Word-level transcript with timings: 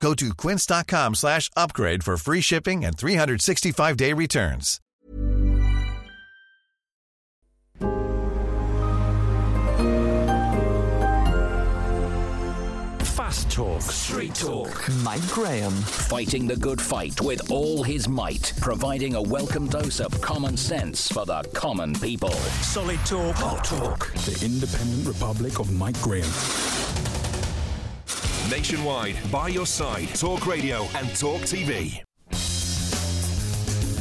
Go 0.00 0.14
to 0.14 0.34
quince.com 0.34 1.14
slash 1.14 1.50
upgrade 1.56 2.04
for 2.04 2.16
free 2.16 2.40
shipping 2.40 2.84
and 2.84 2.96
365-day 2.96 4.12
returns. 4.12 4.80
Fast 13.00 13.50
Talk. 13.50 13.82
Street 13.82 14.34
Talk. 14.34 14.88
Mike 15.02 15.26
Graham. 15.28 15.72
Fighting 15.72 16.46
the 16.46 16.56
good 16.56 16.80
fight 16.80 17.20
with 17.20 17.50
all 17.50 17.82
his 17.82 18.08
might, 18.08 18.52
providing 18.60 19.14
a 19.14 19.22
welcome 19.22 19.66
dose 19.68 20.00
of 20.00 20.20
common 20.20 20.56
sense 20.56 21.10
for 21.10 21.24
the 21.24 21.42
common 21.54 21.94
people. 21.94 22.30
Solid 22.62 23.00
Talk. 23.06 23.34
Hot 23.36 23.64
Talk. 23.64 24.12
The 24.12 24.44
Independent 24.44 25.06
Republic 25.08 25.58
of 25.58 25.72
Mike 25.72 26.00
Graham. 26.02 26.30
Nationwide, 28.50 29.16
by 29.32 29.48
your 29.48 29.66
side, 29.66 30.08
Talk 30.14 30.46
Radio 30.46 30.86
and 30.94 31.08
Talk 31.16 31.40
TV. 31.42 32.02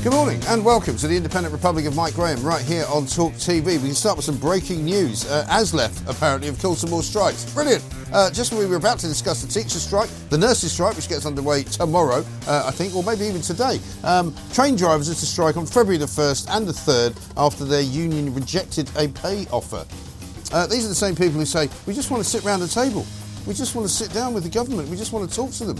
Good 0.03 0.13
morning 0.13 0.39
and 0.49 0.63
welcome 0.63 0.95
to 0.97 1.07
the 1.07 1.17
Independent 1.17 1.51
Republic 1.51 1.85
of 1.85 1.95
Mike 1.95 2.13
Graham 2.13 2.43
right 2.43 2.61
here 2.61 2.85
on 2.93 3.07
Talk 3.07 3.33
TV. 3.33 3.65
We 3.65 3.79
can 3.79 3.95
start 3.95 4.17
with 4.17 4.25
some 4.25 4.37
breaking 4.37 4.85
news. 4.85 5.25
Uh, 5.25 5.47
ASLEF 5.49 6.07
apparently 6.07 6.47
have 6.47 6.61
called 6.61 6.77
some 6.77 6.91
more 6.91 7.01
strikes. 7.01 7.51
Brilliant. 7.55 7.83
Uh, 8.13 8.29
just 8.29 8.51
when 8.51 8.59
we 8.59 8.67
were 8.67 8.75
about 8.75 8.99
to 8.99 9.07
discuss 9.07 9.41
the 9.41 9.47
teacher 9.47 9.79
strike, 9.79 10.09
the 10.29 10.37
nurses 10.37 10.71
strike, 10.71 10.95
which 10.95 11.09
gets 11.09 11.25
underway 11.25 11.63
tomorrow, 11.63 12.23
uh, 12.47 12.65
I 12.67 12.71
think, 12.71 12.95
or 12.95 13.01
maybe 13.01 13.25
even 13.25 13.41
today. 13.41 13.79
Um, 14.03 14.35
train 14.53 14.75
drivers 14.75 15.09
are 15.09 15.15
to 15.15 15.25
strike 15.25 15.57
on 15.57 15.65
February 15.65 15.97
the 15.97 16.05
1st 16.05 16.55
and 16.55 16.67
the 16.67 16.71
3rd 16.71 17.17
after 17.35 17.65
their 17.65 17.81
union 17.81 18.31
rejected 18.35 18.91
a 18.95 19.07
pay 19.07 19.47
offer. 19.51 19.87
Uh, 20.53 20.67
these 20.67 20.85
are 20.85 20.89
the 20.89 20.93
same 20.93 21.15
people 21.15 21.33
who 21.33 21.45
say, 21.45 21.67
we 21.87 21.95
just 21.95 22.11
want 22.11 22.23
to 22.23 22.29
sit 22.29 22.43
round 22.43 22.61
the 22.61 22.67
table. 22.67 23.07
We 23.47 23.53
just 23.53 23.75
want 23.75 23.87
to 23.87 23.93
sit 23.93 24.11
down 24.11 24.33
with 24.33 24.43
the 24.43 24.49
government. 24.49 24.89
We 24.89 24.97
just 24.97 25.13
want 25.13 25.29
to 25.29 25.35
talk 25.35 25.51
to 25.51 25.65
them. 25.65 25.79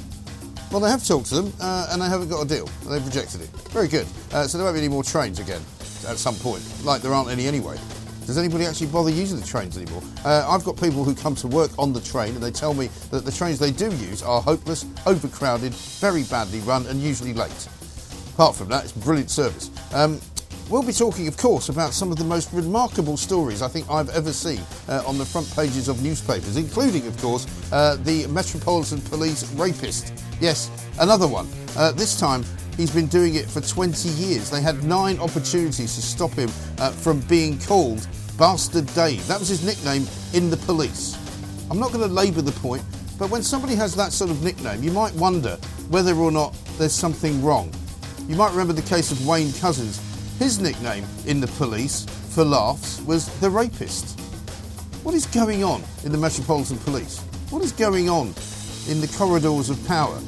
Well, 0.71 0.80
they 0.80 0.89
have 0.89 1.05
talked 1.05 1.27
to 1.27 1.35
them 1.35 1.53
uh, 1.61 1.88
and 1.91 2.02
they 2.02 2.08
haven't 2.08 2.30
got 2.30 2.41
a 2.41 2.47
deal. 2.47 2.66
They've 2.89 3.05
rejected 3.05 3.41
it. 3.41 3.49
Very 3.69 3.88
good. 3.88 4.05
Uh, 4.31 4.45
so 4.45 4.58
there 4.58 4.66
won't 4.66 4.75
be 4.75 4.80
any 4.80 4.89
more 4.89 5.03
trains 5.03 5.39
again 5.39 5.61
at 6.08 6.17
some 6.17 6.36
point, 6.36 6.63
like 6.83 7.02
there 7.02 7.13
aren't 7.13 7.30
any 7.30 7.47
anyway. 7.47 7.77
Does 8.25 8.38
anybody 8.38 8.66
actually 8.66 8.88
bother 8.88 9.11
using 9.11 9.39
the 9.39 9.45
trains 9.45 9.77
anymore? 9.77 10.02
Uh, 10.23 10.45
I've 10.49 10.63
got 10.63 10.80
people 10.80 11.03
who 11.03 11.13
come 11.13 11.36
to 11.36 11.47
work 11.47 11.71
on 11.77 11.93
the 11.93 12.02
train 12.02 12.33
and 12.33 12.43
they 12.43 12.52
tell 12.52 12.73
me 12.73 12.88
that 13.11 13.23
the 13.23 13.31
trains 13.31 13.59
they 13.59 13.71
do 13.71 13.86
use 13.86 14.23
are 14.23 14.41
hopeless, 14.41 14.86
overcrowded, 15.05 15.73
very 15.73 16.23
badly 16.23 16.59
run, 16.61 16.86
and 16.88 16.99
usually 16.99 17.33
late. 17.33 17.67
Apart 18.33 18.55
from 18.55 18.69
that, 18.69 18.83
it's 18.83 18.93
brilliant 18.93 19.30
service. 19.30 19.69
Um, 19.93 20.19
We'll 20.67 20.81
be 20.81 20.94
talking, 20.94 21.27
of 21.27 21.38
course, 21.38 21.69
about 21.69 21.94
some 21.94 22.11
of 22.11 22.17
the 22.17 22.23
most 22.23 22.52
remarkable 22.52 23.17
stories 23.17 23.61
I 23.61 23.67
think 23.67 23.88
I've 23.88 24.09
ever 24.09 24.33
seen 24.33 24.59
uh, 24.89 25.03
on 25.05 25.19
the 25.19 25.25
front 25.25 25.53
pages 25.55 25.88
of 25.88 26.02
newspapers, 26.02 26.58
including, 26.58 27.05
of 27.05 27.16
course, 27.21 27.45
uh, 27.71 27.97
the 27.97 28.25
Metropolitan 28.27 28.99
Police 29.02 29.52
rapist. 29.53 30.11
Yes, 30.41 30.71
another 30.99 31.27
one. 31.27 31.47
Uh, 31.77 31.91
this 31.91 32.19
time, 32.19 32.43
he's 32.77 32.89
been 32.89 33.05
doing 33.05 33.36
it 33.36 33.45
for 33.45 33.61
20 33.61 34.09
years. 34.09 34.49
They 34.49 34.59
had 34.59 34.83
nine 34.83 35.19
opportunities 35.19 35.93
to 35.93 36.02
stop 36.02 36.31
him 36.31 36.49
uh, 36.80 36.89
from 36.89 37.19
being 37.21 37.59
called 37.59 38.08
Bastard 38.36 38.88
Dave. 38.95 39.25
That 39.27 39.38
was 39.38 39.49
his 39.49 39.63
nickname 39.63 40.08
in 40.33 40.49
the 40.49 40.58
police. 40.58 41.16
I'm 41.69 41.77
not 41.77 41.91
going 41.91 42.08
to 42.08 42.11
labour 42.13 42.41
the 42.41 42.52
point, 42.53 42.81
but 43.20 43.30
when 43.30 43.43
somebody 43.43 43.75
has 43.75 43.95
that 43.98 44.11
sort 44.11 44.31
of 44.31 44.43
nickname, 44.43 44.81
you 44.81 44.92
might 44.92 45.14
wonder 45.14 45.58
whether 45.89 46.15
or 46.15 46.31
not 46.31 46.58
there's 46.80 46.92
something 46.92 47.43
wrong. 47.43 47.71
You 48.27 48.36
might 48.36 48.49
remember 48.49 48.73
the 48.73 48.81
case 48.81 49.11
of 49.11 49.27
Wayne 49.27 49.49
Couzens. 49.49 50.02
His 50.40 50.60
nickname 50.60 51.06
in 51.26 51.40
the 51.40 51.48
police, 51.48 52.06
for 52.32 52.44
laughs, 52.44 53.02
was 53.04 53.28
the 53.40 53.50
rapist. 53.50 54.20
What 55.02 55.16
is 55.16 55.26
going 55.28 55.64
on 55.64 55.82
in 56.04 56.12
the 56.12 56.18
Metropolitan 56.18 56.78
Police? 56.80 57.20
What 57.50 57.64
is 57.64 57.72
going 57.72 58.10
on 58.10 58.34
in 58.90 59.00
the 59.00 59.14
corridors 59.18 59.70
of 59.70 59.88
power? 59.88 60.20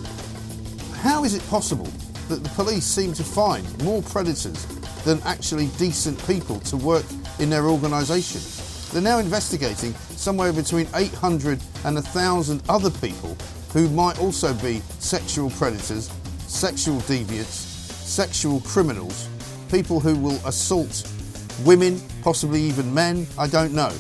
How 1.01 1.25
is 1.25 1.35
it 1.35 1.45
possible 1.49 1.89
that 2.29 2.41
the 2.41 2.49
police 2.49 2.85
seem 2.85 3.11
to 3.13 3.23
find 3.23 3.65
more 3.83 4.01
predators 4.01 4.65
than 5.03 5.21
actually 5.25 5.67
decent 5.77 6.25
people 6.25 6.61
to 6.61 6.77
work 6.77 7.05
in 7.39 7.49
their 7.49 7.65
organisation? 7.65 8.39
They're 8.93 9.01
now 9.01 9.19
investigating 9.19 9.93
somewhere 10.15 10.53
between 10.53 10.87
800 10.95 11.59
and 11.83 11.95
1,000 11.95 12.63
other 12.69 12.91
people 12.91 13.35
who 13.73 13.89
might 13.89 14.19
also 14.21 14.53
be 14.53 14.81
sexual 14.99 15.49
predators, 15.49 16.09
sexual 16.47 17.01
deviants, 17.01 17.65
sexual 18.07 18.61
criminals, 18.61 19.27
people 19.69 19.99
who 19.99 20.15
will 20.15 20.39
assault 20.45 21.09
women, 21.63 21.99
possibly 22.21 22.61
even 22.61 22.93
men, 22.93 23.27
I 23.37 23.47
don't 23.47 23.73
know. 23.73 23.93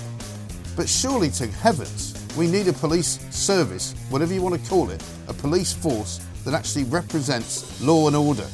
But 0.75 0.87
surely 0.87 1.29
to 1.31 1.47
heavens, 1.47 2.13
we 2.37 2.47
need 2.47 2.67
a 2.67 2.73
police 2.73 3.19
service, 3.35 3.93
whatever 4.09 4.33
you 4.33 4.41
want 4.41 4.61
to 4.61 4.69
call 4.69 4.89
it, 4.91 5.03
a 5.27 5.33
police 5.33 5.73
force 5.73 6.25
that 6.45 6.53
actually 6.53 6.83
represents 6.85 7.81
law 7.81 8.07
and 8.07 8.15
order. 8.15 8.45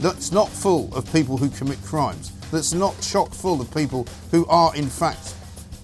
That's 0.00 0.32
not 0.32 0.48
full 0.48 0.94
of 0.94 1.10
people 1.12 1.36
who 1.36 1.48
commit 1.50 1.82
crimes. 1.82 2.32
That's 2.50 2.72
not 2.72 2.98
chock 3.00 3.32
full 3.32 3.60
of 3.60 3.72
people 3.74 4.06
who 4.30 4.46
are, 4.46 4.74
in 4.76 4.88
fact, 4.88 5.34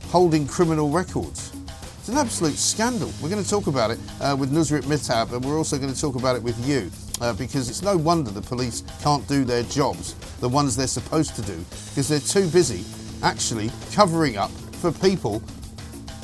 holding 0.08 0.46
criminal 0.46 0.90
records. 0.90 1.52
It's 1.98 2.08
an 2.08 2.16
absolute 2.16 2.56
scandal. 2.56 3.12
We're 3.20 3.28
going 3.28 3.42
to 3.42 3.48
talk 3.48 3.66
about 3.66 3.90
it 3.90 3.98
uh, 4.20 4.36
with 4.38 4.52
Nusrit 4.52 4.82
Mehtab, 4.82 5.32
and 5.32 5.44
we're 5.44 5.58
also 5.58 5.76
going 5.78 5.92
to 5.92 6.00
talk 6.00 6.14
about 6.14 6.36
it 6.36 6.42
with 6.42 6.58
you, 6.66 6.90
uh, 7.20 7.32
because 7.34 7.68
it's 7.68 7.82
no 7.82 7.96
wonder 7.96 8.30
the 8.30 8.40
police 8.40 8.82
can't 9.00 9.26
do 9.28 9.44
their 9.44 9.62
jobs, 9.64 10.14
the 10.40 10.48
ones 10.48 10.76
they're 10.76 10.86
supposed 10.86 11.36
to 11.36 11.42
do, 11.42 11.56
because 11.90 12.08
they're 12.08 12.20
too 12.20 12.48
busy 12.48 12.84
actually 13.22 13.70
covering 13.92 14.36
up 14.36 14.50
for 14.80 14.90
people 14.92 15.42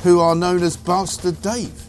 who 0.02 0.20
are 0.20 0.34
known 0.34 0.62
as 0.62 0.76
Bastard 0.76 1.40
Dave. 1.42 1.82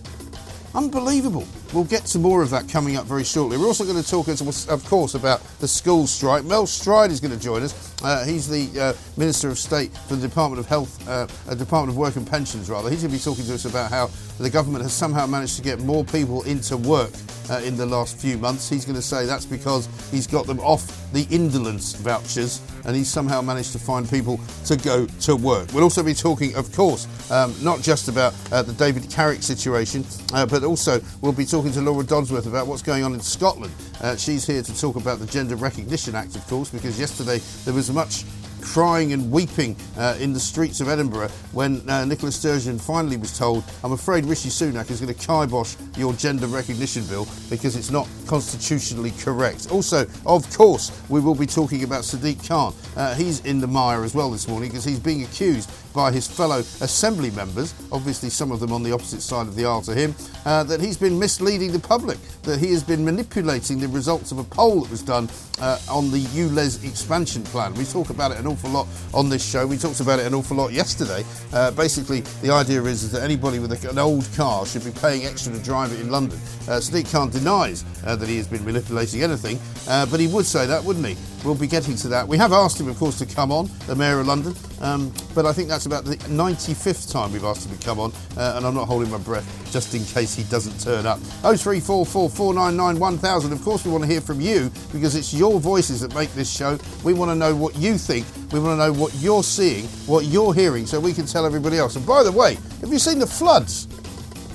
Unbelievable. 0.76 1.48
We'll 1.74 1.86
get 1.86 2.06
to 2.08 2.20
more 2.20 2.42
of 2.44 2.50
that 2.52 2.70
coming 2.70 2.96
up 2.96 3.06
very 3.06 3.24
shortly. 3.24 3.58
We're 3.58 3.66
also 3.68 3.84
going 3.84 4.02
to 4.02 4.10
talk, 4.10 4.28
of 4.28 4.86
course, 4.90 5.16
about 5.16 5.42
the 5.60 5.68
school 5.68 6.08
strike. 6.08 6.46
Mel 6.46 6.66
Stride 6.66 7.12
is 7.12 7.20
going 7.20 7.34
to 7.34 7.40
join 7.40 7.64
us. 7.64 7.96
Uh, 8.04 8.24
he's 8.26 8.48
the 8.48 8.80
uh, 8.80 8.94
Minister 9.18 9.50
of 9.50 9.58
State 9.58 9.92
for 10.08 10.16
the 10.16 10.28
Department 10.28 10.60
of 10.60 10.68
Health, 10.68 11.08
uh, 11.08 11.28
uh, 11.50 11.56
Department 11.56 11.90
of 11.90 11.98
Work 11.98 12.16
and 12.16 12.30
Pensions, 12.30 12.70
rather. 12.70 12.90
He's 12.92 13.02
going 13.02 13.12
to 13.12 13.18
be 13.18 13.24
talking 13.24 13.46
to 13.46 13.56
us 13.56 13.66
about 13.66 13.90
how 13.90 14.12
the 14.38 14.52
government 14.52 14.84
has 14.84 14.94
somehow 14.94 15.26
managed 15.26 15.56
to 15.56 15.64
get 15.64 15.80
more 15.80 16.04
people 16.06 16.44
into 16.44 16.78
work 16.78 17.10
uh, 17.50 17.60
in 17.64 17.76
the 17.76 17.86
last 17.86 18.18
few 18.18 18.38
months. 18.38 18.70
He's 18.70 18.86
going 18.86 18.98
to 18.98 19.02
say 19.02 19.26
that's 19.26 19.46
because 19.46 19.90
he's 20.12 20.28
got 20.28 20.46
them 20.46 20.60
off 20.60 21.12
the 21.12 21.26
indolence 21.32 21.94
vouchers 21.96 22.62
and 22.86 22.96
he's 22.96 23.10
somehow 23.10 23.42
managed 23.42 23.72
to 23.72 23.80
find 23.80 24.08
people 24.08 24.40
to 24.66 24.76
go 24.78 25.08
to 25.08 25.36
work. 25.36 25.74
We'll 25.74 25.84
also 25.84 26.04
be 26.04 26.14
talking, 26.14 26.56
of 26.56 26.72
course, 26.74 27.08
um, 27.32 27.56
not 27.64 27.82
just 27.82 28.10
about 28.10 28.36
uh, 28.52 28.62
the 28.62 28.74
David 28.74 29.10
Carrick 29.10 29.42
situation, 29.42 30.06
but 30.32 30.64
also 30.64 31.02
we'll 31.22 31.32
be 31.32 31.46
talking 31.46 31.72
to 31.72 31.82
Laura 31.82 32.04
Dodsworth 32.04 32.46
about 32.46 32.68
what's 32.68 32.84
going 32.84 33.04
on 33.04 33.14
in 33.14 33.22
Scotland. 33.22 33.74
Uh, 34.02 34.16
she's 34.16 34.46
here 34.46 34.62
to 34.62 34.80
talk 34.80 34.96
about 34.96 35.20
the 35.20 35.26
Gender 35.26 35.56
Recognition 35.56 36.16
Act, 36.16 36.36
of 36.36 36.46
course, 36.48 36.70
because 36.70 37.00
yesterday 37.00 37.40
there 37.66 37.74
was 37.74 37.92
much 37.92 38.24
crying 38.62 39.14
and 39.14 39.32
weeping 39.32 39.76
uh, 39.98 40.18
in 40.20 40.34
the 40.34 40.40
streets 40.40 40.82
of 40.82 40.90
Edinburgh 40.90 41.30
when 41.52 41.88
uh, 41.90 42.06
Nicola 42.06 42.32
Sturgeon 42.32 42.78
finally 42.78 43.18
was 43.18 43.38
told, 43.38 43.64
I'm 43.84 43.94
afraid 43.94 44.26
Rishi 44.26 44.50
Sunak 44.50 44.92
is 44.92 45.00
going 45.00 45.14
to 45.14 45.20
kibosh 45.20 45.76
your 45.98 46.14
gender 46.14 46.48
recognition 46.48 47.06
bill 47.06 47.28
because 47.50 47.76
it's 47.76 47.92
not 47.92 48.08
constitutionally 48.28 49.12
correct. 49.20 49.72
Also, 49.72 50.06
of 50.26 50.56
course, 50.56 50.92
we 51.10 51.20
will 51.20 51.36
be 51.36 51.46
talking 51.46 51.84
about 51.84 52.04
Sadiq 52.04 52.48
Khan. 52.48 52.74
Uh, 52.96 53.16
he's 53.16 53.44
in 53.46 53.62
the 53.62 53.68
mire 53.68 54.04
as 54.04 54.14
well 54.14 54.32
this 54.32 54.48
morning 54.48 54.70
because 54.70 54.84
he's 54.84 55.00
being 55.00 55.24
accused 55.24 55.72
by 55.94 56.12
his 56.12 56.28
fellow 56.28 56.60
assembly 56.60 57.32
members, 57.32 57.74
obviously 57.92 58.30
some 58.30 58.52
of 58.52 58.60
them 58.60 58.72
on 58.72 58.84
the 58.84 58.92
opposite 58.92 59.22
side 59.22 59.48
of 59.48 59.56
the 59.56 59.66
aisle 59.66 59.82
to 59.82 59.94
him, 59.94 60.16
uh, 60.46 60.64
that 60.64 60.80
he's 60.80 60.98
been 60.98 61.18
misleading 61.18 61.72
the 61.72 61.80
public, 61.80 62.18
that 62.44 62.60
he 62.60 62.72
has 62.72 62.84
been 62.84 63.04
manipulating 63.04 63.80
the 63.80 63.88
results 63.88 64.32
of 64.32 64.40
a 64.40 64.44
poll 64.44 64.82
that 64.82 64.92
was 64.92 65.02
done 65.02 65.30
uh, 65.60 65.80
on 65.90 66.12
the 66.12 66.20
ULEZ 66.20 66.88
expansion 66.88 67.44
plan. 67.44 67.74
We 67.76 67.86
talk 67.86 68.10
about 68.10 68.32
it 68.32 68.38
an 68.38 68.48
awful 68.48 68.70
lot 68.70 68.88
on 69.14 69.30
this 69.30 69.44
show. 69.44 69.66
We 69.66 69.78
talked 69.78 70.00
about 70.00 70.20
it 70.20 70.26
an 70.26 70.34
awful 70.34 70.58
lot 70.58 70.72
yesterday. 70.72 71.24
Uh, 71.54 71.72
basically, 71.72 72.22
the 72.42 72.52
idea 72.52 72.82
is, 72.84 73.04
is 73.04 73.12
that 73.14 73.24
anybody 73.24 73.60
with 73.60 73.72
a, 73.72 73.90
an 73.90 73.98
old 73.98 74.28
car 74.36 74.66
should 74.66 74.86
be 74.86 74.92
paying 74.92 75.26
extra 75.26 75.52
to 75.54 75.60
drive 75.60 75.92
it 75.92 76.00
in 76.00 76.12
London. 76.12 76.38
Uh, 76.68 76.80
Sadiq 76.80 77.12
Khan 77.12 77.30
denies 77.30 77.84
uh, 78.06 78.16
that 78.16 78.30
he 78.30 78.38
has 78.38 78.48
been 78.48 78.64
manipulating 78.66 79.24
anything, 79.24 79.60
uh, 79.88 80.06
but 80.06 80.20
he 80.20 80.28
would 80.28 80.46
say 80.46 80.66
that, 80.66 80.84
wouldn't 80.84 81.06
he? 81.06 81.16
we'll 81.48 81.56
be 81.56 81.68
getting 81.68 81.96
to 81.96 82.08
that. 82.10 82.28
We 82.28 82.38
have 82.38 82.52
asked 82.52 82.80
him, 82.80 82.88
of 82.90 82.98
course, 82.98 83.18
to 83.20 83.26
come 83.26 83.52
on, 83.52 83.70
the 83.88 83.96
Mayor 83.96 84.20
of 84.20 84.28
London, 84.28 84.54
um, 84.82 85.12
but 85.34 85.46
I 85.46 85.54
think 85.54 85.68
that's 85.70 85.86
about 85.86 86.06
the 86.06 86.16
95th 86.18 87.12
time 87.12 87.34
we've 87.34 87.44
asked 87.44 87.68
him 87.68 87.78
to 87.78 87.86
come 87.86 88.00
on, 88.00 88.12
uh, 88.38 88.54
and 88.58 88.66
I'm 88.66 88.74
not 88.74 88.88
holding 88.88 89.10
my 89.10 89.18
breath 89.18 89.46
just 89.72 89.94
in 89.94 90.04
case 90.06 90.36
he 90.36 90.44
doesn't 90.44 90.80
turn 90.80 91.06
up. 91.06 91.20
0344 91.42 92.30
499 92.30 93.00
1000. 93.00 93.52
Of 93.52 93.62
course, 93.64 93.86
we 93.86 93.92
want 93.92 94.04
to 94.04 94.10
hear 94.10 94.22
from 94.22 94.42
you 94.42 94.72
because 94.92 95.16
it's 95.16 95.34
your 95.34 95.60
voices 95.60 96.02
that 96.02 96.14
make 96.14 96.32
this 96.34 96.52
show. 96.52 96.78
We 97.04 97.14
want 97.14 97.32
to 97.32 97.36
know 97.36 97.56
what 97.56 97.76
you 97.76 97.98
think. 97.98 98.26
We 98.52 98.60
want 98.60 98.80
to 98.80 98.86
know 98.86 98.94
what 98.94 99.14
you're 99.16 99.44
seeing, 99.44 99.86
what 100.06 100.26
you're 100.26 100.54
hearing, 100.54 100.86
so 100.86 101.00
we 101.00 101.14
can 101.14 101.26
tell 101.26 101.46
everybody 101.46 101.78
else. 101.78 101.96
And 101.96 102.06
by 102.06 102.24
the 102.24 102.32
way, 102.32 102.56
have 102.82 102.90
you 102.92 103.00
seen 103.00 103.20
the 103.20 103.28
floods? 103.28 103.88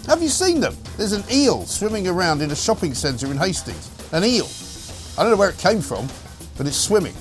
Have 0.06 0.22
you 0.22 0.28
seen 0.28 0.60
them? 0.60 0.76
There's 0.96 1.12
an 1.12 1.24
eel 1.30 1.64
swimming 1.64 2.08
around 2.08 2.42
in 2.42 2.50
a 2.50 2.56
shopping 2.56 2.94
centre 2.94 3.26
in 3.30 3.36
Hastings. 3.36 3.90
An 4.12 4.24
eel. 4.24 4.48
I 5.16 5.22
don't 5.22 5.30
know 5.30 5.36
where 5.36 5.50
it 5.50 5.58
came 5.58 5.80
from, 5.80 6.08
but 6.56 6.66
it's 6.66 6.76
swimming. 6.76 7.14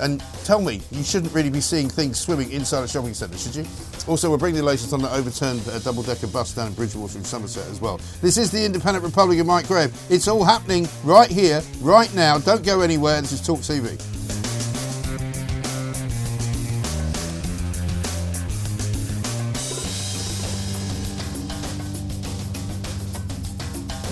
And 0.00 0.22
tell 0.44 0.60
me, 0.60 0.80
you 0.90 1.02
shouldn't 1.02 1.32
really 1.32 1.50
be 1.50 1.60
seeing 1.60 1.88
things 1.88 2.18
swimming 2.18 2.50
inside 2.52 2.84
a 2.84 2.88
shopping 2.88 3.14
centre, 3.14 3.38
should 3.38 3.56
you? 3.56 3.64
Also, 4.06 4.30
we're 4.30 4.36
bringing 4.36 4.60
the 4.60 4.66
latest 4.66 4.92
on 4.92 5.02
the 5.02 5.12
overturned 5.12 5.66
uh, 5.68 5.78
double-decker 5.80 6.28
bus 6.28 6.54
down 6.54 6.68
in 6.68 6.74
Bridgwater 6.74 7.18
in 7.18 7.24
Somerset 7.24 7.66
as 7.70 7.80
well. 7.80 7.98
This 8.20 8.36
is 8.36 8.50
the 8.50 8.64
Independent 8.64 9.04
Republic 9.04 9.38
of 9.38 9.46
Mike 9.46 9.66
Graham. 9.66 9.92
It's 10.08 10.28
all 10.28 10.44
happening 10.44 10.88
right 11.04 11.30
here, 11.30 11.62
right 11.80 12.12
now. 12.14 12.38
Don't 12.38 12.64
go 12.64 12.80
anywhere. 12.80 13.20
This 13.20 13.32
is 13.32 13.44
Talk 13.44 13.60
TV. 13.60 14.15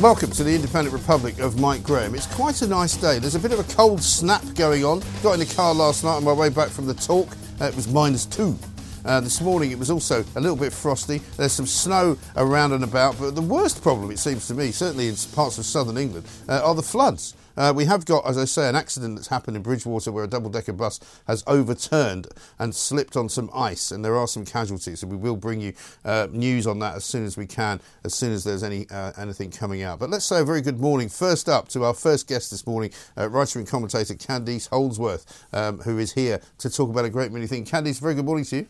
Welcome 0.01 0.33
to 0.33 0.43
the 0.43 0.53
Independent 0.53 0.93
Republic 0.93 1.39
of 1.39 1.61
Mike 1.61 1.85
Graham. 1.85 2.17
It's 2.17 2.27
quite 2.27 2.61
a 2.63 2.67
nice 2.67 2.97
day. 2.97 3.21
There's 3.21 3.37
a 3.37 3.39
bit 3.39 3.53
of 3.53 3.61
a 3.61 3.75
cold 3.75 4.03
snap 4.03 4.43
going 4.57 4.85
on. 4.85 5.05
Got 5.23 5.35
in 5.35 5.39
the 5.39 5.55
car 5.55 5.73
last 5.73 6.03
night 6.03 6.17
on 6.17 6.25
my 6.25 6.33
way 6.33 6.49
back 6.49 6.69
from 6.69 6.87
the 6.87 6.95
talk. 6.95 7.29
Uh, 7.61 7.67
it 7.67 7.77
was 7.77 7.87
minus 7.87 8.27
two. 8.27 8.59
Uh, 9.05 9.21
this 9.21 9.41
morning 9.41 9.71
it 9.71 9.79
was 9.79 9.93
also 9.93 10.25
a 10.35 10.41
little 10.41 10.57
bit 10.57 10.73
frosty. 10.73 11.19
There's 11.37 11.53
some 11.53 11.69
snow 11.69 12.19
around 12.37 12.73
and 12.73 12.83
about, 12.83 13.21
but 13.21 13.37
the 13.37 13.41
worst 13.41 13.83
problem, 13.83 14.11
it 14.11 14.19
seems 14.19 14.49
to 14.49 14.55
me, 14.55 14.73
certainly 14.73 15.07
in 15.07 15.15
parts 15.33 15.59
of 15.59 15.65
southern 15.65 15.97
England, 15.97 16.27
uh, 16.49 16.61
are 16.65 16.75
the 16.75 16.83
floods. 16.83 17.35
Uh, 17.57 17.73
we 17.75 17.85
have 17.85 18.05
got, 18.05 18.27
as 18.27 18.37
I 18.37 18.45
say, 18.45 18.69
an 18.69 18.77
accident 18.77 19.17
that's 19.17 19.29
happened 19.29 19.57
in 19.57 19.63
Bridgwater 19.63 20.11
where 20.11 20.25
a 20.25 20.29
double 20.29 20.51
decker 20.51 20.73
bus 20.73 21.01
has 21.27 21.45
overturned 21.47 22.29
and 22.59 22.75
slipped 22.75 23.17
on 23.17 23.29
some 23.29 23.51
ice, 23.55 23.91
and 23.91 24.05
there 24.05 24.17
are 24.17 24.27
some 24.27 24.45
casualties. 24.45 25.01
So 25.01 25.07
we 25.07 25.17
will 25.17 25.37
bring 25.37 25.61
you 25.61 25.73
uh, 26.05 26.29
news 26.31 26.67
on 26.67 26.79
that 26.81 26.97
as 26.97 27.05
soon 27.05 27.25
as 27.25 27.37
we 27.37 27.47
can, 27.47 27.81
as 28.05 28.15
soon 28.15 28.33
as 28.33 28.45
there's 28.45 28.63
any 28.63 28.87
uh, 28.91 29.13
anything 29.17 29.51
coming 29.51 29.83
out. 29.83 29.99
But 29.99 30.11
let's 30.11 30.25
say 30.25 30.41
a 30.41 30.45
very 30.45 30.61
good 30.61 30.81
morning 30.81 31.09
first 31.09 31.49
up 31.49 31.69
to 31.69 31.85
our 31.85 31.95
first 31.95 32.29
guest 32.29 32.51
this 32.51 32.67
morning, 32.67 32.91
uh, 33.17 33.29
writer 33.29 33.59
and 33.59 33.69
commentator 33.69 34.15
Candice 34.15 34.69
Holdsworth, 34.69 35.47
um, 35.53 35.79
who 35.81 35.99
is 35.99 36.13
here 36.13 36.41
to 36.59 36.71
talk 36.71 36.91
about 36.91 37.05
a 37.05 37.11
great 37.11 37.33
many 37.33 37.47
things. 37.47 37.71
Candice, 37.71 38.01
very 38.01 38.15
good 38.15 38.25
morning 38.25 38.45
to 38.47 38.57
you. 38.57 38.67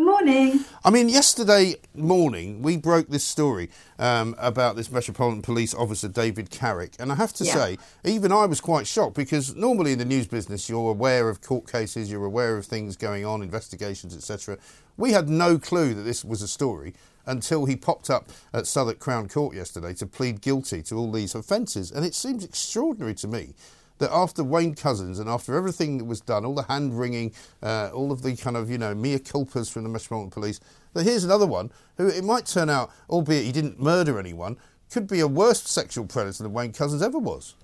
Morning. 0.00 0.60
I 0.82 0.88
mean, 0.88 1.10
yesterday 1.10 1.74
morning 1.94 2.62
we 2.62 2.78
broke 2.78 3.08
this 3.08 3.22
story 3.22 3.68
um, 3.98 4.34
about 4.38 4.74
this 4.74 4.90
Metropolitan 4.90 5.42
Police 5.42 5.74
officer 5.74 6.08
David 6.08 6.48
Carrick, 6.48 6.94
and 6.98 7.12
I 7.12 7.16
have 7.16 7.34
to 7.34 7.44
Yeah. 7.44 7.52
say, 7.54 7.78
even 8.04 8.32
I 8.32 8.46
was 8.46 8.62
quite 8.62 8.86
shocked 8.86 9.14
because 9.14 9.54
normally 9.54 9.92
in 9.92 9.98
the 9.98 10.06
news 10.06 10.26
business 10.26 10.70
you're 10.70 10.90
aware 10.90 11.28
of 11.28 11.42
court 11.42 11.70
cases, 11.70 12.10
you're 12.10 12.24
aware 12.24 12.56
of 12.56 12.64
things 12.64 12.96
going 12.96 13.26
on, 13.26 13.42
investigations, 13.42 14.16
etc. 14.16 14.56
We 14.96 15.12
had 15.12 15.28
no 15.28 15.58
clue 15.58 15.92
that 15.92 16.02
this 16.02 16.24
was 16.24 16.40
a 16.40 16.48
story 16.48 16.94
until 17.26 17.66
he 17.66 17.76
popped 17.76 18.08
up 18.08 18.30
at 18.54 18.66
Southwark 18.66 19.00
Crown 19.00 19.28
Court 19.28 19.54
yesterday 19.54 19.92
to 19.94 20.06
plead 20.06 20.40
guilty 20.40 20.80
to 20.84 20.96
all 20.96 21.12
these 21.12 21.34
offences, 21.34 21.92
and 21.92 22.06
it 22.06 22.14
seems 22.14 22.42
extraordinary 22.42 23.14
to 23.16 23.28
me 23.28 23.52
that 24.00 24.10
after 24.12 24.42
Wayne 24.42 24.74
Couzens 24.74 25.20
and 25.20 25.28
after 25.28 25.56
everything 25.56 25.98
that 25.98 26.06
was 26.06 26.20
done, 26.20 26.44
all 26.44 26.54
the 26.54 26.64
hand 26.64 26.98
wringing, 26.98 27.32
uh, 27.62 27.90
all 27.94 28.10
of 28.10 28.22
the 28.22 28.34
kind 28.34 28.56
of, 28.56 28.68
you 28.68 28.78
know, 28.78 28.94
mea 28.94 29.18
culpas 29.18 29.70
from 29.70 29.84
the 29.84 29.88
Metropolitan 29.88 30.30
Police, 30.30 30.58
that 30.94 31.04
here's 31.04 31.22
another 31.22 31.46
one 31.46 31.70
who 31.96 32.08
it 32.08 32.24
might 32.24 32.46
turn 32.46 32.68
out, 32.68 32.90
albeit 33.08 33.44
he 33.44 33.52
didn't 33.52 33.80
murder 33.80 34.18
anyone, 34.18 34.56
could 34.90 35.06
be 35.06 35.20
a 35.20 35.28
worse 35.28 35.62
sexual 35.62 36.06
predator 36.06 36.42
than 36.42 36.52
Wayne 36.52 36.72
Couzens 36.72 37.02
ever 37.02 37.18
was. 37.18 37.54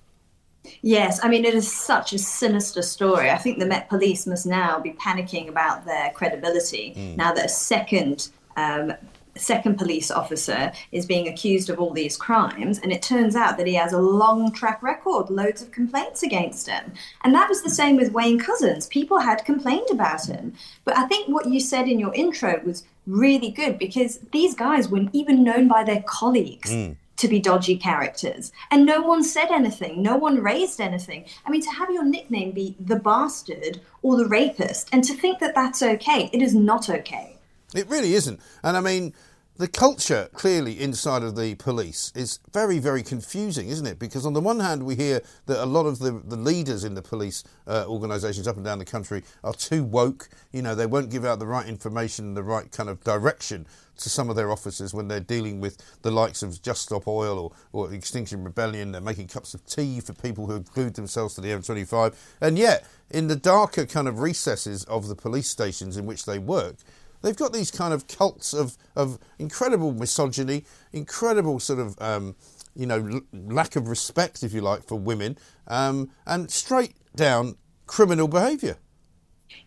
Yes, 0.81 1.19
I 1.23 1.29
mean, 1.29 1.43
it 1.45 1.53
is 1.53 1.71
such 1.71 2.13
a 2.13 2.19
sinister 2.19 2.81
story. 2.81 3.29
I 3.29 3.37
think 3.37 3.59
the 3.59 3.65
Met 3.65 3.89
Police 3.89 4.27
must 4.27 4.45
now 4.45 4.79
be 4.79 4.91
panicking 4.91 5.47
about 5.47 5.85
their 5.85 6.11
credibility 6.11 7.13
now 7.17 7.33
that 7.33 7.45
a 7.45 7.49
second. 7.49 8.29
Um, 8.55 8.93
second 9.37 9.77
police 9.77 10.11
officer 10.11 10.71
is 10.91 11.05
being 11.05 11.27
accused 11.27 11.69
of 11.69 11.79
all 11.79 11.91
these 11.91 12.17
crimes 12.17 12.79
and 12.79 12.91
it 12.91 13.01
turns 13.01 13.35
out 13.35 13.57
that 13.57 13.67
he 13.67 13.75
has 13.75 13.93
a 13.93 13.99
long 13.99 14.51
track 14.51 14.81
record 14.83 15.29
loads 15.29 15.61
of 15.61 15.71
complaints 15.71 16.23
against 16.23 16.67
him 16.67 16.93
and 17.23 17.33
that 17.33 17.49
was 17.49 17.63
the 17.63 17.69
same 17.69 17.95
with 17.95 18.13
wayne 18.13 18.39
couzens 18.39 18.89
people 18.89 19.19
had 19.19 19.45
complained 19.45 19.89
about 19.91 20.25
him 20.25 20.53
but 20.85 20.97
i 20.97 21.07
think 21.07 21.27
what 21.27 21.49
you 21.49 21.59
said 21.59 21.87
in 21.87 21.99
your 21.99 22.13
intro 22.13 22.59
was 22.65 22.83
really 23.07 23.49
good 23.49 23.79
because 23.79 24.19
these 24.31 24.53
guys 24.53 24.89
weren't 24.89 25.09
even 25.13 25.43
known 25.43 25.67
by 25.67 25.83
their 25.83 26.03
colleagues 26.03 26.71
hmm. 26.71 26.91
to 27.15 27.27
be 27.27 27.39
dodgy 27.39 27.77
characters. 27.77 28.51
And 28.69 28.85
no 28.85 29.01
one 29.01 29.23
said 29.23 29.49
anything, 29.49 30.03
no 30.03 30.17
one 30.17 30.43
raised 30.43 30.79
anything. 30.79 31.25
I 31.45 31.49
mean, 31.49 31.61
to 31.61 31.71
have 31.71 31.89
your 31.89 32.03
nickname 32.03 32.51
be 32.51 32.75
the 32.79 32.97
bastard 32.97 33.79
or 34.03 34.17
the 34.17 34.27
rapist, 34.27 34.89
and 34.91 35.03
to 35.05 35.13
think 35.13 35.39
that 35.39 35.55
that's 35.55 35.81
okay, 35.81 36.29
it 36.33 36.41
is 36.41 36.53
not 36.53 36.89
okay. 36.89 37.37
It 37.73 37.89
really 37.89 38.13
isn't. 38.13 38.39
And 38.63 38.77
I 38.77 38.81
mean, 38.81 39.13
the 39.57 39.67
culture 39.67 40.29
clearly 40.33 40.79
inside 40.79 41.23
of 41.23 41.35
the 41.35 41.55
police 41.55 42.11
is 42.15 42.39
very, 42.53 42.77
very 42.77 43.01
confusing, 43.01 43.69
isn't 43.69 43.87
it? 43.87 43.97
Because 43.97 44.25
on 44.25 44.33
the 44.33 44.41
one 44.41 44.59
hand, 44.59 44.83
we 44.83 44.95
hear 44.95 45.21
that 45.47 45.63
a 45.63 45.65
lot 45.65 45.85
of 45.85 45.97
the, 45.99 46.21
the 46.25 46.35
leaders 46.35 46.83
in 46.83 46.93
the 46.93 47.01
police 47.01 47.43
uh, 47.65 47.85
organisations 47.87 48.47
up 48.47 48.55
and 48.55 48.63
down 48.63 48.77
the 48.77 48.85
country 48.85 49.23
are 49.43 49.53
too 49.53 49.83
woke. 49.83 50.29
You 50.51 50.61
know, 50.61 50.75
they 50.75 50.85
won't 50.85 51.09
give 51.09 51.25
out 51.25 51.39
the 51.39 51.47
right 51.47 51.67
information, 51.67 52.35
the 52.35 52.43
right 52.43 52.71
kind 52.71 52.87
of 52.87 53.03
direction 53.03 53.65
to 53.97 54.09
some 54.09 54.29
of 54.29 54.35
their 54.35 54.51
officers 54.51 54.93
when 54.93 55.07
they're 55.07 55.19
dealing 55.19 55.59
with 55.59 55.77
the 56.03 56.11
likes 56.11 56.43
of 56.43 56.61
Just 56.61 56.83
Stop 56.83 57.07
Oil 57.07 57.39
or, 57.39 57.51
or 57.71 57.93
Extinction 57.93 58.43
Rebellion. 58.43 58.91
They're 58.91 59.01
making 59.01 59.27
cups 59.27 59.55
of 59.55 59.65
tea 59.65 59.99
for 60.01 60.13
people 60.13 60.45
who 60.45 60.53
have 60.53 60.71
glued 60.71 60.93
themselves 60.93 61.33
to 61.35 61.41
the 61.41 61.49
M25. 61.49 62.15
And 62.39 62.59
yet, 62.59 62.85
in 63.09 63.27
the 63.27 63.35
darker 63.35 63.85
kind 63.85 64.07
of 64.07 64.19
recesses 64.19 64.83
of 64.83 65.07
the 65.07 65.15
police 65.15 65.49
stations 65.49 65.97
in 65.97 66.05
which 66.05 66.25
they 66.25 66.37
work, 66.37 66.75
they've 67.21 67.35
got 67.35 67.53
these 67.53 67.71
kind 67.71 67.93
of 67.93 68.07
cults 68.07 68.53
of, 68.53 68.77
of 68.95 69.19
incredible 69.39 69.91
misogyny, 69.91 70.65
incredible 70.93 71.59
sort 71.59 71.79
of, 71.79 71.95
um, 72.01 72.35
you 72.75 72.85
know, 72.85 73.05
l- 73.05 73.21
lack 73.33 73.75
of 73.75 73.87
respect, 73.87 74.43
if 74.43 74.53
you 74.53 74.61
like, 74.61 74.83
for 74.83 74.97
women, 74.99 75.37
um, 75.67 76.09
and 76.25 76.51
straight 76.51 76.95
down 77.15 77.57
criminal 77.85 78.27
behaviour. 78.27 78.77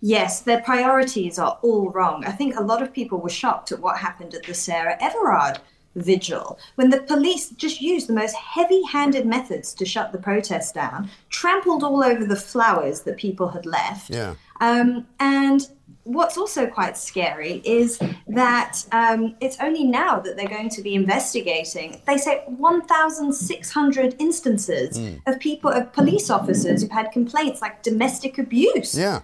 Yes, 0.00 0.40
their 0.40 0.62
priorities 0.62 1.38
are 1.38 1.58
all 1.62 1.90
wrong. 1.90 2.24
I 2.24 2.32
think 2.32 2.56
a 2.56 2.62
lot 2.62 2.82
of 2.82 2.92
people 2.92 3.18
were 3.18 3.30
shocked 3.30 3.72
at 3.72 3.80
what 3.80 3.98
happened 3.98 4.34
at 4.34 4.44
the 4.44 4.54
Sarah 4.54 4.96
Everard 5.00 5.60
vigil 5.96 6.58
when 6.76 6.90
the 6.90 7.02
police 7.02 7.50
just 7.50 7.80
used 7.80 8.06
the 8.06 8.12
most 8.12 8.34
heavy 8.36 8.82
handed 8.84 9.26
methods 9.26 9.74
to 9.74 9.84
shut 9.84 10.12
the 10.12 10.18
protest 10.18 10.74
down, 10.74 11.10
trampled 11.30 11.82
all 11.82 12.04
over 12.04 12.24
the 12.24 12.36
flowers 12.36 13.00
that 13.00 13.16
people 13.16 13.48
had 13.48 13.66
left. 13.66 14.10
Yeah. 14.10 14.34
Um, 14.60 15.06
and 15.18 15.68
what's 16.04 16.36
also 16.36 16.66
quite 16.66 16.96
scary 16.96 17.60
is 17.64 18.00
that 18.28 18.84
um, 18.92 19.34
it's 19.40 19.58
only 19.60 19.84
now 19.84 20.18
that 20.20 20.36
they're 20.36 20.48
going 20.48 20.70
to 20.70 20.82
be 20.82 20.94
investigating. 20.94 22.00
They 22.06 22.16
say 22.16 22.42
1,600 22.46 24.16
instances 24.18 24.98
of 25.26 25.38
people, 25.38 25.70
of 25.70 25.92
police 25.92 26.30
officers 26.30 26.82
who've 26.82 26.90
had 26.90 27.12
complaints 27.12 27.60
like 27.60 27.82
domestic 27.82 28.38
abuse. 28.38 28.96
Yeah. 28.96 29.20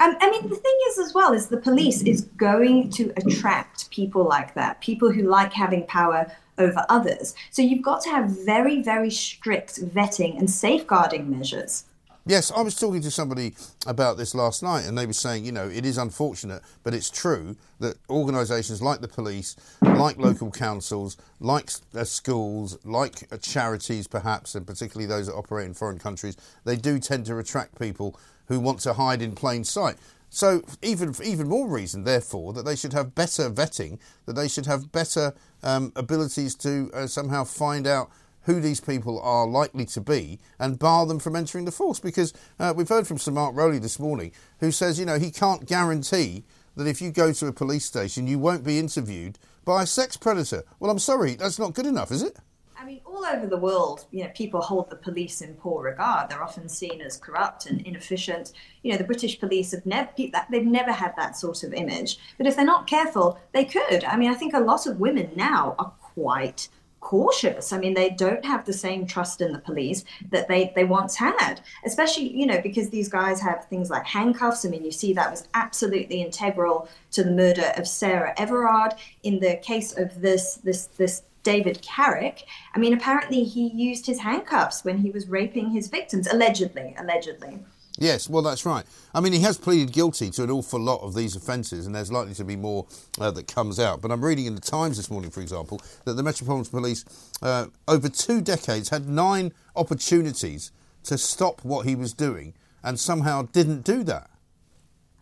Um, 0.00 0.16
I 0.20 0.30
mean, 0.30 0.48
the 0.48 0.54
thing 0.54 0.78
is, 0.90 0.98
as 0.98 1.12
well, 1.12 1.32
is 1.32 1.48
the 1.48 1.56
police 1.56 2.02
is 2.02 2.22
going 2.36 2.90
to 2.90 3.12
attract 3.16 3.90
people 3.90 4.22
like 4.24 4.54
that, 4.54 4.80
people 4.80 5.10
who 5.10 5.22
like 5.22 5.52
having 5.52 5.86
power 5.86 6.30
over 6.56 6.84
others. 6.88 7.34
So 7.50 7.62
you've 7.62 7.82
got 7.82 8.02
to 8.02 8.10
have 8.10 8.30
very, 8.30 8.80
very 8.82 9.10
strict 9.10 9.80
vetting 9.84 10.38
and 10.38 10.48
safeguarding 10.48 11.30
measures. 11.30 11.84
Yes, 12.28 12.52
I 12.54 12.60
was 12.60 12.74
talking 12.74 13.00
to 13.00 13.10
somebody 13.10 13.54
about 13.86 14.18
this 14.18 14.34
last 14.34 14.62
night, 14.62 14.84
and 14.84 14.98
they 14.98 15.06
were 15.06 15.14
saying, 15.14 15.46
you 15.46 15.52
know, 15.52 15.66
it 15.66 15.86
is 15.86 15.96
unfortunate, 15.96 16.60
but 16.82 16.92
it's 16.92 17.08
true 17.08 17.56
that 17.80 17.96
organisations 18.10 18.82
like 18.82 19.00
the 19.00 19.08
police, 19.08 19.56
like 19.80 20.18
local 20.18 20.50
councils, 20.50 21.16
like 21.40 21.70
uh, 21.94 22.04
schools, 22.04 22.78
like 22.84 23.26
uh, 23.32 23.38
charities 23.38 24.06
perhaps, 24.06 24.54
and 24.54 24.66
particularly 24.66 25.06
those 25.06 25.28
that 25.28 25.36
operate 25.36 25.64
in 25.64 25.72
foreign 25.72 25.98
countries, 25.98 26.36
they 26.66 26.76
do 26.76 26.98
tend 26.98 27.24
to 27.24 27.38
attract 27.38 27.78
people 27.78 28.14
who 28.48 28.60
want 28.60 28.80
to 28.80 28.92
hide 28.92 29.22
in 29.22 29.34
plain 29.34 29.64
sight. 29.64 29.96
So 30.28 30.62
even 30.82 31.14
even 31.24 31.48
more 31.48 31.66
reason, 31.66 32.04
therefore, 32.04 32.52
that 32.52 32.66
they 32.66 32.76
should 32.76 32.92
have 32.92 33.14
better 33.14 33.48
vetting, 33.48 34.00
that 34.26 34.34
they 34.34 34.48
should 34.48 34.66
have 34.66 34.92
better 34.92 35.32
um, 35.62 35.94
abilities 35.96 36.54
to 36.56 36.90
uh, 36.92 37.06
somehow 37.06 37.44
find 37.44 37.86
out 37.86 38.10
who 38.48 38.60
these 38.60 38.80
people 38.80 39.20
are 39.20 39.46
likely 39.46 39.84
to 39.84 40.00
be 40.00 40.40
and 40.58 40.78
bar 40.78 41.04
them 41.04 41.18
from 41.18 41.36
entering 41.36 41.66
the 41.66 41.70
force. 41.70 42.00
Because 42.00 42.32
uh, 42.58 42.72
we've 42.74 42.88
heard 42.88 43.06
from 43.06 43.18
Sir 43.18 43.30
Mark 43.30 43.54
Rowley 43.54 43.78
this 43.78 43.98
morning, 43.98 44.32
who 44.60 44.72
says, 44.72 44.98
you 44.98 45.04
know, 45.04 45.18
he 45.18 45.30
can't 45.30 45.66
guarantee 45.66 46.44
that 46.74 46.86
if 46.86 47.02
you 47.02 47.12
go 47.12 47.30
to 47.30 47.46
a 47.46 47.52
police 47.52 47.84
station, 47.84 48.26
you 48.26 48.38
won't 48.38 48.64
be 48.64 48.78
interviewed 48.78 49.38
by 49.66 49.82
a 49.82 49.86
sex 49.86 50.16
predator. 50.16 50.64
Well, 50.80 50.90
I'm 50.90 50.98
sorry, 50.98 51.34
that's 51.34 51.58
not 51.58 51.74
good 51.74 51.84
enough, 51.84 52.10
is 52.10 52.22
it? 52.22 52.38
I 52.74 52.86
mean, 52.86 53.02
all 53.04 53.26
over 53.26 53.46
the 53.46 53.58
world, 53.58 54.06
you 54.12 54.24
know, 54.24 54.30
people 54.34 54.62
hold 54.62 54.88
the 54.88 54.96
police 54.96 55.42
in 55.42 55.52
poor 55.52 55.84
regard. 55.84 56.30
They're 56.30 56.42
often 56.42 56.70
seen 56.70 57.02
as 57.02 57.18
corrupt 57.18 57.66
and 57.66 57.82
inefficient. 57.82 58.52
You 58.82 58.92
know, 58.92 58.98
the 58.98 59.04
British 59.04 59.38
police 59.38 59.72
have 59.72 59.84
never 59.84 60.08
they've 60.16 60.64
never 60.64 60.92
had 60.92 61.14
that 61.16 61.36
sort 61.36 61.64
of 61.64 61.74
image. 61.74 62.18
But 62.38 62.46
if 62.46 62.56
they're 62.56 62.64
not 62.64 62.86
careful, 62.86 63.38
they 63.52 63.66
could. 63.66 64.04
I 64.04 64.16
mean, 64.16 64.30
I 64.30 64.34
think 64.34 64.54
a 64.54 64.60
lot 64.60 64.86
of 64.86 65.00
women 65.00 65.32
now 65.36 65.74
are 65.78 65.92
quite 66.14 66.68
cautious. 67.08 67.72
I 67.72 67.78
mean, 67.78 67.94
they 67.94 68.10
don't 68.10 68.44
have 68.44 68.66
the 68.66 68.72
same 68.74 69.06
trust 69.06 69.40
in 69.40 69.54
the 69.54 69.58
police 69.58 70.04
that 70.30 70.46
they, 70.46 70.74
they 70.74 70.84
once 70.84 71.16
had, 71.16 71.62
especially, 71.86 72.28
you 72.36 72.44
know, 72.44 72.60
because 72.60 72.90
these 72.90 73.08
guys 73.08 73.40
have 73.40 73.64
things 73.64 73.88
like 73.88 74.04
handcuffs. 74.04 74.66
I 74.66 74.68
mean, 74.68 74.84
you 74.84 74.92
see 74.92 75.14
that 75.14 75.30
was 75.30 75.48
absolutely 75.54 76.20
integral 76.20 76.86
to 77.12 77.24
the 77.24 77.30
murder 77.30 77.72
of 77.78 77.88
Sarah 77.88 78.34
Everard. 78.36 78.92
In 79.22 79.40
the 79.40 79.56
case 79.56 79.96
of 79.96 80.20
this, 80.20 80.56
this, 80.56 80.88
this 80.98 81.22
David 81.44 81.80
Carrick, 81.80 82.44
I 82.74 82.78
mean, 82.78 82.92
apparently 82.92 83.42
he 83.44 83.68
used 83.68 84.04
his 84.04 84.20
handcuffs 84.20 84.84
when 84.84 84.98
he 84.98 85.10
was 85.10 85.30
raping 85.30 85.70
his 85.70 85.88
victims, 85.88 86.26
allegedly, 86.26 86.94
allegedly. 86.98 87.60
Yes, 87.98 88.28
well, 88.28 88.42
that's 88.42 88.64
right. 88.64 88.84
I 89.12 89.20
mean, 89.20 89.32
he 89.32 89.40
has 89.40 89.58
pleaded 89.58 89.92
guilty 89.92 90.30
to 90.30 90.44
an 90.44 90.50
awful 90.50 90.78
lot 90.78 91.02
of 91.02 91.14
these 91.14 91.34
offences, 91.34 91.84
and 91.84 91.94
there's 91.94 92.12
likely 92.12 92.34
to 92.34 92.44
be 92.44 92.54
more 92.54 92.86
uh, 93.20 93.32
that 93.32 93.48
comes 93.52 93.80
out. 93.80 94.00
But 94.00 94.12
I'm 94.12 94.24
reading 94.24 94.46
in 94.46 94.54
the 94.54 94.60
Times 94.60 94.96
this 94.96 95.10
morning, 95.10 95.30
for 95.30 95.40
example, 95.40 95.80
that 96.04 96.14
the 96.14 96.22
Metropolitan 96.22 96.70
Police, 96.70 97.04
uh, 97.42 97.66
over 97.88 98.08
two 98.08 98.40
decades, 98.40 98.90
had 98.90 99.08
nine 99.08 99.52
opportunities 99.74 100.70
to 101.04 101.18
stop 101.18 101.64
what 101.64 101.86
he 101.86 101.96
was 101.96 102.12
doing 102.12 102.54
and 102.84 103.00
somehow 103.00 103.42
didn't 103.42 103.82
do 103.82 104.04
that. 104.04 104.30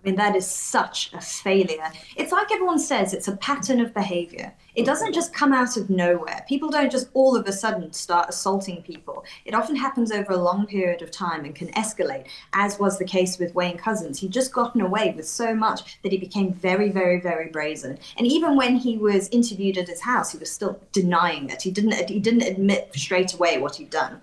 I 0.06 0.10
mean, 0.10 0.16
that 0.18 0.36
is 0.36 0.46
such 0.46 1.12
a 1.14 1.20
failure. 1.20 1.90
It's 2.14 2.30
like 2.30 2.52
everyone 2.52 2.78
says, 2.78 3.12
it's 3.12 3.26
a 3.26 3.36
pattern 3.38 3.80
of 3.80 3.92
behavior. 3.92 4.54
It 4.76 4.86
doesn't 4.86 5.12
just 5.12 5.34
come 5.34 5.52
out 5.52 5.76
of 5.76 5.90
nowhere. 5.90 6.44
People 6.46 6.70
don't 6.70 6.92
just 6.92 7.08
all 7.12 7.34
of 7.34 7.44
a 7.48 7.52
sudden 7.52 7.92
start 7.92 8.28
assaulting 8.28 8.84
people. 8.84 9.24
It 9.44 9.52
often 9.52 9.74
happens 9.74 10.12
over 10.12 10.32
a 10.32 10.36
long 10.36 10.64
period 10.64 11.02
of 11.02 11.10
time 11.10 11.44
and 11.44 11.56
can 11.56 11.72
escalate, 11.72 12.26
as 12.52 12.78
was 12.78 12.98
the 12.98 13.04
case 13.04 13.40
with 13.40 13.56
Wayne 13.56 13.78
Couzens. 13.78 14.18
He'd 14.18 14.30
just 14.30 14.52
gotten 14.52 14.80
away 14.80 15.12
with 15.16 15.26
so 15.26 15.56
much 15.56 16.00
that 16.02 16.12
he 16.12 16.18
became 16.18 16.54
very, 16.54 16.88
very, 16.88 17.20
very 17.20 17.48
brazen. 17.48 17.98
And 18.16 18.28
even 18.28 18.54
when 18.54 18.76
he 18.76 18.98
was 18.98 19.28
interviewed 19.30 19.76
at 19.76 19.88
his 19.88 20.02
house, 20.02 20.30
he 20.30 20.38
was 20.38 20.52
still 20.52 20.78
denying 20.92 21.50
it. 21.50 21.62
He 21.62 21.72
didn't, 21.72 22.08
he 22.08 22.20
didn't 22.20 22.42
admit 22.42 22.92
straight 22.94 23.34
away 23.34 23.58
what 23.58 23.74
he'd 23.74 23.90
done. 23.90 24.20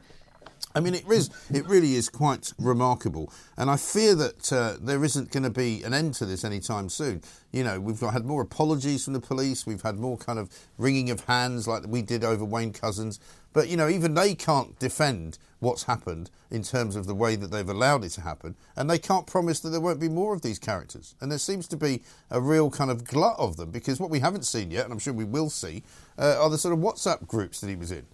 I 0.75 0.79
mean, 0.79 0.95
it 0.95 1.07
is. 1.07 1.29
It 1.53 1.67
really 1.67 1.93
is 1.93 2.09
quite 2.09 2.51
remarkable, 2.57 3.31
and 3.57 3.69
I 3.69 3.77
fear 3.77 4.15
that 4.15 4.51
uh, 4.51 4.77
there 4.81 5.03
isn't 5.03 5.31
going 5.31 5.43
to 5.43 5.51
be 5.51 5.83
an 5.83 5.93
end 5.93 6.15
to 6.15 6.25
this 6.25 6.43
anytime 6.43 6.89
soon. 6.89 7.21
You 7.51 7.63
know, 7.63 7.79
we've 7.79 7.99
had 7.99 8.25
more 8.25 8.41
apologies 8.41 9.03
from 9.03 9.13
the 9.13 9.19
police. 9.19 9.67
We've 9.67 9.83
had 9.83 9.97
more 9.97 10.17
kind 10.17 10.39
of 10.39 10.49
wringing 10.79 11.11
of 11.11 11.25
hands, 11.25 11.67
like 11.67 11.83
we 11.87 12.01
did 12.01 12.23
over 12.23 12.43
Wayne 12.43 12.73
Couzens. 12.73 13.19
But 13.53 13.67
you 13.67 13.77
know, 13.77 13.87
even 13.87 14.15
they 14.15 14.33
can't 14.33 14.77
defend 14.79 15.37
what's 15.59 15.83
happened 15.83 16.31
in 16.49 16.63
terms 16.63 16.95
of 16.95 17.05
the 17.05 17.15
way 17.15 17.35
that 17.35 17.51
they've 17.51 17.69
allowed 17.69 18.03
it 18.03 18.09
to 18.09 18.21
happen, 18.21 18.55
and 18.75 18.89
they 18.89 18.97
can't 18.97 19.27
promise 19.27 19.59
that 19.59 19.69
there 19.69 19.79
won't 19.79 19.99
be 19.99 20.09
more 20.09 20.33
of 20.33 20.41
these 20.41 20.57
characters. 20.57 21.13
And 21.21 21.31
there 21.31 21.39
seems 21.39 21.67
to 21.67 21.77
be 21.77 22.01
a 22.31 22.41
real 22.41 22.71
kind 22.71 22.89
of 22.89 23.03
glut 23.05 23.37
of 23.37 23.57
them 23.57 23.69
because 23.69 23.99
what 23.99 24.09
we 24.09 24.19
haven't 24.19 24.45
seen 24.45 24.71
yet, 24.71 24.85
and 24.85 24.91
I'm 24.91 24.99
sure 24.99 25.13
we 25.13 25.23
will 25.23 25.51
see, 25.51 25.83
uh, 26.17 26.37
are 26.39 26.49
the 26.49 26.57
sort 26.57 26.73
of 26.73 26.79
WhatsApp 26.79 27.27
groups 27.27 27.61
that 27.61 27.69
he 27.69 27.75
was 27.75 27.91
in. 27.91 28.05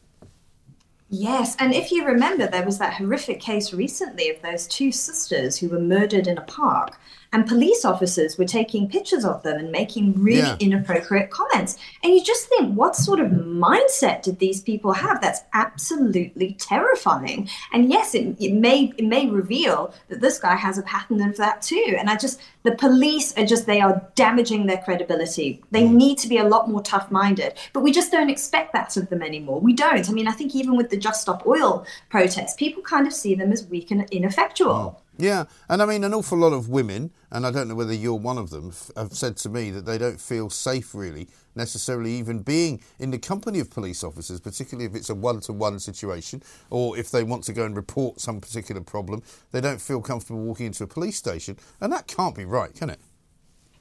Yes, 1.12 1.56
and 1.58 1.74
if 1.74 1.92
you 1.92 2.06
remember, 2.06 2.46
there 2.46 2.66
was 2.66 2.78
that 2.78 2.94
horrific 2.94 3.40
case 3.40 3.74
recently 3.74 4.30
of 4.30 4.42
those 4.44 4.68
two 4.68 4.92
sisters 4.92 5.58
who 5.58 5.70
were 5.70 5.80
murdered 5.80 6.28
in 6.28 6.38
a 6.38 6.44
park 6.44 7.00
and 7.32 7.48
police 7.48 7.86
officers 7.86 8.38
were 8.38 8.46
taking 8.46 8.90
pictures 8.90 9.24
of 9.24 9.44
them 9.44 9.58
and 9.58 9.72
making 9.72 10.22
really 10.22 10.40
yeah. 10.40 10.58
inappropriate 10.60 11.30
comments. 11.30 11.78
And 12.04 12.14
you 12.14 12.24
just 12.24 12.48
think, 12.48 12.76
what 12.76 12.96
sort 12.96 13.20
of 13.20 13.32
mindset 13.32 14.24
did 14.24 14.40
these 14.40 14.62
people 14.62 14.94
have? 14.94 15.22
That's 15.22 15.42
absolutely 15.54 16.54
terrifying. 16.60 17.50
And 17.72 17.90
yes, 17.90 18.16
it, 18.16 18.36
it 18.40 18.54
may 18.54 18.94
it 18.98 19.06
may 19.06 19.30
reveal 19.30 19.94
that 20.10 20.22
this 20.22 20.40
guy 20.40 20.56
has 20.56 20.78
a 20.78 20.84
pattern 20.84 21.22
of 21.22 21.38
that 21.38 21.62
too. 21.62 21.96
And 21.98 22.10
I 22.10 22.16
just 22.16 22.42
the 22.64 22.76
police 22.76 23.38
are 23.38 23.46
just 23.46 23.66
they 23.66 23.82
are 23.82 24.02
damaging 24.16 24.66
their 24.66 24.80
credibility. 24.80 25.62
They 25.72 25.84
mm. 25.84 25.94
need 25.94 26.18
to 26.20 26.28
be 26.28 26.38
a 26.38 26.44
lot 26.44 26.70
more 26.70 26.82
tough-minded, 26.82 27.54
but 27.74 27.82
we 27.82 27.92
just 27.92 28.12
don't 28.12 28.30
expect 28.30 28.74
that 28.74 28.90
of 28.98 29.10
them 29.10 29.22
anymore. 29.22 29.60
We 29.60 29.74
don't. 29.74 30.10
I 30.10 30.14
mean, 30.14 30.28
I 30.28 30.32
think 30.32 30.56
even 30.56 30.76
with 30.76 30.90
the 30.90 30.98
Just 30.98 31.22
Stop 31.22 31.46
Oil 31.46 31.86
protests, 32.10 32.56
people 32.56 32.82
kind 32.82 33.06
of 33.06 33.14
see 33.14 33.36
them 33.36 33.52
as 33.52 33.66
weak 33.68 33.92
and 33.92 34.10
ineffectual. 34.10 34.72
Oh. 34.72 34.98
Yeah, 35.20 35.46
and 35.68 35.82
I 35.82 35.86
mean, 35.86 36.06
an 36.06 36.14
awful 36.14 36.38
lot 36.38 36.54
of 36.54 36.70
women, 36.70 37.12
and 37.30 37.46
I 37.46 37.52
don't 37.52 37.68
know 37.68 37.76
whether 37.76 37.94
you're 37.94 38.14
one 38.14 38.38
of 38.38 38.52
them, 38.52 38.72
have 38.96 39.12
said 39.12 39.36
to 39.38 39.50
me 39.50 39.70
that 39.72 39.86
they 39.86 39.98
don't 39.98 40.20
feel 40.20 40.50
safe 40.50 40.96
really, 40.96 41.28
necessarily 41.56 42.14
even 42.14 42.42
being 42.42 42.82
in 43.00 43.12
the 43.12 43.20
company 43.20 43.60
of 43.60 43.70
police 43.70 44.02
officers, 44.02 44.40
particularly 44.40 44.86
if 44.86 44.96
it's 44.96 45.10
a 45.10 45.16
one 45.16 45.42
to 45.42 45.52
one 45.52 45.78
situation 45.78 46.42
or 46.70 46.98
if 46.98 47.12
they 47.12 47.22
want 47.22 47.44
to 47.44 47.54
go 47.54 47.66
and 47.66 47.76
report 47.76 48.22
some 48.22 48.40
particular 48.40 48.80
problem. 48.80 49.22
They 49.52 49.60
don't 49.60 49.82
feel 49.82 50.00
comfortable 50.00 50.40
walking 50.40 50.68
into 50.68 50.86
a 50.86 50.88
police 50.88 51.18
station, 51.18 51.58
and 51.82 51.92
that 51.92 52.08
can't 52.08 52.34
be 52.34 52.46
right, 52.46 52.74
can 52.74 52.90
it? 52.90 53.02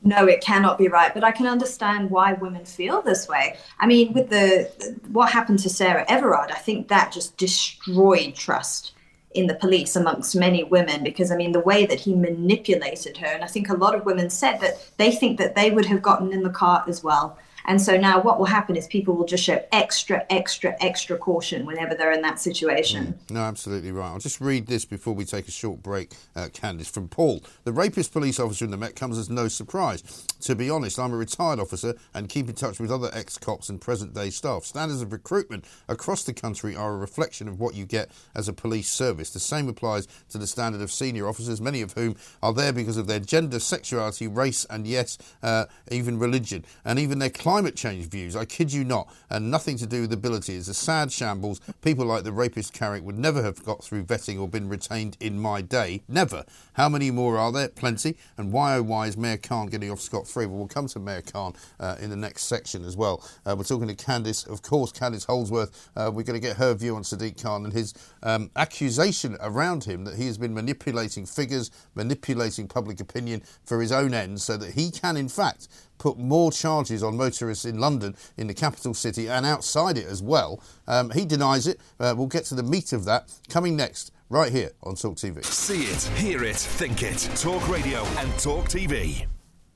no, 0.02 0.26
it 0.26 0.40
cannot 0.40 0.78
be 0.78 0.86
right. 0.88 1.12
But 1.12 1.24
I 1.24 1.32
can 1.32 1.46
understand 1.46 2.10
why 2.10 2.32
women 2.32 2.64
feel 2.64 3.02
this 3.02 3.28
way. 3.28 3.56
I 3.80 3.86
mean, 3.86 4.12
with 4.12 4.30
the 4.30 4.70
what 5.08 5.30
happened 5.32 5.58
to 5.60 5.68
Sarah 5.68 6.04
Everard, 6.08 6.50
I 6.50 6.58
think 6.58 6.88
that 6.88 7.12
just 7.12 7.36
destroyed 7.36 8.34
trust 8.34 8.92
in 9.32 9.46
the 9.46 9.54
police 9.54 9.94
amongst 9.94 10.34
many 10.34 10.64
women 10.64 11.04
because 11.04 11.30
I 11.30 11.36
mean 11.36 11.52
the 11.52 11.60
way 11.60 11.84
that 11.86 12.00
he 12.00 12.14
manipulated 12.14 13.16
her 13.18 13.26
and 13.26 13.44
I 13.44 13.46
think 13.46 13.68
a 13.68 13.74
lot 13.74 13.94
of 13.94 14.06
women 14.06 14.30
said 14.30 14.58
that 14.60 14.88
they 14.96 15.12
think 15.12 15.38
that 15.38 15.54
they 15.54 15.70
would 15.70 15.84
have 15.86 16.02
gotten 16.02 16.32
in 16.32 16.42
the 16.42 16.50
car 16.50 16.84
as 16.88 17.04
well 17.04 17.38
and 17.68 17.82
so 17.82 17.98
now 17.98 18.18
what 18.22 18.38
will 18.38 18.46
happen 18.46 18.76
is 18.76 18.86
people 18.86 19.14
will 19.14 19.26
just 19.26 19.44
show 19.44 19.62
extra, 19.72 20.24
extra, 20.30 20.74
extra 20.80 21.18
caution 21.18 21.66
whenever 21.66 21.94
they're 21.94 22.12
in 22.12 22.22
that 22.22 22.40
situation. 22.40 23.18
Mm, 23.28 23.34
no, 23.34 23.40
absolutely 23.40 23.92
right. 23.92 24.08
I'll 24.08 24.18
just 24.18 24.40
read 24.40 24.66
this 24.66 24.86
before 24.86 25.12
we 25.12 25.26
take 25.26 25.48
a 25.48 25.50
short 25.50 25.82
break, 25.82 26.12
uh, 26.34 26.46
Candice, 26.46 26.90
from 26.90 27.08
Paul. 27.08 27.44
The 27.64 27.72
rapist 27.72 28.10
police 28.14 28.40
officer 28.40 28.64
in 28.64 28.70
the 28.70 28.78
Met 28.78 28.96
comes 28.96 29.18
as 29.18 29.28
no 29.28 29.48
surprise. 29.48 30.02
To 30.40 30.54
be 30.54 30.70
honest, 30.70 30.98
I'm 30.98 31.12
a 31.12 31.16
retired 31.18 31.60
officer 31.60 31.94
and 32.14 32.30
keep 32.30 32.48
in 32.48 32.54
touch 32.54 32.80
with 32.80 32.90
other 32.90 33.10
ex 33.12 33.36
cops 33.36 33.68
and 33.68 33.78
present 33.78 34.14
day 34.14 34.30
staff. 34.30 34.64
Standards 34.64 35.02
of 35.02 35.12
recruitment 35.12 35.66
across 35.88 36.24
the 36.24 36.32
country 36.32 36.74
are 36.74 36.94
a 36.94 36.96
reflection 36.96 37.48
of 37.48 37.60
what 37.60 37.74
you 37.74 37.84
get 37.84 38.10
as 38.34 38.48
a 38.48 38.54
police 38.54 38.90
service. 38.90 39.28
The 39.28 39.40
same 39.40 39.68
applies 39.68 40.08
to 40.30 40.38
the 40.38 40.46
standard 40.46 40.80
of 40.80 40.90
senior 40.90 41.28
officers, 41.28 41.60
many 41.60 41.82
of 41.82 41.92
whom 41.92 42.16
are 42.42 42.54
there 42.54 42.72
because 42.72 42.96
of 42.96 43.08
their 43.08 43.20
gender, 43.20 43.60
sexuality, 43.60 44.26
race, 44.26 44.64
and 44.70 44.86
yes, 44.86 45.18
uh, 45.42 45.66
even 45.90 46.18
religion, 46.18 46.64
and 46.82 46.98
even 46.98 47.18
their 47.18 47.28
climate 47.28 47.57
climate 47.58 47.74
change 47.74 48.06
views, 48.06 48.36
I 48.36 48.44
kid 48.44 48.72
you 48.72 48.84
not, 48.84 49.12
and 49.30 49.50
nothing 49.50 49.76
to 49.78 49.86
do 49.86 50.02
with 50.02 50.12
ability. 50.12 50.54
It's 50.54 50.68
a 50.68 50.74
sad 50.74 51.10
shambles. 51.10 51.60
People 51.82 52.06
like 52.06 52.22
the 52.22 52.30
rapist 52.30 52.72
Carrick 52.72 53.02
would 53.02 53.18
never 53.18 53.42
have 53.42 53.64
got 53.64 53.82
through 53.82 54.04
vetting 54.04 54.40
or 54.40 54.46
been 54.46 54.68
retained 54.68 55.16
in 55.18 55.40
my 55.40 55.60
day. 55.60 56.02
Never. 56.06 56.44
How 56.74 56.88
many 56.88 57.10
more 57.10 57.36
are 57.36 57.50
there? 57.50 57.68
Plenty. 57.68 58.16
And 58.36 58.52
why 58.52 58.76
oh 58.76 58.82
why 58.82 59.08
is 59.08 59.16
Mayor 59.16 59.38
Khan 59.38 59.66
getting 59.66 59.90
off 59.90 60.00
scot 60.00 60.28
free? 60.28 60.46
Well, 60.46 60.58
we'll 60.58 60.68
come 60.68 60.86
to 60.86 61.00
Mayor 61.00 61.22
Khan 61.22 61.54
uh, 61.80 61.96
in 62.00 62.10
the 62.10 62.16
next 62.16 62.44
section 62.44 62.84
as 62.84 62.96
well. 62.96 63.28
Uh, 63.44 63.56
we're 63.58 63.64
talking 63.64 63.88
to 63.88 63.96
Candice, 63.96 64.48
of 64.48 64.62
course, 64.62 64.92
Candice 64.92 65.26
Holdsworth. 65.26 65.90
Uh, 65.96 66.12
we're 66.14 66.22
going 66.22 66.40
to 66.40 66.46
get 66.46 66.58
her 66.58 66.74
view 66.74 66.94
on 66.94 67.02
Sadiq 67.02 67.42
Khan 67.42 67.64
and 67.64 67.72
his 67.72 67.92
um, 68.22 68.52
accusation 68.54 69.36
around 69.40 69.82
him 69.82 70.04
that 70.04 70.14
he 70.14 70.26
has 70.26 70.38
been 70.38 70.54
manipulating 70.54 71.26
figures, 71.26 71.72
manipulating 71.96 72.68
public 72.68 73.00
opinion 73.00 73.42
for 73.64 73.80
his 73.80 73.90
own 73.90 74.14
ends 74.14 74.44
so 74.44 74.56
that 74.56 74.74
he 74.74 74.92
can, 74.92 75.16
in 75.16 75.28
fact, 75.28 75.66
put 75.98 76.18
more 76.18 76.50
charges 76.50 77.02
on 77.02 77.16
motorists 77.16 77.64
in 77.64 77.78
London, 77.78 78.16
in 78.36 78.46
the 78.46 78.54
capital 78.54 78.94
city, 78.94 79.28
and 79.28 79.44
outside 79.44 79.98
it 79.98 80.06
as 80.06 80.22
well. 80.22 80.62
Um, 80.86 81.10
he 81.10 81.24
denies 81.24 81.66
it. 81.66 81.80
Uh, 82.00 82.14
we'll 82.16 82.26
get 82.26 82.44
to 82.46 82.54
the 82.54 82.62
meat 82.62 82.92
of 82.92 83.04
that 83.04 83.32
coming 83.48 83.76
next, 83.76 84.12
right 84.30 84.52
here 84.52 84.70
on 84.82 84.94
Talk 84.94 85.16
TV. 85.16 85.44
See 85.44 85.84
it, 85.84 86.02
hear 86.18 86.44
it, 86.44 86.56
think 86.56 87.02
it. 87.02 87.18
Talk 87.36 87.68
Radio 87.68 88.04
and 88.18 88.32
Talk 88.38 88.66
TV. 88.66 89.26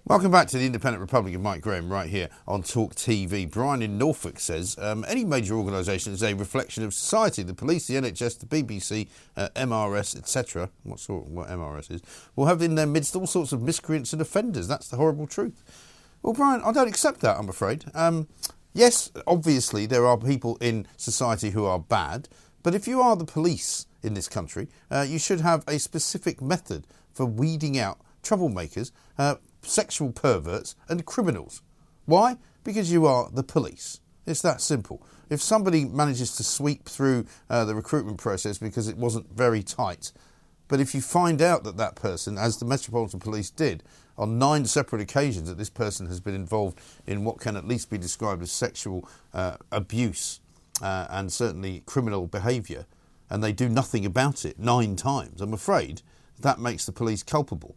Welcome 0.04 0.32
back 0.32 0.48
to 0.48 0.58
the 0.58 0.66
Independent 0.66 1.00
Republic 1.00 1.32
of 1.36 1.42
Mike 1.42 1.60
Graham 1.60 1.88
right 1.88 2.10
here 2.10 2.28
on 2.48 2.64
Talk 2.64 2.96
TV. 2.96 3.48
Brian 3.48 3.82
in 3.82 3.98
Norfolk 3.98 4.40
says 4.40 4.76
um, 4.80 5.04
any 5.06 5.24
major 5.24 5.54
organisation 5.54 6.12
is 6.12 6.24
a 6.24 6.34
reflection 6.34 6.82
of 6.82 6.92
society. 6.92 7.44
The 7.44 7.54
police, 7.54 7.86
the 7.86 7.94
NHS, 7.94 8.40
the 8.40 8.46
BBC, 8.46 9.06
uh, 9.36 9.50
MRS, 9.54 10.16
etc. 10.16 10.70
What 10.82 10.98
sort? 10.98 11.26
What 11.26 11.48
MRS 11.48 11.92
is 11.92 12.02
will 12.34 12.46
have 12.46 12.62
in 12.62 12.74
their 12.74 12.86
midst 12.86 13.14
all 13.14 13.28
sorts 13.28 13.52
of 13.52 13.62
miscreants 13.62 14.12
and 14.12 14.20
offenders. 14.20 14.66
That's 14.66 14.88
the 14.88 14.96
horrible 14.96 15.28
truth. 15.28 15.62
Well, 16.22 16.34
Brian, 16.34 16.62
I 16.64 16.70
don't 16.70 16.88
accept 16.88 17.20
that, 17.20 17.36
I'm 17.36 17.48
afraid. 17.48 17.84
Um, 17.94 18.28
yes, 18.72 19.10
obviously, 19.26 19.86
there 19.86 20.06
are 20.06 20.16
people 20.16 20.56
in 20.60 20.86
society 20.96 21.50
who 21.50 21.64
are 21.64 21.80
bad, 21.80 22.28
but 22.62 22.76
if 22.76 22.86
you 22.86 23.00
are 23.00 23.16
the 23.16 23.24
police 23.24 23.86
in 24.04 24.14
this 24.14 24.28
country, 24.28 24.68
uh, 24.88 25.04
you 25.08 25.18
should 25.18 25.40
have 25.40 25.64
a 25.66 25.80
specific 25.80 26.40
method 26.40 26.86
for 27.12 27.26
weeding 27.26 27.76
out 27.76 27.98
troublemakers, 28.22 28.92
uh, 29.18 29.34
sexual 29.62 30.12
perverts, 30.12 30.76
and 30.88 31.04
criminals. 31.04 31.60
Why? 32.04 32.36
Because 32.62 32.92
you 32.92 33.04
are 33.04 33.28
the 33.32 33.42
police. 33.42 33.98
It's 34.24 34.42
that 34.42 34.60
simple. 34.60 35.04
If 35.28 35.42
somebody 35.42 35.84
manages 35.84 36.36
to 36.36 36.44
sweep 36.44 36.88
through 36.88 37.26
uh, 37.50 37.64
the 37.64 37.74
recruitment 37.74 38.18
process 38.18 38.58
because 38.58 38.86
it 38.86 38.96
wasn't 38.96 39.32
very 39.32 39.64
tight, 39.64 40.12
but 40.72 40.80
if 40.80 40.94
you 40.94 41.02
find 41.02 41.42
out 41.42 41.64
that 41.64 41.76
that 41.76 41.96
person, 41.96 42.38
as 42.38 42.56
the 42.56 42.64
Metropolitan 42.64 43.20
Police 43.20 43.50
did, 43.50 43.82
on 44.16 44.38
nine 44.38 44.64
separate 44.64 45.02
occasions 45.02 45.50
that 45.50 45.58
this 45.58 45.68
person 45.68 46.06
has 46.06 46.18
been 46.18 46.34
involved 46.34 46.80
in 47.06 47.24
what 47.24 47.38
can 47.38 47.58
at 47.58 47.68
least 47.68 47.90
be 47.90 47.98
described 47.98 48.40
as 48.40 48.50
sexual 48.50 49.06
uh, 49.34 49.58
abuse 49.70 50.40
uh, 50.80 51.08
and 51.10 51.30
certainly 51.30 51.82
criminal 51.84 52.26
behaviour, 52.26 52.86
and 53.28 53.44
they 53.44 53.52
do 53.52 53.68
nothing 53.68 54.06
about 54.06 54.46
it 54.46 54.58
nine 54.58 54.96
times, 54.96 55.42
I'm 55.42 55.52
afraid 55.52 56.00
that 56.40 56.58
makes 56.58 56.86
the 56.86 56.92
police 56.92 57.22
culpable. 57.22 57.76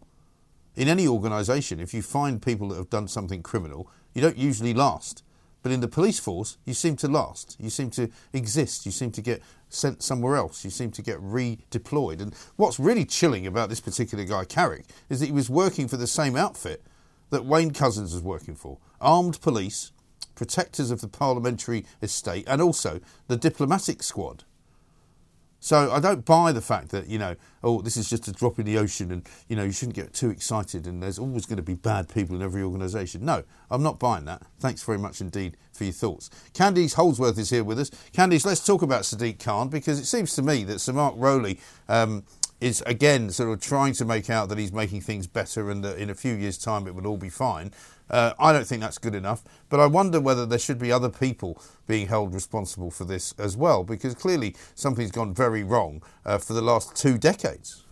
In 0.77 0.87
any 0.87 1.05
organisation, 1.05 1.81
if 1.81 1.93
you 1.93 2.01
find 2.01 2.41
people 2.41 2.69
that 2.69 2.77
have 2.77 2.89
done 2.89 3.09
something 3.09 3.43
criminal, 3.43 3.89
you 4.13 4.21
don't 4.21 4.37
usually 4.37 4.73
last. 4.73 5.21
But 5.63 5.71
in 5.71 5.81
the 5.81 5.87
police 5.87 6.19
force, 6.19 6.59
you 6.63 6.75
seem 6.75 6.95
to 6.97 7.07
last. 7.07 7.57
You 7.59 7.71
seem 7.71 7.89
to 7.89 8.09
exist. 8.31 8.85
You 8.85 8.91
seem 8.91 9.11
to 9.13 9.21
get 9.21 9.41
sent 9.69 10.03
somewhere 10.03 10.35
else. 10.35 10.63
You 10.63 10.71
seem 10.71 10.91
to 10.91 11.01
get 11.01 11.19
redeployed. 11.19 12.21
And 12.21 12.35
what's 12.55 12.79
really 12.79 13.05
chilling 13.05 13.47
about 13.47 13.69
this 13.69 13.79
particular 13.79 14.23
guy, 14.23 14.45
Carrick, 14.45 14.85
is 15.09 15.19
that 15.19 15.27
he 15.27 15.31
was 15.31 15.49
working 15.49 15.87
for 15.87 15.97
the 15.97 16.07
same 16.07 16.35
outfit 16.35 16.83
that 17.29 17.45
Wayne 17.45 17.71
Couzens 17.71 18.13
was 18.13 18.21
working 18.21 18.55
for 18.55 18.77
armed 19.01 19.41
police, 19.41 19.91
protectors 20.35 20.91
of 20.91 21.01
the 21.01 21.07
parliamentary 21.07 21.85
estate, 22.01 22.45
and 22.47 22.61
also 22.61 22.99
the 23.27 23.37
diplomatic 23.37 24.03
squad. 24.03 24.43
So 25.65 25.91
I 25.91 25.99
don't 25.99 26.23
buy 26.23 26.51
the 26.51 26.61
fact 26.61 26.89
that, 26.89 27.07
you 27.07 27.17
know, 27.17 27.35
oh, 27.63 27.81
this 27.81 27.97
is 27.97 28.07
just 28.07 28.27
a 28.27 28.31
drop 28.31 28.59
in 28.59 28.67
the 28.67 28.77
ocean 28.77 29.11
and, 29.11 29.27
you 29.49 29.55
know, 29.55 29.63
you 29.63 29.71
shouldn't 29.71 29.95
get 29.95 30.13
too 30.13 30.29
excited 30.29 30.85
and 30.85 31.01
there's 31.01 31.17
always 31.17 31.47
going 31.47 31.57
to 31.57 31.63
be 31.63 31.73
bad 31.73 32.07
people 32.07 32.35
in 32.35 32.43
every 32.43 32.61
organisation. 32.61 33.25
No, 33.25 33.41
I'm 33.71 33.81
not 33.81 33.97
buying 33.97 34.25
that. 34.25 34.43
Thanks 34.59 34.83
very 34.83 34.99
much 34.99 35.21
indeed 35.21 35.57
for 35.73 35.85
your 35.85 35.93
thoughts. 35.93 36.29
Candice 36.53 36.93
Holdsworth 36.93 37.39
is 37.39 37.49
here 37.49 37.63
with 37.63 37.79
us. 37.79 37.89
Candice, 38.13 38.45
let's 38.45 38.63
talk 38.63 38.83
about 38.83 39.01
Sadiq 39.01 39.43
Khan 39.43 39.69
because 39.69 39.97
it 39.97 40.05
seems 40.05 40.35
to 40.35 40.43
me 40.43 40.63
that 40.65 40.77
Sir 40.81 40.93
Mark 40.93 41.15
Rowley 41.17 41.59
um, 41.89 42.25
is 42.61 42.83
again 42.85 43.31
sort 43.31 43.49
of 43.49 43.59
trying 43.59 43.93
to 43.93 44.05
make 44.05 44.29
out 44.29 44.49
that 44.49 44.59
he's 44.59 44.71
making 44.71 45.01
things 45.01 45.25
better 45.25 45.71
and 45.71 45.83
that 45.83 45.97
in 45.97 46.11
a 46.11 46.15
few 46.15 46.35
years' 46.35 46.59
time 46.59 46.85
it 46.85 46.93
will 46.93 47.07
all 47.07 47.17
be 47.17 47.29
fine. 47.29 47.71
Uh, 48.09 48.33
I 48.39 48.53
don't 48.53 48.67
think 48.67 48.81
that's 48.81 48.97
good 48.97 49.15
enough, 49.15 49.43
but 49.69 49.79
I 49.79 49.87
wonder 49.87 50.19
whether 50.19 50.45
there 50.45 50.59
should 50.59 50.79
be 50.79 50.91
other 50.91 51.09
people 51.09 51.61
being 51.87 52.07
held 52.07 52.33
responsible 52.33 52.91
for 52.91 53.05
this 53.05 53.33
as 53.37 53.57
well, 53.57 53.83
because 53.83 54.13
clearly 54.15 54.55
something's 54.75 55.11
gone 55.11 55.33
very 55.33 55.63
wrong 55.63 56.03
uh, 56.25 56.37
for 56.37 56.53
the 56.53 56.61
last 56.61 56.95
two 56.95 57.17
decades. 57.17 57.84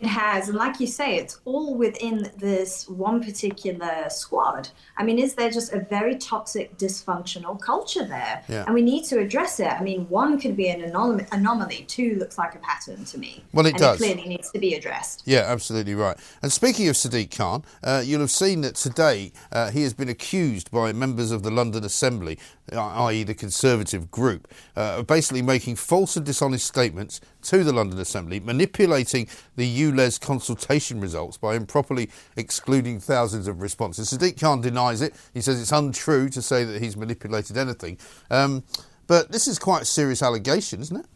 It 0.00 0.08
has, 0.08 0.48
and 0.48 0.56
like 0.56 0.80
you 0.80 0.86
say, 0.86 1.16
it's 1.16 1.40
all 1.44 1.74
within 1.74 2.30
this 2.38 2.88
one 2.88 3.22
particular 3.22 4.08
squad. 4.08 4.70
I 4.96 5.02
mean, 5.02 5.18
is 5.18 5.34
there 5.34 5.50
just 5.50 5.74
a 5.74 5.80
very 5.80 6.16
toxic, 6.16 6.78
dysfunctional 6.78 7.60
culture 7.60 8.06
there? 8.06 8.42
Yeah. 8.48 8.64
And 8.64 8.74
we 8.74 8.80
need 8.80 9.04
to 9.04 9.18
address 9.18 9.60
it. 9.60 9.66
I 9.66 9.82
mean, 9.82 10.08
one 10.08 10.40
could 10.40 10.56
be 10.56 10.70
an 10.70 10.80
anom- 10.80 11.28
anomaly, 11.32 11.84
two 11.86 12.16
looks 12.16 12.38
like 12.38 12.54
a 12.54 12.58
pattern 12.60 13.04
to 13.04 13.18
me. 13.18 13.44
Well, 13.52 13.66
it 13.66 13.76
does. 13.76 14.00
It 14.00 14.04
clearly 14.04 14.26
needs 14.26 14.50
to 14.52 14.58
be 14.58 14.74
addressed. 14.74 15.22
Yeah, 15.26 15.40
absolutely 15.40 15.94
right. 15.94 16.16
And 16.42 16.50
speaking 16.50 16.88
of 16.88 16.94
Sadiq 16.94 17.36
Khan, 17.36 17.62
uh, 17.84 18.02
you'll 18.02 18.20
have 18.20 18.30
seen 18.30 18.62
that 18.62 18.76
today 18.76 19.32
uh, 19.52 19.70
he 19.70 19.82
has 19.82 19.92
been 19.92 20.08
accused 20.08 20.70
by 20.70 20.92
members 20.92 21.30
of 21.30 21.42
the 21.42 21.50
London 21.50 21.84
Assembly, 21.84 22.38
uh, 22.72 23.04
i.e., 23.04 23.22
the 23.22 23.34
Conservative 23.34 24.10
group, 24.10 24.48
uh, 24.76 24.96
of 24.98 25.06
basically 25.06 25.42
making 25.42 25.76
false 25.76 26.16
and 26.16 26.24
dishonest 26.24 26.66
statements 26.66 27.20
to 27.42 27.64
the 27.64 27.72
London 27.72 27.98
Assembly, 27.98 28.40
manipulating 28.40 29.26
the 29.56 29.66
ULEZ 29.92 30.20
consultation 30.20 31.00
results 31.00 31.36
by 31.36 31.54
improperly 31.54 32.10
excluding 32.36 33.00
thousands 33.00 33.46
of 33.46 33.60
responses. 33.60 34.12
Sadiq 34.12 34.40
Khan 34.40 34.60
denies 34.60 35.02
it. 35.02 35.14
He 35.34 35.40
says 35.40 35.60
it's 35.60 35.72
untrue 35.72 36.28
to 36.30 36.42
say 36.42 36.64
that 36.64 36.82
he's 36.82 36.96
manipulated 36.96 37.56
anything. 37.56 37.98
Um, 38.30 38.64
but 39.06 39.32
this 39.32 39.48
is 39.48 39.58
quite 39.58 39.82
a 39.82 39.86
serious 39.86 40.22
allegation, 40.22 40.80
isn't 40.80 40.96
it? 40.96 41.06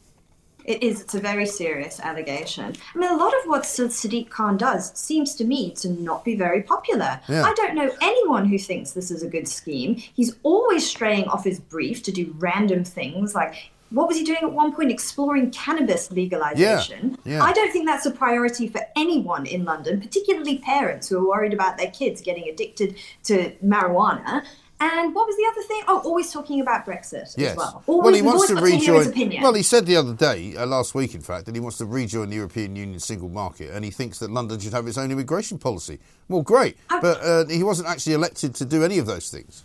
It 0.65 0.83
is. 0.83 1.03
It's 1.03 1.15
a 1.15 1.21
very 1.21 1.47
serious 1.47 2.01
allegation. 2.01 2.75
I 2.95 2.99
mean, 2.99 3.11
a 3.11 3.17
lot 3.17 3.35
of 3.35 3.47
what 3.47 3.65
Sadiq 3.65 4.31
Khan 4.31 4.57
does 4.57 4.99
seems 4.99 5.35
to 5.37 5.45
me 5.45 5.73
to 5.73 5.91
not 5.91 6.25
be 6.25 6.37
very 6.37 6.63
popular. 6.63 7.21
Yeah. 7.29 7.45
I 7.45 7.53
don't 7.55 7.75
know 7.75 7.91
anyone 8.01 8.47
who 8.47 8.59
thinks 8.59 8.93
this 8.93 9.11
is 9.11 9.23
a 9.23 9.29
good 9.29 9.47
scheme. 9.47 9.97
He's 9.97 10.37
always 10.43 10.89
straying 10.89 11.29
off 11.29 11.45
his 11.45 11.61
brief 11.61 12.03
to 12.05 12.13
do 12.13 12.35
random 12.39 12.85
things 12.85 13.35
like. 13.35 13.71
What 13.95 14.09
was 14.09 14.17
he 14.17 14.25
doing 14.25 14.41
at 14.43 14.53
one 14.53 14.75
point? 14.75 14.91
Exploring 14.91 15.53
cannabis 15.53 16.11
legalization. 16.11 17.17
Yeah, 17.25 17.35
yeah. 17.35 17.45
I 17.45 17.53
don't 17.53 17.71
think 17.73 17.87
that's 17.87 18.07
a 18.07 18.11
priority 18.11 18.67
for 18.69 18.81
anyone 18.97 19.47
in 19.47 19.65
London, 19.65 20.01
particularly 20.01 20.59
parents 20.59 21.09
who 21.09 21.19
are 21.19 21.29
worried 21.29 21.55
about 21.55 21.79
their 21.79 21.91
kids 21.91 22.21
getting 22.21 22.49
addicted 22.49 22.97
to 23.25 23.53
marijuana. 23.65 24.45
And 24.81 25.15
what 25.15 25.27
was 25.29 25.37
the 25.37 25.47
other 25.51 25.63
thing? 25.63 25.83
Oh, 25.87 26.01
always 26.05 26.33
talking 26.33 26.61
about 26.61 26.85
Brexit 26.85 27.33
Yes. 27.37 27.53
as 27.53 27.57
well. 27.57 27.85
Always, 27.87 28.17
he 28.17 28.23
wants 28.23 28.49
to 28.49 28.55
got 28.55 28.65
to 28.65 28.77
hear 28.77 28.95
his 28.95 29.07
rejoin. 29.07 29.43
Well, 29.43 29.55
he 29.55 29.63
said 29.63 29.87
the 29.87 29.97
other 29.97 30.13
day, 30.15 30.57
uh, 30.57 30.67
last 30.67 30.95
week, 30.97 31.15
in 31.15 31.21
fact, 31.21 31.47
that 31.47 31.55
he 31.55 31.61
wants 31.61 31.79
to 31.79 31.85
rejoin 31.87 32.29
the 32.29 32.37
European 32.37 32.75
Union 32.75 32.99
single 32.99 33.29
market, 33.29 33.71
and 33.71 33.85
he 33.85 33.93
thinks 33.93 34.19
that 34.19 34.31
London 34.33 34.59
should 34.59 34.73
have 34.73 34.87
its 34.89 34.99
own 34.99 35.13
immigration 35.13 35.59
policy. 35.59 36.01
Well, 36.29 36.43
great, 36.43 36.77
but 36.89 37.21
uh, 37.23 37.47
he 37.47 37.63
wasn't 37.63 37.89
actually 37.89 38.15
elected 38.15 38.57
to 38.57 38.65
do 38.65 38.83
any 38.83 38.99
of 38.99 39.07
those 39.07 39.31
things. 39.31 39.63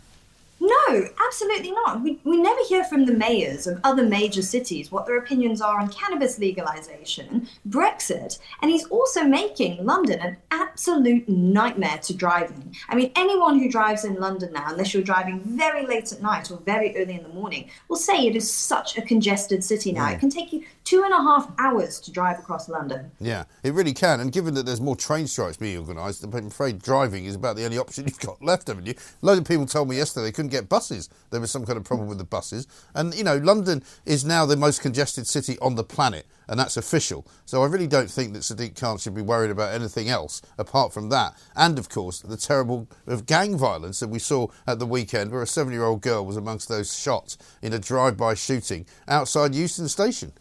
No, 0.89 1.07
absolutely 1.23 1.71
not. 1.71 2.01
We, 2.01 2.19
we 2.23 2.41
never 2.41 2.59
hear 2.67 2.83
from 2.83 3.05
the 3.05 3.13
mayors 3.13 3.67
of 3.67 3.79
other 3.83 4.03
major 4.03 4.41
cities 4.41 4.91
what 4.91 5.05
their 5.05 5.19
opinions 5.19 5.61
are 5.61 5.79
on 5.79 5.89
cannabis 5.89 6.39
legalization, 6.39 7.47
Brexit, 7.67 8.39
and 8.61 8.71
he's 8.71 8.85
also 8.85 9.23
making 9.23 9.85
London 9.85 10.19
an 10.19 10.37
absolute 10.49 11.29
nightmare 11.29 11.99
to 11.99 12.13
drive 12.15 12.49
in. 12.49 12.73
I 12.89 12.95
mean, 12.95 13.11
anyone 13.15 13.59
who 13.59 13.69
drives 13.69 14.03
in 14.03 14.15
London 14.15 14.51
now, 14.53 14.65
unless 14.69 14.93
you're 14.93 15.03
driving 15.03 15.41
very 15.41 15.85
late 15.85 16.11
at 16.11 16.21
night 16.21 16.49
or 16.49 16.57
very 16.57 16.95
early 16.97 17.15
in 17.15 17.23
the 17.23 17.29
morning, 17.29 17.69
will 17.87 17.95
say 17.95 18.25
it 18.25 18.35
is 18.35 18.51
such 18.51 18.97
a 18.97 19.01
congested 19.03 19.63
city 19.63 19.91
now. 19.91 20.09
It 20.09 20.19
can 20.19 20.29
take 20.29 20.51
you 20.51 20.63
two 20.89 21.03
and 21.03 21.13
a 21.13 21.17
half 21.17 21.51
hours 21.59 21.99
to 21.99 22.11
drive 22.11 22.39
across 22.39 22.67
London. 22.67 23.11
Yeah, 23.19 23.43
it 23.61 23.75
really 23.75 23.93
can. 23.93 24.21
And 24.21 24.31
given 24.31 24.55
that 24.55 24.65
there's 24.65 24.81
more 24.81 24.95
train 24.95 25.27
strikes 25.27 25.55
being 25.55 25.77
organised, 25.77 26.23
I'm 26.23 26.33
afraid 26.47 26.81
driving 26.81 27.25
is 27.25 27.35
about 27.35 27.57
the 27.57 27.65
only 27.65 27.77
option 27.77 28.05
you've 28.07 28.19
got 28.19 28.41
left, 28.41 28.69
haven't 28.69 28.87
you? 28.87 28.95
A 29.21 29.25
load 29.25 29.37
of 29.37 29.45
people 29.45 29.67
told 29.67 29.87
me 29.87 29.97
yesterday 29.97 30.25
they 30.25 30.31
couldn't 30.31 30.49
get 30.49 30.67
buses. 30.67 31.07
There 31.29 31.39
was 31.39 31.51
some 31.51 31.63
kind 31.63 31.77
of 31.77 31.83
problem 31.83 32.07
with 32.07 32.17
the 32.17 32.23
buses. 32.23 32.65
And, 32.95 33.13
you 33.13 33.23
know, 33.23 33.37
London 33.37 33.83
is 34.03 34.25
now 34.25 34.47
the 34.47 34.57
most 34.57 34.81
congested 34.81 35.27
city 35.27 35.59
on 35.59 35.75
the 35.75 35.83
planet, 35.83 36.25
and 36.47 36.59
that's 36.59 36.75
official. 36.75 37.27
So 37.45 37.61
I 37.61 37.67
really 37.67 37.85
don't 37.85 38.09
think 38.09 38.33
that 38.33 38.39
Sadiq 38.39 38.75
Khan 38.75 38.97
should 38.97 39.13
be 39.13 39.21
worried 39.21 39.51
about 39.51 39.75
anything 39.75 40.09
else 40.09 40.41
apart 40.57 40.91
from 40.91 41.09
that. 41.09 41.35
And, 41.55 41.77
of 41.77 41.89
course, 41.89 42.21
the 42.21 42.35
terrible 42.35 42.87
of 43.05 43.27
gang 43.27 43.59
violence 43.59 43.99
that 43.99 44.09
we 44.09 44.17
saw 44.17 44.47
at 44.65 44.79
the 44.79 44.87
weekend, 44.87 45.31
where 45.31 45.43
a 45.43 45.47
seven 45.47 45.71
year 45.71 45.83
old 45.83 46.01
girl 46.01 46.25
was 46.25 46.35
amongst 46.35 46.67
those 46.67 46.97
shot 46.97 47.37
in 47.61 47.73
a 47.73 47.79
drive 47.79 48.17
by 48.17 48.33
shooting 48.33 48.87
outside 49.07 49.53
Euston 49.53 49.87
Station. 49.87 50.33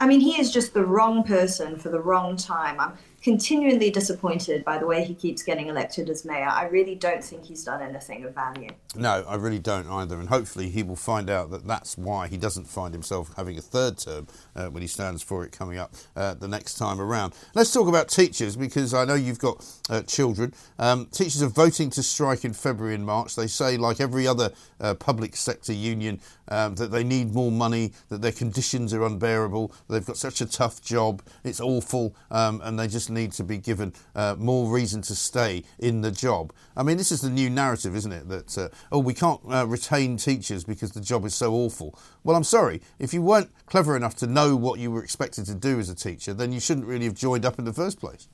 I 0.00 0.06
mean, 0.06 0.20
he 0.20 0.38
is 0.40 0.52
just 0.52 0.74
the 0.74 0.84
wrong 0.84 1.24
person 1.24 1.78
for 1.78 1.88
the 1.88 2.00
wrong 2.00 2.36
time. 2.36 2.78
I'm 2.78 2.92
continually 3.22 3.90
disappointed 3.90 4.64
by 4.64 4.78
the 4.78 4.86
way 4.86 5.02
he 5.02 5.14
keeps 5.14 5.42
getting 5.42 5.66
elected 5.66 6.08
as 6.10 6.24
mayor. 6.24 6.48
I 6.48 6.66
really 6.66 6.94
don't 6.94 7.24
think 7.24 7.44
he's 7.44 7.64
done 7.64 7.82
anything 7.82 8.24
of 8.24 8.34
value. 8.34 8.68
No, 8.94 9.24
I 9.26 9.34
really 9.34 9.58
don't 9.58 9.88
either. 9.88 10.20
And 10.20 10.28
hopefully 10.28 10.68
he 10.68 10.82
will 10.82 10.96
find 10.96 11.28
out 11.28 11.50
that 11.50 11.66
that's 11.66 11.98
why 11.98 12.28
he 12.28 12.36
doesn't 12.36 12.66
find 12.66 12.94
himself 12.94 13.32
having 13.36 13.58
a 13.58 13.62
third 13.62 13.98
term 13.98 14.28
uh, 14.54 14.66
when 14.66 14.82
he 14.82 14.86
stands 14.86 15.22
for 15.22 15.44
it 15.44 15.50
coming 15.50 15.78
up 15.78 15.92
uh, 16.14 16.34
the 16.34 16.46
next 16.46 16.74
time 16.74 17.00
around. 17.00 17.34
Let's 17.54 17.72
talk 17.72 17.88
about 17.88 18.08
teachers 18.08 18.54
because 18.54 18.94
I 18.94 19.04
know 19.04 19.14
you've 19.14 19.40
got 19.40 19.64
uh, 19.90 20.02
children. 20.02 20.54
Um, 20.78 21.06
teachers 21.06 21.42
are 21.42 21.48
voting 21.48 21.90
to 21.90 22.02
strike 22.02 22.44
in 22.44 22.52
February 22.52 22.94
and 22.94 23.04
March. 23.04 23.34
They 23.34 23.48
say, 23.48 23.76
like 23.76 24.00
every 24.00 24.26
other 24.28 24.52
uh, 24.80 24.94
public 24.94 25.36
sector 25.36 25.72
union, 25.72 26.20
um, 26.48 26.74
that 26.76 26.90
they 26.90 27.04
need 27.04 27.34
more 27.34 27.50
money, 27.50 27.92
that 28.08 28.22
their 28.22 28.32
conditions 28.32 28.92
are 28.94 29.04
unbearable, 29.04 29.72
they've 29.88 30.06
got 30.06 30.16
such 30.16 30.40
a 30.40 30.46
tough 30.46 30.82
job, 30.82 31.22
it's 31.44 31.60
awful, 31.60 32.14
um, 32.30 32.60
and 32.64 32.78
they 32.78 32.88
just 32.88 33.10
need 33.10 33.32
to 33.32 33.44
be 33.44 33.58
given 33.58 33.92
uh, 34.14 34.34
more 34.38 34.70
reason 34.70 35.02
to 35.02 35.14
stay 35.14 35.64
in 35.78 36.00
the 36.00 36.10
job. 36.10 36.52
I 36.76 36.82
mean, 36.82 36.96
this 36.96 37.12
is 37.12 37.20
the 37.20 37.30
new 37.30 37.50
narrative, 37.50 37.96
isn't 37.96 38.12
it? 38.12 38.28
That, 38.28 38.58
uh, 38.58 38.68
oh, 38.92 38.98
we 38.98 39.14
can't 39.14 39.40
uh, 39.50 39.66
retain 39.66 40.16
teachers 40.16 40.64
because 40.64 40.92
the 40.92 41.00
job 41.00 41.24
is 41.24 41.34
so 41.34 41.52
awful. 41.52 41.98
Well, 42.24 42.36
I'm 42.36 42.44
sorry, 42.44 42.80
if 42.98 43.14
you 43.14 43.22
weren't 43.22 43.50
clever 43.66 43.96
enough 43.96 44.16
to 44.16 44.26
know 44.26 44.56
what 44.56 44.78
you 44.78 44.90
were 44.90 45.02
expected 45.02 45.46
to 45.46 45.54
do 45.54 45.78
as 45.78 45.88
a 45.88 45.94
teacher, 45.94 46.34
then 46.34 46.52
you 46.52 46.60
shouldn't 46.60 46.86
really 46.86 47.04
have 47.04 47.14
joined 47.14 47.44
up 47.44 47.58
in 47.58 47.64
the 47.64 47.72
first 47.72 47.98
place. 48.00 48.28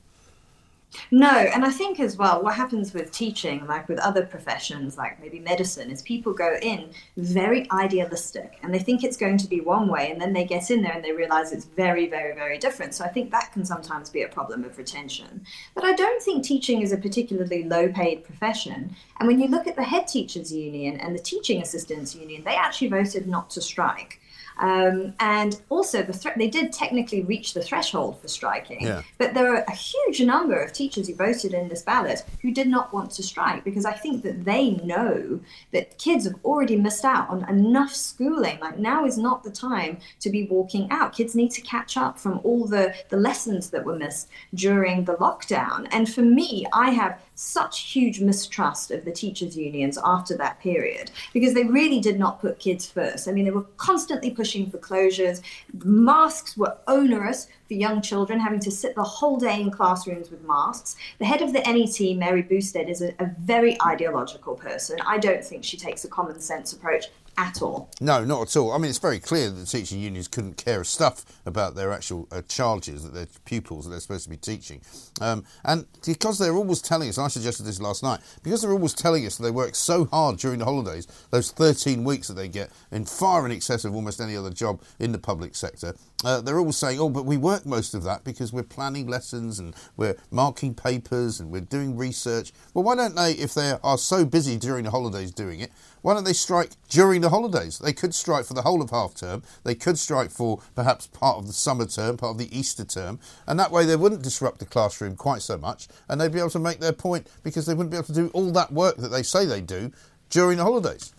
No, 1.11 1.29
and 1.29 1.65
I 1.65 1.69
think 1.69 1.99
as 1.99 2.17
well, 2.17 2.41
what 2.41 2.55
happens 2.55 2.93
with 2.93 3.11
teaching, 3.11 3.65
like 3.65 3.87
with 3.87 3.99
other 3.99 4.25
professions, 4.25 4.97
like 4.97 5.19
maybe 5.21 5.39
medicine, 5.39 5.91
is 5.91 6.01
people 6.01 6.33
go 6.33 6.57
in 6.61 6.89
very 7.17 7.69
idealistic 7.71 8.57
and 8.61 8.73
they 8.73 8.79
think 8.79 9.03
it's 9.03 9.17
going 9.17 9.37
to 9.37 9.47
be 9.47 9.61
one 9.61 9.87
way, 9.87 10.11
and 10.11 10.19
then 10.19 10.33
they 10.33 10.45
get 10.45 10.71
in 10.71 10.81
there 10.81 10.93
and 10.93 11.03
they 11.03 11.11
realize 11.11 11.51
it's 11.51 11.65
very, 11.65 12.07
very, 12.07 12.35
very 12.35 12.57
different. 12.57 12.93
So 12.93 13.05
I 13.05 13.09
think 13.09 13.31
that 13.31 13.51
can 13.51 13.65
sometimes 13.65 14.09
be 14.09 14.23
a 14.23 14.27
problem 14.27 14.63
of 14.63 14.77
retention. 14.77 15.45
But 15.75 15.83
I 15.83 15.93
don't 15.93 16.21
think 16.21 16.43
teaching 16.43 16.81
is 16.81 16.91
a 16.91 16.97
particularly 16.97 17.63
low 17.63 17.89
paid 17.89 18.23
profession. 18.23 18.95
And 19.19 19.27
when 19.27 19.39
you 19.39 19.47
look 19.47 19.67
at 19.67 19.75
the 19.75 19.83
head 19.83 20.07
teachers 20.07 20.51
union 20.51 20.99
and 20.99 21.15
the 21.15 21.19
teaching 21.19 21.61
assistants 21.61 22.15
union, 22.15 22.43
they 22.43 22.55
actually 22.55 22.89
voted 22.89 23.27
not 23.27 23.49
to 23.51 23.61
strike. 23.61 24.19
Um, 24.59 25.13
and 25.19 25.59
also, 25.69 26.03
the 26.03 26.13
thre- 26.13 26.37
they 26.37 26.47
did 26.47 26.71
technically 26.71 27.21
reach 27.23 27.53
the 27.53 27.61
threshold 27.61 28.21
for 28.21 28.27
striking, 28.27 28.81
Yeah. 28.85 29.01
but 29.17 29.33
there 29.33 29.53
are 29.55 29.63
a 29.67 29.71
huge 29.75 30.21
number 30.21 30.61
of 30.61 30.73
teachers 30.73 31.07
who 31.07 31.15
voted 31.15 31.53
in 31.53 31.69
this 31.69 31.81
ballot 31.81 32.23
who 32.41 32.51
did 32.51 32.67
not 32.67 32.93
want 32.93 33.11
to 33.11 33.23
strike 33.23 33.63
because 33.63 33.85
I 33.85 33.93
think 33.93 34.23
that 34.23 34.45
they 34.45 34.71
know 34.71 35.39
that 35.71 35.97
kids 35.97 36.25
have 36.25 36.35
already 36.45 36.75
missed 36.75 37.05
out 37.05 37.29
on 37.29 37.47
enough 37.49 37.93
schooling. 37.93 38.59
Like 38.59 38.77
now 38.77 39.05
is 39.05 39.17
not 39.17 39.43
the 39.43 39.51
time 39.51 39.97
to 40.19 40.29
be 40.29 40.43
walking 40.47 40.87
out. 40.91 41.13
Kids 41.13 41.35
need 41.35 41.51
to 41.51 41.61
catch 41.61 41.97
up 41.97 42.19
from 42.19 42.39
all 42.43 42.65
the, 42.67 42.93
the 43.09 43.17
lessons 43.17 43.69
that 43.71 43.83
were 43.83 43.95
missed 43.97 44.29
during 44.53 45.05
the 45.05 45.15
lockdown. 45.15 45.87
And 45.91 46.11
for 46.11 46.21
me, 46.21 46.65
I 46.73 46.91
have 46.91 47.19
such 47.35 47.91
huge 47.91 48.19
mistrust 48.19 48.91
of 48.91 49.05
the 49.05 49.11
teachers' 49.11 49.57
unions 49.57 49.97
after 50.03 50.37
that 50.37 50.59
period 50.59 51.11
because 51.33 51.53
they 51.53 51.63
really 51.63 51.99
did 51.99 52.19
not 52.19 52.39
put 52.39 52.59
kids 52.59 52.87
first. 52.87 53.27
I 53.27 53.31
mean, 53.31 53.45
they 53.45 53.51
were 53.51 53.65
constantly 53.77 54.31
pushing 54.31 54.69
for 54.69 54.77
closures. 54.77 55.41
Masks 55.83 56.55
were 56.55 56.77
onerous 56.87 57.47
for 57.67 57.73
young 57.73 58.01
children, 58.01 58.39
having 58.39 58.59
to 58.59 58.71
sit 58.71 58.95
the 58.95 59.03
whole 59.03 59.37
day 59.37 59.61
in 59.61 59.71
classrooms 59.71 60.29
with 60.29 60.43
masks. 60.43 60.95
The 61.19 61.25
head 61.25 61.41
of 61.41 61.53
the 61.53 61.61
NEU, 61.61 62.15
Mary 62.15 62.41
Bousted, 62.41 62.89
is 62.89 63.01
a, 63.01 63.13
a 63.19 63.31
very 63.39 63.81
ideological 63.81 64.55
person. 64.55 64.99
I 65.05 65.17
don't 65.17 65.43
think 65.43 65.63
she 65.63 65.77
takes 65.77 66.03
a 66.05 66.09
common 66.09 66.39
sense 66.39 66.73
approach 66.73 67.05
at 67.37 67.61
all. 67.61 67.89
No, 67.99 68.23
not 68.23 68.43
at 68.43 68.55
all. 68.57 68.71
I 68.71 68.77
mean, 68.77 68.89
it's 68.89 68.99
very 68.99 69.19
clear 69.19 69.49
that 69.49 69.55
the 69.55 69.65
teaching 69.65 69.99
unions 69.99 70.27
couldn't 70.27 70.57
care 70.57 70.81
a 70.81 70.85
stuff 70.85 71.25
about 71.45 71.75
their 71.75 71.91
actual 71.91 72.27
uh, 72.31 72.41
charges 72.47 73.03
that 73.03 73.13
their 73.13 73.27
pupils 73.45 73.85
that 73.85 73.91
they're 73.91 73.99
supposed 73.99 74.25
to 74.25 74.29
be 74.29 74.37
teaching. 74.37 74.81
Um, 75.21 75.43
and 75.63 75.85
because 76.05 76.37
they're 76.37 76.55
always 76.55 76.81
telling 76.81 77.09
us, 77.09 77.17
I 77.17 77.27
suggested 77.27 77.63
this 77.63 77.81
last 77.81 78.03
night, 78.03 78.19
because 78.43 78.61
they're 78.61 78.71
always 78.71 78.93
telling 78.93 79.25
us 79.25 79.37
that 79.37 79.43
they 79.43 79.51
work 79.51 79.75
so 79.75 80.05
hard 80.05 80.37
during 80.37 80.59
the 80.59 80.65
holidays, 80.65 81.07
those 81.31 81.51
13 81.51 82.03
weeks 82.03 82.27
that 82.27 82.35
they 82.35 82.47
get, 82.47 82.69
in 82.91 83.05
far 83.05 83.45
in 83.45 83.51
excess 83.51 83.85
of 83.85 83.95
almost 83.95 84.21
any 84.21 84.35
other 84.35 84.51
job 84.51 84.81
in 84.99 85.11
the 85.11 85.19
public 85.19 85.55
sector, 85.55 85.95
uh, 86.23 86.39
they're 86.41 86.57
always 86.57 86.77
saying, 86.77 86.99
oh, 86.99 87.09
but 87.09 87.25
we 87.25 87.37
work 87.37 87.65
most 87.65 87.93
of 87.93 88.03
that 88.03 88.23
because 88.23 88.53
we're 88.53 88.63
planning 88.63 89.07
lessons 89.07 89.59
and 89.59 89.75
we're 89.97 90.15
marking 90.31 90.73
papers 90.73 91.39
and 91.39 91.51
we're 91.51 91.61
doing 91.61 91.97
research. 91.97 92.53
Well, 92.73 92.83
why 92.83 92.95
don't 92.95 93.15
they, 93.15 93.33
if 93.33 93.53
they 93.53 93.77
are 93.83 93.97
so 93.97 94.23
busy 94.25 94.57
during 94.57 94.85
the 94.85 94.91
holidays 94.91 95.31
doing 95.31 95.59
it, 95.59 95.71
why 96.03 96.13
don't 96.13 96.25
they 96.25 96.33
strike 96.33 96.71
during 96.89 97.21
the 97.21 97.29
holidays? 97.29 97.79
They 97.79 97.93
could 97.93 98.13
strike 98.13 98.45
for 98.45 98.53
the 98.53 98.61
whole 98.61 98.81
of 98.81 98.89
half 98.89 99.15
term. 99.15 99.41
They 99.63 99.73
could 99.73 99.97
strike 99.97 100.29
for 100.31 100.59
perhaps 100.75 101.07
part 101.07 101.37
of 101.37 101.47
the 101.47 101.53
summer 101.53 101.85
term, 101.85 102.17
part 102.17 102.31
of 102.31 102.37
the 102.37 102.55
Easter 102.55 102.83
term, 102.83 103.19
and 103.47 103.57
that 103.57 103.71
way 103.71 103.85
they 103.85 103.95
wouldn't 103.95 104.21
disrupt 104.21 104.59
the 104.59 104.65
classroom 104.65 105.15
quite 105.15 105.41
so 105.41 105.57
much, 105.57 105.87
and 106.09 106.19
they'd 106.19 106.33
be 106.33 106.39
able 106.39 106.49
to 106.51 106.59
make 106.59 106.79
their 106.79 106.91
point 106.91 107.27
because 107.41 107.65
they 107.65 107.73
wouldn't 107.73 107.91
be 107.91 107.97
able 107.97 108.07
to 108.07 108.13
do 108.13 108.29
all 108.33 108.51
that 108.51 108.73
work 108.73 108.97
that 108.97 109.07
they 109.07 109.23
say 109.23 109.45
they 109.45 109.61
do 109.61 109.91
during 110.29 110.57
the 110.57 110.63
holidays. 110.63 111.13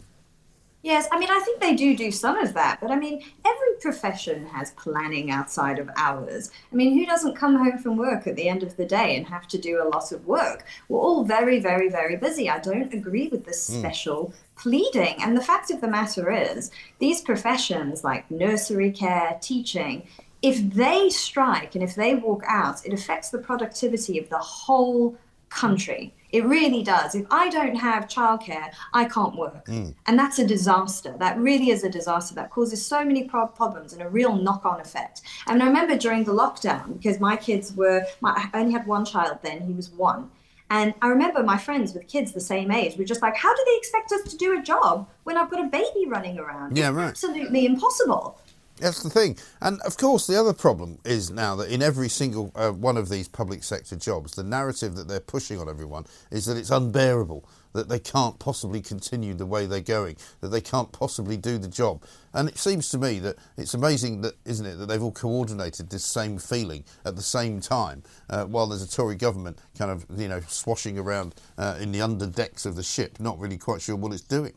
Yes, 0.84 1.08
I 1.10 1.18
mean, 1.18 1.30
I 1.30 1.40
think 1.40 1.62
they 1.62 1.74
do 1.74 1.96
do 1.96 2.10
some 2.10 2.36
of 2.36 2.52
that, 2.52 2.78
but 2.78 2.90
I 2.90 2.96
mean, 2.96 3.22
every 3.42 3.74
profession 3.80 4.44
has 4.48 4.72
planning 4.72 5.30
outside 5.30 5.78
of 5.78 5.88
hours. 5.96 6.50
I 6.70 6.76
mean, 6.76 6.92
who 6.92 7.06
doesn't 7.06 7.36
come 7.36 7.56
home 7.56 7.78
from 7.78 7.96
work 7.96 8.26
at 8.26 8.36
the 8.36 8.50
end 8.50 8.62
of 8.62 8.76
the 8.76 8.84
day 8.84 9.16
and 9.16 9.26
have 9.26 9.48
to 9.48 9.56
do 9.56 9.82
a 9.82 9.88
lot 9.88 10.12
of 10.12 10.26
work? 10.26 10.66
We're 10.90 11.00
all 11.00 11.24
very, 11.24 11.58
very, 11.58 11.88
very 11.88 12.16
busy. 12.16 12.50
I 12.50 12.58
don't 12.58 12.92
agree 12.92 13.28
with 13.28 13.46
this 13.46 13.70
mm. 13.70 13.78
special 13.78 14.34
pleading. 14.56 15.14
And 15.20 15.34
the 15.34 15.40
fact 15.40 15.70
of 15.70 15.80
the 15.80 15.88
matter 15.88 16.30
is, 16.30 16.70
these 16.98 17.22
professions 17.22 18.04
like 18.04 18.30
nursery 18.30 18.90
care, 18.90 19.38
teaching, 19.40 20.06
if 20.42 20.60
they 20.74 21.08
strike 21.08 21.74
and 21.74 21.82
if 21.82 21.94
they 21.94 22.14
walk 22.14 22.42
out, 22.46 22.84
it 22.84 22.92
affects 22.92 23.30
the 23.30 23.38
productivity 23.38 24.18
of 24.18 24.28
the 24.28 24.36
whole 24.36 25.16
country. 25.48 26.12
It 26.34 26.44
really 26.44 26.82
does. 26.82 27.14
If 27.14 27.26
I 27.30 27.48
don't 27.48 27.76
have 27.76 28.08
childcare, 28.08 28.72
I 28.92 29.04
can't 29.04 29.36
work. 29.36 29.66
Mm. 29.66 29.94
And 30.06 30.18
that's 30.18 30.40
a 30.40 30.46
disaster. 30.46 31.14
That 31.16 31.38
really 31.38 31.70
is 31.70 31.84
a 31.84 31.88
disaster. 31.88 32.34
That 32.34 32.50
causes 32.50 32.84
so 32.84 33.04
many 33.04 33.22
pro- 33.22 33.46
problems 33.46 33.92
and 33.92 34.02
a 34.02 34.08
real 34.08 34.34
knock 34.34 34.64
on 34.64 34.80
effect. 34.80 35.22
And 35.46 35.62
I 35.62 35.66
remember 35.66 35.96
during 35.96 36.24
the 36.24 36.32
lockdown, 36.32 36.94
because 36.94 37.20
my 37.20 37.36
kids 37.36 37.72
were, 37.74 38.04
my, 38.20 38.32
I 38.52 38.58
only 38.58 38.72
had 38.72 38.84
one 38.84 39.04
child 39.04 39.38
then, 39.42 39.60
he 39.60 39.74
was 39.74 39.90
one. 39.90 40.28
And 40.70 40.92
I 41.02 41.08
remember 41.08 41.44
my 41.44 41.56
friends 41.56 41.94
with 41.94 42.08
kids 42.08 42.32
the 42.32 42.40
same 42.40 42.72
age 42.72 42.96
were 42.98 43.04
just 43.04 43.22
like, 43.22 43.36
how 43.36 43.54
do 43.54 43.62
they 43.64 43.76
expect 43.76 44.10
us 44.10 44.22
to 44.32 44.36
do 44.36 44.58
a 44.58 44.62
job 44.62 45.06
when 45.22 45.36
I've 45.36 45.50
got 45.50 45.64
a 45.64 45.68
baby 45.68 46.06
running 46.08 46.40
around? 46.40 46.76
Yeah, 46.76 46.88
right. 46.88 47.10
Absolutely 47.10 47.64
impossible. 47.64 48.40
That's 48.84 49.02
the 49.02 49.08
thing. 49.08 49.38
And 49.62 49.80
of 49.80 49.96
course, 49.96 50.26
the 50.26 50.38
other 50.38 50.52
problem 50.52 50.98
is 51.06 51.30
now 51.30 51.56
that 51.56 51.70
in 51.70 51.80
every 51.80 52.10
single 52.10 52.52
uh, 52.54 52.70
one 52.70 52.98
of 52.98 53.08
these 53.08 53.28
public 53.28 53.64
sector 53.64 53.96
jobs, 53.96 54.32
the 54.32 54.44
narrative 54.44 54.94
that 54.96 55.08
they're 55.08 55.20
pushing 55.20 55.58
on 55.58 55.70
everyone 55.70 56.04
is 56.30 56.44
that 56.44 56.58
it's 56.58 56.70
unbearable, 56.70 57.48
that 57.72 57.88
they 57.88 57.98
can't 57.98 58.38
possibly 58.38 58.82
continue 58.82 59.32
the 59.32 59.46
way 59.46 59.64
they're 59.64 59.80
going, 59.80 60.18
that 60.42 60.48
they 60.48 60.60
can't 60.60 60.92
possibly 60.92 61.38
do 61.38 61.56
the 61.56 61.66
job. 61.66 62.04
And 62.34 62.46
it 62.46 62.58
seems 62.58 62.90
to 62.90 62.98
me 62.98 63.20
that 63.20 63.36
it's 63.56 63.72
amazing 63.72 64.20
that, 64.20 64.34
isn't 64.44 64.66
it, 64.66 64.76
that 64.76 64.84
they've 64.84 65.02
all 65.02 65.12
coordinated 65.12 65.88
this 65.88 66.04
same 66.04 66.36
feeling 66.36 66.84
at 67.06 67.16
the 67.16 67.22
same 67.22 67.60
time, 67.60 68.02
uh, 68.28 68.44
while 68.44 68.66
there's 68.66 68.82
a 68.82 68.88
Tory 68.88 69.16
government 69.16 69.58
kind 69.78 69.90
of, 69.92 70.04
you 70.14 70.28
know, 70.28 70.42
swashing 70.46 70.98
around 70.98 71.34
uh, 71.56 71.78
in 71.80 71.90
the 71.90 72.00
underdecks 72.00 72.66
of 72.66 72.76
the 72.76 72.82
ship, 72.82 73.18
not 73.18 73.38
really 73.38 73.56
quite 73.56 73.80
sure 73.80 73.96
what 73.96 74.12
it's 74.12 74.20
doing. 74.20 74.52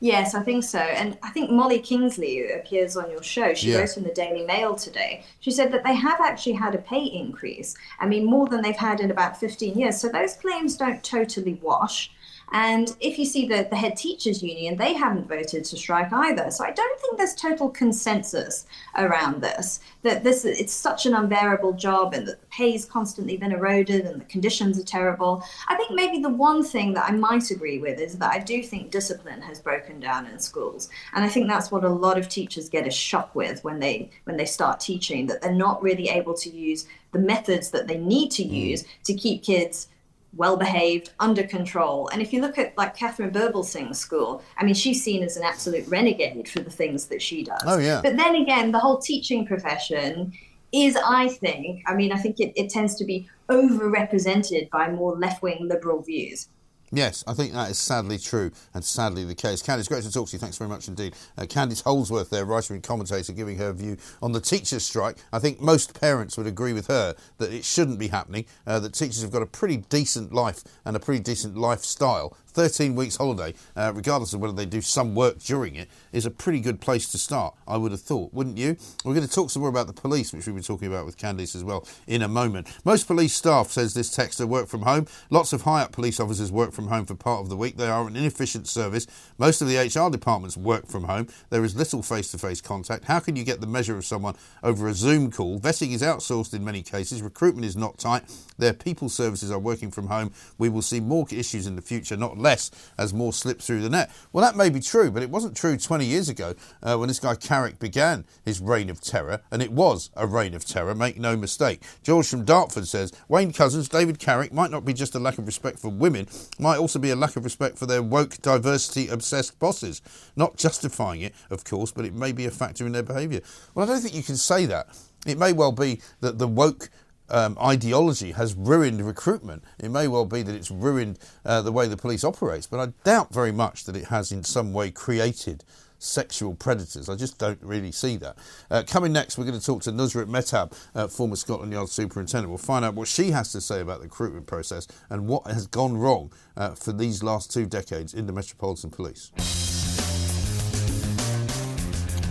Yes, 0.00 0.34
I 0.34 0.42
think 0.42 0.64
so. 0.64 0.78
And 0.78 1.16
I 1.22 1.30
think 1.30 1.50
Molly 1.50 1.78
Kingsley, 1.78 2.36
who 2.36 2.54
appears 2.54 2.96
on 2.96 3.10
your 3.10 3.22
show, 3.22 3.54
she 3.54 3.72
yeah. 3.72 3.78
wrote 3.78 3.96
in 3.96 4.04
the 4.04 4.12
Daily 4.12 4.44
Mail 4.44 4.74
today. 4.74 5.24
She 5.40 5.50
said 5.50 5.72
that 5.72 5.84
they 5.84 5.94
have 5.94 6.20
actually 6.20 6.52
had 6.52 6.74
a 6.74 6.78
pay 6.78 7.04
increase. 7.04 7.74
I 7.98 8.06
mean, 8.06 8.24
more 8.24 8.46
than 8.46 8.62
they've 8.62 8.76
had 8.76 9.00
in 9.00 9.10
about 9.10 9.38
15 9.38 9.78
years. 9.78 10.00
So 10.00 10.08
those 10.08 10.34
claims 10.34 10.76
don't 10.76 11.02
totally 11.02 11.54
wash. 11.62 12.10
And 12.54 12.96
if 13.00 13.18
you 13.18 13.24
see 13.24 13.48
the, 13.48 13.66
the 13.68 13.74
head 13.74 13.96
teachers 13.96 14.40
union, 14.40 14.76
they 14.76 14.92
haven't 14.92 15.26
voted 15.26 15.64
to 15.64 15.76
strike 15.76 16.12
either. 16.12 16.52
So 16.52 16.64
I 16.64 16.70
don't 16.70 17.00
think 17.00 17.18
there's 17.18 17.34
total 17.34 17.68
consensus 17.68 18.66
around 18.96 19.42
this. 19.42 19.80
That 20.02 20.22
this 20.22 20.44
it's 20.44 20.72
such 20.72 21.04
an 21.04 21.14
unbearable 21.14 21.72
job 21.72 22.14
and 22.14 22.28
that 22.28 22.40
the 22.40 22.46
pay's 22.46 22.84
constantly 22.84 23.36
been 23.36 23.50
eroded 23.50 24.06
and 24.06 24.20
the 24.20 24.24
conditions 24.26 24.78
are 24.78 24.84
terrible. 24.84 25.42
I 25.66 25.74
think 25.74 25.90
maybe 25.90 26.20
the 26.20 26.28
one 26.28 26.62
thing 26.62 26.94
that 26.94 27.10
I 27.10 27.12
might 27.12 27.50
agree 27.50 27.80
with 27.80 27.98
is 27.98 28.18
that 28.18 28.32
I 28.32 28.38
do 28.38 28.62
think 28.62 28.92
discipline 28.92 29.42
has 29.42 29.58
broken 29.58 29.98
down 29.98 30.26
in 30.26 30.38
schools. 30.38 30.90
And 31.12 31.24
I 31.24 31.28
think 31.28 31.48
that's 31.48 31.72
what 31.72 31.82
a 31.82 31.88
lot 31.88 32.18
of 32.18 32.28
teachers 32.28 32.68
get 32.68 32.86
a 32.86 32.90
shock 32.92 33.34
with 33.34 33.64
when 33.64 33.80
they 33.80 34.10
when 34.24 34.36
they 34.36 34.46
start 34.46 34.78
teaching, 34.78 35.26
that 35.26 35.42
they're 35.42 35.52
not 35.52 35.82
really 35.82 36.08
able 36.08 36.34
to 36.34 36.50
use 36.50 36.86
the 37.10 37.18
methods 37.18 37.70
that 37.70 37.88
they 37.88 37.98
need 37.98 38.30
to 38.30 38.44
use 38.44 38.84
to 39.04 39.14
keep 39.14 39.42
kids 39.42 39.88
well 40.36 40.56
behaved, 40.56 41.12
under 41.20 41.42
control. 41.44 42.08
And 42.08 42.20
if 42.20 42.32
you 42.32 42.40
look 42.40 42.58
at 42.58 42.76
like 42.76 42.96
Katharine 42.96 43.30
Birbalsingh's 43.30 43.98
school, 43.98 44.42
I 44.56 44.64
mean, 44.64 44.74
she's 44.74 45.02
seen 45.02 45.22
as 45.22 45.36
an 45.36 45.44
absolute 45.44 45.86
renegade 45.88 46.48
for 46.48 46.60
the 46.60 46.70
things 46.70 47.06
that 47.06 47.22
she 47.22 47.44
does. 47.44 47.62
Oh, 47.66 47.78
yeah. 47.78 48.00
But 48.02 48.16
then 48.16 48.36
again, 48.36 48.72
the 48.72 48.78
whole 48.78 48.98
teaching 48.98 49.46
profession 49.46 50.32
is, 50.72 50.96
I 50.96 51.28
think, 51.28 51.82
I 51.86 51.94
mean, 51.94 52.12
I 52.12 52.16
think 52.16 52.40
it, 52.40 52.52
it 52.56 52.68
tends 52.68 52.96
to 52.96 53.04
be 53.04 53.28
overrepresented 53.48 54.70
by 54.70 54.90
more 54.90 55.16
left 55.16 55.42
wing 55.42 55.68
liberal 55.68 56.02
views. 56.02 56.48
Yes, 56.96 57.24
I 57.26 57.34
think 57.34 57.52
that 57.52 57.70
is 57.72 57.78
sadly 57.78 58.18
true 58.18 58.52
and 58.72 58.84
sadly 58.84 59.24
the 59.24 59.34
case. 59.34 59.60
Candice, 59.60 59.88
great 59.88 60.04
to 60.04 60.12
talk 60.12 60.28
to 60.28 60.32
you. 60.34 60.38
Thanks 60.38 60.56
very 60.56 60.70
much 60.70 60.86
indeed. 60.86 61.14
Uh, 61.36 61.42
Candice 61.42 61.82
Holdsworth, 61.82 62.30
there, 62.30 62.44
writer 62.44 62.72
and 62.72 62.84
commentator, 62.84 63.32
giving 63.32 63.58
her 63.58 63.72
view 63.72 63.96
on 64.22 64.30
the 64.30 64.40
teachers' 64.40 64.84
strike. 64.84 65.16
I 65.32 65.40
think 65.40 65.60
most 65.60 65.98
parents 65.98 66.36
would 66.36 66.46
agree 66.46 66.72
with 66.72 66.86
her 66.86 67.16
that 67.38 67.52
it 67.52 67.64
shouldn't 67.64 67.98
be 67.98 68.08
happening, 68.08 68.44
uh, 68.64 68.78
that 68.78 68.94
teachers 68.94 69.22
have 69.22 69.32
got 69.32 69.42
a 69.42 69.46
pretty 69.46 69.78
decent 69.78 70.32
life 70.32 70.62
and 70.84 70.94
a 70.94 71.00
pretty 71.00 71.20
decent 71.20 71.56
lifestyle. 71.56 72.36
13 72.54 72.96
weeks 72.96 73.16
holiday, 73.16 73.54
uh, 73.76 73.92
regardless 73.94 74.32
of 74.32 74.40
whether 74.40 74.54
they 74.54 74.66
do 74.66 74.80
some 74.80 75.14
work 75.14 75.38
during 75.38 75.76
it, 75.76 75.88
is 76.12 76.26
a 76.26 76.30
pretty 76.30 76.60
good 76.60 76.80
place 76.80 77.08
to 77.12 77.18
start, 77.18 77.54
I 77.68 77.76
would 77.76 77.92
have 77.92 78.00
thought, 78.00 78.34
wouldn't 78.34 78.58
you? 78.58 78.76
We're 79.04 79.14
going 79.14 79.26
to 79.26 79.32
talk 79.32 79.50
some 79.50 79.60
more 79.60 79.68
about 79.68 79.86
the 79.86 79.92
police, 79.92 80.32
which 80.32 80.46
we've 80.46 80.54
been 80.54 80.64
talking 80.64 80.88
about 80.88 81.06
with 81.06 81.16
Candice 81.16 81.54
as 81.54 81.62
well, 81.62 81.86
in 82.06 82.22
a 82.22 82.28
moment. 82.28 82.66
Most 82.84 83.06
police 83.06 83.34
staff, 83.34 83.70
says 83.70 83.94
this 83.94 84.10
text 84.10 84.24
texter, 84.24 84.46
work 84.46 84.68
from 84.68 84.82
home. 84.82 85.06
Lots 85.30 85.52
of 85.52 85.62
high 85.62 85.82
up 85.82 85.92
police 85.92 86.20
officers 86.20 86.50
work 86.50 86.72
from 86.72 86.88
home 86.88 87.06
for 87.06 87.14
part 87.14 87.40
of 87.40 87.48
the 87.48 87.56
week. 87.56 87.76
They 87.76 87.88
are 87.88 88.06
an 88.06 88.16
inefficient 88.16 88.68
service. 88.68 89.06
Most 89.38 89.60
of 89.60 89.68
the 89.68 89.76
HR 89.76 90.10
departments 90.10 90.56
work 90.56 90.86
from 90.86 91.04
home. 91.04 91.28
There 91.50 91.64
is 91.64 91.76
little 91.76 92.02
face 92.02 92.30
to 92.32 92.38
face 92.38 92.60
contact. 92.60 93.04
How 93.04 93.20
can 93.20 93.36
you 93.36 93.44
get 93.44 93.60
the 93.60 93.66
measure 93.66 93.96
of 93.96 94.04
someone 94.04 94.36
over 94.62 94.88
a 94.88 94.94
Zoom 94.94 95.30
call? 95.30 95.60
Vetting 95.60 95.92
is 95.92 96.02
outsourced 96.02 96.54
in 96.54 96.64
many 96.64 96.82
cases. 96.82 97.22
Recruitment 97.22 97.64
is 97.66 97.76
not 97.76 97.98
tight. 97.98 98.24
Their 98.58 98.72
people 98.72 99.08
services 99.08 99.50
are 99.50 99.58
working 99.58 99.90
from 99.90 100.06
home. 100.08 100.32
We 100.58 100.68
will 100.68 100.82
see 100.82 101.00
more 101.00 101.26
issues 101.30 101.66
in 101.66 101.76
the 101.76 101.82
future, 101.82 102.16
not 102.16 102.38
less, 102.44 102.70
as 102.96 103.12
more 103.12 103.32
slip 103.32 103.60
through 103.60 103.82
the 103.82 103.90
net. 103.90 104.12
Well, 104.32 104.44
that 104.44 104.56
may 104.56 104.70
be 104.70 104.78
true, 104.78 105.10
but 105.10 105.24
it 105.24 105.30
wasn't 105.30 105.56
true 105.56 105.76
20 105.76 106.04
years 106.04 106.28
ago 106.28 106.54
uh, 106.82 106.96
when 106.96 107.08
this 107.08 107.18
guy 107.18 107.34
Carrick 107.34 107.80
began 107.80 108.24
his 108.44 108.60
reign 108.60 108.88
of 108.88 109.00
terror, 109.00 109.40
and 109.50 109.60
it 109.60 109.72
was 109.72 110.10
a 110.14 110.26
reign 110.26 110.54
of 110.54 110.64
terror, 110.64 110.94
make 110.94 111.18
no 111.18 111.36
mistake. 111.36 111.82
George 112.04 112.28
from 112.28 112.44
Dartford 112.44 112.86
says 112.86 113.12
Wayne 113.28 113.52
Couzens, 113.52 113.88
David 113.88 114.20
Carrick 114.20 114.52
might 114.52 114.70
not 114.70 114.84
be 114.84 114.92
just 114.92 115.14
a 115.16 115.18
lack 115.18 115.38
of 115.38 115.46
respect 115.46 115.80
for 115.80 115.88
women, 115.88 116.28
might 116.58 116.78
also 116.78 116.98
be 116.98 117.10
a 117.10 117.16
lack 117.16 117.34
of 117.36 117.42
respect 117.42 117.78
for 117.78 117.86
their 117.86 118.02
woke, 118.02 118.40
diversity 118.42 119.08
obsessed 119.08 119.58
bosses. 119.58 120.02
Not 120.36 120.56
justifying 120.56 121.22
it, 121.22 121.34
of 121.50 121.64
course, 121.64 121.90
but 121.90 122.04
it 122.04 122.14
may 122.14 122.32
be 122.32 122.46
a 122.46 122.50
factor 122.50 122.86
in 122.86 122.92
their 122.92 123.02
behaviour. 123.02 123.40
Well, 123.74 123.88
I 123.88 123.92
don't 123.92 124.02
think 124.02 124.14
you 124.14 124.22
can 124.22 124.36
say 124.36 124.66
that. 124.66 124.88
It 125.26 125.38
may 125.38 125.52
well 125.52 125.72
be 125.72 126.02
that 126.20 126.38
the 126.38 126.48
woke 126.48 126.90
um, 127.28 127.56
ideology 127.60 128.32
has 128.32 128.54
ruined 128.54 129.04
recruitment. 129.04 129.64
It 129.78 129.90
may 129.90 130.08
well 130.08 130.26
be 130.26 130.42
that 130.42 130.54
it's 130.54 130.70
ruined 130.70 131.18
uh, 131.44 131.62
the 131.62 131.72
way 131.72 131.88
the 131.88 131.96
police 131.96 132.24
operates, 132.24 132.66
but 132.66 132.80
I 132.80 132.92
doubt 133.04 133.32
very 133.32 133.52
much 133.52 133.84
that 133.84 133.96
it 133.96 134.06
has 134.06 134.32
in 134.32 134.44
some 134.44 134.72
way 134.72 134.90
created 134.90 135.64
sexual 135.98 136.54
predators. 136.54 137.08
I 137.08 137.16
just 137.16 137.38
don't 137.38 137.58
really 137.62 137.92
see 137.92 138.16
that. 138.18 138.36
Uh, 138.70 138.82
coming 138.86 139.12
next, 139.12 139.38
we're 139.38 139.44
going 139.44 139.58
to 139.58 139.64
talk 139.64 139.82
to 139.84 139.92
Nusrat 139.92 140.26
Mehtab, 140.26 140.76
uh, 140.94 141.08
former 141.08 141.36
Scotland 141.36 141.72
Yard 141.72 141.88
superintendent. 141.88 142.50
We'll 142.50 142.58
find 142.58 142.84
out 142.84 142.94
what 142.94 143.08
she 143.08 143.30
has 143.30 143.52
to 143.52 143.60
say 143.60 143.80
about 143.80 143.98
the 143.98 144.04
recruitment 144.04 144.46
process 144.46 144.86
and 145.08 145.26
what 145.26 145.46
has 145.46 145.66
gone 145.66 145.96
wrong 145.96 146.30
uh, 146.56 146.70
for 146.70 146.92
these 146.92 147.22
last 147.22 147.52
two 147.52 147.66
decades 147.66 148.12
in 148.14 148.26
the 148.26 148.32
Metropolitan 148.32 148.90
Police. 148.90 149.73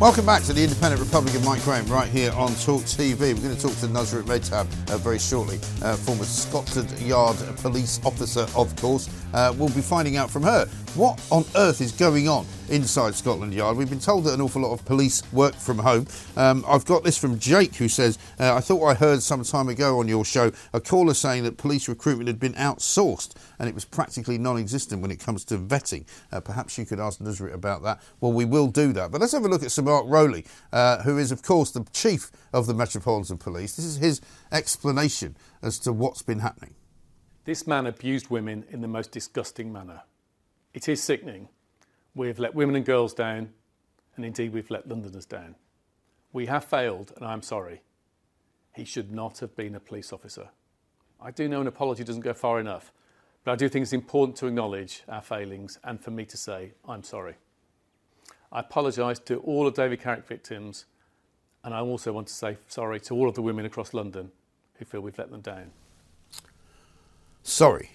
Welcome 0.03 0.25
back 0.25 0.43
to 0.43 0.51
the 0.51 0.61
Independent 0.61 1.01
Republic 1.01 1.33
of 1.33 1.45
Mike 1.45 1.63
Graham 1.63 1.85
right 1.85 2.09
here 2.09 2.33
on 2.33 2.49
Talk 2.55 2.81
TV. 2.81 3.33
We're 3.33 3.35
going 3.35 3.55
to 3.55 3.61
talk 3.61 3.71
to 3.77 3.87
Nusrat 3.87 4.23
Mehtab 4.23 4.67
uh, 4.91 4.97
very 4.97 5.17
shortly, 5.17 5.61
uh, 5.81 5.95
former 5.95 6.25
Scotland 6.25 6.91
Yard 6.99 7.37
police 7.59 8.01
officer, 8.03 8.45
of 8.53 8.75
course. 8.75 9.09
Uh, 9.33 9.55
we'll 9.57 9.69
be 9.69 9.79
finding 9.79 10.17
out 10.17 10.29
from 10.29 10.43
her 10.43 10.67
what 10.95 11.19
on 11.31 11.43
earth 11.55 11.81
is 11.81 11.91
going 11.91 12.27
on 12.29 12.45
inside 12.69 13.15
Scotland 13.15 13.53
Yard. 13.53 13.77
We've 13.77 13.89
been 13.89 13.99
told 13.99 14.25
that 14.25 14.33
an 14.33 14.41
awful 14.41 14.61
lot 14.61 14.73
of 14.73 14.85
police 14.85 15.23
work 15.33 15.55
from 15.55 15.79
home. 15.79 16.05
Um, 16.37 16.63
I've 16.67 16.85
got 16.85 17.03
this 17.03 17.17
from 17.17 17.39
Jake 17.39 17.75
who 17.75 17.87
says, 17.87 18.19
uh, 18.39 18.53
I 18.53 18.59
thought 18.59 18.85
I 18.85 18.93
heard 18.93 19.23
some 19.23 19.43
time 19.43 19.69
ago 19.69 19.99
on 19.99 20.07
your 20.07 20.23
show 20.23 20.51
a 20.71 20.79
caller 20.79 21.13
saying 21.13 21.43
that 21.43 21.57
police 21.57 21.87
recruitment 21.87 22.27
had 22.27 22.39
been 22.39 22.53
outsourced 22.53 23.33
and 23.57 23.67
it 23.67 23.73
was 23.73 23.85
practically 23.85 24.37
non 24.37 24.57
existent 24.57 25.01
when 25.01 25.09
it 25.09 25.19
comes 25.19 25.43
to 25.45 25.57
vetting. 25.57 26.05
Uh, 26.31 26.39
perhaps 26.39 26.77
you 26.77 26.85
could 26.85 26.99
ask 26.99 27.19
Nusrat 27.19 27.53
about 27.53 27.81
that. 27.83 27.99
Well, 28.21 28.33
we 28.33 28.45
will 28.45 28.67
do 28.67 28.93
that. 28.93 29.11
But 29.11 29.21
let's 29.21 29.33
have 29.33 29.45
a 29.45 29.49
look 29.49 29.63
at 29.63 29.71
Sir 29.71 29.81
Mark 29.81 30.05
Rowley, 30.07 30.45
uh, 30.71 31.01
who 31.01 31.17
is, 31.17 31.31
of 31.31 31.41
course, 31.41 31.71
the 31.71 31.85
chief 31.91 32.31
of 32.53 32.67
the 32.67 32.73
Metropolitan 32.73 33.37
Police. 33.37 33.75
This 33.75 33.85
is 33.85 33.97
his 33.97 34.21
explanation 34.51 35.35
as 35.61 35.79
to 35.79 35.91
what's 35.91 36.21
been 36.21 36.39
happening. 36.39 36.75
This 37.45 37.65
man 37.65 37.87
abused 37.87 38.29
women 38.29 38.63
in 38.69 38.81
the 38.81 38.87
most 38.87 39.11
disgusting 39.11 39.73
manner. 39.73 40.03
It 40.73 40.89
is 40.89 41.01
sickening. 41.01 41.49
We've 42.15 42.39
let 42.39 42.55
women 42.55 42.75
and 42.75 42.85
girls 42.85 43.13
down, 43.13 43.49
and 44.15 44.25
indeed 44.25 44.53
we've 44.53 44.69
let 44.69 44.87
Londoners 44.87 45.25
down. 45.25 45.55
We 46.31 46.47
have 46.47 46.65
failed, 46.65 47.13
and 47.15 47.25
I'm 47.25 47.41
sorry. 47.41 47.81
He 48.75 48.85
should 48.85 49.11
not 49.11 49.39
have 49.39 49.55
been 49.55 49.75
a 49.75 49.79
police 49.79 50.11
officer. 50.11 50.49
I 51.21 51.31
do 51.31 51.47
know 51.47 51.61
an 51.61 51.67
apology 51.67 52.03
doesn't 52.03 52.21
go 52.21 52.33
far 52.33 52.59
enough, 52.59 52.91
but 53.43 53.51
I 53.51 53.55
do 53.55 53.69
think 53.69 53.83
it's 53.83 53.93
important 53.93 54.35
to 54.37 54.47
acknowledge 54.47 55.03
our 55.07 55.21
failings 55.21 55.79
and 55.83 56.01
for 56.01 56.11
me 56.11 56.25
to 56.25 56.37
say, 56.37 56.71
I'm 56.87 57.03
sorry. 57.03 57.35
I 58.51 58.61
apologise 58.61 59.19
to 59.19 59.37
all 59.37 59.67
of 59.67 59.73
David 59.73 60.01
Carrick 60.01 60.27
victims, 60.27 60.85
and 61.63 61.73
I 61.73 61.79
also 61.79 62.11
want 62.11 62.27
to 62.27 62.33
say 62.33 62.57
sorry 62.67 62.99
to 63.01 63.15
all 63.15 63.29
of 63.29 63.35
the 63.35 63.41
women 63.41 63.65
across 63.65 63.93
London 63.93 64.31
who 64.75 64.85
feel 64.85 65.01
we've 65.01 65.17
let 65.17 65.31
them 65.31 65.41
down. 65.41 65.71
Sorry. 67.43 67.91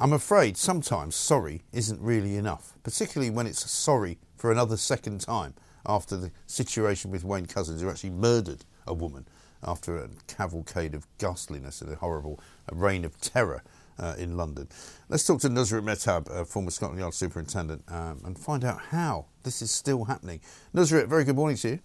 I'm 0.00 0.12
afraid 0.12 0.56
sometimes 0.56 1.16
sorry 1.16 1.62
isn't 1.72 2.00
really 2.00 2.36
enough, 2.36 2.74
particularly 2.84 3.30
when 3.30 3.48
it's 3.48 3.68
sorry 3.68 4.18
for 4.36 4.52
another 4.52 4.76
second 4.76 5.20
time 5.20 5.54
after 5.84 6.16
the 6.16 6.30
situation 6.46 7.10
with 7.10 7.24
Wayne 7.24 7.46
Couzens, 7.46 7.80
who 7.80 7.90
actually 7.90 8.10
murdered 8.10 8.64
a 8.86 8.94
woman 8.94 9.26
after 9.60 9.98
a 9.98 10.08
cavalcade 10.28 10.94
of 10.94 11.08
ghastliness 11.18 11.82
and 11.82 11.92
a 11.92 11.96
horrible 11.96 12.38
reign 12.70 13.04
of 13.04 13.20
terror 13.20 13.64
uh, 13.98 14.14
in 14.16 14.36
London. 14.36 14.68
Let's 15.08 15.26
talk 15.26 15.40
to 15.40 15.48
Nusrat 15.48 15.82
Mehtab, 15.82 16.30
uh, 16.30 16.44
former 16.44 16.70
Scotland 16.70 17.00
Yard 17.00 17.14
superintendent, 17.14 17.82
um, 17.88 18.20
and 18.24 18.38
find 18.38 18.64
out 18.64 18.80
how 18.90 19.26
this 19.42 19.60
is 19.62 19.72
still 19.72 20.04
happening. 20.04 20.38
Nusrat, 20.72 21.08
very 21.08 21.24
good 21.24 21.34
morning 21.34 21.56
to 21.56 21.70
you. 21.70 21.78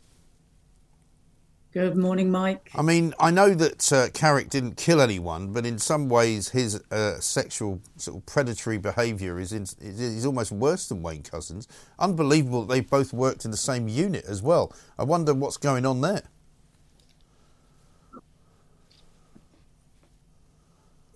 Good 1.74 1.98
morning, 1.98 2.30
Mike. 2.30 2.70
I 2.76 2.84
mean, 2.84 3.16
I 3.20 3.32
know 3.32 3.56
that 3.56 3.92
uh, 3.92 4.10
Carrick 4.14 4.48
didn't 4.52 4.78
kill 4.78 5.02
anyone, 5.02 5.54
but 5.54 5.66
in 5.66 5.80
some 5.80 6.08
ways, 6.08 6.50
his 6.50 6.80
uh, 6.92 7.20
sexual 7.20 7.82
sort 7.98 8.18
of 8.18 8.26
predatory 8.28 8.78
behaviour 8.78 9.40
is, 9.40 9.52
in, 9.52 9.64
is 9.82 10.24
almost 10.24 10.52
worse 10.52 10.88
than 10.88 11.02
Wayne 11.02 11.24
Couzens. 11.24 11.66
Unbelievable 11.98 12.66
that 12.66 12.72
they 12.72 12.82
both 12.82 13.12
worked 13.12 13.44
in 13.44 13.50
the 13.50 13.58
same 13.58 13.88
unit 13.88 14.24
as 14.26 14.40
well. 14.40 14.72
I 15.00 15.04
wonder 15.04 15.34
what's 15.34 15.58
going 15.58 15.84
on 15.84 16.02
there. 16.02 16.22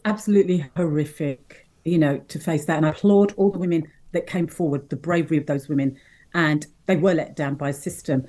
Absolutely 0.06 0.66
horrific, 0.76 1.68
you 1.86 2.00
know, 2.00 2.18
to 2.30 2.40
face 2.40 2.66
that. 2.66 2.78
And 2.78 2.86
I 2.88 2.90
applaud 2.90 3.32
all 3.38 3.52
the 3.52 3.60
women 3.60 3.84
that 4.14 4.26
came 4.26 4.48
forward, 4.48 4.90
the 4.90 4.96
bravery 4.96 5.38
of 5.38 5.46
those 5.46 5.70
women, 5.70 6.00
and 6.34 6.66
they 6.88 6.96
were 6.96 7.14
let 7.14 7.36
down 7.36 7.54
by 7.54 7.70
a 7.70 7.74
system 7.74 8.26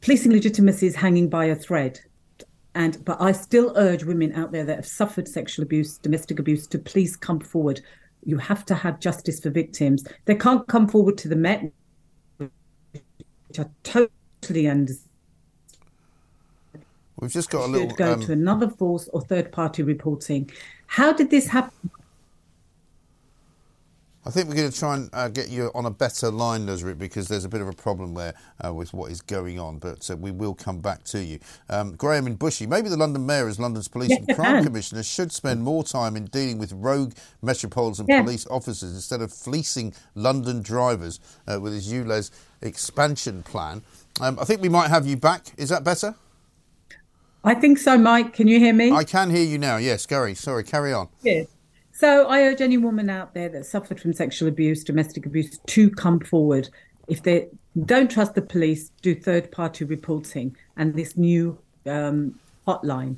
policing 0.00 0.32
legitimacy 0.32 0.86
is 0.86 0.96
hanging 0.96 1.28
by 1.28 1.46
a 1.46 1.54
thread. 1.54 2.00
And 2.74 3.04
but 3.04 3.20
I 3.20 3.32
still 3.32 3.72
urge 3.76 4.04
women 4.04 4.32
out 4.32 4.52
there 4.52 4.64
that 4.64 4.76
have 4.76 4.86
suffered 4.86 5.28
sexual 5.28 5.62
abuse, 5.62 5.98
domestic 5.98 6.38
abuse, 6.38 6.66
to 6.68 6.78
please 6.78 7.16
come 7.16 7.40
forward. 7.40 7.80
You 8.24 8.38
have 8.38 8.64
to 8.66 8.74
have 8.74 9.00
justice 9.00 9.40
for 9.40 9.50
victims. 9.50 10.04
They 10.24 10.36
can't 10.36 10.66
come 10.68 10.88
forward 10.88 11.18
to 11.18 11.28
the 11.28 11.36
Met, 11.36 11.70
which 12.38 13.58
I 13.58 13.66
totally 13.82 14.68
understand. 14.68 15.08
We've 17.16 17.30
just 17.30 17.50
got 17.50 17.66
a 17.66 17.70
little. 17.70 17.88
Go 17.88 18.14
um... 18.14 18.20
to 18.20 18.32
another 18.32 18.68
force 18.68 19.08
or 19.12 19.20
third 19.20 19.52
party 19.52 19.82
reporting. 19.82 20.50
How 20.86 21.12
did 21.12 21.30
this 21.30 21.46
happen? 21.46 21.90
I 24.24 24.30
think 24.30 24.48
we're 24.48 24.54
going 24.54 24.70
to 24.70 24.78
try 24.78 24.94
and 24.94 25.10
uh, 25.12 25.28
get 25.28 25.48
you 25.48 25.72
on 25.74 25.84
a 25.86 25.90
better 25.90 26.30
line, 26.30 26.64
Nusrat, 26.66 26.96
because 26.96 27.26
there's 27.26 27.44
a 27.44 27.48
bit 27.48 27.60
of 27.60 27.66
a 27.66 27.72
problem 27.72 28.14
there 28.14 28.34
uh, 28.64 28.72
with 28.72 28.94
what 28.94 29.10
is 29.10 29.20
going 29.20 29.58
on. 29.58 29.78
But 29.78 30.08
uh, 30.08 30.16
we 30.16 30.30
will 30.30 30.54
come 30.54 30.80
back 30.80 31.02
to 31.04 31.22
you. 31.22 31.40
Um, 31.68 31.96
Graham 31.96 32.28
in 32.28 32.36
Bushey, 32.36 32.68
maybe 32.68 32.88
the 32.88 32.96
London 32.96 33.26
Mayor, 33.26 33.48
as 33.48 33.58
London's 33.58 33.88
Police 33.88 34.12
and 34.12 34.32
Crime 34.36 34.62
Commissioner, 34.64 35.02
should 35.02 35.32
spend 35.32 35.62
more 35.64 35.82
time 35.82 36.14
in 36.14 36.26
dealing 36.26 36.58
with 36.58 36.72
rogue 36.72 37.14
Metropolitan 37.42 38.06
yeah. 38.08 38.22
Police 38.22 38.46
officers 38.46 38.94
instead 38.94 39.22
of 39.22 39.32
fleecing 39.32 39.92
London 40.14 40.62
drivers 40.62 41.18
uh, 41.48 41.58
with 41.60 41.72
his 41.72 41.92
ULEZ 41.92 42.30
expansion 42.60 43.42
plan. 43.42 43.82
Um, 44.20 44.38
I 44.40 44.44
think 44.44 44.62
we 44.62 44.68
might 44.68 44.88
have 44.88 45.04
you 45.04 45.16
back. 45.16 45.46
Is 45.56 45.68
that 45.70 45.82
better? 45.82 46.14
I 47.42 47.54
think 47.54 47.78
so, 47.78 47.98
Mike. 47.98 48.34
Can 48.34 48.46
you 48.46 48.60
hear 48.60 48.72
me? 48.72 48.92
I 48.92 49.02
can 49.02 49.30
hear 49.30 49.44
you 49.44 49.58
now. 49.58 49.78
Yes, 49.78 50.06
Gary. 50.06 50.34
Sorry, 50.36 50.62
carry 50.62 50.92
on. 50.92 51.08
Yes. 51.22 51.48
So 51.92 52.26
I 52.26 52.42
urge 52.42 52.60
any 52.60 52.78
woman 52.78 53.10
out 53.10 53.34
there 53.34 53.50
that 53.50 53.66
suffered 53.66 54.00
from 54.00 54.12
sexual 54.14 54.48
abuse, 54.48 54.82
domestic 54.82 55.26
abuse, 55.26 55.58
to 55.58 55.90
come 55.90 56.20
forward. 56.20 56.70
If 57.06 57.22
they 57.22 57.48
don't 57.84 58.10
trust 58.10 58.34
the 58.34 58.42
police, 58.42 58.90
do 59.02 59.14
third 59.14 59.52
party 59.52 59.84
reporting 59.84 60.56
and 60.76 60.94
this 60.94 61.16
new 61.16 61.58
um, 61.86 62.38
hotline. 62.66 63.16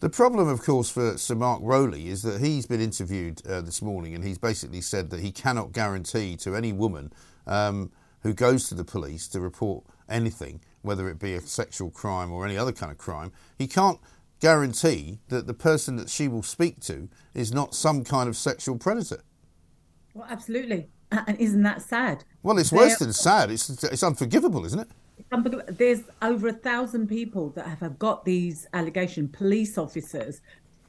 The 0.00 0.08
problem, 0.08 0.46
of 0.46 0.62
course, 0.62 0.90
for 0.90 1.18
Sir 1.18 1.34
Mark 1.34 1.60
Rowley 1.60 2.08
is 2.08 2.22
that 2.22 2.40
he's 2.40 2.66
been 2.66 2.80
interviewed 2.80 3.44
uh, 3.44 3.60
this 3.62 3.82
morning 3.82 4.14
and 4.14 4.22
he's 4.22 4.38
basically 4.38 4.80
said 4.80 5.10
that 5.10 5.18
he 5.18 5.32
cannot 5.32 5.72
guarantee 5.72 6.36
to 6.36 6.54
any 6.54 6.72
woman 6.72 7.12
um, 7.48 7.90
who 8.22 8.32
goes 8.32 8.68
to 8.68 8.76
the 8.76 8.84
police 8.84 9.26
to 9.28 9.40
report 9.40 9.84
anything, 10.08 10.60
whether 10.82 11.08
it 11.08 11.18
be 11.18 11.34
a 11.34 11.40
sexual 11.40 11.90
crime 11.90 12.30
or 12.30 12.46
any 12.46 12.56
other 12.56 12.70
kind 12.70 12.92
of 12.92 12.98
crime, 12.98 13.32
he 13.58 13.66
can't 13.66 13.98
guarantee 14.40 15.18
that 15.28 15.46
the 15.46 15.54
person 15.54 15.96
that 15.96 16.08
she 16.08 16.28
will 16.28 16.42
speak 16.42 16.80
to 16.80 17.08
is 17.34 17.52
not 17.52 17.74
some 17.74 18.04
kind 18.04 18.28
of 18.28 18.36
sexual 18.36 18.76
predator. 18.76 19.22
Well, 20.14 20.26
absolutely. 20.28 20.88
And 21.10 21.40
isn't 21.40 21.62
that 21.62 21.80
sad? 21.80 22.24
Well, 22.42 22.58
it's 22.58 22.70
worse 22.70 22.98
than 22.98 23.14
sad. 23.14 23.50
It's, 23.50 23.82
it's 23.82 24.02
unforgivable, 24.02 24.66
isn't 24.66 24.80
it? 24.80 24.88
There's 25.68 26.02
over 26.20 26.48
a 26.48 26.52
thousand 26.52 27.08
people 27.08 27.48
that 27.50 27.66
have 27.66 27.98
got 27.98 28.26
these 28.26 28.66
allegations, 28.74 29.34
police 29.34 29.78
officers, 29.78 30.42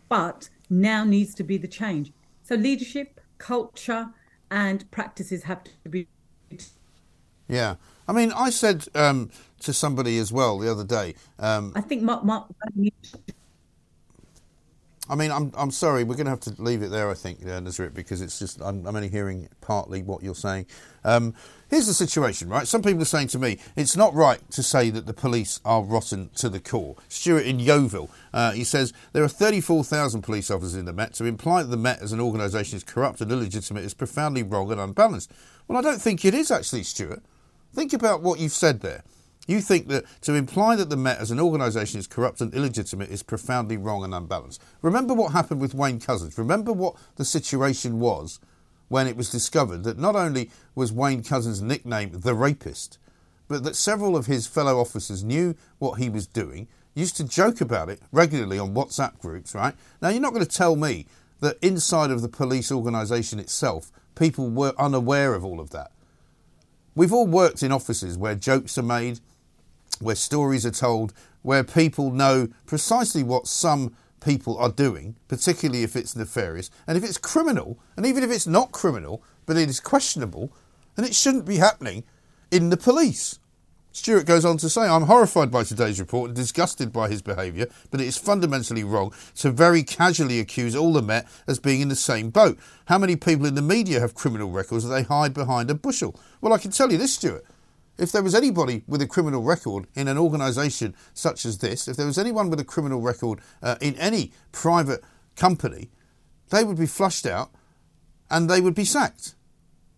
but 0.09 0.49
now 0.69 1.05
needs 1.05 1.33
to 1.35 1.43
be 1.43 1.57
the 1.57 1.69
change. 1.69 2.11
So 2.43 2.55
leadership, 2.55 3.21
culture, 3.37 4.09
and 4.51 4.89
practices 4.91 5.43
have 5.43 5.63
to 5.63 5.89
be. 5.89 6.07
Yeah, 7.47 7.75
I 8.07 8.11
mean, 8.11 8.31
I 8.33 8.49
said 8.49 8.87
um, 8.95 9.31
to 9.61 9.73
somebody 9.73 10.17
as 10.17 10.31
well 10.31 10.59
the 10.59 10.71
other 10.71 10.83
day. 10.83 11.15
Um, 11.37 11.71
I 11.75 11.81
think 11.81 12.03
Mark, 12.03 12.23
Mark 12.23 12.47
I 15.09 15.15
mean, 15.15 15.31
I'm, 15.31 15.51
I'm 15.57 15.71
sorry, 15.71 16.03
we're 16.03 16.15
going 16.15 16.25
to 16.25 16.31
have 16.31 16.39
to 16.41 16.53
leave 16.61 16.83
it 16.83 16.91
there, 16.91 17.09
I 17.09 17.15
think, 17.15 17.41
uh, 17.41 17.59
Nusrat, 17.59 17.95
because 17.95 18.21
it's 18.21 18.37
just, 18.37 18.61
I'm, 18.61 18.85
I'm, 18.85 18.95
only 18.95 19.09
hearing 19.09 19.49
partly 19.59 20.03
what 20.03 20.21
you're 20.21 20.35
saying. 20.35 20.67
Um, 21.03 21.33
here's 21.67 21.87
the 21.87 21.95
situation, 21.95 22.47
right? 22.47 22.67
Some 22.67 22.83
people 22.83 23.01
are 23.01 23.05
saying 23.05 23.29
to 23.29 23.39
me, 23.39 23.57
it's 23.75 23.97
not 23.97 24.13
right 24.13 24.39
to 24.51 24.61
say 24.61 24.91
that 24.91 25.07
the 25.07 25.13
police 25.13 25.61
are 25.65 25.81
rotten 25.81 26.29
to 26.35 26.47
the 26.47 26.59
core. 26.59 26.95
Stuart 27.07 27.45
in 27.45 27.59
Yeovil, 27.59 28.11
uh, 28.33 28.51
he 28.51 28.63
says, 28.63 28.93
there 29.13 29.23
are 29.23 29.29
34,000 29.29 30.21
police 30.21 30.51
officers 30.51 30.75
in 30.75 30.85
the 30.85 30.93
Met. 30.93 31.15
To 31.15 31.25
imply 31.25 31.63
that 31.63 31.69
the 31.69 31.77
Met 31.77 32.01
as 32.01 32.11
an 32.11 32.19
organisation 32.19 32.77
is 32.77 32.83
corrupt 32.83 33.19
and 33.19 33.31
illegitimate 33.31 33.83
is 33.83 33.95
profoundly 33.95 34.43
wrong 34.43 34.71
and 34.71 34.79
unbalanced. 34.79 35.31
Well, 35.67 35.79
I 35.79 35.81
don't 35.81 36.01
think 36.01 36.23
it 36.23 36.35
is 36.35 36.51
actually, 36.51 36.83
Stuart. 36.83 37.23
Think 37.73 37.93
about 37.93 38.21
what 38.21 38.39
you've 38.39 38.51
said 38.51 38.81
there. 38.81 39.03
You 39.49 39.61
think 39.61 39.87
that 39.87 40.05
to 40.21 40.35
imply 40.35 40.75
that 40.75 40.91
the 40.91 40.95
Met 40.95 41.17
as 41.17 41.31
an 41.31 41.39
organisation 41.39 41.99
is 41.99 42.05
corrupt 42.05 42.39
and 42.39 42.53
illegitimate 42.53 43.09
is 43.09 43.23
profoundly 43.23 43.77
wrong 43.77 44.03
and 44.03 44.13
unbalanced. 44.13 44.61
Remember 44.83 45.15
what 45.15 45.31
happened 45.31 45.59
with 45.59 45.73
Wayne 45.73 45.99
Couzens. 45.99 46.37
Remember 46.37 46.71
what 46.71 46.95
the 47.15 47.25
situation 47.25 47.99
was 47.99 48.39
when 48.89 49.07
it 49.07 49.17
was 49.17 49.31
discovered 49.31 49.83
that 49.85 49.97
not 49.97 50.15
only 50.15 50.51
was 50.75 50.93
Wayne 50.93 51.23
Couzens' 51.23 51.63
nickname 51.63 52.11
the 52.13 52.35
rapist, 52.35 52.99
but 53.47 53.63
that 53.63 53.75
several 53.75 54.15
of 54.15 54.27
his 54.27 54.45
fellow 54.45 54.79
officers 54.79 55.23
knew 55.23 55.55
what 55.79 55.97
he 55.97 56.11
was 56.11 56.27
doing, 56.27 56.67
used 56.93 57.17
to 57.17 57.23
joke 57.23 57.59
about 57.59 57.89
it 57.89 57.99
regularly 58.11 58.59
on 58.59 58.75
WhatsApp 58.75 59.17
groups, 59.17 59.55
right? 59.55 59.73
Now, 59.99 60.09
you're 60.09 60.21
not 60.21 60.33
going 60.33 60.45
to 60.45 60.57
tell 60.57 60.75
me 60.75 61.07
that 61.39 61.57
inside 61.63 62.11
of 62.11 62.21
the 62.21 62.29
police 62.29 62.71
organisation 62.71 63.39
itself, 63.39 63.91
people 64.13 64.47
were 64.47 64.73
unaware 64.77 65.33
of 65.33 65.43
all 65.43 65.59
of 65.59 65.71
that. 65.71 65.91
We've 66.93 67.13
all 67.13 67.25
worked 67.25 67.63
in 67.63 67.71
offices 67.71 68.15
where 68.15 68.35
jokes 68.35 68.77
are 68.77 68.83
made, 68.83 69.21
where 69.99 70.15
stories 70.15 70.65
are 70.65 70.71
told, 70.71 71.13
where 71.41 71.63
people 71.63 72.11
know 72.11 72.49
precisely 72.65 73.23
what 73.23 73.47
some 73.47 73.95
people 74.21 74.57
are 74.57 74.69
doing, 74.69 75.15
particularly 75.27 75.83
if 75.83 75.95
it's 75.95 76.15
nefarious. 76.15 76.69
And 76.87 76.97
if 76.97 77.03
it's 77.03 77.17
criminal, 77.17 77.79
and 77.95 78.05
even 78.05 78.23
if 78.23 78.31
it's 78.31 78.47
not 78.47 78.71
criminal, 78.71 79.23
but 79.45 79.57
it 79.57 79.69
is 79.69 79.79
questionable, 79.79 80.51
And 80.97 81.07
it 81.07 81.15
shouldn't 81.15 81.45
be 81.45 81.55
happening 81.55 82.03
in 82.51 82.71
the 82.71 82.75
police. 82.75 83.39
Stewart 83.93 84.25
goes 84.25 84.43
on 84.43 84.57
to 84.57 84.69
say, 84.69 84.81
I'm 84.81 85.03
horrified 85.03 85.49
by 85.49 85.63
today's 85.63 85.99
report 85.99 86.29
and 86.29 86.35
disgusted 86.35 86.91
by 86.91 87.07
his 87.09 87.21
behaviour, 87.21 87.67
but 87.89 88.01
it 88.01 88.07
is 88.07 88.17
fundamentally 88.17 88.83
wrong 88.83 89.13
to 89.35 89.49
very 89.49 89.81
casually 89.81 90.41
accuse 90.41 90.75
all 90.75 90.91
the 90.91 91.01
Met 91.01 91.25
as 91.47 91.57
being 91.57 91.79
in 91.79 91.87
the 91.87 91.95
same 91.95 92.29
boat. 92.29 92.59
How 92.87 92.97
many 92.97 93.15
people 93.15 93.45
in 93.45 93.55
the 93.55 93.61
media 93.61 94.01
have 94.01 94.13
criminal 94.13 94.49
records 94.51 94.83
that 94.83 94.89
they 94.89 95.03
hide 95.03 95.33
behind 95.33 95.71
a 95.71 95.73
bushel? 95.73 96.19
Well, 96.41 96.51
I 96.51 96.57
can 96.57 96.71
tell 96.71 96.91
you 96.91 96.97
this, 96.97 97.13
Stewart. 97.13 97.45
If 97.99 98.13
there 98.13 98.23
was 98.23 98.33
anybody 98.33 98.83
with 98.87 99.01
a 99.01 99.07
criminal 99.07 99.43
record 99.43 99.87
in 99.93 100.07
an 100.07 100.17
organisation 100.17 100.95
such 101.13 101.45
as 101.45 101.57
this, 101.57 101.87
if 101.87 101.97
there 101.97 102.05
was 102.05 102.17
anyone 102.17 102.49
with 102.49 102.59
a 102.59 102.65
criminal 102.65 103.01
record 103.01 103.39
uh, 103.61 103.75
in 103.81 103.95
any 103.95 104.31
private 104.53 105.03
company, 105.35 105.89
they 106.49 106.63
would 106.63 106.77
be 106.77 106.85
flushed 106.85 107.25
out 107.25 107.51
and 108.31 108.49
they 108.49 108.61
would 108.61 108.73
be 108.73 108.85
sacked. 108.85 109.35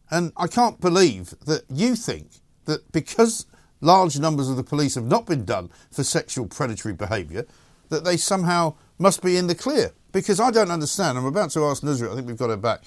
And 0.10 0.34
I 0.36 0.48
can't 0.48 0.82
believe 0.82 1.36
that 1.46 1.64
you 1.70 1.96
think 1.96 2.32
that 2.66 2.92
because 2.92 3.46
large 3.82 4.20
numbers 4.20 4.50
of 4.50 4.58
the 4.58 4.64
police 4.64 4.96
have 4.96 5.06
not 5.06 5.28
been 5.28 5.46
done 5.46 5.70
for 5.92 6.04
sexual 6.04 6.48
predatory 6.48 6.96
behaviour, 6.96 7.46
that 7.90 8.04
they 8.04 8.18
somehow 8.18 8.74
must 8.98 9.22
be 9.22 9.38
in 9.38 9.46
the 9.46 9.56
clear. 9.56 9.92
Because 10.12 10.40
I 10.40 10.50
don't 10.50 10.72
understand. 10.72 11.18
I'm 11.18 11.26
about 11.26 11.52
to 11.52 11.66
ask 11.66 11.84
Nusrat, 11.84 12.12
I 12.12 12.16
think 12.16 12.28
we've 12.28 12.38
got 12.38 12.50
her 12.50 12.58
back, 12.58 12.84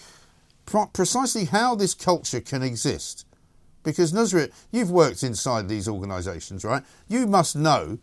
precisely 0.92 1.44
how 1.44 1.74
this 1.74 1.94
culture 1.94 2.40
can 2.40 2.62
exist. 2.62 3.26
Because 3.84 4.12
Nusrat, 4.12 4.50
you've 4.72 4.90
worked 4.90 5.22
inside 5.22 5.68
these 5.68 5.86
organisations, 5.86 6.64
right? 6.64 6.82
You 7.06 7.26
must 7.26 7.54
know 7.54 7.98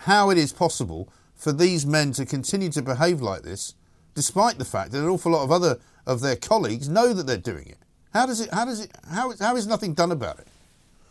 how 0.00 0.28
it 0.30 0.36
is 0.36 0.52
possible 0.52 1.08
for 1.34 1.52
these 1.52 1.86
men 1.86 2.12
to 2.12 2.26
continue 2.26 2.68
to 2.70 2.82
behave 2.82 3.22
like 3.22 3.42
this, 3.42 3.74
despite 4.14 4.58
the 4.58 4.64
fact 4.64 4.90
that 4.92 4.98
an 4.98 5.08
awful 5.08 5.32
lot 5.32 5.44
of 5.44 5.50
other 5.50 5.78
of 6.06 6.20
their 6.20 6.36
colleagues 6.36 6.88
know 6.88 7.12
that 7.12 7.26
they're 7.26 7.36
doing 7.36 7.66
it. 7.66 7.78
How 8.12 8.26
does 8.26 8.40
it? 8.40 8.52
How 8.52 8.64
does 8.64 8.80
it? 8.80 8.90
How, 9.10 9.32
how 9.40 9.56
is 9.56 9.66
nothing 9.66 9.94
done 9.94 10.12
about 10.12 10.38
it? 10.38 10.48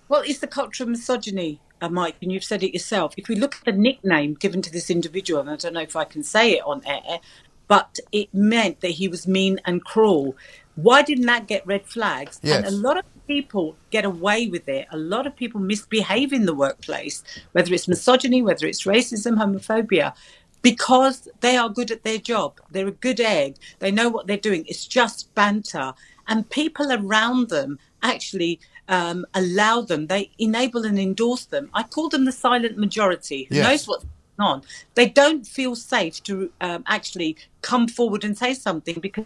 Well, 0.08 0.22
it's 0.26 0.40
the 0.40 0.48
culture 0.48 0.84
of 0.84 0.90
misogyny, 0.90 1.60
uh, 1.82 1.90
Mike, 1.90 2.16
and 2.22 2.32
you've 2.32 2.44
said 2.44 2.64
it 2.64 2.74
yourself. 2.74 3.14
If 3.18 3.28
we 3.28 3.36
look 3.36 3.56
at 3.56 3.66
the 3.66 3.72
nickname 3.72 4.36
given 4.36 4.62
to 4.62 4.72
this 4.72 4.90
individual, 4.90 5.42
and 5.42 5.50
I 5.50 5.56
don't 5.56 5.74
know 5.74 5.82
if 5.82 5.96
I 5.96 6.04
can 6.04 6.24
say 6.24 6.54
it 6.54 6.64
on 6.66 6.84
air, 6.86 7.20
but 7.68 8.00
it 8.12 8.34
meant 8.34 8.82
that 8.82 8.92
he 8.92 9.08
was 9.08 9.28
mean 9.28 9.60
and 9.66 9.84
cruel. 9.84 10.36
Why 10.76 11.02
didn't 11.02 11.26
that 11.26 11.48
get 11.48 11.66
red 11.66 11.86
flags? 11.86 12.40
Yes. 12.44 12.58
And 12.58 12.66
a 12.68 12.72
lot 12.72 12.98
of 12.98 13.06
people 13.28 13.76
get 13.92 14.06
away 14.06 14.48
with 14.48 14.68
it. 14.68 14.88
A 14.92 14.98
lot 14.98 15.28
of 15.28 15.36
people 15.36 15.60
misbehave 15.60 16.34
in 16.34 16.46
the 16.46 16.54
workplace, 16.54 17.24
whether 17.54 17.74
it's 17.74 17.88
misogyny, 17.88 18.42
whether 18.42 18.68
it's 18.68 18.84
racism, 18.84 19.38
homophobia, 19.38 20.14
because 20.62 21.28
they 21.42 21.56
are 21.58 21.70
good 21.70 21.92
at 21.92 22.04
their 22.04 22.18
job. 22.18 22.60
They're 22.72 22.88
a 22.88 22.92
good 22.92 23.20
egg. 23.20 23.56
They 23.80 23.92
know 23.92 24.10
what 24.10 24.28
they're 24.28 24.38
doing. 24.38 24.66
It's 24.68 24.86
just 24.86 25.34
banter. 25.36 25.94
And 26.28 26.50
people 26.50 26.92
around 26.92 27.50
them 27.50 27.78
actually 28.02 28.60
um, 28.88 29.26
allow 29.34 29.82
them, 29.82 30.08
they 30.08 30.32
enable 30.38 30.86
and 30.86 31.00
endorse 31.00 31.46
them. 31.46 31.70
I 31.74 31.84
call 31.84 32.10
them 32.10 32.26
the 32.26 32.32
silent 32.32 32.78
majority 32.78 33.46
who 33.46 33.56
Yes. 33.56 33.64
knows 33.64 33.88
what's 33.88 34.06
going 34.38 34.50
on. 34.50 34.62
They 34.94 35.10
don't 35.10 35.46
feel 35.46 35.76
safe 35.76 36.22
to 36.24 36.52
um, 36.62 36.84
actually 36.88 37.38
come 37.62 37.88
forward 37.88 38.24
and 38.24 38.38
say 38.38 38.54
something 38.54 39.00
because 39.00 39.26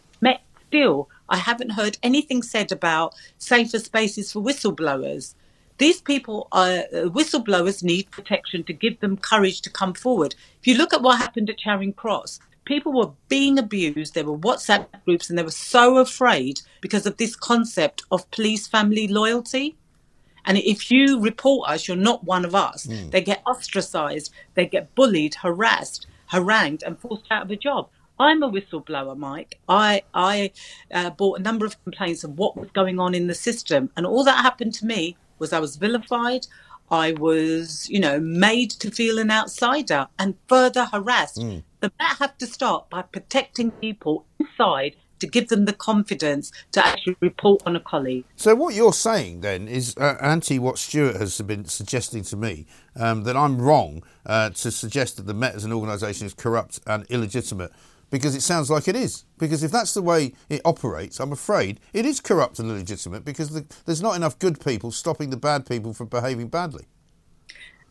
still, 0.67 1.09
I 1.29 1.37
haven't 1.37 1.71
heard 1.71 1.97
anything 2.03 2.41
said 2.43 2.71
about 2.71 3.15
safer 3.37 3.79
spaces 3.79 4.31
for 4.31 4.41
whistleblowers. 4.41 5.35
These 5.77 6.01
people 6.01 6.47
are 6.51 6.79
uh, 6.79 7.09
whistleblowers 7.09 7.83
need 7.83 8.11
protection 8.11 8.63
to 8.65 8.73
give 8.73 8.99
them 8.99 9.15
courage 9.15 9.61
to 9.61 9.69
come 9.69 9.93
forward. 9.93 10.35
If 10.59 10.67
you 10.67 10.75
look 10.75 10.93
at 10.93 11.01
what 11.01 11.19
happened 11.19 11.49
at 11.49 11.57
Charing 11.57 11.93
Cross, 11.93 12.39
people 12.65 12.91
were 12.91 13.11
being 13.29 13.57
abused. 13.57 14.13
There 14.13 14.25
were 14.25 14.37
WhatsApp 14.37 14.87
groups, 15.05 15.29
and 15.29 15.39
they 15.39 15.43
were 15.43 15.51
so 15.51 15.97
afraid 15.97 16.61
because 16.81 17.05
of 17.05 17.17
this 17.17 17.35
concept 17.35 18.03
of 18.11 18.29
police 18.31 18.67
family 18.67 19.07
loyalty. 19.07 19.77
And 20.45 20.57
if 20.57 20.91
you 20.91 21.21
report 21.21 21.69
us, 21.69 21.87
you're 21.87 21.97
not 21.97 22.23
one 22.23 22.45
of 22.45 22.55
us. 22.55 22.87
They 23.11 23.21
get 23.21 23.41
ostracized, 23.45 24.33
they 24.55 24.65
get 24.65 24.93
bullied, 24.95 25.35
harassed, 25.35 26.07
harangued, 26.27 26.83
and 26.83 26.99
forced 26.99 27.25
out 27.31 27.43
of 27.43 27.51
a 27.51 27.55
job. 27.55 27.89
I'm 28.19 28.43
a 28.43 28.51
whistleblower, 28.51 29.17
Mike. 29.17 29.59
I 29.69 30.03
I 30.13 30.51
uh, 30.93 31.09
brought 31.11 31.39
a 31.39 31.41
number 31.41 31.65
of 31.65 31.81
complaints 31.83 32.23
of 32.23 32.37
what 32.37 32.57
was 32.57 32.69
going 32.71 32.99
on 32.99 33.15
in 33.15 33.27
the 33.27 33.35
system, 33.35 33.89
and 33.95 34.05
all 34.05 34.23
that 34.25 34.43
happened 34.43 34.73
to 34.75 34.85
me 34.85 35.17
was 35.39 35.53
I 35.53 35.59
was 35.59 35.77
vilified. 35.77 36.47
I 36.91 37.13
was, 37.13 37.87
you 37.89 37.99
know, 37.99 38.19
made 38.19 38.71
to 38.71 38.89
feel 38.89 39.19
an 39.19 39.29
outsider 39.29 40.07
and 40.17 40.35
further 40.47 40.85
harassed. 40.85 41.35
The 41.35 41.91
Met 41.99 42.17
have 42.17 42.37
to 42.39 42.47
start 42.47 42.89
by 42.89 43.03
protecting 43.03 43.71
people 43.71 44.25
inside 44.39 44.95
to 45.19 45.27
give 45.27 45.49
them 45.49 45.65
the 45.65 45.73
confidence 45.73 46.51
to 46.71 46.85
actually 46.85 47.15
report 47.19 47.61
on 47.65 47.75
a 47.75 47.79
colleague. 47.79 48.25
So 48.35 48.55
what 48.55 48.73
you're 48.73 48.93
saying 48.93 49.41
then 49.41 49.67
is 49.67 49.95
uh, 49.97 50.17
anti 50.21 50.59
what 50.59 50.77
Stuart 50.77 51.17
has 51.17 51.39
been 51.41 51.65
suggesting 51.65 52.23
to 52.23 52.35
me 52.35 52.65
um, 52.95 53.23
that 53.23 53.37
I'm 53.37 53.61
wrong 53.61 54.03
uh, 54.25 54.49
to 54.49 54.71
suggest 54.71 55.17
that 55.17 55.27
the 55.27 55.33
Met 55.33 55.55
as 55.55 55.65
an 55.65 55.73
organisation 55.73 56.25
is 56.25 56.33
corrupt 56.33 56.79
and 56.87 57.05
illegitimate 57.09 57.71
because 58.09 58.35
it 58.35 58.41
sounds 58.41 58.69
like 58.69 58.87
it 58.87 58.95
is. 58.95 59.25
Because 59.37 59.63
if 59.63 59.71
that's 59.71 59.93
the 59.93 60.01
way 60.01 60.33
it 60.49 60.61
operates, 60.65 61.19
I'm 61.19 61.31
afraid 61.31 61.79
it 61.93 62.05
is 62.05 62.19
corrupt 62.19 62.59
and 62.59 62.69
illegitimate 62.69 63.25
because 63.25 63.49
the, 63.49 63.65
there's 63.85 64.01
not 64.01 64.15
enough 64.15 64.39
good 64.39 64.63
people 64.63 64.91
stopping 64.91 65.29
the 65.29 65.37
bad 65.37 65.65
people 65.65 65.93
from 65.93 66.07
behaving 66.07 66.47
badly. 66.47 66.85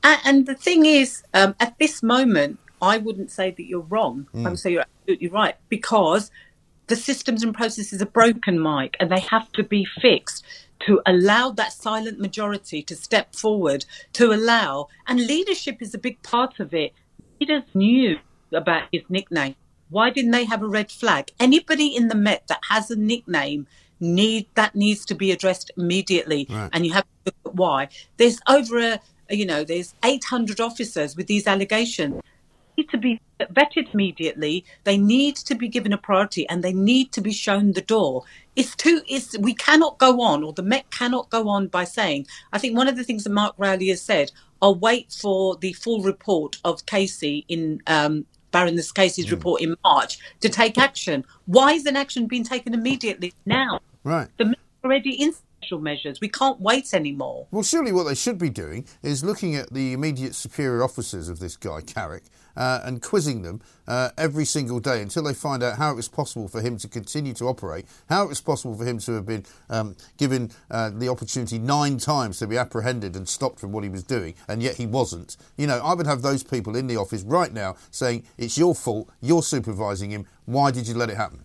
And, 0.02 0.46
the 0.46 0.54
thing 0.54 0.86
is, 0.86 1.22
um, 1.34 1.54
at 1.58 1.76
this 1.78 2.02
moment, 2.02 2.58
I 2.80 2.98
wouldn't 2.98 3.30
say 3.30 3.50
that 3.50 3.62
you're 3.64 3.80
wrong. 3.80 4.28
I 4.34 4.50
would 4.50 4.58
say 4.58 4.70
you're 4.70 4.84
absolutely 5.00 5.28
right 5.28 5.56
because 5.68 6.30
the 6.86 6.96
systems 6.96 7.42
and 7.42 7.52
processes 7.52 8.00
are 8.00 8.06
broken, 8.06 8.58
Mike, 8.58 8.96
and 9.00 9.10
they 9.10 9.20
have 9.20 9.50
to 9.52 9.64
be 9.64 9.84
fixed 9.84 10.44
to 10.86 11.00
allow 11.04 11.50
that 11.50 11.72
silent 11.72 12.20
majority 12.20 12.82
to 12.82 12.94
step 12.94 13.34
forward, 13.34 13.84
to 14.14 14.32
allow, 14.32 14.88
and 15.06 15.26
leadership 15.26 15.82
is 15.82 15.94
a 15.94 15.98
big 15.98 16.22
part 16.22 16.60
of 16.60 16.72
it. 16.72 16.92
Leaders 17.40 17.64
knew 17.74 18.18
about 18.52 18.84
his 18.92 19.02
nickname. 19.08 19.56
Why 19.90 20.10
didn't 20.10 20.32
they 20.32 20.44
have 20.44 20.62
a 20.62 20.68
red 20.68 20.90
flag? 20.90 21.30
Anybody 21.40 21.94
in 21.94 22.08
the 22.08 22.14
Met 22.14 22.44
that 22.48 22.60
has 22.68 22.90
a 22.90 22.96
nickname 22.96 23.66
need 24.00 24.46
that 24.54 24.74
needs 24.74 25.04
to 25.06 25.14
be 25.14 25.32
addressed 25.32 25.70
immediately, 25.76 26.46
Right. 26.48 26.70
and 26.72 26.86
you 26.86 26.92
have 26.92 27.04
to 27.04 27.08
look 27.26 27.34
at 27.46 27.54
why. 27.54 27.88
There's 28.16 28.38
over 28.48 28.78
a 28.78 29.00
you 29.30 29.44
know 29.44 29.62
there's 29.64 29.94
800 30.04 30.60
officers 30.60 31.14
with 31.16 31.26
these 31.26 31.46
allegations 31.46 32.22
need 32.78 32.88
to 32.90 32.98
be 32.98 33.20
vetted 33.40 33.92
immediately. 33.92 34.64
They 34.84 34.96
need 34.96 35.36
to 35.36 35.54
be 35.54 35.68
given 35.68 35.92
a 35.92 35.98
priority 35.98 36.48
and 36.48 36.62
they 36.62 36.72
need 36.72 37.12
to 37.12 37.20
be 37.20 37.32
shown 37.32 37.72
the 37.72 37.80
door. 37.82 38.24
It's 38.56 38.74
too, 38.74 39.02
it's, 39.08 39.36
we 39.38 39.54
cannot 39.54 39.98
go 39.98 40.20
on, 40.20 40.42
or 40.42 40.52
the 40.52 40.62
Met 40.62 40.90
cannot 40.90 41.28
go 41.30 41.48
on 41.48 41.68
by 41.68 41.84
saying, 41.84 42.26
I 42.52 42.58
think 42.58 42.76
one 42.76 42.88
of 42.88 42.96
the 42.96 43.04
things 43.04 43.24
that 43.24 43.30
Mark 43.30 43.54
Rowley 43.58 43.88
has 43.88 44.00
said, 44.00 44.32
I'll 44.62 44.74
wait 44.74 45.12
for 45.12 45.56
the 45.56 45.72
full 45.72 46.02
report 46.02 46.58
of 46.64 46.86
Casey 46.86 47.44
in, 47.48 47.82
um, 47.86 48.26
Baroness 48.50 48.92
Casey's 48.92 49.26
mm. 49.26 49.32
report 49.32 49.60
in 49.60 49.76
March 49.84 50.18
to 50.40 50.48
take 50.48 50.78
action. 50.78 51.24
Why 51.46 51.72
isn't 51.72 51.96
action 51.96 52.26
being 52.26 52.44
taken 52.44 52.74
immediately 52.74 53.32
now? 53.46 53.80
Right. 54.04 54.28
The 54.36 54.54
already 54.84 55.20
in 55.20 55.32
measures. 55.76 56.20
We 56.20 56.28
can't 56.28 56.60
wait 56.60 56.94
anymore. 56.94 57.46
Well, 57.50 57.62
surely 57.62 57.92
what 57.92 58.04
they 58.04 58.14
should 58.14 58.38
be 58.38 58.50
doing 58.50 58.86
is 59.02 59.22
looking 59.22 59.54
at 59.54 59.72
the 59.72 59.92
immediate 59.92 60.34
superior 60.34 60.82
officers 60.82 61.28
of 61.28 61.40
this 61.40 61.56
guy, 61.56 61.82
Carrick, 61.82 62.24
uh, 62.56 62.80
and 62.84 63.00
quizzing 63.00 63.42
them 63.42 63.60
uh, 63.86 64.10
every 64.18 64.44
single 64.44 64.80
day 64.80 65.00
until 65.00 65.22
they 65.22 65.34
find 65.34 65.62
out 65.62 65.78
how 65.78 65.92
it 65.92 65.96
was 65.96 66.08
possible 66.08 66.48
for 66.48 66.60
him 66.60 66.76
to 66.78 66.88
continue 66.88 67.32
to 67.34 67.44
operate, 67.46 67.86
how 68.08 68.24
it 68.24 68.28
was 68.28 68.40
possible 68.40 68.76
for 68.76 68.84
him 68.84 68.98
to 68.98 69.12
have 69.12 69.26
been 69.26 69.44
um, 69.70 69.96
given 70.16 70.50
uh, 70.70 70.90
the 70.90 71.08
opportunity 71.08 71.58
nine 71.58 71.98
times 71.98 72.38
to 72.38 72.46
be 72.46 72.56
apprehended 72.56 73.14
and 73.14 73.28
stopped 73.28 73.60
from 73.60 73.72
what 73.72 73.84
he 73.84 73.90
was 73.90 74.02
doing, 74.02 74.34
and 74.48 74.62
yet 74.62 74.76
he 74.76 74.86
wasn't. 74.86 75.36
You 75.56 75.66
know, 75.66 75.78
I 75.78 75.94
would 75.94 76.06
have 76.06 76.22
those 76.22 76.42
people 76.42 76.74
in 76.74 76.86
the 76.86 76.96
office 76.96 77.22
right 77.22 77.52
now 77.52 77.76
saying, 77.90 78.24
It's 78.36 78.58
your 78.58 78.74
fault, 78.74 79.08
you're 79.20 79.42
supervising 79.42 80.10
him, 80.10 80.26
why 80.44 80.70
did 80.70 80.88
you 80.88 80.94
let 80.94 81.10
it 81.10 81.16
happen? 81.16 81.44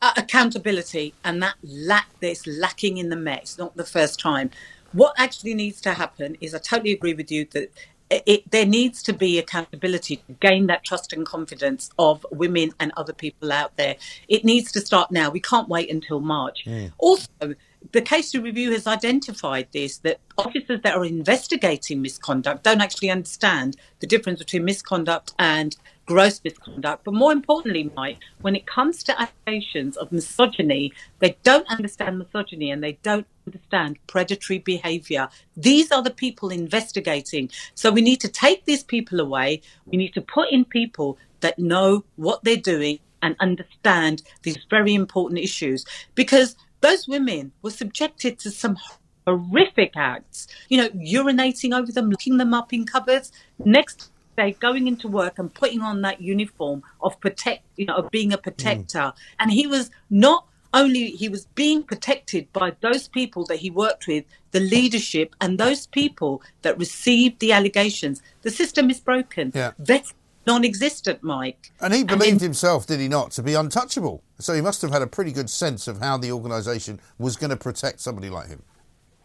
Uh, 0.00 0.12
accountability, 0.16 1.12
and 1.24 1.42
that 1.42 1.56
lack 1.64 2.06
that's 2.20 2.46
lacking 2.46 2.98
in 2.98 3.08
the 3.08 3.16
Met. 3.16 3.40
It's 3.40 3.58
not 3.58 3.76
the 3.76 3.84
first 3.84 4.20
time. 4.20 4.48
What 4.92 5.12
actually 5.18 5.54
needs 5.54 5.80
to 5.80 5.94
happen 5.94 6.36
is, 6.40 6.54
I 6.54 6.58
totally 6.58 6.92
agree 6.92 7.14
with 7.14 7.32
you 7.32 7.46
that 7.50 7.72
it, 8.08 8.22
it, 8.24 8.50
there 8.52 8.64
needs 8.64 9.02
to 9.02 9.12
be 9.12 9.40
accountability 9.40 10.16
to 10.16 10.32
gain 10.40 10.68
that 10.68 10.84
trust 10.84 11.12
and 11.12 11.26
confidence 11.26 11.90
of 11.98 12.24
women 12.30 12.70
and 12.78 12.92
other 12.96 13.12
people 13.12 13.50
out 13.50 13.76
there. 13.76 13.96
It 14.28 14.44
needs 14.44 14.70
to 14.72 14.80
start 14.80 15.10
now. 15.10 15.30
We 15.30 15.40
can't 15.40 15.68
wait 15.68 15.90
until 15.90 16.20
March. 16.20 16.64
Also, 16.98 17.56
the 17.92 18.00
Casey 18.00 18.38
review 18.38 18.70
has 18.70 18.86
identified 18.86 19.66
this 19.72 19.98
that 19.98 20.20
officers 20.36 20.80
that 20.82 20.94
are 20.94 21.04
investigating 21.04 22.02
misconduct 22.02 22.62
don't 22.62 22.80
actually 22.80 23.10
understand 23.10 23.76
the 23.98 24.06
difference 24.06 24.38
between 24.38 24.64
misconduct 24.64 25.34
and 25.38 25.76
gross 26.08 26.40
misconduct. 26.42 27.04
But 27.04 27.12
more 27.12 27.32
importantly, 27.32 27.92
Mike, 27.94 28.18
when 28.40 28.56
it 28.56 28.66
comes 28.66 29.02
to 29.04 29.14
allegations 29.20 29.96
of 29.98 30.10
misogyny, 30.10 30.92
they 31.18 31.36
don't 31.42 31.68
understand 31.68 32.18
misogyny 32.18 32.70
and 32.70 32.82
they 32.82 32.98
don't 33.02 33.26
understand 33.46 33.98
predatory 34.06 34.58
behavior. 34.58 35.28
These 35.56 35.92
are 35.92 36.02
the 36.02 36.10
people 36.10 36.48
investigating. 36.48 37.50
So 37.74 37.90
we 37.90 38.00
need 38.00 38.20
to 38.22 38.28
take 38.28 38.64
these 38.64 38.82
people 38.82 39.20
away. 39.20 39.60
We 39.84 39.98
need 39.98 40.14
to 40.14 40.22
put 40.22 40.50
in 40.50 40.64
people 40.64 41.18
that 41.40 41.58
know 41.58 42.04
what 42.16 42.42
they're 42.42 42.56
doing 42.56 43.00
and 43.20 43.36
understand 43.38 44.22
these 44.42 44.58
very 44.70 44.94
important 44.94 45.40
issues 45.40 45.84
because 46.14 46.56
those 46.80 47.06
women 47.06 47.52
were 47.60 47.70
subjected 47.70 48.38
to 48.38 48.50
some 48.50 48.78
horrific 49.26 49.92
acts. 49.94 50.46
You 50.70 50.78
know, 50.78 50.88
urinating 50.88 51.78
over 51.78 51.92
them, 51.92 52.10
locking 52.10 52.38
them 52.38 52.54
up 52.54 52.72
in 52.72 52.86
cupboards. 52.86 53.30
Next 53.58 54.10
going 54.60 54.86
into 54.86 55.08
work 55.08 55.38
and 55.38 55.52
putting 55.52 55.82
on 55.82 56.02
that 56.02 56.20
uniform 56.20 56.82
of 57.00 57.18
protect, 57.20 57.64
you 57.76 57.86
know, 57.86 57.96
of 57.96 58.10
being 58.10 58.32
a 58.32 58.38
protector. 58.38 58.98
Mm. 58.98 59.14
And 59.40 59.52
he 59.52 59.66
was 59.66 59.90
not 60.10 60.46
only 60.74 61.10
he 61.10 61.28
was 61.28 61.46
being 61.54 61.82
protected 61.82 62.52
by 62.52 62.72
those 62.80 63.08
people 63.08 63.44
that 63.46 63.56
he 63.56 63.70
worked 63.70 64.06
with, 64.06 64.24
the 64.50 64.60
leadership, 64.60 65.34
and 65.40 65.58
those 65.58 65.86
people 65.86 66.42
that 66.62 66.78
received 66.78 67.40
the 67.40 67.52
allegations. 67.52 68.22
The 68.42 68.50
system 68.50 68.90
is 68.90 69.00
broken. 69.00 69.52
Yeah. 69.54 69.72
That's 69.78 70.14
non-existent, 70.46 71.22
Mike. 71.22 71.72
And 71.80 71.92
he 71.92 72.04
believed 72.04 72.22
and 72.22 72.40
then, 72.40 72.46
himself, 72.46 72.86
did 72.86 73.00
he 73.00 73.08
not, 73.08 73.32
to 73.32 73.42
be 73.42 73.54
untouchable? 73.54 74.22
So 74.38 74.54
he 74.54 74.62
must 74.62 74.80
have 74.82 74.90
had 74.90 75.02
a 75.02 75.06
pretty 75.06 75.32
good 75.32 75.50
sense 75.50 75.88
of 75.88 75.98
how 76.00 76.16
the 76.16 76.32
organisation 76.32 77.00
was 77.18 77.36
going 77.36 77.50
to 77.50 77.56
protect 77.56 78.00
somebody 78.00 78.30
like 78.30 78.48
him. 78.48 78.62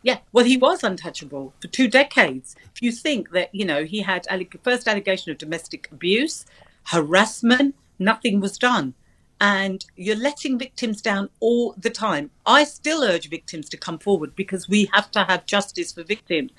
Yeah, 0.03 0.19
well, 0.33 0.43
he 0.43 0.57
was 0.57 0.83
untouchable 0.83 1.53
for 1.61 1.69
two 1.69 1.87
decades. 1.87 2.55
If 2.75 2.81
you 2.81 2.91
think 2.91 3.31
that, 3.31 3.55
you 3.55 3.63
know, 3.63 3.85
he 3.85 4.01
had 4.01 4.25
alleg- 4.29 4.61
first 4.61 4.87
allegation 4.87 5.31
of 5.31 5.37
domestic 5.37 5.89
abuse, 5.91 6.45
harassment, 6.87 7.75
nothing 7.97 8.41
was 8.41 8.57
done. 8.57 8.93
And 9.39 9.83
you're 9.95 10.17
letting 10.17 10.59
victims 10.59 11.01
down 11.01 11.29
all 11.39 11.73
the 11.77 11.89
time. 11.89 12.31
I 12.45 12.65
still 12.65 13.03
urge 13.03 13.29
victims 13.29 13.69
to 13.69 13.77
come 13.77 13.97
forward 13.97 14.35
because 14.35 14.69
we 14.69 14.89
have 14.93 15.09
to 15.11 15.23
have 15.23 15.45
justice 15.45 15.93
for 15.93 16.03
victims. 16.03 16.51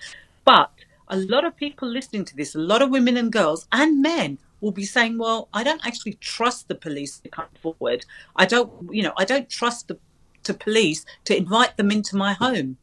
But 0.44 0.70
a 1.08 1.16
lot 1.16 1.44
of 1.44 1.56
people 1.56 1.86
listening 1.86 2.24
to 2.26 2.36
this, 2.36 2.54
a 2.54 2.58
lot 2.58 2.82
of 2.82 2.90
women 2.90 3.18
and 3.18 3.30
girls 3.30 3.68
and 3.72 4.00
men 4.00 4.38
will 4.60 4.72
be 4.72 4.84
saying, 4.84 5.18
well, 5.18 5.48
I 5.52 5.62
don't 5.62 5.86
actually 5.86 6.14
trust 6.14 6.68
the 6.68 6.74
police 6.74 7.18
to 7.20 7.28
come 7.28 7.48
forward. 7.60 8.06
I 8.36 8.46
don't, 8.46 8.72
you 8.90 9.02
know, 9.02 9.12
I 9.18 9.26
don't 9.26 9.50
trust 9.50 9.88
the 9.88 9.98
to 10.44 10.54
police 10.54 11.04
to 11.24 11.36
invite 11.36 11.76
them 11.76 11.90
into 11.90 12.16
my 12.16 12.34
home. 12.34 12.76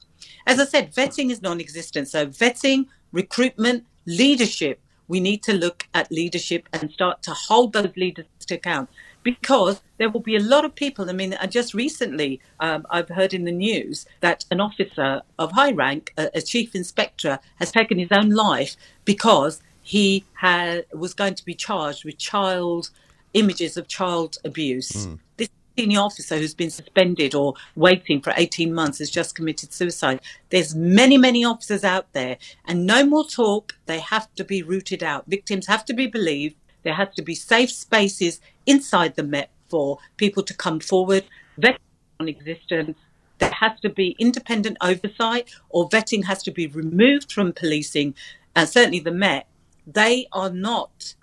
As 0.46 0.60
I 0.60 0.66
said, 0.66 0.94
vetting 0.94 1.32
is 1.32 1.42
non 1.42 1.60
existent. 1.60 2.08
So, 2.08 2.28
vetting, 2.28 2.88
recruitment, 3.12 3.86
leadership, 4.06 4.80
we 5.08 5.20
need 5.20 5.44
to 5.44 5.54
look 5.54 5.88
at 5.94 6.12
leadership 6.12 6.70
and 6.74 6.92
start 6.92 7.22
to 7.24 7.32
hold 7.32 7.74
those 7.74 7.96
leaders 7.98 8.26
to 8.48 8.56
account 8.56 8.90
because 9.24 9.82
there 9.98 10.10
will 10.10 10.22
be 10.22 10.36
a 10.36 10.40
lot 10.40 10.66
of 10.66 10.74
people. 10.74 11.10
I 11.10 11.14
mean, 11.14 11.36
just 11.50 11.74
recently, 11.74 12.40
um, 12.60 12.86
I've 12.90 13.10
heard 13.10 13.34
in 13.34 13.44
the 13.44 13.52
news 13.52 14.06
that 14.22 14.46
an 14.52 14.60
officer 14.60 15.22
of 15.38 15.52
high 15.52 15.74
rank, 15.74 16.14
a, 16.18 16.30
a 16.36 16.42
chief 16.42 16.76
inspector, 16.76 17.40
has 17.58 17.72
taken 17.72 18.00
his 18.00 18.10
own 18.12 18.30
life 18.30 18.76
because 19.06 19.62
he 19.84 20.24
had, 20.34 20.86
was 20.94 21.14
going 21.14 21.36
to 21.36 21.46
be 21.46 21.54
charged 21.54 22.06
with 22.06 22.18
child 22.18 22.90
images 23.34 23.78
of 23.78 23.88
child 23.88 24.38
abuse. 24.44 24.92
Mm. 24.92 25.20
This 25.38 25.50
senior 25.78 26.00
officer 26.00 26.38
who's 26.38 26.54
been 26.54 26.70
suspended 26.70 27.34
or 27.36 27.54
waiting 27.76 28.22
for 28.22 28.34
18 28.36 28.74
months 28.74 29.00
has 29.00 29.10
just 29.10 29.36
committed 29.36 29.74
suicide. 29.74 30.20
There's 30.50 30.76
many, 30.76 31.18
many 31.18 31.46
officers 31.46 31.84
out 31.84 32.12
there, 32.14 32.38
and 32.66 32.86
no 32.86 33.06
more 33.06 33.26
talk. 33.26 33.74
They 33.86 34.00
have 34.00 34.34
to 34.36 34.44
be 34.44 34.64
rooted 34.64 35.04
out. 35.04 35.26
Victims 35.28 35.68
have 35.68 35.86
to 35.86 35.94
be 35.94 36.08
believed. 36.08 36.56
There 36.84 36.96
has 36.96 37.14
to 37.16 37.22
be 37.22 37.36
safe 37.36 37.72
spaces 37.72 38.42
inside 38.66 39.16
the 39.16 39.24
Met 39.24 39.50
for 39.70 40.00
people 40.18 40.44
to 40.44 40.54
come 40.54 40.80
forward. 40.80 41.26
Vetting 41.60 41.78
on 42.20 42.28
existence. 42.28 42.98
There 43.40 43.52
has 43.52 43.80
to 43.82 43.90
be 43.90 44.16
independent 44.20 44.78
oversight, 44.82 45.50
or 45.70 45.90
vetting 45.90 46.26
has 46.26 46.44
to 46.44 46.52
be 46.52 46.68
removed 46.68 47.32
from 47.32 47.54
policing. 47.54 48.14
And 48.56 48.70
certainly 48.70 49.00
the 49.00 49.12
Met, 49.12 49.48
they 49.88 50.28
are 50.32 50.50
not 50.52 51.16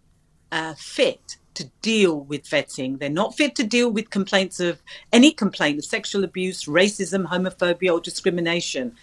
uh, 0.51 0.75
fit 0.75 1.38
to 1.59 1.71
deal 1.83 2.21
with 2.21 2.45
vetting. 2.45 2.99
They're 2.99 3.11
not 3.11 3.37
fit 3.37 3.55
to 3.57 3.65
deal 3.65 3.91
with 3.91 4.11
complaints 4.11 4.61
of 4.61 4.81
any 5.13 5.33
complaint 5.33 5.79
of 5.79 5.85
sexual 5.85 6.23
abuse, 6.23 6.65
racism, 6.65 7.27
homophobia, 7.27 7.93
or 7.93 8.01
discrimination. 8.01 8.95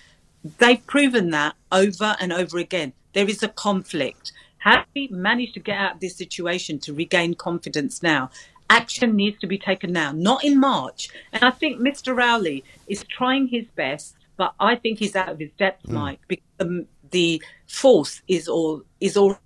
They've 0.57 0.85
proven 0.87 1.31
that 1.31 1.55
over 1.71 2.15
and 2.19 2.31
over 2.31 2.57
again. 2.57 2.93
There 3.13 3.27
is 3.27 3.43
a 3.43 3.49
conflict. 3.49 4.31
Have 4.59 4.85
we 4.95 5.09
managed 5.09 5.53
to 5.55 5.59
get 5.59 5.77
out 5.77 5.95
of 5.95 5.99
this 5.99 6.15
situation 6.15 6.79
to 6.79 6.93
regain 6.93 7.33
confidence 7.33 8.01
now? 8.01 8.29
Action 8.69 9.15
needs 9.15 9.39
to 9.41 9.47
be 9.47 9.57
taken 9.57 9.91
now, 9.91 10.11
not 10.11 10.43
in 10.43 10.59
March. 10.59 11.09
And 11.33 11.43
I 11.43 11.51
think 11.51 11.79
Mr. 11.79 12.15
Rowley 12.15 12.63
is 12.87 13.03
trying 13.03 13.47
his 13.47 13.65
best, 13.75 14.15
but 14.37 14.53
I 14.59 14.75
think 14.75 14.99
he's 14.99 15.15
out 15.15 15.29
of 15.29 15.39
his 15.39 15.51
depth, 15.57 15.85
mm. 15.85 15.91
Mike, 15.91 16.21
because 16.27 16.45
um, 16.61 16.87
the 17.11 17.43
force 17.67 18.21
is 18.27 18.47
all 18.47 18.81
is 18.99 19.15
all 19.17 19.37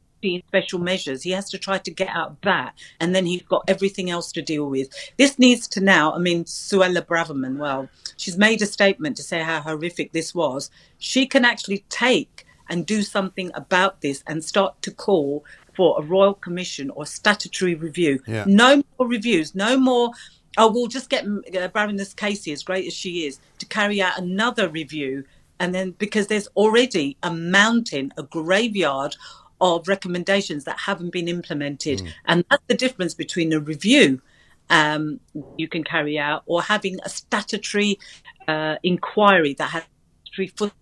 special 0.47 0.79
measures. 0.79 1.23
He 1.23 1.31
has 1.31 1.49
to 1.49 1.57
try 1.57 1.77
to 1.77 1.91
get 1.91 2.09
out 2.09 2.31
of 2.31 2.37
that, 2.43 2.73
and 2.99 3.15
then 3.15 3.25
he's 3.25 3.41
got 3.43 3.63
everything 3.67 4.09
else 4.09 4.31
to 4.33 4.41
deal 4.41 4.69
with. 4.69 4.89
This 5.17 5.39
needs 5.39 5.67
to 5.69 5.81
now. 5.81 6.13
I 6.13 6.19
mean, 6.19 6.45
Suella 6.45 7.01
Braverman. 7.01 7.57
Well, 7.57 7.89
she's 8.17 8.37
made 8.37 8.61
a 8.61 8.65
statement 8.65 9.17
to 9.17 9.23
say 9.23 9.41
how 9.41 9.61
horrific 9.61 10.11
this 10.11 10.33
was. 10.35 10.69
She 10.97 11.25
can 11.25 11.45
actually 11.45 11.85
take 11.89 12.45
and 12.69 12.85
do 12.85 13.01
something 13.01 13.51
about 13.55 14.01
this 14.01 14.23
and 14.27 14.43
start 14.43 14.81
to 14.83 14.91
call 14.91 15.43
for 15.75 15.99
a 15.99 16.03
royal 16.03 16.33
commission 16.33 16.89
or 16.91 17.05
statutory 17.05 17.75
review. 17.75 18.21
Yeah. 18.27 18.45
No 18.47 18.83
more 18.97 19.07
reviews. 19.07 19.55
No 19.55 19.77
more. 19.77 20.11
Oh, 20.57 20.71
we'll 20.71 20.87
just 20.87 21.09
get 21.09 21.25
uh, 21.25 21.67
Baroness 21.69 22.13
Casey, 22.13 22.51
as 22.51 22.63
great 22.63 22.85
as 22.85 22.93
she 22.93 23.25
is, 23.25 23.39
to 23.59 23.65
carry 23.65 24.01
out 24.01 24.19
another 24.19 24.67
review 24.67 25.23
and 25.59 25.75
then 25.75 25.91
because 25.91 26.27
there's 26.27 26.47
already 26.55 27.17
a 27.21 27.33
mountain, 27.33 28.13
a 28.17 28.23
graveyard 28.23 29.15
of 29.61 29.87
recommendations 29.87 30.63
that 30.65 30.79
haven't 30.79 31.11
been 31.11 31.27
implemented. 31.27 31.99
Mm. 31.99 32.13
And 32.25 32.45
that's 32.49 32.63
the 32.67 32.75
difference 32.75 33.13
between 33.13 33.53
a 33.53 33.59
review 33.59 34.21
um, 34.69 35.19
you 35.57 35.67
can 35.67 35.83
carry 35.83 36.17
out 36.17 36.43
or 36.45 36.61
having 36.61 36.99
a 37.03 37.09
statutory 37.09 37.99
uh, 38.47 38.75
inquiry 38.83 39.53
that 39.55 39.69
has 39.71 39.83
statutory 40.23 40.47
foot 40.47 40.73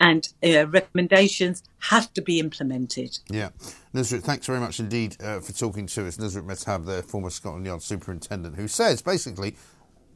and 0.00 0.28
uh, 0.44 0.66
recommendations 0.68 1.62
have 1.78 2.12
to 2.14 2.22
be 2.22 2.38
implemented. 2.38 3.18
Yeah. 3.28 3.50
Nusrat, 3.94 4.22
thanks 4.22 4.46
very 4.46 4.60
much 4.60 4.78
indeed 4.78 5.16
uh, 5.20 5.40
for 5.40 5.52
talking 5.52 5.86
to 5.86 6.06
us. 6.06 6.18
Nusrat 6.18 6.46
Mehtab, 6.46 6.86
the 6.86 7.02
former 7.02 7.30
Scotland 7.30 7.66
Yard 7.66 7.82
superintendent, 7.82 8.56
who 8.56 8.68
says 8.68 9.02
basically 9.02 9.56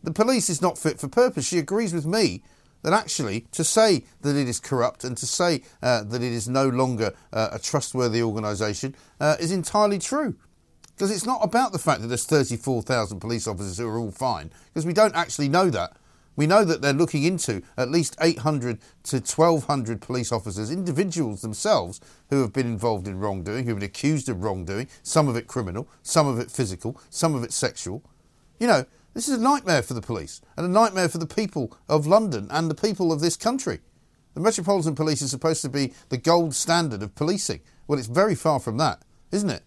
the 0.03 0.13
police 0.13 0.49
is 0.49 0.63
not 0.63 0.79
fit 0.79 1.01
for 1.01 1.09
purpose. 1.09 1.47
She 1.47 1.59
agrees 1.59 1.93
with 1.93 2.07
me 2.07 2.43
that 2.83 2.93
actually 2.93 3.47
to 3.53 3.65
say 3.65 4.05
that 4.21 4.37
it 4.37 4.49
is 4.49 4.61
corrupt 4.61 5.05
and 5.05 5.17
to 5.17 5.27
say 5.27 5.63
uh, 5.83 6.03
that 6.05 6.23
it 6.23 6.33
is 6.33 6.49
no 6.49 6.69
longer 6.69 7.13
uh, 7.33 7.51
a 7.53 7.59
trustworthy 7.59 8.23
organisation 8.23 8.95
uh, 9.21 9.37
is 9.41 9.53
entirely 9.53 9.99
true. 9.99 10.37
Because 10.95 11.11
it's 11.11 11.27
not 11.27 11.41
about 11.43 11.73
the 11.73 11.79
fact 11.79 12.03
that 12.03 12.09
there's 12.09 12.27
34,000 12.27 13.19
police 13.19 13.47
officers 13.47 13.79
who 13.79 13.89
are 13.89 13.99
all 13.99 14.11
fine, 14.11 14.51
because 14.73 14.87
we 14.87 14.93
don't 14.93 15.17
actually 15.17 15.49
know 15.49 15.71
that. 15.71 15.97
We 16.37 16.47
know 16.47 16.65
that 16.65 16.81
they're 16.81 16.93
looking 16.93 17.25
into 17.25 17.63
at 17.77 17.91
least 17.91 18.17
800 18.21 18.79
to 19.05 19.17
1,200 19.17 20.01
police 20.01 20.33
officers, 20.33 20.71
individuals 20.71 21.43
themselves, 21.43 22.01
who 22.31 22.41
have 22.41 22.53
been 22.53 22.67
involved 22.67 23.07
in 23.07 23.19
wrongdoing, 23.19 23.65
who 23.65 23.71
have 23.71 23.81
been 23.81 23.87
accused 23.87 24.29
of 24.29 24.43
wrongdoing, 24.43 24.89
some 25.03 25.29
of 25.29 25.37
it 25.37 25.47
criminal, 25.47 25.89
some 26.03 26.27
of 26.27 26.39
it 26.39 26.51
physical, 26.51 26.99
some 27.11 27.35
of 27.35 27.45
it 27.45 27.53
sexual. 27.53 28.03
You 28.59 28.67
know, 28.67 28.87
this 29.15 29.29
is 29.29 29.39
a 29.39 29.43
nightmare 29.43 29.83
for 29.83 29.95
the 29.95 30.01
police 30.01 30.41
and 30.57 30.65
a 30.65 30.69
nightmare 30.69 31.09
for 31.09 31.19
the 31.19 31.27
people 31.27 31.77
of 31.89 32.07
London 32.07 32.49
and 32.51 32.71
the 32.71 32.75
people 32.75 33.13
of 33.13 33.21
this 33.21 33.37
country. 33.37 33.81
The 34.35 34.41
Metropolitan 34.41 34.95
Police 34.95 35.21
is 35.21 35.31
supposed 35.31 35.63
to 35.63 35.69
be 35.69 35.93
the 36.09 36.17
gold 36.17 36.55
standard 36.55 37.03
of 37.03 37.15
policing. 37.15 37.61
Well, 37.87 37.99
it's 37.99 38.09
very 38.09 38.35
far 38.35 38.61
from 38.61 38.79
that, 38.79 39.03
isn't 39.31 39.51
it? 39.51 39.63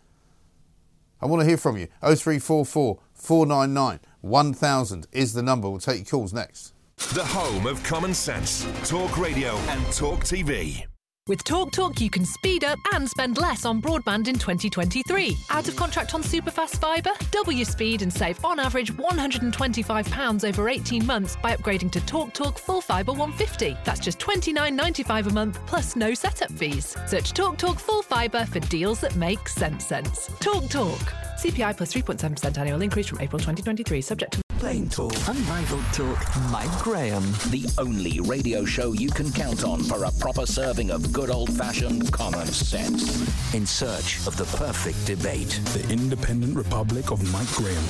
I 1.22 1.28
want 1.28 1.42
to 1.42 1.48
hear 1.48 1.58
from 1.58 1.78
you. 1.78 1.88
0344 2.02 3.00
499 3.14 4.00
1000 4.22 5.08
is 5.12 5.34
the 5.34 5.44
number. 5.44 5.70
We'll 5.70 5.80
take 5.80 5.98
your 5.98 6.06
calls 6.06 6.34
next. 6.34 6.74
The 7.14 7.26
home 7.26 7.68
of 7.68 7.84
common 7.84 8.14
sense. 8.14 8.66
Talk 8.90 9.18
radio 9.18 9.56
and 9.56 9.86
talk 9.94 10.22
TV. 10.22 10.86
With 11.28 11.44
TalkTalk, 11.44 12.00
you 12.02 12.12
can 12.12 12.24
speed 12.24 12.64
up 12.64 12.78
and 12.94 13.10
spend 13.10 13.40
less 13.40 13.66
on 13.66 13.82
broadband 13.82 14.28
in 14.28 14.36
2023. 14.36 15.36
Out 15.50 15.68
of 15.68 15.76
contract 15.76 16.14
on 16.14 16.22
superfast 16.22 16.80
fibre? 16.80 17.10
Double 17.32 17.52
your 17.52 17.66
speed 17.66 18.04
and 18.04 18.14
save 18.14 18.46
on 18.46 18.60
average 18.60 18.94
£125 18.94 20.48
over 20.48 20.70
18 20.70 21.04
months 21.04 21.36
by 21.42 21.56
upgrading 21.56 21.90
to 21.94 22.00
TalkTalk 22.02 22.60
Full 22.60 22.80
Fibre 22.80 23.14
150. 23.14 23.76
That's 23.84 24.00
just 24.00 24.20
$29.95 24.20 25.26
a 25.26 25.34
month 25.34 25.66
plus 25.66 25.96
no 25.96 26.14
setup 26.14 26.52
fees. 26.52 26.96
Search 27.08 27.34
TalkTalk 27.34 27.80
Full 27.80 28.04
Fibre 28.04 28.46
for 28.46 28.60
deals 28.60 29.02
that 29.02 29.16
make 29.16 29.50
sense 29.50 29.84
sense. 29.84 30.30
TalkTalk. 30.30 31.12
CPI 31.40 31.76
plus 31.76 31.92
3.7% 31.92 32.56
annual 32.60 32.84
increase 32.84 33.08
from 33.08 33.20
April 33.20 33.40
2023, 33.40 34.02
subject 34.02 34.34
to 34.34 34.45
Plain 34.60 34.88
talk. 34.90 35.14
Unrivaled 35.28 35.84
talk. 35.92 36.18
Mike 36.50 36.80
Graham. 36.82 37.24
The 37.52 37.68
only 37.78 38.20
radio 38.22 38.64
show 38.64 38.94
you 38.94 39.10
can 39.10 39.32
count 39.32 39.64
on 39.64 39.84
for 39.84 40.06
a 40.06 40.12
proper 40.20 40.46
serving 40.46 40.92
of 40.92 41.12
good 41.12 41.30
old 41.30 41.52
fashioned 41.52 42.12
common 42.14 42.48
sense. 42.48 43.54
In 43.54 43.66
search 43.66 44.26
of 44.26 44.38
the 44.38 44.46
perfect 44.58 45.06
debate. 45.06 45.60
The 45.74 45.86
Independent 45.92 46.56
Republic 46.56 47.12
of 47.12 47.22
Mike 47.32 47.52
Graham. 47.54 47.84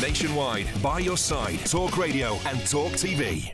Nationwide, 0.00 0.66
by 0.82 0.98
your 0.98 1.16
side, 1.16 1.64
Talk 1.64 1.96
Radio 1.96 2.38
and 2.46 2.66
Talk 2.66 2.92
TV. 2.92 3.52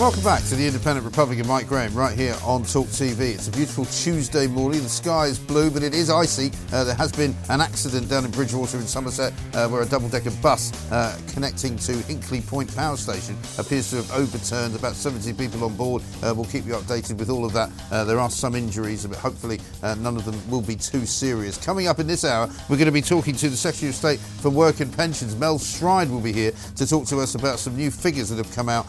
Welcome 0.00 0.24
back 0.24 0.42
to 0.44 0.56
the 0.56 0.66
Independent 0.66 1.04
Republican 1.04 1.46
Mike 1.46 1.68
Graham 1.68 1.94
right 1.94 2.18
here 2.18 2.34
on 2.44 2.64
Talk 2.64 2.86
TV. 2.86 3.34
It's 3.34 3.46
a 3.46 3.52
beautiful 3.52 3.84
Tuesday 3.84 4.48
morning. 4.48 4.82
The 4.82 4.88
sky 4.88 5.26
is 5.26 5.38
blue, 5.38 5.70
but 5.70 5.84
it 5.84 5.94
is 5.94 6.10
icy. 6.10 6.50
Uh, 6.72 6.82
there 6.82 6.94
has 6.94 7.12
been 7.12 7.36
an 7.50 7.60
accident 7.60 8.08
down 8.08 8.24
in 8.24 8.30
Bridgwater 8.32 8.78
in 8.78 8.86
Somerset 8.86 9.32
uh, 9.54 9.68
where 9.68 9.82
a 9.82 9.86
double 9.86 10.08
decker 10.08 10.32
bus 10.42 10.72
uh, 10.90 11.16
connecting 11.28 11.76
to 11.76 11.92
Hinkley 11.92 12.44
Point 12.44 12.74
Power 12.74 12.96
Station 12.96 13.36
appears 13.58 13.90
to 13.90 13.96
have 13.96 14.10
overturned. 14.12 14.74
About 14.74 14.94
70 14.94 15.34
people 15.34 15.62
on 15.62 15.76
board. 15.76 16.02
Uh, 16.22 16.32
we'll 16.34 16.46
keep 16.46 16.66
you 16.66 16.72
updated 16.72 17.18
with 17.18 17.30
all 17.30 17.44
of 17.44 17.52
that. 17.52 17.70
Uh, 17.92 18.02
there 18.04 18.18
are 18.18 18.30
some 18.30 18.56
injuries, 18.56 19.06
but 19.06 19.18
hopefully 19.18 19.60
uh, 19.82 19.94
none 19.96 20.16
of 20.16 20.24
them 20.24 20.40
will 20.50 20.62
be 20.62 20.74
too 20.74 21.06
serious. 21.06 21.58
Coming 21.58 21.86
up 21.86 22.00
in 22.00 22.08
this 22.08 22.24
hour, 22.24 22.48
we're 22.68 22.78
going 22.78 22.86
to 22.86 22.92
be 22.92 23.02
talking 23.02 23.36
to 23.36 23.48
the 23.48 23.56
Secretary 23.56 23.90
of 23.90 23.94
State 23.94 24.18
for 24.18 24.48
Work 24.48 24.80
and 24.80 24.92
Pensions. 24.96 25.36
Mel 25.36 25.58
Stride 25.58 26.10
will 26.10 26.20
be 26.20 26.32
here 26.32 26.52
to 26.76 26.86
talk 26.86 27.06
to 27.06 27.20
us 27.20 27.36
about 27.36 27.58
some 27.60 27.76
new 27.76 27.90
figures 27.90 28.30
that 28.30 28.44
have 28.44 28.52
come 28.56 28.68
out 28.68 28.86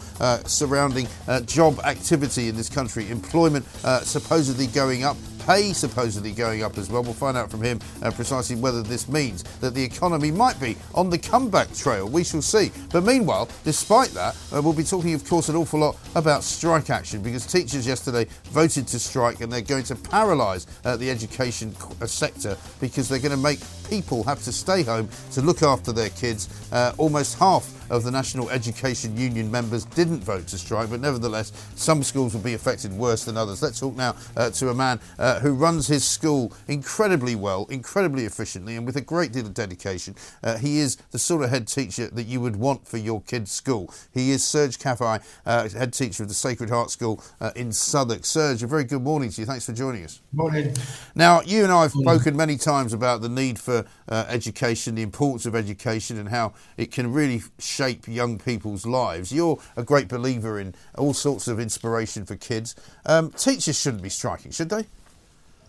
surrounding 0.48 0.93
uh, 1.28 1.40
job 1.42 1.78
activity 1.84 2.48
in 2.48 2.56
this 2.56 2.68
country. 2.68 3.10
Employment 3.10 3.66
uh, 3.84 4.00
supposedly 4.00 4.66
going 4.68 5.04
up, 5.04 5.16
pay 5.46 5.72
supposedly 5.72 6.32
going 6.32 6.62
up 6.62 6.78
as 6.78 6.90
well. 6.90 7.02
We'll 7.02 7.12
find 7.12 7.36
out 7.36 7.50
from 7.50 7.62
him 7.62 7.80
uh, 8.02 8.10
precisely 8.10 8.56
whether 8.56 8.82
this 8.82 9.08
means 9.08 9.42
that 9.60 9.74
the 9.74 9.82
economy 9.82 10.30
might 10.30 10.58
be 10.60 10.76
on 10.94 11.10
the 11.10 11.18
comeback 11.18 11.72
trail. 11.74 12.08
We 12.08 12.24
shall 12.24 12.42
see. 12.42 12.70
But 12.92 13.04
meanwhile, 13.04 13.48
despite 13.64 14.10
that, 14.10 14.36
uh, 14.52 14.62
we'll 14.62 14.72
be 14.72 14.84
talking, 14.84 15.14
of 15.14 15.28
course, 15.28 15.48
an 15.48 15.56
awful 15.56 15.80
lot 15.80 15.96
about 16.14 16.42
strike 16.42 16.90
action 16.90 17.22
because 17.22 17.46
teachers 17.46 17.86
yesterday 17.86 18.26
voted 18.44 18.86
to 18.88 18.98
strike 18.98 19.40
and 19.40 19.52
they're 19.52 19.60
going 19.60 19.84
to 19.84 19.94
paralyse 19.96 20.66
uh, 20.84 20.96
the 20.96 21.10
education 21.10 21.74
uh, 22.00 22.06
sector 22.06 22.56
because 22.80 23.08
they're 23.08 23.18
going 23.18 23.30
to 23.30 23.36
make 23.36 23.60
people 23.88 24.22
have 24.24 24.42
to 24.42 24.52
stay 24.52 24.82
home 24.82 25.08
to 25.32 25.42
look 25.42 25.62
after 25.62 25.92
their 25.92 26.10
kids. 26.10 26.48
Uh, 26.72 26.92
almost 26.98 27.38
half 27.38 27.73
of 27.90 28.04
the 28.04 28.10
National 28.10 28.50
Education 28.50 29.16
Union 29.16 29.50
members 29.50 29.84
didn't 29.84 30.20
vote 30.20 30.46
to 30.48 30.58
strike, 30.58 30.90
but 30.90 31.00
nevertheless, 31.00 31.52
some 31.74 32.02
schools 32.02 32.34
will 32.34 32.42
be 32.42 32.54
affected 32.54 32.92
worse 32.92 33.24
than 33.24 33.36
others. 33.36 33.62
Let's 33.62 33.80
talk 33.80 33.96
now 33.96 34.16
uh, 34.36 34.50
to 34.50 34.70
a 34.70 34.74
man 34.74 35.00
uh, 35.18 35.40
who 35.40 35.54
runs 35.54 35.86
his 35.86 36.04
school 36.04 36.52
incredibly 36.68 37.34
well, 37.34 37.66
incredibly 37.70 38.24
efficiently, 38.24 38.76
and 38.76 38.86
with 38.86 38.96
a 38.96 39.00
great 39.00 39.32
deal 39.32 39.46
of 39.46 39.54
dedication. 39.54 40.14
Uh, 40.42 40.56
he 40.58 40.78
is 40.78 40.96
the 41.10 41.18
sort 41.18 41.42
of 41.42 41.50
head 41.50 41.68
teacher 41.68 42.08
that 42.08 42.24
you 42.24 42.40
would 42.40 42.56
want 42.56 42.86
for 42.86 42.96
your 42.96 43.20
kid's 43.22 43.50
school. 43.50 43.92
He 44.12 44.30
is 44.30 44.44
Serge 44.44 44.78
Cefai, 44.78 45.22
uh, 45.46 45.68
head 45.68 45.92
teacher 45.92 46.22
of 46.22 46.28
the 46.28 46.34
Sacred 46.34 46.70
Heart 46.70 46.90
School 46.90 47.22
uh, 47.40 47.50
in 47.56 47.72
Southwark. 47.72 48.24
Serge, 48.24 48.62
a 48.62 48.66
very 48.66 48.84
good 48.84 49.02
morning 49.02 49.30
to 49.30 49.40
you. 49.40 49.46
Thanks 49.46 49.66
for 49.66 49.72
joining 49.72 50.04
us. 50.04 50.20
Morning. 50.32 50.74
Now, 51.14 51.40
you 51.42 51.64
and 51.64 51.72
I 51.72 51.82
have 51.82 51.92
spoken 51.92 52.36
many 52.36 52.56
times 52.56 52.92
about 52.92 53.20
the 53.20 53.28
need 53.28 53.58
for 53.58 53.84
uh, 54.08 54.24
education, 54.28 54.94
the 54.94 55.02
importance 55.02 55.46
of 55.46 55.54
education, 55.54 56.18
and 56.18 56.28
how 56.28 56.54
it 56.76 56.90
can 56.90 57.12
really 57.12 57.42
shape 57.74 58.06
young 58.06 58.38
people's 58.38 58.86
lives. 58.86 59.32
You're 59.32 59.58
a 59.76 59.82
great 59.82 60.08
believer 60.08 60.58
in 60.58 60.74
all 60.96 61.14
sorts 61.14 61.48
of 61.48 61.58
inspiration 61.58 62.24
for 62.24 62.36
kids. 62.36 62.74
Um, 63.04 63.30
teachers 63.32 63.78
shouldn't 63.80 64.02
be 64.02 64.08
striking, 64.10 64.52
should 64.52 64.70
they? 64.70 64.86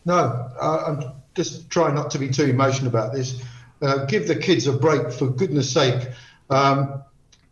No, 0.06 0.50
I'm 0.62 1.04
just 1.34 1.70
trying 1.70 1.96
not 1.96 2.12
to 2.12 2.20
be 2.20 2.30
too 2.30 2.46
emotional 2.46 2.88
about 2.88 3.12
this. 3.12 3.42
Uh, 3.82 4.06
give 4.06 4.28
the 4.28 4.36
kids 4.36 4.68
a 4.68 4.74
break, 4.74 5.12
for 5.12 5.28
goodness 5.28 5.72
sake. 5.72 6.10
Um, 6.50 7.04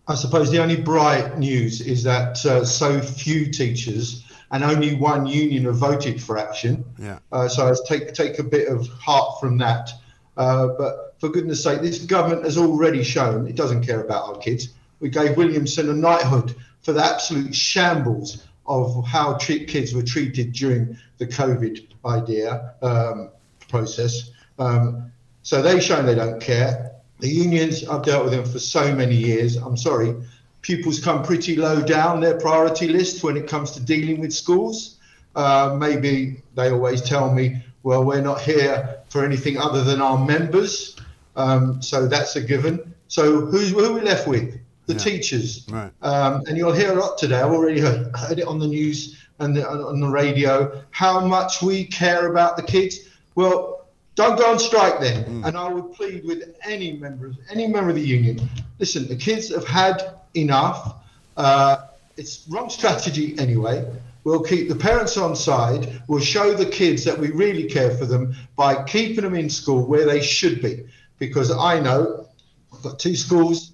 I 0.08 0.16
suppose 0.16 0.52
the 0.52 0.62
only 0.62 0.76
bright 0.76 1.38
news 1.40 1.82
is 1.82 2.04
that 2.04 2.46
uh, 2.46 2.64
so 2.64 3.02
few 3.02 3.52
teachers 3.52 4.24
and 4.52 4.64
only 4.64 4.96
one 4.96 5.26
union 5.26 5.66
have 5.66 5.78
voted 5.78 6.22
for 6.22 6.38
action. 6.38 6.86
Yeah. 7.00 7.20
Uh, 7.32 7.48
so 7.48 7.68
I 7.68 7.74
take 7.88 8.14
take 8.14 8.38
a 8.38 8.44
bit 8.44 8.68
of 8.68 8.88
heart 8.90 9.40
from 9.40 9.58
that. 9.58 9.90
Uh, 10.38 10.68
but 10.78 11.13
for 11.24 11.30
goodness 11.30 11.64
sake, 11.64 11.80
this 11.80 12.00
government 12.00 12.44
has 12.44 12.58
already 12.58 13.02
shown 13.02 13.48
it 13.48 13.56
doesn't 13.56 13.86
care 13.86 14.02
about 14.02 14.28
our 14.28 14.38
kids. 14.40 14.74
We 15.00 15.08
gave 15.08 15.38
Williamson 15.38 15.90
a 15.90 15.94
knighthood 15.94 16.54
for 16.82 16.92
the 16.92 17.02
absolute 17.02 17.56
shambles 17.56 18.46
of 18.66 19.06
how 19.08 19.36
kids 19.38 19.94
were 19.94 20.04
treated 20.04 20.52
during 20.52 20.98
the 21.20 21.26
COVID 21.26 21.88
idea 22.06 22.74
um, 22.82 23.30
process. 23.70 24.32
Um, 24.60 25.14
so 25.44 25.62
they've 25.62 25.82
shown 25.82 26.06
they 26.06 26.14
don't 26.14 26.42
care. 26.42 26.92
The 27.22 27.30
unions, 27.30 27.88
I've 27.88 28.04
dealt 28.04 28.26
with 28.26 28.34
them 28.34 28.44
for 28.44 28.60
so 28.60 28.94
many 28.94 29.16
years. 29.16 29.56
I'm 29.56 29.78
sorry, 29.78 30.14
pupils 30.62 31.00
come 31.00 31.24
pretty 31.24 31.56
low 31.56 31.82
down 31.82 32.20
their 32.20 32.38
priority 32.38 32.90
list 32.90 33.24
when 33.24 33.38
it 33.38 33.48
comes 33.48 33.72
to 33.72 33.80
dealing 33.80 34.20
with 34.20 34.34
schools. 34.34 34.98
Uh, 35.38 35.74
maybe 35.80 36.44
they 36.56 36.70
always 36.70 37.02
tell 37.02 37.34
me, 37.34 37.64
well, 37.84 38.04
we're 38.04 38.20
not 38.20 38.42
here 38.42 38.98
for 39.08 39.24
anything 39.24 39.58
other 39.58 39.86
than 39.86 40.02
our 40.02 40.18
members. 40.18 40.98
Um, 41.36 41.82
so 41.82 42.08
that's 42.08 42.36
a 42.36 42.42
given. 42.42 42.94
So 43.08 43.46
who's, 43.46 43.72
who 43.72 43.84
are 43.86 43.94
we 43.94 44.02
left 44.02 44.28
with? 44.28 44.60
The 44.86 44.94
Yeah. 44.94 45.00
teachers. 45.00 45.66
Right. 45.70 45.92
Um, 46.02 46.44
and 46.48 46.58
you'll 46.58 46.74
hear 46.74 46.92
a 46.92 46.96
lot 47.00 47.18
today. 47.18 47.40
I've 47.40 47.52
already 47.52 47.80
heard, 47.80 48.16
heard 48.16 48.40
it 48.40 48.48
on 48.48 48.60
the 48.60 48.68
news 48.68 49.18
and 49.40 49.56
the, 49.56 49.68
on 49.68 50.00
the 50.00 50.08
radio 50.10 50.84
how 50.92 51.26
much 51.26 51.62
we 51.62 51.86
care 51.86 52.28
about 52.32 52.58
the 52.58 52.64
kids. 52.64 53.00
Well, 53.36 53.88
don't 54.16 54.38
go 54.38 54.52
on 54.52 54.60
strike 54.60 55.00
then. 55.00 55.24
Mm. 55.26 55.48
And 55.48 55.58
I 55.58 55.68
would 55.70 55.94
plead 55.94 56.24
with 56.26 56.56
any 56.64 56.94
member, 56.94 57.28
of- 57.28 57.38
any 57.50 57.66
member 57.68 57.90
of 57.90 57.96
the 57.96 58.02
union. 58.02 58.48
Listen, 58.80 59.08
the 59.08 59.16
kids 59.16 59.54
have 59.54 59.66
had 59.68 60.16
enough. 60.36 60.96
Uh, 61.38 61.78
it's 62.18 62.46
wrong 62.50 62.70
strategy 62.70 63.36
anyway. 63.40 63.90
We'll 64.24 64.44
keep 64.44 64.70
the 64.70 64.76
parents 64.76 65.18
on 65.18 65.36
side. 65.36 66.02
We'll 66.08 66.22
show 66.22 66.54
the 66.54 66.66
kids 66.66 67.04
that 67.06 67.18
we 67.18 67.32
really 67.32 67.66
care 67.66 67.92
for 67.96 68.06
them 68.06 68.36
by 68.56 68.84
keeping 68.84 69.24
them 69.24 69.36
in 69.36 69.50
school 69.50 69.86
where 69.86 70.06
they 70.06 70.22
should 70.22 70.62
be. 70.62 70.86
Because 71.28 71.52
I 71.52 71.80
know 71.80 72.28
I've 72.74 72.82
got 72.82 73.00
two 73.00 73.16
schools 73.16 73.74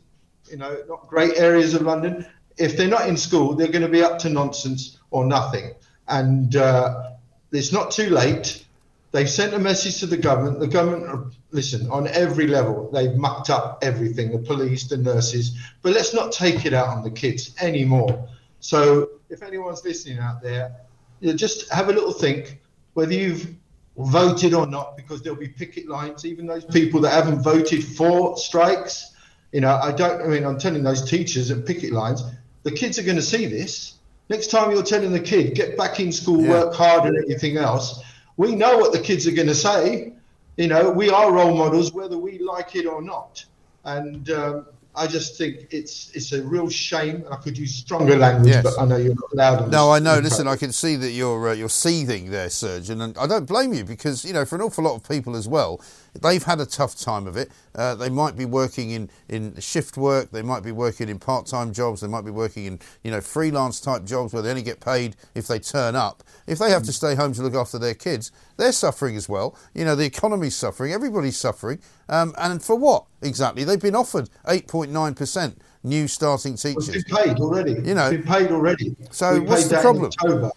you 0.49 0.57
know, 0.57 0.77
not 0.87 1.07
great 1.07 1.37
areas 1.37 1.73
of 1.73 1.83
London. 1.83 2.25
If 2.57 2.75
they're 2.75 2.87
not 2.87 3.07
in 3.07 3.17
school, 3.17 3.53
they're 3.53 3.67
going 3.67 3.83
to 3.83 3.89
be 3.89 4.01
up 4.01 4.19
to 4.19 4.29
nonsense 4.29 4.97
or 5.11 5.25
nothing. 5.25 5.73
And 6.07 6.55
uh, 6.55 7.11
it's 7.51 7.71
not 7.71 7.91
too 7.91 8.09
late. 8.09 8.65
They've 9.11 9.29
sent 9.29 9.53
a 9.53 9.59
message 9.59 9.99
to 10.01 10.05
the 10.05 10.17
government. 10.17 10.59
The 10.59 10.67
government, 10.67 11.33
listen, 11.51 11.89
on 11.89 12.07
every 12.07 12.47
level, 12.47 12.89
they've 12.91 13.15
mucked 13.15 13.49
up 13.49 13.79
everything 13.81 14.31
the 14.31 14.39
police, 14.39 14.87
the 14.87 14.97
nurses. 14.97 15.57
But 15.81 15.93
let's 15.93 16.13
not 16.13 16.31
take 16.31 16.65
it 16.65 16.73
out 16.73 16.89
on 16.89 17.03
the 17.03 17.11
kids 17.11 17.55
anymore. 17.61 18.27
So 18.59 19.09
if 19.29 19.41
anyone's 19.41 19.83
listening 19.83 20.19
out 20.19 20.41
there, 20.41 20.75
you 21.21 21.29
know, 21.29 21.35
just 21.35 21.71
have 21.71 21.89
a 21.89 21.93
little 21.93 22.13
think 22.13 22.61
whether 22.93 23.13
you've 23.13 23.55
voted 23.99 24.53
or 24.53 24.65
not, 24.65 24.95
because 24.95 25.21
there'll 25.21 25.39
be 25.39 25.47
picket 25.49 25.87
lines, 25.87 26.25
even 26.25 26.45
those 26.45 26.65
people 26.65 27.01
that 27.01 27.11
haven't 27.11 27.41
voted 27.41 27.83
for 27.83 28.37
strikes. 28.37 29.13
You 29.51 29.61
know, 29.61 29.75
I 29.75 29.91
don't, 29.91 30.21
I 30.21 30.27
mean, 30.27 30.45
I'm 30.45 30.57
telling 30.57 30.83
those 30.83 31.09
teachers 31.09 31.51
at 31.51 31.65
picket 31.65 31.91
lines, 31.91 32.23
the 32.63 32.71
kids 32.71 32.97
are 32.99 33.03
going 33.03 33.17
to 33.17 33.21
see 33.21 33.45
this. 33.45 33.95
Next 34.29 34.47
time 34.51 34.71
you're 34.71 34.83
telling 34.83 35.11
the 35.11 35.19
kid, 35.19 35.55
get 35.55 35.75
back 35.77 35.99
in 35.99 36.11
school, 36.11 36.41
Yeah. 36.43 36.49
work 36.49 36.73
hard, 36.73 37.05
and 37.05 37.17
everything 37.17 37.57
else, 37.57 38.01
we 38.37 38.55
know 38.55 38.77
what 38.77 38.93
the 38.93 38.99
kids 38.99 39.27
are 39.27 39.31
going 39.31 39.47
to 39.47 39.55
say. 39.55 40.13
You 40.57 40.67
know, 40.67 40.91
we 40.91 41.09
are 41.09 41.31
role 41.31 41.55
models, 41.57 41.93
whether 41.93 42.17
we 42.17 42.39
like 42.39 42.75
it 42.75 42.85
or 42.85 43.01
not. 43.01 43.43
And 43.85 44.29
um, 44.29 44.65
I 44.95 45.07
just 45.07 45.37
think 45.37 45.67
it's 45.71 46.11
it's 46.13 46.33
a 46.33 46.41
real 46.43 46.67
shame. 46.69 47.23
I 47.31 47.35
could 47.37 47.57
use 47.57 47.73
stronger 47.75 48.17
language, 48.17 48.49
Yes. 48.49 48.63
but 48.63 48.79
I 48.81 48.85
know 48.85 48.97
you're 48.97 49.13
not 49.15 49.31
allowed. 49.33 49.61
on 49.63 49.69
No, 49.69 49.91
I 49.91 49.99
know. 49.99 50.17
Listen, 50.19 50.47
I 50.47 50.55
can 50.55 50.71
see 50.71 50.95
that 50.97 51.11
you're 51.11 51.49
uh, 51.49 51.53
you're 51.53 51.69
seething 51.69 52.31
there, 52.31 52.49
Surgeon, 52.49 53.01
and 53.01 53.17
I 53.17 53.27
don't 53.27 53.45
blame 53.45 53.71
you 53.73 53.83
because 53.85 54.25
you 54.25 54.33
know 54.33 54.45
for 54.45 54.55
an 54.55 54.61
awful 54.61 54.83
lot 54.83 54.95
of 54.95 55.07
people 55.07 55.35
as 55.35 55.47
well, 55.47 55.79
they've 56.13 56.43
had 56.43 56.59
a 56.59 56.65
tough 56.65 56.97
time 56.97 57.27
of 57.27 57.37
it. 57.37 57.49
Uh, 57.75 57.95
they 57.95 58.09
might 58.09 58.35
be 58.35 58.45
working 58.45 58.91
in, 58.91 59.09
in 59.27 59.57
shift 59.59 59.97
work, 59.97 60.31
they 60.31 60.41
might 60.41 60.63
be 60.63 60.71
working 60.71 61.09
in 61.09 61.19
part 61.19 61.45
time 61.45 61.71
jobs, 61.73 62.01
they 62.01 62.07
might 62.07 62.25
be 62.25 62.31
working 62.31 62.65
in 62.65 62.79
you 63.03 63.11
know 63.11 63.21
freelance 63.21 63.79
type 63.79 64.03
jobs 64.03 64.33
where 64.33 64.41
they 64.41 64.49
only 64.49 64.61
get 64.61 64.79
paid 64.79 65.15
if 65.35 65.47
they 65.47 65.59
turn 65.59 65.95
up. 65.95 66.23
If 66.47 66.59
they 66.59 66.71
have 66.71 66.83
to 66.83 66.93
stay 66.93 67.15
home 67.15 67.33
to 67.33 67.41
look 67.41 67.55
after 67.55 67.79
their 67.79 67.93
kids, 67.93 68.31
they're 68.57 68.71
suffering 68.71 69.15
as 69.15 69.29
well. 69.29 69.57
You 69.73 69.85
know, 69.85 69.95
the 69.95 70.05
economy's 70.05 70.55
suffering, 70.55 70.93
everybody's 70.93 71.37
suffering, 71.37 71.79
um, 72.09 72.33
and 72.37 72.61
for 72.63 72.75
what 72.75 73.05
exactly? 73.21 73.63
They've 73.63 73.81
been 73.81 73.95
offered 73.95 74.29
eight 74.47 74.67
point 74.67 74.91
nine 74.91 75.13
percent 75.13 75.61
new 75.83 76.07
starting 76.07 76.55
teachers. 76.55 76.89
It's 76.89 77.03
been 77.09 77.17
paid 77.17 77.39
already. 77.39 77.73
You 77.73 77.95
know. 77.95 78.09
it's 78.09 78.23
been 78.23 78.23
paid 78.23 78.51
already. 78.51 78.95
So 79.11 79.41
what's 79.41 79.67
the 79.67 79.77
problem? 79.77 80.51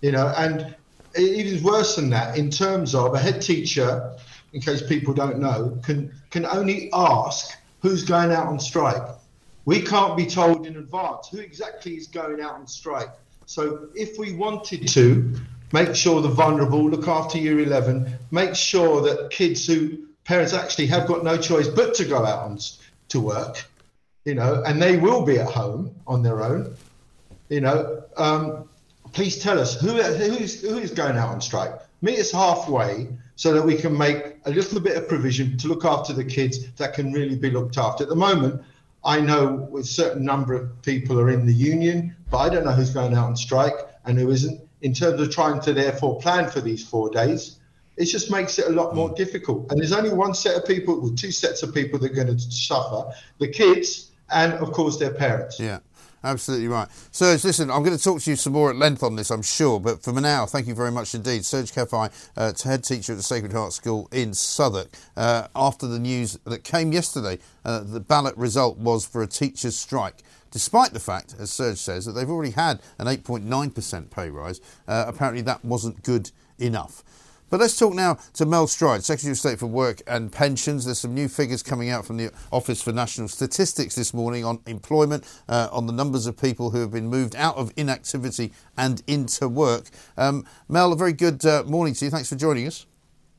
You 0.00 0.12
know, 0.12 0.32
and 0.36 0.74
it 1.14 1.46
is 1.46 1.62
worse 1.62 1.96
than 1.96 2.10
that 2.10 2.36
in 2.36 2.50
terms 2.50 2.94
of 2.94 3.14
a 3.14 3.18
head 3.18 3.42
teacher. 3.42 4.16
In 4.52 4.60
case 4.60 4.82
people 4.82 5.14
don't 5.14 5.38
know, 5.38 5.78
can 5.82 6.12
can 6.30 6.44
only 6.46 6.90
ask 6.92 7.56
who's 7.82 8.04
going 8.04 8.32
out 8.32 8.46
on 8.46 8.58
strike. 8.58 9.02
We 9.64 9.80
can't 9.80 10.16
be 10.16 10.26
told 10.26 10.66
in 10.66 10.76
advance 10.76 11.28
who 11.28 11.38
exactly 11.38 11.94
is 11.94 12.06
going 12.06 12.40
out 12.40 12.54
on 12.54 12.66
strike. 12.66 13.10
So 13.46 13.88
if 13.94 14.18
we 14.18 14.32
wanted 14.32 14.88
to 14.88 15.34
make 15.72 15.94
sure 15.94 16.20
the 16.20 16.28
vulnerable 16.28 16.88
look 16.88 17.08
after 17.08 17.38
year 17.38 17.60
11, 17.60 18.12
make 18.30 18.54
sure 18.54 19.02
that 19.02 19.30
kids 19.30 19.66
who 19.66 20.06
parents 20.24 20.52
actually 20.52 20.86
have 20.86 21.06
got 21.06 21.24
no 21.24 21.36
choice 21.36 21.68
but 21.68 21.94
to 21.94 22.04
go 22.04 22.24
out 22.24 22.44
on, 22.44 22.58
to 23.08 23.20
work, 23.20 23.64
you 24.24 24.34
know, 24.34 24.62
and 24.66 24.80
they 24.80 24.96
will 24.96 25.24
be 25.24 25.38
at 25.38 25.50
home 25.50 25.94
on 26.06 26.22
their 26.22 26.42
own. 26.42 26.74
You 27.48 27.60
know, 27.60 28.04
um, 28.16 28.68
please 29.12 29.38
tell 29.38 29.58
us 29.58 29.80
who 29.80 30.00
who's 30.00 30.62
who 30.62 30.78
is 30.78 30.92
going 30.92 31.16
out 31.16 31.30
on 31.30 31.40
strike. 31.40 31.72
Meet 32.02 32.18
us 32.18 32.30
halfway 32.30 33.08
so 33.40 33.54
that 33.54 33.64
we 33.64 33.74
can 33.74 33.96
make 33.96 34.36
a 34.44 34.50
little 34.50 34.78
bit 34.78 34.98
of 34.98 35.08
provision 35.08 35.56
to 35.56 35.66
look 35.66 35.86
after 35.86 36.12
the 36.12 36.22
kids 36.22 36.70
that 36.72 36.92
can 36.92 37.10
really 37.10 37.36
be 37.36 37.50
looked 37.50 37.78
after. 37.78 38.02
At 38.04 38.10
the 38.10 38.14
moment, 38.14 38.60
I 39.02 39.18
know 39.18 39.66
a 39.78 39.82
certain 39.82 40.26
number 40.26 40.52
of 40.52 40.82
people 40.82 41.18
are 41.18 41.30
in 41.30 41.46
the 41.46 41.54
union, 41.54 42.14
but 42.30 42.36
I 42.36 42.50
don't 42.50 42.66
know 42.66 42.72
who's 42.72 42.90
going 42.90 43.14
out 43.14 43.28
on 43.28 43.36
strike 43.36 43.78
and 44.04 44.18
who 44.18 44.30
isn't. 44.30 44.60
In 44.82 44.92
terms 44.92 45.22
of 45.22 45.30
trying 45.30 45.58
to 45.62 45.72
therefore 45.72 46.20
plan 46.20 46.50
for 46.50 46.60
these 46.60 46.86
four 46.86 47.08
days, 47.08 47.56
it 47.96 48.04
just 48.04 48.30
makes 48.30 48.58
it 48.58 48.66
a 48.66 48.72
lot 48.72 48.94
more 48.94 49.08
mm. 49.08 49.16
difficult. 49.16 49.70
And 49.70 49.80
there's 49.80 49.92
only 49.92 50.12
one 50.12 50.34
set 50.34 50.58
of 50.58 50.66
people, 50.66 51.02
or 51.02 51.14
two 51.14 51.32
sets 51.32 51.62
of 51.62 51.72
people 51.72 51.98
that 52.00 52.10
are 52.10 52.14
going 52.14 52.36
to 52.36 52.38
suffer: 52.38 53.10
the 53.38 53.48
kids 53.48 54.10
and, 54.30 54.52
of 54.52 54.72
course, 54.72 54.98
their 54.98 55.14
parents. 55.14 55.58
Yeah. 55.58 55.78
Absolutely 56.22 56.68
right. 56.68 56.86
Serge, 57.12 57.44
listen, 57.44 57.70
I'm 57.70 57.82
going 57.82 57.96
to 57.96 58.02
talk 58.02 58.20
to 58.20 58.30
you 58.30 58.36
some 58.36 58.52
more 58.52 58.68
at 58.68 58.76
length 58.76 59.02
on 59.02 59.16
this, 59.16 59.30
I'm 59.30 59.40
sure, 59.40 59.80
but 59.80 60.02
for 60.02 60.12
now, 60.12 60.44
thank 60.44 60.66
you 60.66 60.74
very 60.74 60.92
much 60.92 61.14
indeed. 61.14 61.46
Serge 61.46 61.72
Cefai, 61.72 62.12
uh, 62.36 62.52
head 62.62 62.84
teacher 62.84 63.12
at 63.12 63.16
the 63.16 63.22
Sacred 63.22 63.52
Heart 63.52 63.72
School 63.72 64.06
in 64.12 64.34
Southwark. 64.34 64.88
Uh, 65.16 65.48
after 65.56 65.86
the 65.86 65.98
news 65.98 66.38
that 66.44 66.62
came 66.62 66.92
yesterday, 66.92 67.38
uh, 67.64 67.80
the 67.80 68.00
ballot 68.00 68.36
result 68.36 68.76
was 68.76 69.06
for 69.06 69.22
a 69.22 69.26
teacher's 69.26 69.78
strike. 69.78 70.22
Despite 70.50 70.92
the 70.92 71.00
fact, 71.00 71.34
as 71.38 71.50
Serge 71.50 71.78
says, 71.78 72.04
that 72.04 72.12
they've 72.12 72.28
already 72.28 72.50
had 72.50 72.80
an 72.98 73.06
8.9% 73.06 74.10
pay 74.10 74.28
rise, 74.28 74.60
uh, 74.86 75.04
apparently 75.06 75.42
that 75.42 75.64
wasn't 75.64 76.02
good 76.02 76.32
enough. 76.58 77.02
But 77.50 77.58
let's 77.58 77.76
talk 77.76 77.94
now 77.94 78.14
to 78.34 78.46
Mel 78.46 78.68
Stride, 78.68 79.02
Secretary 79.02 79.32
of 79.32 79.38
State 79.38 79.58
for 79.58 79.66
Work 79.66 80.02
and 80.06 80.30
Pensions. 80.30 80.84
There's 80.84 81.00
some 81.00 81.14
new 81.14 81.26
figures 81.26 81.64
coming 81.64 81.90
out 81.90 82.06
from 82.06 82.16
the 82.16 82.30
Office 82.52 82.80
for 82.80 82.92
National 82.92 83.26
Statistics 83.26 83.96
this 83.96 84.14
morning 84.14 84.44
on 84.44 84.60
employment, 84.68 85.24
uh, 85.48 85.68
on 85.72 85.88
the 85.88 85.92
numbers 85.92 86.26
of 86.26 86.40
people 86.40 86.70
who 86.70 86.78
have 86.78 86.92
been 86.92 87.08
moved 87.08 87.34
out 87.34 87.56
of 87.56 87.72
inactivity 87.76 88.52
and 88.78 89.02
into 89.08 89.48
work. 89.48 89.86
Um, 90.16 90.46
Mel, 90.68 90.92
a 90.92 90.96
very 90.96 91.12
good 91.12 91.44
uh, 91.44 91.64
morning 91.66 91.92
to 91.94 92.04
you. 92.04 92.10
Thanks 92.12 92.28
for 92.28 92.36
joining 92.36 92.68
us. 92.68 92.86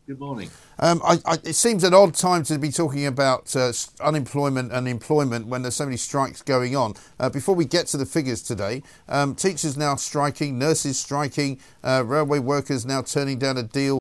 Good 0.07 0.19
morning. 0.19 0.49
Um, 0.79 1.01
I, 1.05 1.19
I, 1.25 1.33
it 1.45 1.55
seems 1.55 1.85
an 1.85 1.93
odd 1.93 2.13
time 2.13 2.43
to 2.43 2.59
be 2.59 2.69
talking 2.69 3.05
about 3.05 3.55
uh, 3.55 3.71
unemployment 4.01 4.73
and 4.73 4.89
employment 4.89 5.47
when 5.47 5.61
there's 5.61 5.75
so 5.75 5.85
many 5.85 5.95
strikes 5.95 6.41
going 6.41 6.75
on. 6.75 6.95
Uh, 7.17 7.29
before 7.29 7.55
we 7.55 7.63
get 7.63 7.87
to 7.87 7.97
the 7.97 8.05
figures 8.05 8.41
today, 8.41 8.83
um, 9.07 9.35
teachers 9.35 9.77
now 9.77 9.95
striking, 9.95 10.59
nurses 10.59 10.99
striking, 10.99 11.61
uh, 11.81 12.03
railway 12.05 12.39
workers 12.39 12.85
now 12.85 13.01
turning 13.01 13.39
down 13.39 13.57
a 13.57 13.63
deal 13.63 14.00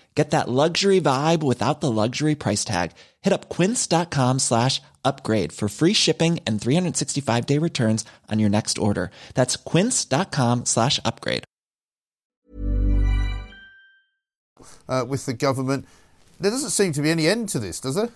Get 0.15 0.31
that 0.31 0.49
luxury 0.49 0.99
vibe 0.99 1.41
without 1.41 1.79
the 1.79 1.89
luxury 1.89 2.35
price 2.35 2.65
tag. 2.65 2.91
Hit 3.21 3.31
up 3.31 3.47
quince.com 3.47 4.39
slash 4.39 4.81
upgrade 5.05 5.53
for 5.53 5.69
free 5.69 5.93
shipping 5.93 6.39
and 6.45 6.61
365 6.61 7.45
day 7.45 7.57
returns 7.57 8.03
on 8.29 8.39
your 8.39 8.49
next 8.49 8.77
order. 8.77 9.09
That's 9.35 9.55
quince.com 9.55 10.65
slash 10.65 10.99
upgrade. 11.05 11.43
Uh, 14.87 15.05
with 15.07 15.25
the 15.25 15.33
government. 15.33 15.85
There 16.39 16.51
doesn't 16.51 16.71
seem 16.71 16.91
to 16.93 17.01
be 17.01 17.09
any 17.09 17.27
end 17.27 17.49
to 17.49 17.59
this, 17.59 17.79
does 17.79 17.95
there? 17.95 18.09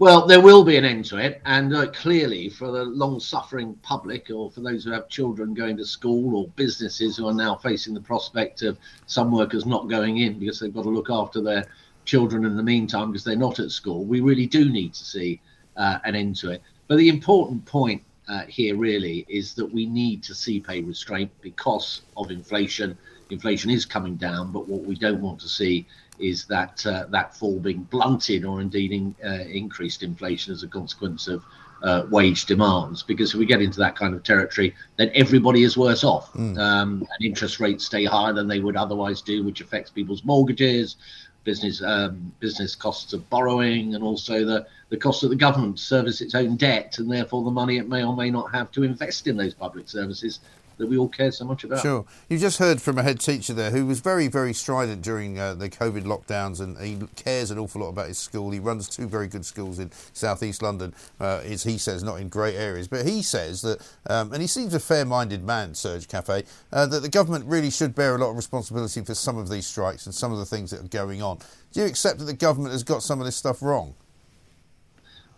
Well, 0.00 0.26
there 0.26 0.40
will 0.40 0.64
be 0.64 0.78
an 0.78 0.84
end 0.86 1.04
to 1.10 1.18
it, 1.18 1.42
and 1.44 1.76
uh, 1.76 1.90
clearly, 1.90 2.48
for 2.48 2.72
the 2.72 2.86
long-suffering 2.86 3.74
public, 3.82 4.30
or 4.30 4.50
for 4.50 4.62
those 4.62 4.82
who 4.82 4.92
have 4.92 5.10
children 5.10 5.52
going 5.52 5.76
to 5.76 5.84
school, 5.84 6.36
or 6.36 6.48
businesses 6.56 7.18
who 7.18 7.28
are 7.28 7.34
now 7.34 7.56
facing 7.56 7.92
the 7.92 8.00
prospect 8.00 8.62
of 8.62 8.78
some 9.04 9.30
workers 9.30 9.66
not 9.66 9.90
going 9.90 10.16
in 10.16 10.38
because 10.38 10.58
they've 10.58 10.72
got 10.72 10.84
to 10.84 10.88
look 10.88 11.10
after 11.10 11.42
their 11.42 11.66
children 12.06 12.46
in 12.46 12.56
the 12.56 12.62
meantime 12.62 13.12
because 13.12 13.24
they're 13.24 13.36
not 13.36 13.60
at 13.60 13.70
school, 13.70 14.06
we 14.06 14.20
really 14.20 14.46
do 14.46 14.70
need 14.70 14.94
to 14.94 15.04
see 15.04 15.38
uh, 15.76 15.98
an 16.04 16.14
end 16.14 16.36
to 16.36 16.50
it. 16.50 16.62
But 16.88 16.96
the 16.96 17.10
important 17.10 17.66
point 17.66 18.02
uh, 18.26 18.46
here 18.46 18.76
really 18.76 19.26
is 19.28 19.52
that 19.56 19.70
we 19.70 19.84
need 19.84 20.22
to 20.22 20.34
see 20.34 20.60
pay 20.60 20.80
restraint 20.80 21.30
because 21.42 22.00
of 22.16 22.30
inflation. 22.30 22.96
Inflation 23.28 23.68
is 23.68 23.84
coming 23.84 24.16
down, 24.16 24.50
but 24.50 24.66
what 24.66 24.80
we 24.80 24.94
don't 24.94 25.20
want 25.20 25.40
to 25.40 25.48
see 25.48 25.86
is 26.20 26.44
that 26.46 26.84
uh, 26.86 27.06
that 27.10 27.34
fall 27.34 27.58
being 27.58 27.82
blunted 27.84 28.44
or 28.44 28.60
indeed 28.60 28.92
in, 28.92 29.14
uh, 29.24 29.44
increased 29.48 30.02
inflation 30.02 30.52
as 30.52 30.62
a 30.62 30.68
consequence 30.68 31.28
of 31.28 31.42
uh, 31.82 32.04
wage 32.10 32.46
demands. 32.46 33.02
Because 33.02 33.32
if 33.32 33.38
we 33.38 33.46
get 33.46 33.62
into 33.62 33.78
that 33.78 33.96
kind 33.96 34.14
of 34.14 34.22
territory, 34.22 34.74
then 34.96 35.10
everybody 35.14 35.62
is 35.62 35.76
worse 35.76 36.04
off, 36.04 36.32
mm. 36.34 36.58
um, 36.58 37.06
and 37.10 37.24
interest 37.24 37.60
rates 37.60 37.86
stay 37.86 38.04
higher 38.04 38.32
than 38.32 38.48
they 38.48 38.60
would 38.60 38.76
otherwise 38.76 39.22
do, 39.22 39.42
which 39.42 39.60
affects 39.60 39.90
people's 39.90 40.24
mortgages, 40.24 40.96
business 41.42 41.82
um, 41.82 42.32
business 42.38 42.74
costs 42.74 43.12
of 43.12 43.28
borrowing, 43.30 43.94
and 43.94 44.04
also 44.04 44.44
the 44.44 44.66
the 44.90 44.96
cost 44.96 45.22
of 45.22 45.30
the 45.30 45.36
government 45.36 45.78
to 45.78 45.82
service 45.82 46.20
its 46.20 46.34
own 46.34 46.56
debt, 46.56 46.98
and 46.98 47.10
therefore 47.10 47.44
the 47.44 47.50
money 47.50 47.78
it 47.78 47.88
may 47.88 48.04
or 48.04 48.14
may 48.14 48.30
not 48.30 48.52
have 48.52 48.70
to 48.72 48.82
invest 48.82 49.26
in 49.26 49.36
those 49.36 49.54
public 49.54 49.88
services 49.88 50.40
that 50.80 50.88
we 50.88 50.98
all 50.98 51.08
care 51.08 51.30
so 51.30 51.44
much 51.44 51.64
about. 51.64 51.80
Sure. 51.80 52.04
You 52.28 52.38
just 52.38 52.58
heard 52.58 52.82
from 52.82 52.98
a 52.98 53.02
head 53.02 53.20
teacher 53.20 53.52
there 53.52 53.70
who 53.70 53.86
was 53.86 54.00
very, 54.00 54.26
very 54.26 54.52
strident 54.52 55.02
during 55.02 55.38
uh, 55.38 55.54
the 55.54 55.70
COVID 55.70 56.02
lockdowns 56.02 56.60
and 56.60 56.76
he 56.78 57.06
cares 57.14 57.50
an 57.50 57.58
awful 57.58 57.82
lot 57.82 57.90
about 57.90 58.08
his 58.08 58.18
school. 58.18 58.50
He 58.50 58.58
runs 58.58 58.88
two 58.88 59.06
very 59.06 59.28
good 59.28 59.46
schools 59.46 59.78
in 59.78 59.90
southeast 60.12 60.62
London, 60.62 60.94
uh, 61.20 61.40
as 61.44 61.62
he 61.62 61.78
says, 61.78 62.02
not 62.02 62.20
in 62.20 62.28
great 62.28 62.56
areas. 62.56 62.88
But 62.88 63.06
he 63.06 63.22
says 63.22 63.62
that, 63.62 63.80
um, 64.08 64.32
and 64.32 64.42
he 64.42 64.48
seems 64.48 64.74
a 64.74 64.80
fair 64.80 65.04
minded 65.04 65.44
man, 65.44 65.74
Serge 65.74 66.08
Cefai, 66.08 66.46
uh, 66.72 66.86
that 66.86 67.00
the 67.00 67.08
government 67.08 67.44
really 67.46 67.70
should 67.70 67.94
bear 67.94 68.16
a 68.16 68.18
lot 68.18 68.30
of 68.30 68.36
responsibility 68.36 69.02
for 69.02 69.14
some 69.14 69.38
of 69.38 69.48
these 69.48 69.66
strikes 69.66 70.06
and 70.06 70.14
some 70.14 70.32
of 70.32 70.38
the 70.38 70.46
things 70.46 70.70
that 70.70 70.80
are 70.80 70.88
going 70.88 71.22
on. 71.22 71.38
Do 71.72 71.80
you 71.80 71.86
accept 71.86 72.18
that 72.18 72.24
the 72.24 72.32
government 72.32 72.72
has 72.72 72.82
got 72.82 73.02
some 73.02 73.20
of 73.20 73.26
this 73.26 73.36
stuff 73.36 73.62
wrong? 73.62 73.94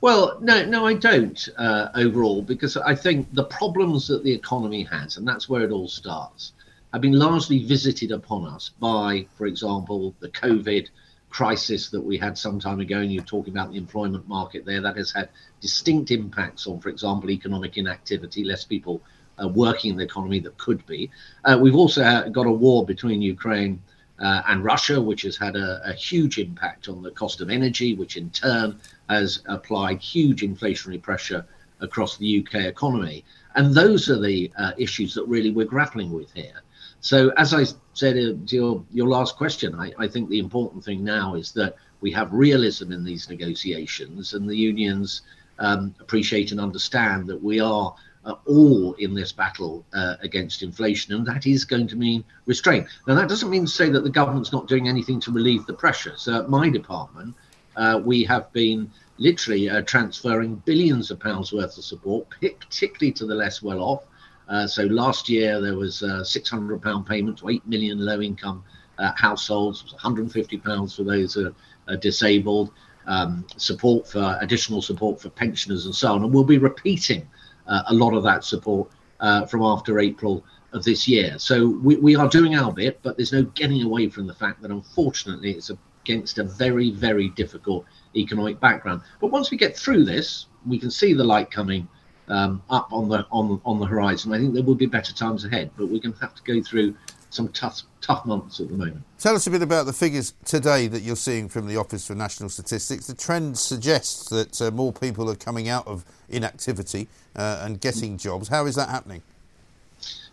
Well, 0.02 0.36
no, 0.40 0.64
no, 0.64 0.84
I 0.84 0.94
don't 0.94 1.48
uh, 1.56 1.90
overall, 1.94 2.42
because 2.42 2.76
I 2.76 2.92
think 2.92 3.32
the 3.32 3.44
problems 3.44 4.08
that 4.08 4.24
the 4.24 4.32
economy 4.32 4.82
has, 4.82 5.16
and 5.16 5.26
that's 5.26 5.48
where 5.48 5.62
it 5.62 5.70
all 5.70 5.86
starts, 5.86 6.54
have 6.92 7.02
been 7.02 7.16
largely 7.16 7.64
visited 7.64 8.10
upon 8.10 8.44
us 8.48 8.72
by, 8.80 9.26
for 9.38 9.46
example, 9.46 10.12
the 10.18 10.28
COVID 10.28 10.88
crisis 11.30 11.88
that 11.90 12.00
we 12.00 12.18
had 12.18 12.36
some 12.36 12.58
time 12.58 12.80
ago. 12.80 12.98
And 12.98 13.12
you're 13.12 13.22
talking 13.22 13.54
about 13.54 13.70
the 13.70 13.78
employment 13.78 14.26
market 14.26 14.64
there, 14.64 14.80
that 14.80 14.96
has 14.96 15.12
had 15.12 15.28
distinct 15.60 16.10
impacts 16.10 16.66
on, 16.66 16.80
for 16.80 16.88
example, 16.88 17.30
economic 17.30 17.76
inactivity, 17.76 18.42
less 18.42 18.64
people 18.64 19.00
uh, 19.40 19.46
working 19.46 19.92
in 19.92 19.96
the 19.98 20.04
economy 20.04 20.40
that 20.40 20.58
could 20.58 20.84
be. 20.84 21.12
Uh, 21.44 21.56
we've 21.62 21.76
also 21.76 22.28
got 22.28 22.48
a 22.48 22.52
war 22.52 22.84
between 22.84 23.22
Ukraine 23.22 23.80
uh, 24.18 24.42
and 24.48 24.64
Russia, 24.64 25.00
which 25.00 25.22
has 25.22 25.36
had 25.36 25.54
a, 25.54 25.80
a, 25.84 25.92
huge 25.92 26.38
impact 26.38 26.88
on 26.88 27.02
the 27.02 27.10
cost 27.10 27.40
of 27.40 27.50
energy, 27.50 27.94
which 27.94 28.16
in 28.16 28.30
turn 28.30 28.78
has 29.08 29.42
applied 29.46 30.00
huge 30.00 30.42
inflationary 30.42 31.00
pressure 31.00 31.44
across 31.80 32.16
the 32.16 32.44
UK 32.44 32.66
economy. 32.66 33.24
And 33.54 33.74
those 33.74 34.08
are 34.08 34.20
the 34.20 34.50
uh, 34.56 34.72
issues 34.78 35.14
that 35.14 35.26
really 35.26 35.50
we're 35.50 35.66
grappling 35.66 36.12
with 36.12 36.32
here. 36.32 36.62
So, 37.00 37.30
as 37.30 37.52
I 37.52 37.64
said 37.94 38.16
uh, 38.16 38.38
to 38.46 38.56
your, 38.56 38.84
your 38.92 39.08
last 39.08 39.36
question, 39.36 39.74
I, 39.74 39.92
I 39.98 40.06
think 40.06 40.28
the 40.28 40.38
important 40.38 40.84
thing 40.84 41.02
now 41.02 41.34
is 41.34 41.50
that 41.52 41.74
we 42.00 42.12
have 42.12 42.32
realism 42.32 42.92
in 42.92 43.04
these 43.04 43.28
negotiations, 43.28 44.34
and 44.34 44.48
the 44.48 44.56
unions 44.56 45.22
um, 45.58 45.94
appreciate 45.98 46.52
and 46.52 46.60
understand 46.60 47.26
that 47.26 47.42
we 47.42 47.58
are 47.60 47.94
uh, 48.24 48.34
all 48.46 48.94
in 48.94 49.14
this 49.14 49.32
battle 49.32 49.84
uh, 49.92 50.14
against 50.22 50.62
inflation, 50.62 51.12
and 51.14 51.26
that 51.26 51.44
is 51.44 51.64
going 51.64 51.88
to 51.88 51.96
mean 51.96 52.22
restraint. 52.46 52.86
Now, 53.08 53.16
that 53.16 53.28
doesn't 53.28 53.50
mean 53.50 53.64
to 53.64 53.70
say 53.70 53.88
that 53.90 54.04
the 54.04 54.10
government's 54.10 54.52
not 54.52 54.68
doing 54.68 54.88
anything 54.88 55.18
to 55.20 55.32
relieve 55.32 55.66
the 55.66 55.74
pressure. 55.74 56.14
So, 56.16 56.38
at 56.38 56.48
my 56.48 56.68
department, 56.68 57.34
uh, 57.76 58.00
we 58.04 58.24
have 58.24 58.52
been 58.52 58.90
literally 59.18 59.70
uh, 59.70 59.82
transferring 59.82 60.56
billions 60.64 61.10
of 61.10 61.20
pounds 61.20 61.52
worth 61.52 61.76
of 61.78 61.84
support, 61.84 62.26
particularly 62.40 63.12
to 63.12 63.26
the 63.26 63.34
less 63.34 63.62
well 63.62 63.80
off. 63.80 64.04
Uh, 64.48 64.66
so, 64.66 64.84
last 64.84 65.28
year 65.28 65.60
there 65.60 65.76
was 65.76 66.02
a 66.02 66.22
£600 66.22 67.06
payment 67.06 67.38
to 67.38 67.48
8 67.48 67.66
million 67.66 68.04
low 68.04 68.20
income 68.20 68.64
uh, 68.98 69.12
households, 69.16 69.94
£150 70.02 70.96
for 70.96 71.04
those 71.04 71.34
who 71.34 71.54
are 71.88 71.96
disabled. 71.96 72.70
Um, 73.04 73.44
support 73.56 74.06
for 74.06 74.38
additional 74.40 74.80
support 74.80 75.20
for 75.20 75.28
pensioners 75.28 75.86
and 75.86 75.94
so 75.94 76.12
on, 76.14 76.22
and 76.22 76.32
we'll 76.32 76.44
be 76.44 76.58
repeating 76.58 77.28
uh, 77.66 77.82
a 77.88 77.94
lot 77.94 78.14
of 78.14 78.22
that 78.22 78.44
support 78.44 78.88
uh, 79.18 79.44
from 79.46 79.62
after 79.62 79.98
April 79.98 80.44
of 80.72 80.84
this 80.84 81.06
year. 81.06 81.38
So 81.38 81.66
we, 81.82 81.96
we 81.96 82.16
are 82.16 82.28
doing 82.28 82.54
our 82.54 82.72
bit, 82.72 83.00
but 83.02 83.16
there's 83.16 83.32
no 83.32 83.42
getting 83.42 83.82
away 83.82 84.08
from 84.08 84.26
the 84.26 84.34
fact 84.34 84.62
that 84.62 84.70
unfortunately 84.70 85.52
it's 85.52 85.70
against 86.04 86.38
a 86.38 86.44
very, 86.44 86.90
very 86.90 87.28
difficult 87.30 87.84
economic 88.16 88.60
background. 88.60 89.02
But 89.20 89.28
once 89.28 89.50
we 89.50 89.56
get 89.56 89.76
through 89.76 90.04
this, 90.04 90.46
we 90.66 90.78
can 90.78 90.90
see 90.90 91.12
the 91.12 91.24
light 91.24 91.50
coming 91.50 91.88
um, 92.28 92.62
up 92.70 92.92
on 92.92 93.08
the 93.08 93.26
on 93.30 93.60
on 93.64 93.78
the 93.78 93.86
horizon. 93.86 94.32
I 94.32 94.38
think 94.38 94.54
there 94.54 94.62
will 94.62 94.74
be 94.74 94.86
better 94.86 95.12
times 95.12 95.44
ahead, 95.44 95.70
but 95.76 95.86
we're 95.86 96.00
going 96.00 96.14
to 96.14 96.20
have 96.20 96.34
to 96.34 96.42
go 96.42 96.62
through 96.62 96.94
some 97.30 97.48
tough 97.48 97.82
tough 98.00 98.24
months 98.26 98.60
at 98.60 98.68
the 98.68 98.74
moment. 98.74 99.02
Tell 99.18 99.34
us 99.34 99.46
a 99.46 99.50
bit 99.50 99.62
about 99.62 99.86
the 99.86 99.92
figures 99.92 100.34
today 100.44 100.86
that 100.88 101.00
you're 101.00 101.16
seeing 101.16 101.48
from 101.48 101.66
the 101.66 101.76
Office 101.76 102.06
for 102.06 102.14
National 102.14 102.48
Statistics. 102.48 103.06
The 103.06 103.14
trend 103.14 103.58
suggests 103.58 104.28
that 104.30 104.60
uh, 104.60 104.70
more 104.70 104.92
people 104.92 105.30
are 105.30 105.36
coming 105.36 105.68
out 105.68 105.86
of 105.86 106.04
inactivity 106.28 107.08
uh, 107.36 107.62
and 107.62 107.80
getting 107.80 108.18
jobs. 108.18 108.48
How 108.48 108.66
is 108.66 108.74
that 108.74 108.88
happening? 108.88 109.22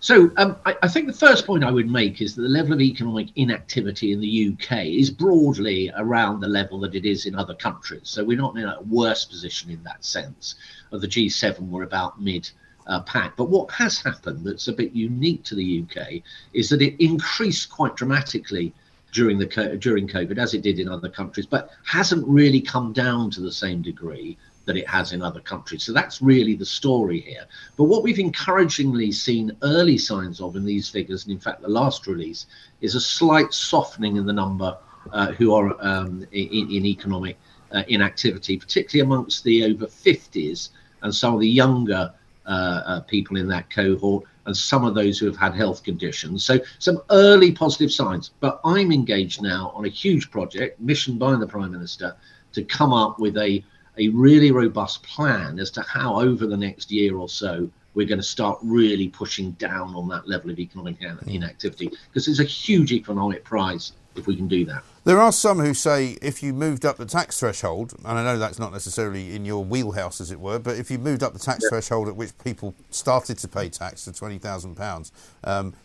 So 0.01 0.31
um, 0.37 0.55
I, 0.65 0.75
I, 0.83 0.87
think 0.87 1.07
the 1.07 1.13
first 1.13 1.45
point 1.45 1.63
I 1.63 1.71
would 1.71 1.89
make 1.89 2.21
is 2.21 2.35
that 2.35 2.43
the 2.43 2.47
level 2.47 2.71
of 2.71 2.79
economic 2.79 3.27
inactivity 3.35 4.13
in 4.13 4.21
the 4.21 4.53
UK 4.53 4.85
is 4.85 5.09
broadly 5.09 5.91
around 5.97 6.39
the 6.39 6.47
level 6.47 6.79
that 6.81 6.95
it 6.95 7.05
is 7.05 7.25
in 7.25 7.35
other 7.35 7.53
countries. 7.53 8.03
So 8.05 8.23
we're 8.23 8.37
not 8.37 8.57
in 8.57 8.63
a 8.63 8.81
worse 8.83 9.25
position 9.25 9.69
in 9.69 9.83
that 9.83 10.05
sense. 10.05 10.55
Of 10.93 11.01
the 11.01 11.07
G7, 11.07 11.59
we're 11.67 11.83
about 11.83 12.21
mid 12.21 12.49
uh, 12.87 13.01
pack. 13.01 13.35
But 13.35 13.49
what 13.49 13.69
has 13.71 13.99
happened 13.99 14.45
that's 14.45 14.69
a 14.69 14.73
bit 14.73 14.93
unique 14.93 15.43
to 15.43 15.55
the 15.55 15.83
UK 15.83 16.21
is 16.53 16.69
that 16.69 16.81
it 16.81 16.95
increased 17.03 17.69
quite 17.69 17.95
dramatically 17.95 18.73
during 19.11 19.37
the 19.37 19.77
during 19.79 20.07
COVID, 20.07 20.37
as 20.37 20.53
it 20.53 20.61
did 20.61 20.79
in 20.79 20.87
other 20.87 21.09
countries, 21.09 21.45
but 21.45 21.71
hasn't 21.85 22.25
really 22.27 22.61
come 22.61 22.93
down 22.93 23.31
to 23.31 23.41
the 23.41 23.51
same 23.51 23.81
degree 23.81 24.37
that 24.69 24.77
it 24.77 24.87
has 24.87 25.13
in 25.13 25.23
other 25.23 25.39
countries. 25.39 25.81
So 25.81 25.93
that's 25.93 26.21
really 26.21 26.53
the 26.53 26.63
story 26.63 27.21
here. 27.21 27.47
But 27.75 27.85
what 27.85 28.03
we've 28.03 28.19
encouragingly 28.19 29.11
seen 29.11 29.57
early 29.63 29.97
signs 29.97 30.39
of 30.39 30.55
in 30.55 30.63
these 30.63 30.87
figures, 30.87 31.25
and 31.25 31.33
in 31.33 31.39
fact 31.39 31.63
the 31.63 31.67
last 31.67 32.05
release, 32.05 32.45
is 32.79 32.93
a 32.93 33.01
slight 33.01 33.51
softening 33.51 34.17
in 34.17 34.27
the 34.27 34.33
number 34.33 34.77
uh, 35.11 35.31
who 35.31 35.55
are 35.55 35.75
um, 35.83 36.23
in, 36.31 36.69
in, 36.69 36.85
economic 36.85 37.35
uh, 37.71 37.81
inactivity, 37.87 38.57
particularly 38.57 39.03
amongst 39.03 39.43
the 39.43 39.65
over 39.65 39.87
50s 39.87 40.69
and 41.01 41.15
some 41.15 41.33
of 41.33 41.39
the 41.39 41.49
younger 41.49 42.13
uh, 42.45 42.81
uh, 42.85 42.99
people 43.01 43.37
in 43.37 43.47
that 43.47 43.71
cohort 43.71 44.23
and 44.45 44.55
some 44.55 44.85
of 44.85 44.93
those 44.93 45.17
who 45.17 45.25
have 45.25 45.37
had 45.37 45.55
health 45.55 45.81
conditions. 45.83 46.43
So 46.45 46.59
some 46.77 47.01
early 47.09 47.51
positive 47.51 47.91
signs. 47.91 48.29
But 48.39 48.61
I'm 48.63 48.91
engaged 48.91 49.41
now 49.41 49.71
on 49.73 49.85
a 49.85 49.89
huge 49.89 50.29
project, 50.29 50.79
missioned 50.79 51.17
by 51.17 51.35
the 51.37 51.47
Prime 51.47 51.71
Minister, 51.71 52.15
to 52.53 52.63
come 52.63 52.93
up 52.93 53.19
with 53.19 53.35
a 53.37 53.63
a 53.99 54.07
really 54.09 54.51
robust 54.51 55.03
plan 55.03 55.59
as 55.59 55.69
to 55.71 55.81
how 55.81 56.19
over 56.19 56.47
the 56.47 56.57
next 56.57 56.91
year 56.91 57.17
or 57.17 57.29
so 57.29 57.69
we're 57.93 58.07
going 58.07 58.19
to 58.19 58.23
start 58.23 58.57
really 58.63 59.09
pushing 59.09 59.51
down 59.53 59.93
on 59.93 60.07
that 60.07 60.27
level 60.27 60.49
of 60.49 60.59
economic 60.59 60.95
inactivity. 61.27 61.91
Because 62.07 62.27
it's 62.27 62.39
a 62.39 62.43
huge 62.43 62.93
economic 62.93 63.43
prize 63.43 63.93
if 64.19 64.27
we 64.27 64.35
can 64.35 64.47
do 64.47 64.65
that. 64.65 64.83
There 65.05 65.19
are 65.19 65.31
some 65.31 65.59
who 65.59 65.73
say 65.73 66.17
if 66.21 66.43
you 66.43 66.53
moved 66.53 66.85
up 66.85 66.97
the 66.97 67.05
tax 67.05 67.39
threshold, 67.39 67.93
and 68.05 68.19
I 68.19 68.23
know 68.23 68.37
that's 68.37 68.59
not 68.59 68.71
necessarily 68.71 69.35
in 69.35 69.45
your 69.45 69.63
wheelhouse, 69.63 70.21
as 70.21 70.29
it 70.29 70.39
were, 70.39 70.59
but 70.59 70.77
if 70.77 70.91
you 70.91 70.99
moved 70.99 71.23
up 71.23 71.33
the 71.33 71.39
tax 71.39 71.63
yeah. 71.63 71.69
threshold 71.69 72.07
at 72.07 72.15
which 72.15 72.37
people 72.43 72.75
started 72.91 73.37
to 73.39 73.47
pay 73.47 73.69
tax 73.69 74.05
to 74.05 74.13
twenty 74.13 74.37
thousand 74.37 74.71
um, 74.71 74.75
pounds, 74.75 75.11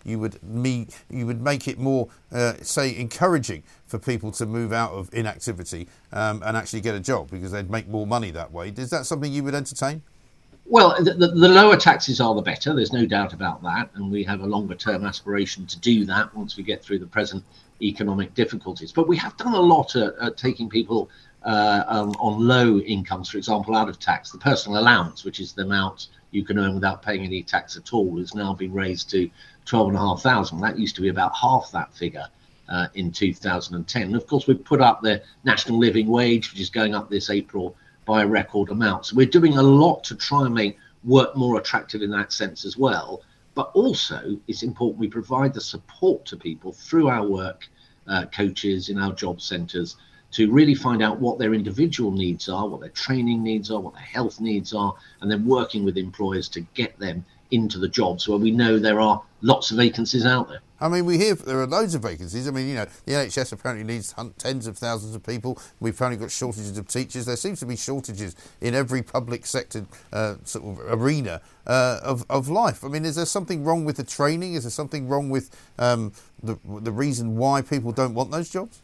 you 0.04 0.18
would 0.18 0.42
me 0.42 0.88
you 1.08 1.26
would 1.26 1.40
make 1.40 1.68
it 1.68 1.78
more, 1.78 2.08
uh, 2.32 2.54
say, 2.60 2.94
encouraging 2.96 3.62
for 3.86 3.98
people 3.98 4.30
to 4.32 4.44
move 4.44 4.72
out 4.72 4.92
of 4.92 5.08
inactivity 5.14 5.88
um, 6.12 6.42
and 6.44 6.56
actually 6.56 6.80
get 6.80 6.94
a 6.94 7.00
job 7.00 7.30
because 7.30 7.52
they'd 7.52 7.70
make 7.70 7.88
more 7.88 8.06
money 8.06 8.30
that 8.30 8.52
way. 8.52 8.68
Is 8.76 8.90
that 8.90 9.06
something 9.06 9.32
you 9.32 9.44
would 9.44 9.54
entertain? 9.54 10.02
Well, 10.66 10.94
the, 11.02 11.12
the, 11.12 11.28
the, 11.28 11.48
lower 11.48 11.76
taxes 11.76 12.20
are 12.20 12.34
the 12.34 12.40
better. 12.40 12.74
There's 12.74 12.92
no 12.92 13.04
doubt 13.04 13.34
about 13.34 13.62
that. 13.62 13.90
And 13.94 14.10
we 14.10 14.24
have 14.24 14.40
a 14.40 14.46
longer 14.46 14.74
term 14.74 15.04
aspiration 15.04 15.66
to 15.66 15.78
do 15.78 16.06
that 16.06 16.34
once 16.34 16.56
we 16.56 16.62
get 16.62 16.82
through 16.82 17.00
the 17.00 17.06
present 17.06 17.44
economic 17.82 18.32
difficulties. 18.34 18.90
But 18.90 19.06
we 19.06 19.16
have 19.18 19.36
done 19.36 19.52
a 19.52 19.60
lot 19.60 19.94
at, 19.94 20.14
at 20.16 20.36
taking 20.38 20.70
people 20.70 21.10
uh, 21.42 21.84
um, 21.86 22.10
on 22.18 22.48
low 22.48 22.78
incomes, 22.78 23.28
for 23.28 23.36
example, 23.36 23.76
out 23.76 23.90
of 23.90 23.98
tax. 23.98 24.30
The 24.30 24.38
personal 24.38 24.80
allowance, 24.80 25.22
which 25.22 25.38
is 25.38 25.52
the 25.52 25.62
amount 25.62 26.08
you 26.30 26.42
can 26.42 26.58
earn 26.58 26.74
without 26.74 27.02
paying 27.02 27.24
any 27.24 27.42
tax 27.42 27.76
at 27.76 27.92
all, 27.92 28.16
has 28.16 28.34
now 28.34 28.54
been 28.54 28.72
raised 28.72 29.10
to 29.10 29.28
12,500. 29.66 30.62
That 30.62 30.78
used 30.78 30.96
to 30.96 31.02
be 31.02 31.08
about 31.08 31.36
half 31.36 31.70
that 31.72 31.94
figure. 31.94 32.26
Uh, 32.66 32.86
in 32.94 33.12
2010. 33.12 34.02
And 34.02 34.16
of 34.16 34.26
course, 34.26 34.46
we've 34.46 34.64
put 34.64 34.80
up 34.80 35.02
the 35.02 35.22
national 35.44 35.78
living 35.78 36.06
wage, 36.06 36.50
which 36.50 36.62
is 36.62 36.70
going 36.70 36.94
up 36.94 37.10
this 37.10 37.28
April 37.28 37.76
by 38.04 38.22
a 38.22 38.26
record 38.26 38.70
amount. 38.70 39.06
So 39.06 39.16
we're 39.16 39.26
doing 39.26 39.56
a 39.56 39.62
lot 39.62 40.04
to 40.04 40.14
try 40.14 40.44
and 40.44 40.54
make 40.54 40.78
work 41.04 41.36
more 41.36 41.58
attractive 41.58 42.02
in 42.02 42.10
that 42.10 42.32
sense 42.32 42.64
as 42.64 42.76
well. 42.76 43.22
But 43.54 43.70
also, 43.74 44.40
it's 44.48 44.62
important 44.62 45.00
we 45.00 45.08
provide 45.08 45.54
the 45.54 45.60
support 45.60 46.24
to 46.26 46.36
people 46.36 46.72
through 46.72 47.08
our 47.08 47.26
work 47.26 47.68
uh, 48.06 48.26
coaches 48.26 48.88
in 48.88 48.98
our 48.98 49.12
job 49.12 49.40
centres 49.40 49.96
to 50.32 50.50
really 50.50 50.74
find 50.74 51.00
out 51.00 51.20
what 51.20 51.38
their 51.38 51.54
individual 51.54 52.10
needs 52.10 52.48
are, 52.48 52.66
what 52.66 52.80
their 52.80 52.90
training 52.90 53.42
needs 53.42 53.70
are, 53.70 53.80
what 53.80 53.94
their 53.94 54.02
health 54.02 54.40
needs 54.40 54.74
are, 54.74 54.92
and 55.20 55.30
then 55.30 55.46
working 55.46 55.84
with 55.84 55.96
employers 55.96 56.48
to 56.48 56.60
get 56.74 56.98
them 56.98 57.24
into 57.50 57.78
the 57.78 57.88
jobs 57.88 58.28
where 58.28 58.38
we 58.38 58.50
know 58.50 58.78
there 58.78 59.00
are 59.00 59.22
lots 59.42 59.70
of 59.70 59.76
vacancies 59.76 60.24
out 60.24 60.48
there. 60.48 60.60
I 60.80 60.88
mean, 60.88 61.06
we 61.06 61.18
hear 61.18 61.34
there 61.34 61.60
are 61.60 61.66
loads 61.66 61.94
of 61.94 62.02
vacancies. 62.02 62.48
I 62.48 62.50
mean, 62.50 62.68
you 62.68 62.74
know, 62.74 62.86
the 63.06 63.12
NHS 63.12 63.52
apparently 63.52 63.84
needs 63.84 64.14
tens 64.38 64.66
of 64.66 64.76
thousands 64.76 65.14
of 65.14 65.22
people. 65.22 65.58
We've 65.80 65.94
apparently 65.94 66.20
got 66.22 66.30
shortages 66.30 66.76
of 66.76 66.88
teachers. 66.88 67.26
There 67.26 67.36
seems 67.36 67.60
to 67.60 67.66
be 67.66 67.76
shortages 67.76 68.34
in 68.60 68.74
every 68.74 69.02
public 69.02 69.46
sector 69.46 69.86
uh, 70.12 70.34
sort 70.44 70.64
of 70.78 71.00
arena 71.00 71.40
uh, 71.66 72.00
of, 72.02 72.26
of 72.28 72.48
life. 72.48 72.84
I 72.84 72.88
mean, 72.88 73.04
is 73.04 73.16
there 73.16 73.24
something 73.24 73.64
wrong 73.64 73.84
with 73.84 73.96
the 73.96 74.04
training? 74.04 74.54
Is 74.54 74.64
there 74.64 74.70
something 74.70 75.08
wrong 75.08 75.30
with 75.30 75.56
um, 75.78 76.12
the, 76.42 76.58
the 76.66 76.92
reason 76.92 77.36
why 77.36 77.62
people 77.62 77.92
don't 77.92 78.14
want 78.14 78.30
those 78.30 78.50
jobs? 78.50 78.82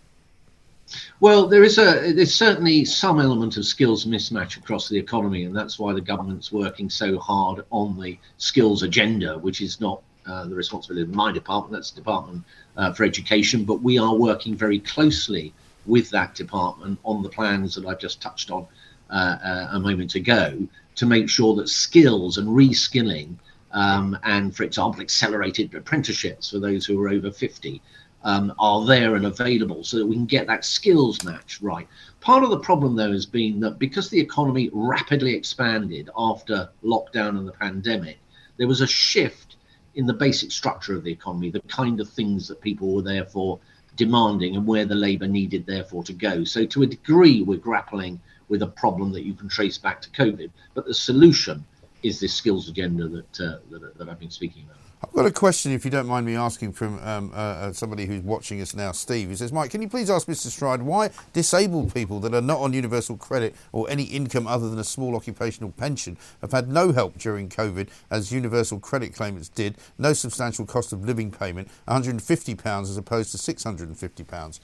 Well, 1.20 1.46
there 1.46 1.62
is 1.62 1.78
a 1.78 2.12
there's 2.12 2.34
certainly 2.34 2.84
some 2.84 3.20
element 3.20 3.56
of 3.56 3.64
skills 3.64 4.06
mismatch 4.06 4.56
across 4.56 4.88
the 4.88 4.98
economy, 4.98 5.44
and 5.44 5.54
that's 5.54 5.78
why 5.78 5.92
the 5.92 6.00
government's 6.00 6.50
working 6.50 6.90
so 6.90 7.18
hard 7.18 7.64
on 7.70 8.00
the 8.00 8.18
skills 8.38 8.82
agenda, 8.82 9.38
which 9.38 9.60
is 9.60 9.80
not 9.80 10.02
uh, 10.26 10.46
the 10.46 10.54
responsibility 10.54 11.02
of 11.02 11.14
my 11.14 11.32
department, 11.32 11.72
that's 11.72 11.90
the 11.90 12.00
Department 12.00 12.44
uh, 12.76 12.92
for 12.92 13.04
Education, 13.04 13.64
but 13.64 13.82
we 13.82 13.98
are 13.98 14.14
working 14.14 14.54
very 14.54 14.78
closely 14.78 15.52
with 15.86 16.10
that 16.10 16.34
department 16.34 16.98
on 17.04 17.22
the 17.22 17.28
plans 17.28 17.74
that 17.74 17.86
I've 17.86 17.98
just 17.98 18.20
touched 18.20 18.50
on 18.50 18.66
uh, 19.10 19.38
uh 19.42 19.68
a 19.72 19.80
moment 19.80 20.14
ago 20.14 20.68
to 20.94 21.06
make 21.06 21.28
sure 21.28 21.54
that 21.56 21.68
skills 21.68 22.38
and 22.38 22.48
reskilling 22.48 23.36
um, 23.72 24.18
and, 24.24 24.54
for 24.54 24.64
example, 24.64 25.00
accelerated 25.00 25.74
apprenticeships 25.74 26.50
for 26.50 26.58
those 26.58 26.84
who 26.84 27.00
are 27.02 27.08
over 27.08 27.30
50 27.30 27.80
um, 28.22 28.52
are 28.58 28.84
there 28.84 29.16
and 29.16 29.26
available 29.26 29.82
so 29.82 29.98
that 29.98 30.06
we 30.06 30.14
can 30.14 30.26
get 30.26 30.46
that 30.46 30.64
skills 30.64 31.24
match 31.24 31.60
right. 31.62 31.88
Part 32.20 32.44
of 32.44 32.50
the 32.50 32.58
problem, 32.58 32.96
though, 32.96 33.12
has 33.12 33.26
been 33.26 33.60
that 33.60 33.78
because 33.78 34.10
the 34.10 34.20
economy 34.20 34.68
rapidly 34.72 35.34
expanded 35.34 36.10
after 36.16 36.68
lockdown 36.84 37.38
and 37.38 37.48
the 37.48 37.52
pandemic, 37.52 38.18
there 38.58 38.68
was 38.68 38.82
a 38.82 38.86
shift 38.86 39.56
in 39.94 40.06
the 40.06 40.12
basic 40.12 40.52
structure 40.52 40.94
of 40.94 41.02
the 41.02 41.12
economy, 41.12 41.50
the 41.50 41.60
kind 41.60 42.00
of 42.00 42.08
things 42.08 42.46
that 42.48 42.60
people 42.60 42.94
were 42.94 43.02
therefore 43.02 43.58
demanding 43.96 44.54
and 44.54 44.66
where 44.66 44.84
the 44.84 44.94
labour 44.94 45.26
needed, 45.26 45.66
therefore, 45.66 46.04
to 46.04 46.12
go. 46.12 46.44
So, 46.44 46.66
to 46.66 46.82
a 46.82 46.86
degree, 46.86 47.42
we're 47.42 47.58
grappling 47.58 48.20
with 48.48 48.62
a 48.62 48.66
problem 48.66 49.12
that 49.12 49.24
you 49.24 49.34
can 49.34 49.48
trace 49.48 49.78
back 49.78 50.02
to 50.02 50.10
COVID. 50.10 50.50
But 50.74 50.86
the 50.86 50.94
solution 50.94 51.64
is 52.02 52.20
this 52.20 52.34
skills 52.34 52.68
agenda 52.68 53.08
that, 53.08 53.40
uh, 53.40 53.58
that, 53.70 53.96
that 53.96 54.08
I've 54.08 54.18
been 54.18 54.30
speaking 54.30 54.64
about. 54.64 54.79
I've 55.02 55.14
got 55.14 55.24
a 55.24 55.30
question, 55.30 55.72
if 55.72 55.86
you 55.86 55.90
don't 55.90 56.06
mind 56.06 56.26
me 56.26 56.36
asking, 56.36 56.74
from 56.74 56.98
um, 56.98 57.32
uh, 57.32 57.36
uh, 57.36 57.72
somebody 57.72 58.04
who's 58.04 58.20
watching 58.20 58.60
us 58.60 58.74
now, 58.74 58.92
Steve. 58.92 59.30
He 59.30 59.34
says, 59.34 59.50
Mike, 59.50 59.70
can 59.70 59.80
you 59.80 59.88
please 59.88 60.10
ask 60.10 60.26
Mr. 60.26 60.48
Stride 60.48 60.82
why 60.82 61.08
disabled 61.32 61.94
people 61.94 62.20
that 62.20 62.34
are 62.34 62.42
not 62.42 62.60
on 62.60 62.74
universal 62.74 63.16
credit 63.16 63.56
or 63.72 63.88
any 63.88 64.02
income 64.02 64.46
other 64.46 64.68
than 64.68 64.78
a 64.78 64.84
small 64.84 65.16
occupational 65.16 65.70
pension 65.72 66.18
have 66.42 66.52
had 66.52 66.68
no 66.68 66.92
help 66.92 67.16
during 67.16 67.48
COVID, 67.48 67.88
as 68.10 68.30
universal 68.30 68.78
credit 68.78 69.14
claimants 69.14 69.48
did, 69.48 69.78
no 69.96 70.12
substantial 70.12 70.66
cost 70.66 70.92
of 70.92 71.02
living 71.02 71.30
payment, 71.30 71.68
£150 71.88 72.82
as 72.82 72.96
opposed 72.98 73.32
to 73.32 73.38
£650? 73.38 74.60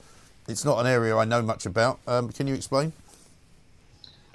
It's 0.47 0.63
not 0.63 0.79
an 0.79 0.85
area 0.85 1.17
I 1.17 1.25
know 1.25 1.41
much 1.41 1.65
about. 1.65 1.99
Um, 2.05 2.29
can 2.29 2.45
you 2.45 2.53
explain? 2.53 2.93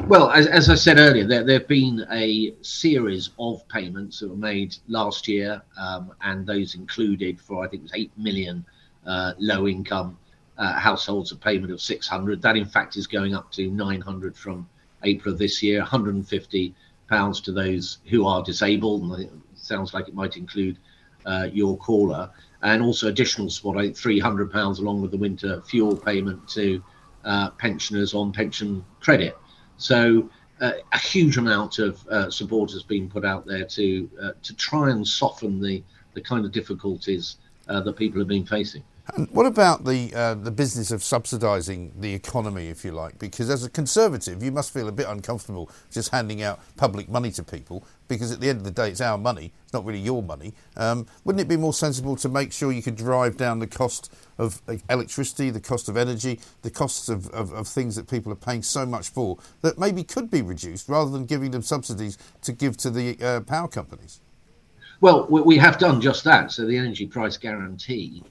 Well, 0.09 0.31
as, 0.31 0.47
as 0.49 0.69
I 0.69 0.75
said 0.75 0.99
earlier, 0.99 1.25
there, 1.25 1.45
there 1.45 1.59
have 1.61 1.69
been 1.69 2.05
a 2.11 2.53
series 2.61 3.31
of 3.39 3.67
payments 3.69 4.19
that 4.19 4.29
were 4.29 4.37
made 4.37 4.77
last 4.89 5.29
year, 5.29 5.63
um, 5.79 6.13
and 6.23 6.45
those 6.45 6.75
included 6.75 7.41
for 7.41 7.65
I 7.65 7.69
think 7.69 7.83
it 7.83 7.85
was 7.85 7.93
eight 7.95 8.11
million 8.17 8.65
uh, 9.07 9.33
low-income 9.39 10.19
uh, 10.59 10.73
households 10.79 11.31
a 11.33 11.37
payment 11.37 11.73
of 11.73 11.81
600. 11.81 12.43
That 12.43 12.57
in 12.57 12.67
fact 12.67 12.97
is 12.97 13.07
going 13.07 13.35
up 13.35 13.53
to 13.53 13.71
900 13.71 14.37
from 14.37 14.69
April 15.05 15.33
of 15.33 15.39
this 15.39 15.63
year. 15.63 15.79
150 15.79 16.75
pounds 17.09 17.41
to 17.43 17.53
those 17.53 17.99
who 18.07 18.27
are 18.27 18.43
disabled, 18.43 19.03
and 19.03 19.25
it 19.25 19.31
sounds 19.55 19.95
like 19.95 20.09
it 20.09 20.15
might 20.15 20.37
include 20.37 20.79
uh, 21.27 21.49
your 21.53 21.77
caller, 21.79 22.29
and 22.63 22.83
also 22.83 23.09
additional 23.09 23.49
support, 23.49 23.79
I 23.79 23.83
think 23.83 23.97
300 23.97 24.51
pounds 24.51 24.81
along 24.81 25.01
with 25.01 25.13
the 25.13 25.17
winter 25.17 25.63
fuel 25.63 25.97
payment 25.97 26.49
to 26.51 26.83
uh, 27.25 27.51
pensioners 27.51 28.15
on 28.15 28.33
pension 28.33 28.85
credit. 29.01 29.37
So 29.83 30.31
uh, 30.61 30.75
a 30.93 30.99
huge 30.99 31.39
amount 31.39 31.81
of 31.81 32.07
uh, 32.07 32.31
support 32.31 32.71
has 32.71 32.85
been 32.85 33.11
put 33.11 33.25
out 33.25 33.47
there 33.47 33.65
to 33.65 34.09
uh, 34.23 34.33
to 34.41 34.55
try 34.55 34.91
and 34.91 35.07
soften 35.07 35.61
the 35.61 35.83
the 36.15 36.21
kind 36.21 36.45
of 36.45 36.53
difficulties 36.53 37.37
uh, 37.69 37.81
that 37.81 37.97
people 37.97 38.21
have 38.21 38.29
been 38.29 38.47
facing. 38.47 38.85
And 39.09 39.29
what 39.33 39.47
about 39.47 39.85
the 39.85 40.15
uh, 40.15 40.35
the 40.35 40.53
business 40.53 40.93
of 40.93 41.01
subsidising 41.01 41.91
the 42.01 42.15
economy, 42.15 42.69
if 42.69 42.85
you 42.85 42.93
like? 42.93 43.19
Because 43.19 43.51
as 43.51 43.65
a 43.65 43.71
conservative, 43.71 44.45
you 44.45 44.53
must 44.53 44.73
feel 44.73 44.87
a 44.87 44.93
bit 44.93 45.07
uncomfortable 45.09 45.71
just 45.91 46.11
handing 46.11 46.41
out 46.43 46.61
public 46.77 47.09
money 47.09 47.33
to 47.33 47.43
people, 47.43 47.85
because 48.07 48.31
at 48.31 48.41
the 48.41 48.49
end 48.49 48.59
of 48.59 48.65
the 48.65 48.71
day, 48.71 48.91
it's 48.91 49.01
our 49.01 49.19
money. 49.19 49.53
It's 49.65 49.73
not 49.73 49.85
really 49.85 49.99
your 49.99 50.23
money. 50.23 50.55
Um, 50.77 51.07
wouldn't 51.25 51.41
it 51.41 51.49
be 51.49 51.57
more 51.57 51.73
sensible 51.73 52.15
to 52.17 52.29
make 52.29 52.53
sure 52.53 52.71
you 52.71 52.83
could 52.83 52.95
drive 52.95 53.37
down 53.37 53.59
the 53.59 53.67
cost 53.67 54.15
of 54.39 54.63
electricity, 54.89 55.51
the 55.51 55.61
cost 55.61 55.89
of 55.89 55.97
energy, 55.97 56.39
the 56.63 56.71
costs 56.71 57.09
of, 57.09 57.29
of, 57.31 57.53
of 57.53 57.67
things 57.67 57.97
that 57.97 58.09
people 58.09 58.33
are 58.33 58.37
paying 58.37 58.63
so 58.63 58.87
much 58.87 59.09
for 59.09 59.37
that 59.63 59.79
maybe 59.79 60.05
could 60.05 60.31
be 60.31 60.43
reduced, 60.43 60.89
rather 60.89 61.11
than 61.11 61.27
giving 61.27 61.51
them 61.51 61.63
subsidies 61.63 62.19
to 62.43 62.53
give 62.53 62.77
to 62.77 62.89
the 62.89 63.19
uh, 63.21 63.41
power 63.41 63.67
companies? 63.67 64.21
Well, 65.01 65.27
we, 65.29 65.41
we 65.41 65.59
have 65.59 65.79
done 65.79 66.01
just 66.01 66.23
that. 66.23 66.53
So 66.53 66.65
the 66.65 66.79
energy 66.79 67.09
price 67.09 67.37
guarantee, 67.37 68.23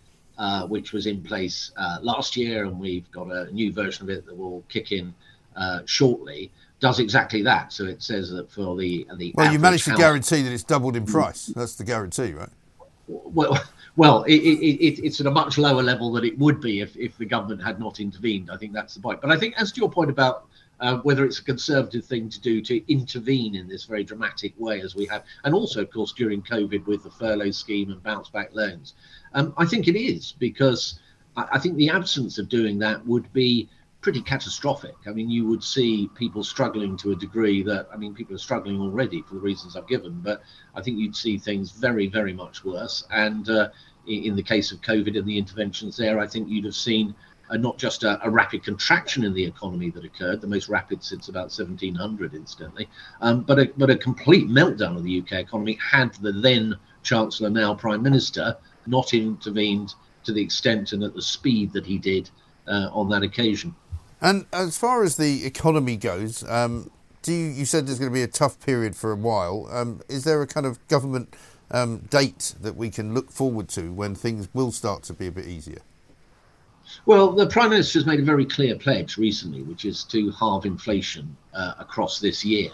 uh, 0.42 0.66
which 0.66 0.92
was 0.92 1.06
in 1.06 1.22
place 1.22 1.72
uh, 1.78 2.00
last 2.02 2.36
year, 2.36 2.66
and 2.66 2.80
we've 2.80 3.10
got 3.12 3.28
a 3.32 3.52
new 3.54 3.72
version 3.72 4.04
of 4.04 4.10
it 4.10 4.26
that 4.26 4.36
will 4.36 4.64
kick 4.70 4.92
in 4.92 5.14
uh, 5.56 5.82
shortly, 5.86 6.52
does 6.80 7.00
exactly 7.00 7.44
that. 7.44 7.72
So 7.72 7.86
it 7.86 8.02
says 8.02 8.32
that 8.32 8.52
for 8.52 8.76
the 8.76 9.06
the 9.18 9.34
Well, 9.36 9.54
you 9.54 9.60
managed 9.60 9.86
to 9.86 9.96
guarantee 9.96 10.42
that 10.42 10.52
it's 10.52 10.64
doubled 10.64 10.96
in 10.96 11.06
price. 11.06 11.46
That's 11.46 11.76
the 11.76 11.84
guarantee, 11.84 12.32
right? 12.32 12.50
well, 13.08 13.62
well, 13.96 14.24
it, 14.24 14.34
it, 14.34 14.84
it, 14.84 15.06
it's 15.06 15.20
at 15.20 15.28
a 15.28 15.32
much 15.32 15.60
lower 15.60 15.84
level 15.84 16.12
than 16.12 16.24
it 16.24 16.38
would 16.40 16.60
be 16.60 16.82
if, 16.82 16.96
if 16.98 17.18
the 17.20 17.26
government 17.26 17.62
had 17.62 17.80
not 17.80 18.00
intervened. 18.00 18.50
I 18.50 18.58
think 18.58 18.74
that's 18.74 18.96
the 18.96 19.02
point. 19.02 19.22
But 19.22 19.30
I 19.30 19.38
think, 19.38 19.54
as 19.62 19.72
to 19.74 19.82
your 19.82 19.92
point 19.92 20.10
about 20.10 20.48
uh, 20.80 20.98
whether 21.00 21.24
it's 21.24 21.40
a 21.40 21.44
conservative 21.44 22.04
thing 22.04 22.30
to 22.30 22.42
do 22.42 22.62
to 22.62 22.92
intervene 22.92 23.56
in 23.56 23.68
this 23.68 23.86
very 23.86 24.04
dramatic 24.04 24.54
way 24.58 24.82
as 24.82 24.96
we 24.96 25.06
have, 25.06 25.24
and 25.44 25.54
also, 25.54 25.82
of 25.82 25.92
course, 25.92 26.14
during 26.14 26.42
COVID 26.42 26.86
with 26.88 27.04
the 27.04 27.12
furlough 27.12 27.52
scheme 27.52 27.92
and 27.92 28.02
bounce 28.02 28.30
back 28.30 28.50
loans, 28.54 28.96
um, 29.34 29.54
I 29.58 29.66
think 29.66 29.88
it 29.88 30.00
is 30.00 30.34
because 30.40 31.00
I, 31.36 31.48
I 31.54 31.60
think 31.60 31.76
the 31.78 31.90
absence 31.90 32.38
of 32.38 32.50
doing 32.50 32.80
that 32.80 33.06
would 33.06 33.32
be 33.34 33.70
pretty 34.02 34.22
catastrophic. 34.22 34.96
I 35.06 35.12
mean, 35.12 35.30
you 35.30 35.48
would 35.48 35.64
see 35.64 36.10
people 36.16 36.44
struggling 36.44 36.98
to 36.98 37.12
a 37.12 37.16
degree 37.16 37.62
that, 37.64 37.88
I 37.94 37.98
mean, 37.98 38.16
people 38.16 38.36
are 38.36 38.40
struggling 38.40 38.82
already 38.82 39.22
for 39.22 39.36
the 39.36 39.40
reasons 39.40 39.76
I've 39.76 39.88
given, 39.88 40.20
but 40.22 40.42
I 40.76 40.82
think 40.82 40.98
you'd 40.98 41.16
see 41.16 41.38
things 41.38 41.72
very, 41.72 42.08
very 42.08 42.34
much 42.34 42.66
worse. 42.66 43.06
And 43.12 43.48
uh, 43.50 43.70
in, 44.08 44.24
in 44.24 44.36
the 44.36 44.44
case 44.44 44.72
of 44.72 44.82
COVID 44.82 45.18
and 45.18 45.28
the 45.28 45.38
interventions 45.38 45.98
there, 45.98 46.20
I 46.20 46.26
think 46.28 46.50
you'd 46.50 46.66
have 46.66 46.76
seen 46.76 47.14
uh, 47.52 47.58
not 47.58 47.78
just 47.78 48.04
a, 48.04 48.20
a 48.26 48.30
rapid 48.30 48.64
contraction 48.64 49.24
in 49.24 49.34
the 49.34 49.46
economy 49.46 49.92
that 49.92 50.04
occurred, 50.04 50.42
the 50.42 50.48
most 50.48 50.68
rapid 50.68 51.04
since 51.04 51.30
about 51.30 51.52
1700, 51.52 52.34
incidentally, 52.34 52.90
um, 53.22 53.42
but, 53.42 53.60
a, 53.60 53.72
but 53.78 53.92
a 53.92 53.96
complete 53.96 54.48
meltdown 54.48 54.96
of 54.96 55.04
the 55.04 55.20
UK 55.20 55.34
economy 55.34 55.78
had 55.80 56.14
the 56.16 56.32
then 56.32 56.76
Chancellor, 57.04 57.50
now 57.50 57.74
Prime 57.76 58.02
Minister, 58.02 58.58
not 58.88 59.14
intervened 59.14 59.94
to 60.24 60.34
the 60.34 60.42
extent 60.42 60.94
and 60.94 61.04
at 61.04 61.14
the 61.14 61.22
speed 61.22 61.74
that 61.74 61.86
he 61.86 61.98
did 61.98 62.30
uh, 62.68 62.90
on 62.92 63.10
that 63.10 63.24
occasion. 63.24 63.76
And 64.22 64.46
as 64.54 64.78
far 64.78 65.04
as 65.04 65.18
the 65.18 65.46
economy 65.46 65.98
goes, 65.98 66.48
um, 66.48 66.92
do 67.24 67.34
you, 67.34 67.48
you 67.50 67.66
said 67.66 67.88
there's 67.88 68.00
going 68.00 68.12
to 68.12 68.14
be 68.14 68.22
a 68.24 68.28
tough 68.28 68.60
period 68.60 68.96
for 68.96 69.12
a 69.12 69.16
while. 69.16 69.68
Um, 69.72 70.02
is 70.08 70.24
there 70.24 70.42
a 70.42 70.48
kind 70.48 70.66
of 70.66 70.86
government 70.88 71.36
um, 71.72 72.00
date 72.10 72.56
that 72.62 72.76
we 72.76 72.90
can 72.90 73.14
look 73.14 73.32
forward 73.32 73.68
to 73.70 73.92
when 73.92 74.16
things 74.16 74.48
will 74.54 74.72
start 74.72 75.04
to 75.04 75.14
be 75.14 75.28
a 75.28 75.32
bit 75.32 75.48
easier? 75.48 75.82
Well, 77.06 77.32
the 77.32 77.48
Prime 77.48 77.70
Minister 77.70 78.00
has 78.00 78.06
made 78.06 78.20
a 78.20 78.24
very 78.24 78.46
clear 78.46 78.76
pledge 78.76 79.18
recently, 79.18 79.62
which 79.64 79.86
is 79.86 80.04
to 80.06 80.32
halve 80.32 80.66
inflation 80.66 81.36
uh, 81.54 81.74
across 81.80 82.20
this 82.20 82.44
year. 82.44 82.72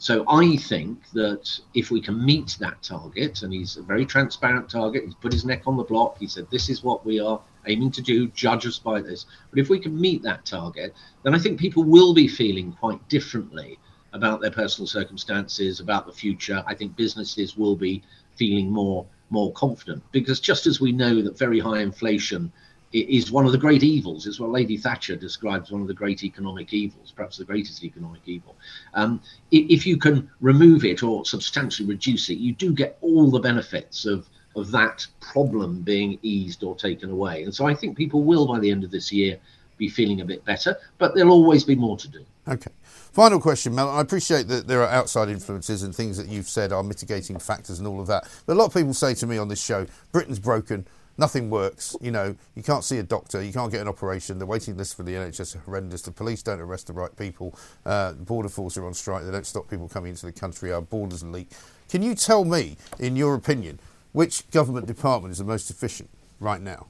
So 0.00 0.24
I 0.28 0.56
think 0.56 1.10
that 1.10 1.58
if 1.74 1.90
we 1.90 2.00
can 2.00 2.24
meet 2.24 2.56
that 2.60 2.80
target, 2.82 3.42
and 3.42 3.52
he's 3.52 3.76
a 3.76 3.82
very 3.82 4.06
transparent 4.06 4.70
target, 4.70 5.04
he's 5.04 5.14
put 5.14 5.32
his 5.32 5.44
neck 5.44 5.62
on 5.66 5.76
the 5.76 5.82
block, 5.82 6.18
he 6.18 6.28
said, 6.28 6.46
This 6.50 6.68
is 6.68 6.84
what 6.84 7.04
we 7.04 7.18
are 7.18 7.40
aiming 7.66 7.90
to 7.92 8.02
do, 8.02 8.28
judge 8.28 8.64
us 8.64 8.78
by 8.78 9.00
this. 9.00 9.26
But 9.50 9.58
if 9.58 9.68
we 9.68 9.80
can 9.80 10.00
meet 10.00 10.22
that 10.22 10.44
target, 10.44 10.94
then 11.24 11.34
I 11.34 11.38
think 11.38 11.58
people 11.58 11.82
will 11.82 12.14
be 12.14 12.28
feeling 12.28 12.72
quite 12.72 13.06
differently 13.08 13.78
about 14.12 14.40
their 14.40 14.52
personal 14.52 14.86
circumstances, 14.86 15.80
about 15.80 16.06
the 16.06 16.12
future. 16.12 16.62
I 16.66 16.74
think 16.74 16.96
businesses 16.96 17.56
will 17.56 17.76
be 17.76 18.02
feeling 18.36 18.70
more 18.70 19.04
more 19.30 19.52
confident 19.52 20.02
because 20.10 20.40
just 20.40 20.66
as 20.66 20.80
we 20.80 20.90
know 20.90 21.20
that 21.20 21.36
very 21.36 21.60
high 21.60 21.80
inflation 21.80 22.50
is 22.92 23.30
one 23.30 23.46
of 23.46 23.52
the 23.52 23.58
great 23.58 23.82
evils, 23.82 24.26
is 24.26 24.40
what 24.40 24.50
Lady 24.50 24.76
Thatcher 24.76 25.16
describes 25.16 25.70
one 25.70 25.82
of 25.82 25.88
the 25.88 25.94
great 25.94 26.24
economic 26.24 26.72
evils, 26.72 27.12
perhaps 27.14 27.36
the 27.36 27.44
greatest 27.44 27.84
economic 27.84 28.22
evil. 28.26 28.56
Um, 28.94 29.20
if 29.50 29.86
you 29.86 29.96
can 29.96 30.30
remove 30.40 30.84
it 30.84 31.02
or 31.02 31.24
substantially 31.24 31.88
reduce 31.88 32.30
it, 32.30 32.38
you 32.38 32.52
do 32.54 32.72
get 32.72 32.96
all 33.00 33.30
the 33.30 33.40
benefits 33.40 34.04
of 34.06 34.26
of 34.56 34.70
that 34.72 35.06
problem 35.20 35.82
being 35.82 36.18
eased 36.22 36.64
or 36.64 36.74
taken 36.74 37.10
away. 37.10 37.44
And 37.44 37.54
so 37.54 37.66
I 37.66 37.74
think 37.74 37.96
people 37.96 38.22
will, 38.24 38.46
by 38.46 38.58
the 38.58 38.70
end 38.70 38.82
of 38.82 38.90
this 38.90 39.12
year, 39.12 39.38
be 39.76 39.88
feeling 39.88 40.20
a 40.20 40.24
bit 40.24 40.44
better, 40.44 40.76
but 40.98 41.14
there'll 41.14 41.32
always 41.32 41.64
be 41.64 41.76
more 41.76 41.96
to 41.96 42.08
do. 42.08 42.24
Okay. 42.48 42.72
Final 43.12 43.40
question, 43.40 43.74
Mel. 43.74 43.88
I 43.88 44.00
appreciate 44.00 44.48
that 44.48 44.66
there 44.66 44.82
are 44.82 44.88
outside 44.88 45.28
influences 45.28 45.82
and 45.82 45.94
things 45.94 46.16
that 46.18 46.28
you've 46.28 46.48
said 46.48 46.72
are 46.72 46.82
mitigating 46.82 47.38
factors 47.38 47.78
and 47.78 47.86
all 47.86 48.00
of 48.00 48.06
that. 48.08 48.28
But 48.46 48.54
a 48.54 48.58
lot 48.58 48.66
of 48.66 48.74
people 48.74 48.94
say 48.94 49.14
to 49.14 49.26
me 49.26 49.38
on 49.38 49.48
this 49.48 49.62
show, 49.62 49.86
Britain's 50.12 50.38
broken, 50.38 50.86
nothing 51.18 51.50
works. 51.50 51.96
You 52.00 52.10
know, 52.10 52.36
you 52.54 52.62
can't 52.62 52.84
see 52.84 52.98
a 52.98 53.02
doctor, 53.02 53.42
you 53.42 53.52
can't 53.52 53.70
get 53.70 53.82
an 53.82 53.88
operation. 53.88 54.38
The 54.38 54.46
waiting 54.46 54.76
list 54.76 54.96
for 54.96 55.02
the 55.02 55.12
NHS 55.12 55.56
are 55.56 55.58
horrendous. 55.60 56.02
The 56.02 56.12
police 56.12 56.42
don't 56.42 56.60
arrest 56.60 56.86
the 56.86 56.92
right 56.92 57.14
people. 57.16 57.58
Uh, 57.84 58.12
the 58.12 58.22
border 58.22 58.48
force 58.48 58.76
are 58.76 58.86
on 58.86 58.94
strike. 58.94 59.24
They 59.24 59.32
don't 59.32 59.46
stop 59.46 59.68
people 59.68 59.88
coming 59.88 60.10
into 60.10 60.26
the 60.26 60.32
country. 60.32 60.72
Our 60.72 60.80
borders 60.80 61.22
leak. 61.22 61.48
Can 61.88 62.02
you 62.02 62.14
tell 62.14 62.44
me, 62.44 62.76
in 62.98 63.16
your 63.16 63.34
opinion, 63.34 63.80
which 64.12 64.48
government 64.50 64.86
department 64.86 65.32
is 65.32 65.38
the 65.38 65.44
most 65.44 65.70
efficient 65.70 66.08
right 66.40 66.62
now? 66.62 66.86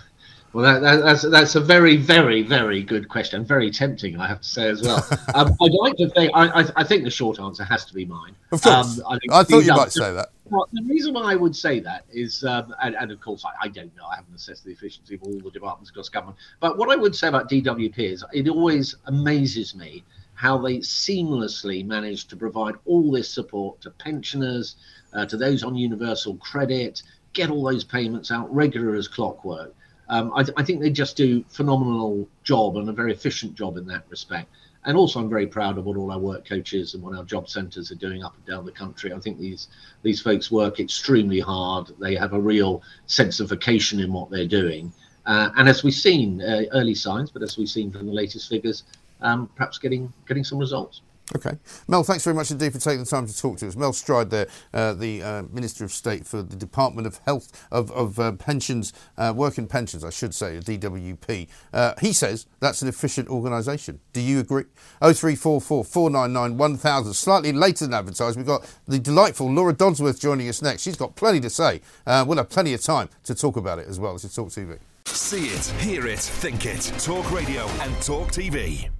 Well, 0.52 0.64
that, 0.64 0.80
that, 0.82 1.02
that's 1.02 1.22
that's 1.22 1.54
a 1.54 1.60
very, 1.60 1.96
very, 1.96 2.42
very 2.42 2.82
good 2.82 3.08
question. 3.08 3.42
Very 3.42 3.70
tempting, 3.70 4.20
I 4.20 4.26
have 4.26 4.42
to 4.42 4.48
say 4.48 4.68
as 4.68 4.82
well. 4.82 4.98
um, 5.34 5.56
I'd 5.62 5.72
like 5.72 5.96
to 5.96 6.10
think. 6.10 6.30
I, 6.34 6.60
I, 6.60 6.64
I 6.76 6.84
think 6.84 7.04
the 7.04 7.10
short 7.10 7.40
answer 7.40 7.64
has 7.64 7.86
to 7.86 7.94
be 7.94 8.04
mine. 8.04 8.36
Of 8.50 8.60
course. 8.60 9.00
Um, 9.06 9.18
think 9.18 9.32
I 9.32 9.44
thought 9.44 9.64
you 9.64 9.74
might 9.74 9.92
say 9.92 10.12
that. 10.12 10.28
The 10.72 10.82
reason 10.86 11.14
why 11.14 11.32
I 11.32 11.34
would 11.34 11.56
say 11.56 11.80
that 11.80 12.04
is, 12.12 12.44
um, 12.44 12.74
and, 12.82 12.94
and 12.96 13.10
of 13.10 13.20
course, 13.20 13.44
I, 13.44 13.66
I 13.66 13.68
don't 13.68 13.94
know. 13.96 14.04
I 14.04 14.16
haven't 14.16 14.34
assessed 14.34 14.64
the 14.64 14.72
efficiency 14.72 15.14
of 15.14 15.22
all 15.22 15.38
the 15.40 15.50
departments 15.50 15.90
across 15.90 16.08
government. 16.08 16.36
But 16.60 16.76
what 16.76 16.90
I 16.90 16.96
would 16.96 17.16
say 17.16 17.28
about 17.28 17.48
DWP 17.48 17.98
is, 17.98 18.24
it 18.32 18.48
always 18.48 18.96
amazes 19.06 19.74
me 19.74 20.04
how 20.34 20.58
they 20.58 20.78
seamlessly 20.78 21.86
manage 21.86 22.26
to 22.26 22.36
provide 22.36 22.74
all 22.84 23.10
this 23.10 23.32
support 23.32 23.80
to 23.80 23.90
pensioners, 23.90 24.76
uh, 25.14 25.24
to 25.26 25.36
those 25.36 25.62
on 25.62 25.74
universal 25.74 26.36
credit, 26.36 27.02
get 27.32 27.48
all 27.48 27.64
those 27.64 27.84
payments 27.84 28.30
out 28.30 28.52
regular 28.54 28.94
as 28.94 29.08
clockwork. 29.08 29.74
Um, 30.08 30.32
I, 30.34 30.42
th- 30.42 30.54
I 30.56 30.64
think 30.64 30.80
they 30.80 30.90
just 30.90 31.16
do 31.16 31.44
phenomenal 31.48 32.28
job 32.44 32.76
and 32.76 32.88
a 32.88 32.92
very 32.92 33.12
efficient 33.12 33.54
job 33.54 33.78
in 33.78 33.86
that 33.86 34.04
respect. 34.10 34.50
And 34.84 34.96
also, 34.96 35.20
I'm 35.20 35.28
very 35.28 35.46
proud 35.46 35.78
of 35.78 35.84
what 35.84 35.96
all 35.96 36.10
our 36.10 36.18
work 36.18 36.46
coaches 36.46 36.94
and 36.94 37.02
what 37.02 37.16
our 37.16 37.24
job 37.24 37.48
centres 37.48 37.92
are 37.92 37.96
doing 37.96 38.24
up 38.24 38.34
and 38.36 38.44
down 38.46 38.64
the 38.64 38.72
country. 38.72 39.12
I 39.12 39.20
think 39.20 39.38
these 39.38 39.68
these 40.02 40.20
folks 40.20 40.50
work 40.50 40.80
extremely 40.80 41.38
hard. 41.38 41.92
They 42.00 42.16
have 42.16 42.32
a 42.32 42.40
real 42.40 42.82
sense 43.06 43.38
of 43.38 43.50
vocation 43.50 44.00
in 44.00 44.12
what 44.12 44.30
they're 44.30 44.46
doing. 44.46 44.92
Uh, 45.24 45.50
and 45.56 45.68
as 45.68 45.84
we've 45.84 45.94
seen, 45.94 46.42
uh, 46.42 46.62
early 46.72 46.96
signs, 46.96 47.30
but 47.30 47.42
as 47.42 47.56
we've 47.56 47.68
seen 47.68 47.92
from 47.92 48.06
the 48.06 48.12
latest 48.12 48.48
figures, 48.48 48.82
um, 49.20 49.48
perhaps 49.54 49.78
getting 49.78 50.12
getting 50.26 50.42
some 50.42 50.58
results. 50.58 51.02
Okay. 51.36 51.56
Mel, 51.88 52.02
thanks 52.02 52.24
very 52.24 52.34
much 52.34 52.50
indeed 52.50 52.72
for 52.72 52.78
taking 52.78 53.00
the 53.00 53.06
time 53.06 53.26
to 53.26 53.36
talk 53.36 53.56
to 53.58 53.68
us. 53.68 53.76
Mel 53.76 53.92
Stride 53.92 54.30
there, 54.30 54.46
uh, 54.74 54.92
the 54.92 55.22
uh, 55.22 55.42
Minister 55.50 55.84
of 55.84 55.92
State 55.92 56.26
for 56.26 56.42
the 56.42 56.56
Department 56.56 57.06
of 57.06 57.18
Health, 57.24 57.66
of, 57.70 57.90
of 57.92 58.18
uh, 58.18 58.32
Pensions, 58.32 58.92
uh, 59.16 59.32
Working 59.34 59.66
Pensions, 59.66 60.04
I 60.04 60.10
should 60.10 60.34
say, 60.34 60.58
DWP. 60.58 61.48
Uh, 61.72 61.94
he 62.00 62.12
says 62.12 62.46
that's 62.60 62.82
an 62.82 62.88
efficient 62.88 63.28
organisation. 63.28 64.00
Do 64.12 64.20
you 64.20 64.40
agree? 64.40 64.64
0344 65.00 65.84
499 65.84 66.58
1000. 66.58 67.14
Slightly 67.14 67.52
later 67.52 67.86
than 67.86 67.94
advertised, 67.94 68.36
we've 68.36 68.46
got 68.46 68.70
the 68.86 68.98
delightful 68.98 69.50
Laura 69.50 69.72
Dodsworth 69.72 70.20
joining 70.20 70.48
us 70.48 70.60
next. 70.60 70.82
She's 70.82 70.96
got 70.96 71.16
plenty 71.16 71.40
to 71.40 71.50
say. 71.50 71.80
Uh, 72.06 72.24
we'll 72.26 72.38
have 72.38 72.50
plenty 72.50 72.74
of 72.74 72.82
time 72.82 73.08
to 73.24 73.34
talk 73.34 73.56
about 73.56 73.78
it 73.78 73.88
as 73.88 73.98
well. 73.98 74.12
This 74.12 74.24
is 74.24 74.34
Talk 74.34 74.48
TV. 74.48 74.78
See 75.06 75.46
it, 75.46 75.64
hear 75.80 76.06
it, 76.06 76.18
think 76.18 76.66
it. 76.66 76.82
Talk 76.98 77.30
Radio 77.30 77.66
and 77.80 77.94
Talk 78.02 78.28
TV. 78.28 78.90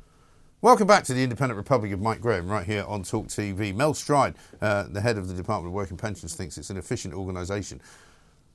Welcome 0.63 0.87
back 0.87 1.03
to 1.05 1.13
the 1.15 1.25
Independent 1.25 1.57
Republic 1.57 1.91
of 1.91 2.01
Mike 2.01 2.21
Graham, 2.21 2.47
right 2.47 2.65
here 2.65 2.85
on 2.87 3.03
Talk 3.03 3.27
TV. 3.27 3.75
Mel 3.75 3.95
Stride, 3.95 4.37
uh, 4.61 4.85
the 4.85 5.01
head 5.01 5.19
of 5.19 5.27
the 5.27 5.35
Department 5.35 5.67
of 5.71 5.73
Work 5.75 5.91
and 5.91 5.99
Pensions, 5.99 6.35
thinks 6.37 6.57
it's 6.57 6.71
an 6.71 6.77
efficient 6.77 7.15
organisation. 7.15 7.81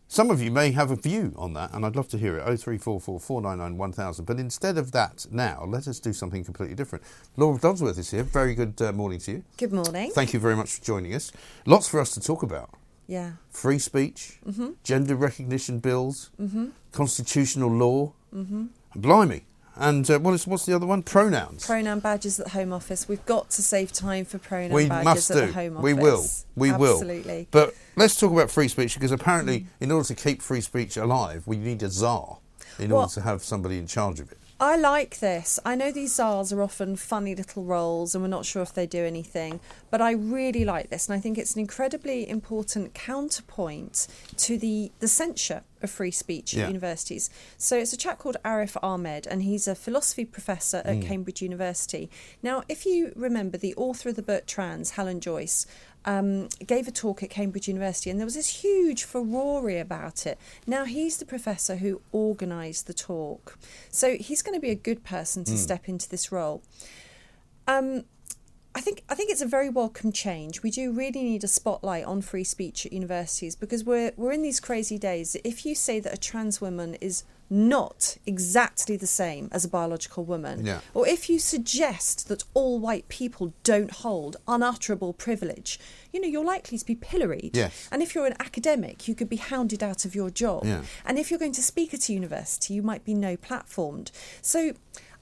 Some 0.07 0.31
of 0.31 0.41
you 0.41 0.49
may 0.49 0.71
have 0.71 0.89
a 0.89 0.95
view 0.95 1.33
on 1.35 1.51
that, 1.55 1.73
and 1.73 1.85
I'd 1.85 1.97
love 1.97 2.07
to 2.09 2.17
hear 2.17 2.37
it. 2.37 2.43
0344 2.45 3.19
499 3.19 3.77
1000. 3.77 4.23
But 4.23 4.39
instead 4.39 4.77
of 4.77 4.93
that, 4.93 5.25
now 5.31 5.65
let 5.67 5.85
us 5.85 5.99
do 5.99 6.13
something 6.13 6.45
completely 6.45 6.75
different. 6.75 7.03
Laura 7.35 7.59
Dodsworth 7.59 7.97
is 7.97 8.09
here. 8.11 8.23
Very 8.23 8.55
good 8.55 8.81
uh, 8.81 8.93
morning 8.93 9.19
to 9.19 9.31
you. 9.31 9.43
Good 9.57 9.73
morning. 9.73 10.11
Thank 10.11 10.31
you 10.33 10.39
very 10.39 10.55
much 10.55 10.75
for 10.75 10.85
joining 10.85 11.13
us. 11.13 11.33
Lots 11.65 11.89
for 11.89 11.99
us 11.99 12.11
to 12.13 12.21
talk 12.21 12.41
about. 12.41 12.69
Yeah. 13.05 13.31
Free 13.49 13.79
speech, 13.79 14.39
Mhm. 14.47 14.75
gender 14.85 15.15
recognition 15.17 15.79
bills, 15.79 16.29
Mhm. 16.41 16.71
constitutional 16.93 17.69
law, 17.69 18.13
Mhm. 18.33 18.69
blimey. 18.95 19.43
And 19.79 20.09
uh, 20.09 20.19
what 20.19 20.33
is, 20.33 20.47
what's 20.47 20.65
the 20.65 20.75
other 20.75 20.85
one? 20.85 21.03
Pronouns. 21.03 21.65
Pronoun 21.65 21.99
badges 21.99 22.39
at 22.39 22.47
the 22.47 22.51
Home 22.51 22.73
Office. 22.73 23.07
We've 23.07 23.25
got 23.25 23.49
to 23.51 23.61
save 23.61 23.91
time 23.91 24.25
for 24.25 24.37
pronoun 24.39 24.71
we 24.71 24.87
badges 24.89 25.05
must 25.05 25.31
at 25.31 25.47
the 25.47 25.53
Home 25.53 25.77
Office. 25.77 25.83
We 25.83 25.93
will. 25.93 26.25
We 26.55 26.71
will. 26.71 26.93
Absolutely. 26.93 27.47
But 27.51 27.75
let's 27.95 28.19
talk 28.19 28.31
about 28.31 28.49
free 28.49 28.67
speech 28.67 28.95
because 28.95 29.11
apparently, 29.11 29.67
in 29.79 29.91
order 29.91 30.07
to 30.07 30.15
keep 30.15 30.41
free 30.41 30.61
speech 30.61 30.97
alive, 30.97 31.43
we 31.45 31.57
need 31.57 31.83
a 31.83 31.89
czar 31.89 32.39
in 32.79 32.91
Well- 32.91 33.01
order 33.01 33.13
to 33.13 33.21
have 33.21 33.43
somebody 33.43 33.77
in 33.77 33.87
charge 33.87 34.19
of 34.19 34.31
it. 34.31 34.37
I 34.59 34.75
like 34.75 35.19
this. 35.19 35.59
I 35.63 35.75
know 35.75 35.91
these 35.91 36.15
czars 36.15 36.51
are 36.51 36.63
often 36.63 36.95
funny 36.95 37.35
little 37.35 37.63
roles 37.63 38.15
and 38.15 38.23
we're 38.23 38.27
not 38.27 38.43
sure 38.43 38.63
if 38.63 38.73
they 38.73 38.87
do 38.87 39.05
anything, 39.05 39.59
but 39.91 40.01
I 40.01 40.13
really 40.13 40.65
like 40.65 40.89
this 40.89 41.07
and 41.07 41.15
I 41.15 41.19
think 41.19 41.37
it's 41.37 41.53
an 41.53 41.59
incredibly 41.59 42.27
important 42.27 42.95
counterpoint 42.95 44.07
to 44.37 44.57
the, 44.57 44.91
the 44.97 45.07
censure 45.07 45.61
of 45.81 45.89
free 45.89 46.11
speech 46.11 46.53
Yeah. 46.53 46.63
at 46.63 46.67
universities. 46.69 47.29
So 47.57 47.77
it's 47.77 47.93
a 47.93 47.97
chap 47.97 48.19
called 48.19 48.37
Arif 48.43 48.75
Ahmed 48.83 49.27
and 49.27 49.43
he's 49.43 49.67
a 49.67 49.75
philosophy 49.75 50.25
professor 50.25 50.77
at 50.85 50.97
Mm. 50.97 51.01
Cambridge 51.07 51.41
University. 51.41 52.09
Now, 52.43 52.63
if 52.69 52.85
you 52.85 53.11
remember 53.15 53.57
the 53.57 53.75
author 53.75 54.09
of 54.09 54.15
the 54.15 54.21
book 54.21 54.45
Trans, 54.45 54.91
Helen 54.91 55.19
Joyce, 55.19 55.65
um, 56.05 56.47
gave 56.65 56.87
a 56.87 56.91
talk 56.91 57.21
at 57.21 57.29
Cambridge 57.29 57.67
University, 57.67 58.09
and 58.09 58.17
there 58.19 58.25
was 58.25 58.35
this 58.35 58.61
huge 58.63 59.03
furore 59.03 59.69
about 59.69 60.25
it. 60.25 60.37
Now 60.65 60.85
he's 60.85 61.17
the 61.17 61.25
professor 61.25 61.75
who 61.77 62.01
organised 62.13 62.87
the 62.87 62.93
talk, 62.93 63.57
so 63.91 64.15
he's 64.15 64.41
going 64.41 64.55
to 64.55 64.61
be 64.61 64.69
a 64.69 64.75
good 64.75 65.03
person 65.03 65.43
to 65.43 65.51
Mm. 65.53 65.57
step 65.57 65.89
into 65.89 66.07
this 66.07 66.31
role. 66.31 66.61
Um, 67.67 68.05
I 68.77 68.81
think 68.81 69.01
I 69.09 69.15
think 69.15 69.31
it's 69.31 69.41
a 69.41 69.47
very 69.47 69.69
welcome 69.69 70.11
change. 70.11 70.61
We 70.61 70.69
do 70.69 70.91
really 70.91 71.23
need 71.23 71.43
a 71.43 71.47
spotlight 71.47 72.05
on 72.05 72.21
free 72.21 72.43
speech 72.43 72.85
at 72.85 72.93
universities 72.93 73.55
because 73.55 73.83
we're 73.83 74.11
we're 74.17 74.31
in 74.31 74.43
these 74.43 74.59
crazy 74.59 74.99
days. 74.99 75.35
If 75.43 75.65
you 75.65 75.73
say 75.73 75.99
that 75.99 76.13
a 76.13 76.17
trans 76.17 76.61
woman 76.61 76.93
is 77.01 77.23
not 77.49 78.17
exactly 78.25 78.97
the 78.97 79.07
same 79.07 79.47
as 79.51 79.63
a 79.65 79.69
biological 79.69 80.23
woman, 80.25 80.65
Yeah. 80.65 80.81
or 80.93 81.07
if 81.07 81.29
you 81.29 81.39
suggest 81.39 82.27
that 82.27 82.43
all 82.53 82.77
white 82.77 83.07
people 83.07 83.53
don't 83.63 83.89
hold 83.89 84.35
unutterable 84.47 85.13
privilege, 85.13 85.79
you 86.11 86.19
know, 86.21 86.27
you're 86.27 86.43
likely 86.43 86.77
to 86.77 86.85
be 86.85 86.93
pilloried. 86.93 87.55
Yes. 87.55 87.87
And 87.91 88.03
if 88.03 88.13
you're 88.13 88.25
an 88.27 88.35
academic, 88.39 89.07
you 89.07 89.15
could 89.15 89.29
be 89.29 89.37
hounded 89.37 89.81
out 89.81 90.03
of 90.05 90.13
your 90.13 90.29
job. 90.29 90.65
Yeah. 90.65 90.81
And 91.05 91.17
if 91.17 91.31
you're 91.31 91.39
going 91.39 91.53
to 91.53 91.63
speak 91.63 91.93
at 91.93 92.09
a 92.09 92.13
university, 92.13 92.73
you 92.75 92.83
might 92.83 93.05
be 93.05 93.13
no 93.13 93.37
platformed. 93.37 94.11
So 94.41 94.73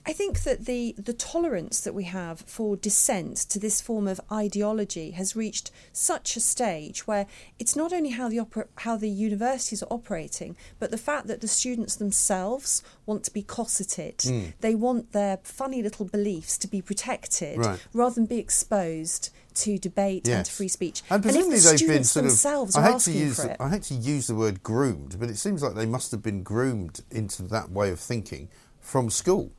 I 0.08 0.14
think 0.14 0.44
that 0.44 0.66
the, 0.66 0.94
the 1.00 1.14
tolerance 1.14 1.80
that 1.82 1.96
we 1.96 2.04
have 2.04 2.42
for 2.42 2.76
dissent 2.76 3.38
to 3.50 3.58
this 3.60 3.82
form 3.82 4.08
of 4.08 4.22
ideology 4.32 5.12
has 5.12 5.36
reached 5.36 5.72
such 5.94 6.36
a 6.36 6.40
stage 6.40 7.08
where 7.08 7.26
it's 7.58 7.76
not 7.76 7.92
only 7.92 8.12
how 8.12 8.30
the 8.30 8.38
opera, 8.38 8.68
how 8.78 8.98
the 8.98 9.10
universities 9.10 9.82
are 9.82 9.88
operating, 9.90 10.56
but 10.78 10.92
the 10.92 10.98
fact 11.00 11.26
that 11.26 11.42
the 11.42 11.48
students 11.48 11.96
themselves 11.96 12.84
want 13.08 13.24
to 13.24 13.32
be 13.32 13.42
cosseted. 13.42 14.20
Mm. 14.20 14.54
They 14.62 14.76
want 14.76 15.12
their 15.12 15.40
funny 15.44 15.82
little 15.82 16.06
beliefs 16.06 16.60
to 16.60 16.68
be 16.68 16.84
protected 16.84 17.58
Right. 17.58 17.80
rather 17.92 18.14
than 18.16 18.28
be 18.28 18.38
exposed 18.38 19.32
to 19.56 19.80
debate 19.80 20.28
and 20.28 20.46
to 20.46 20.52
free 20.52 20.68
speech. 20.68 21.02
And 21.10 21.24
presumably 21.24 21.58
the 21.58 21.64
they've 21.70 21.80
been 21.80 22.04
students 22.04 22.12
sort 22.12 22.26
of. 22.26 22.32
themselves 22.32 22.76
I 22.76 22.92
hate 22.92 23.00
to 23.02 23.12
use. 23.12 23.38
for 23.38 23.44
the- 23.44 23.52
it, 23.54 23.58
I 23.60 23.70
hate 23.70 23.84
to 23.84 23.96
use 23.96 24.28
the 24.28 24.36
word 24.36 24.62
groomed, 24.62 25.18
but 25.20 25.30
it 25.32 25.38
seems 25.38 25.64
like 25.64 25.74
they 25.74 25.86
must 25.88 26.12
have 26.12 26.22
been 26.22 26.44
groomed 26.44 27.02
into 27.10 27.42
that 27.44 27.72
way 27.72 27.90
of 27.90 28.00
thinking 28.00 28.50
from 28.82 29.10
school, 29.10 29.52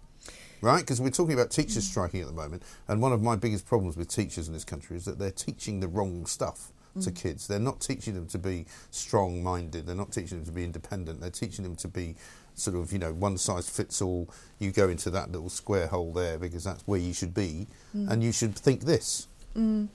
right? 0.67 0.81
Because 0.81 1.01
we're 1.01 1.11
talking 1.11 1.33
about 1.35 1.51
teachers 1.51 1.85
striking 1.89 2.21
at 2.21 2.27
the 2.27 2.33
moment, 2.33 2.63
and 2.89 3.01
one 3.01 3.13
of 3.13 3.23
my 3.23 3.37
biggest 3.37 3.67
problems 3.67 3.97
with 3.97 4.09
teachers 4.09 4.49
in 4.49 4.53
this 4.55 4.65
country 4.65 4.97
is 4.97 5.05
that 5.05 5.19
they're 5.19 5.31
teaching 5.31 5.81
the 5.81 5.89
wrong 5.89 6.27
stuff 6.27 6.73
to 7.03 7.11
Mm. 7.11 7.15
kids. 7.17 7.47
They're 7.47 7.59
not 7.61 7.81
teaching 7.81 8.15
them 8.15 8.27
to 8.29 8.39
be 8.39 8.67
strong-minded. 8.91 9.87
They're 9.87 9.95
not 9.95 10.13
teaching 10.13 10.39
them 10.39 10.47
to 10.47 10.53
be 10.53 10.65
independent. 10.65 11.21
They're 11.21 11.31
teaching 11.31 11.63
them 11.63 11.77
to 11.77 11.89
be 11.89 12.17
sort 12.55 12.75
of, 12.77 12.91
you 12.93 12.99
know, 12.99 13.13
one 13.13 13.37
size 13.39 13.69
fits 13.69 14.01
all. 14.03 14.29
You 14.59 14.73
go 14.73 14.89
into 14.89 15.11
that 15.11 15.31
little 15.31 15.51
square 15.51 15.87
hole 15.89 16.13
there 16.13 16.39
because 16.39 16.65
that's 16.65 16.83
where 16.87 16.99
you 16.99 17.13
should 17.13 17.35
be, 17.35 17.67
Mm. 17.95 18.11
and 18.11 18.23
you 18.25 18.33
should 18.33 18.57
think 18.57 18.83
this. 18.83 19.27
Mm. 19.55 19.89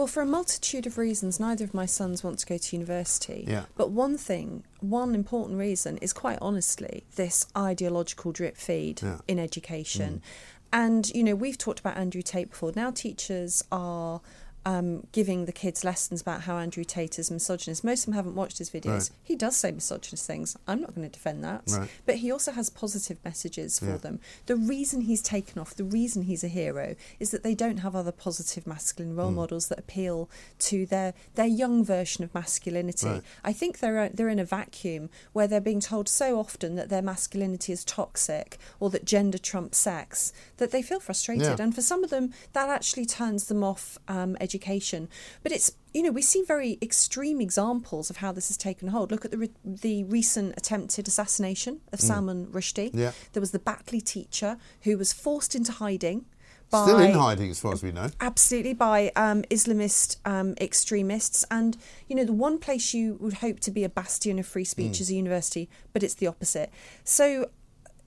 Well, 0.00 0.06
for 0.06 0.22
a 0.22 0.26
multitude 0.26 0.86
of 0.86 0.96
reasons, 0.96 1.38
neither 1.38 1.62
of 1.62 1.74
my 1.74 1.84
sons 1.84 2.24
want 2.24 2.38
to 2.38 2.46
go 2.46 2.56
to 2.56 2.74
university. 2.74 3.44
Yeah. 3.46 3.64
But 3.76 3.90
one 3.90 4.16
thing, 4.16 4.64
one 4.80 5.14
important 5.14 5.58
reason 5.58 5.98
is 5.98 6.14
quite 6.14 6.38
honestly 6.40 7.04
this 7.16 7.46
ideological 7.54 8.32
drip 8.32 8.56
feed 8.56 9.02
Yeah. 9.02 9.18
in 9.28 9.38
education. 9.38 10.22
Mm. 10.24 10.68
And, 10.72 11.10
you 11.10 11.22
know, 11.22 11.34
we've 11.34 11.58
talked 11.58 11.80
about 11.80 11.98
Andrew 11.98 12.22
Tate 12.22 12.48
before. 12.48 12.72
Now 12.74 12.90
teachers 12.90 13.62
are. 13.70 14.22
Um, 14.66 15.06
giving 15.12 15.46
the 15.46 15.52
kids 15.52 15.84
lessons 15.84 16.20
about 16.20 16.42
how 16.42 16.58
Andrew 16.58 16.84
Tate 16.84 17.18
is 17.18 17.30
misogynist. 17.30 17.82
Most 17.82 18.00
of 18.00 18.06
them 18.06 18.14
haven't 18.14 18.34
watched 18.34 18.58
his 18.58 18.68
videos. 18.68 18.86
Right. 19.08 19.10
He 19.22 19.34
does 19.34 19.56
say 19.56 19.70
misogynist 19.72 20.26
things. 20.26 20.54
I'm 20.68 20.82
not 20.82 20.94
going 20.94 21.08
to 21.08 21.12
defend 21.12 21.42
that. 21.44 21.62
Right. 21.68 21.88
But 22.04 22.16
he 22.16 22.30
also 22.30 22.52
has 22.52 22.68
positive 22.68 23.16
messages 23.24 23.78
for 23.78 23.86
Yeah. 23.86 23.96
them. 23.96 24.20
The 24.44 24.56
reason 24.56 25.00
he's 25.02 25.22
taken 25.22 25.58
off, 25.58 25.74
the 25.74 25.84
reason 25.84 26.24
he's 26.24 26.44
a 26.44 26.48
hero, 26.48 26.94
is 27.18 27.30
that 27.30 27.42
they 27.42 27.54
don't 27.54 27.78
have 27.78 27.96
other 27.96 28.12
positive 28.12 28.66
masculine 28.66 29.16
role 29.16 29.30
Mm. 29.30 29.36
models 29.36 29.68
that 29.68 29.78
appeal 29.78 30.28
to 30.58 30.84
their 30.84 31.14
their 31.36 31.46
young 31.46 31.82
version 31.82 32.22
of 32.22 32.34
masculinity. 32.34 33.06
Right. 33.06 33.22
I 33.42 33.54
think 33.54 33.78
they're 33.78 34.10
they're 34.10 34.28
in 34.28 34.38
a 34.38 34.44
vacuum 34.44 35.08
where 35.32 35.46
they're 35.48 35.60
being 35.62 35.80
told 35.80 36.06
so 36.06 36.38
often 36.38 36.74
that 36.74 36.90
their 36.90 37.00
masculinity 37.02 37.72
is 37.72 37.82
toxic 37.82 38.58
or 38.78 38.90
that 38.90 39.06
gender 39.06 39.38
trumps 39.38 39.78
sex 39.78 40.34
that 40.58 40.70
they 40.70 40.82
feel 40.82 41.00
frustrated. 41.00 41.44
Yeah. 41.58 41.64
And 41.64 41.74
for 41.74 41.80
some 41.80 42.04
of 42.04 42.10
them, 42.10 42.34
that 42.52 42.68
actually 42.68 43.06
turns 43.06 43.44
them 43.44 43.64
off 43.64 43.96
um, 44.06 44.36
education. 44.50 45.08
But 45.42 45.52
it's 45.52 45.72
you 45.94 46.02
know 46.02 46.10
we 46.10 46.22
see 46.22 46.42
very 46.42 46.78
extreme 46.82 47.40
examples 47.40 48.10
of 48.10 48.16
how 48.18 48.32
this 48.32 48.48
has 48.48 48.56
taken 48.56 48.88
hold. 48.88 49.10
Look 49.12 49.24
at 49.24 49.30
the 49.30 49.38
re- 49.38 49.50
the 49.64 50.04
recent 50.04 50.54
attempted 50.56 51.06
assassination 51.08 51.80
of 51.92 51.98
Mm. 52.00 52.02
Salman 52.08 52.46
Rushdie. 52.46 52.90
Yeah. 52.92 53.12
There 53.32 53.40
was 53.40 53.52
the 53.52 53.58
Batley 53.70 54.00
teacher 54.00 54.56
who 54.82 54.96
was 54.98 55.12
forced 55.12 55.54
into 55.54 55.72
hiding. 55.72 56.26
By, 56.70 56.84
Still 56.84 57.00
in 57.00 57.14
hiding, 57.14 57.50
as 57.50 57.58
far 57.58 57.72
as 57.72 57.82
we 57.82 57.90
know. 57.90 58.10
Absolutely, 58.20 58.74
by 58.74 59.10
um, 59.16 59.42
Islamist 59.50 60.18
um, 60.24 60.54
extremists. 60.60 61.44
And, 61.50 61.76
you 62.08 62.14
know, 62.14 62.22
the 62.24 62.32
one 62.32 62.58
place 62.58 62.94
you 62.94 63.16
would 63.20 63.34
hope 63.44 63.58
to 63.66 63.72
be 63.72 63.82
a 63.82 63.88
bastion 63.88 64.38
of 64.38 64.46
free 64.46 64.64
speech 64.64 64.92
Mm. 64.98 65.00
is 65.00 65.10
a 65.10 65.14
university, 65.14 65.68
but 65.92 66.04
it's 66.04 66.14
the 66.14 66.28
opposite. 66.28 66.70
So, 67.02 67.50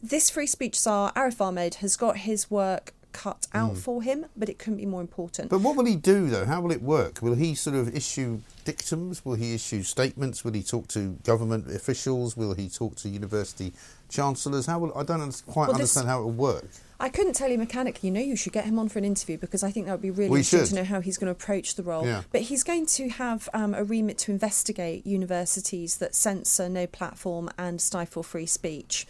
this 0.01 0.29
free 0.29 0.47
speech 0.47 0.79
czar, 0.79 1.11
Arif 1.13 1.41
Ahmed, 1.41 1.75
has 1.83 1.97
got 1.97 2.15
his 2.19 2.49
work 2.49 2.93
cut 3.13 3.47
out 3.53 3.73
Mm. 3.75 3.77
for 3.77 4.01
him, 4.03 4.25
but 4.35 4.49
it 4.49 4.59
couldn't 4.59 4.77
be 4.77 4.85
more 4.85 5.01
important. 5.01 5.49
But 5.49 5.61
what 5.61 5.75
will 5.77 5.85
he 5.85 5.95
do, 5.95 6.27
though? 6.29 6.45
How 6.45 6.59
will 6.61 6.71
it 6.71 6.81
work? 6.81 7.21
Will 7.21 7.35
he 7.35 7.55
sort 7.55 7.75
of 7.75 7.95
issue 7.95 8.41
dictums? 8.65 9.23
Will 9.23 9.35
he 9.35 9.53
issue 9.53 9.83
statements? 9.83 10.43
Will 10.43 10.53
he 10.53 10.63
talk 10.63 10.87
to 10.89 11.17
government 11.23 11.69
officials? 11.73 12.35
Will 12.35 12.53
he 12.55 12.67
talk 12.69 12.95
to 12.97 13.09
university 13.09 13.73
chancellors? 14.09 14.65
How 14.65 14.79
will 14.79 14.91
I 14.97 15.03
don't 15.03 15.41
quite 15.47 15.67
Well, 15.67 15.75
understand 15.75 16.07
how 16.07 16.19
it 16.21 16.23
will 16.25 16.31
work. 16.31 16.67
I 16.99 17.09
couldn't 17.09 17.33
tell 17.33 17.49
you 17.49 17.57
mechanically. 17.57 18.07
You 18.07 18.13
know, 18.13 18.21
you 18.21 18.35
should 18.37 18.53
get 18.53 18.63
him 18.65 18.79
on 18.79 18.87
for 18.87 18.97
an 18.99 19.03
interview 19.05 19.37
because 19.37 19.61
I 19.61 19.71
think 19.71 19.87
that 19.87 19.91
would 19.93 20.01
be 20.01 20.11
really 20.11 20.29
We 20.29 20.39
interesting 20.39 20.59
should. 20.59 20.69
to 20.69 20.75
know 20.75 20.83
how 20.85 21.01
he's 21.01 21.17
going 21.17 21.25
to 21.27 21.31
approach 21.31 21.75
the 21.75 21.83
role. 21.83 22.05
Yeah. 22.05 22.21
But 22.31 22.41
he's 22.41 22.63
going 22.63 22.85
to 22.85 23.09
have 23.09 23.49
um, 23.53 23.73
a 23.73 23.83
remit 23.83 24.17
to 24.19 24.31
investigate 24.31 25.05
universities 25.05 25.97
that 25.97 26.15
censor, 26.15 26.69
no 26.69 26.87
platform, 26.87 27.49
and 27.57 27.81
stifle 27.81 28.23
free 28.23 28.45
speech. 28.45 29.05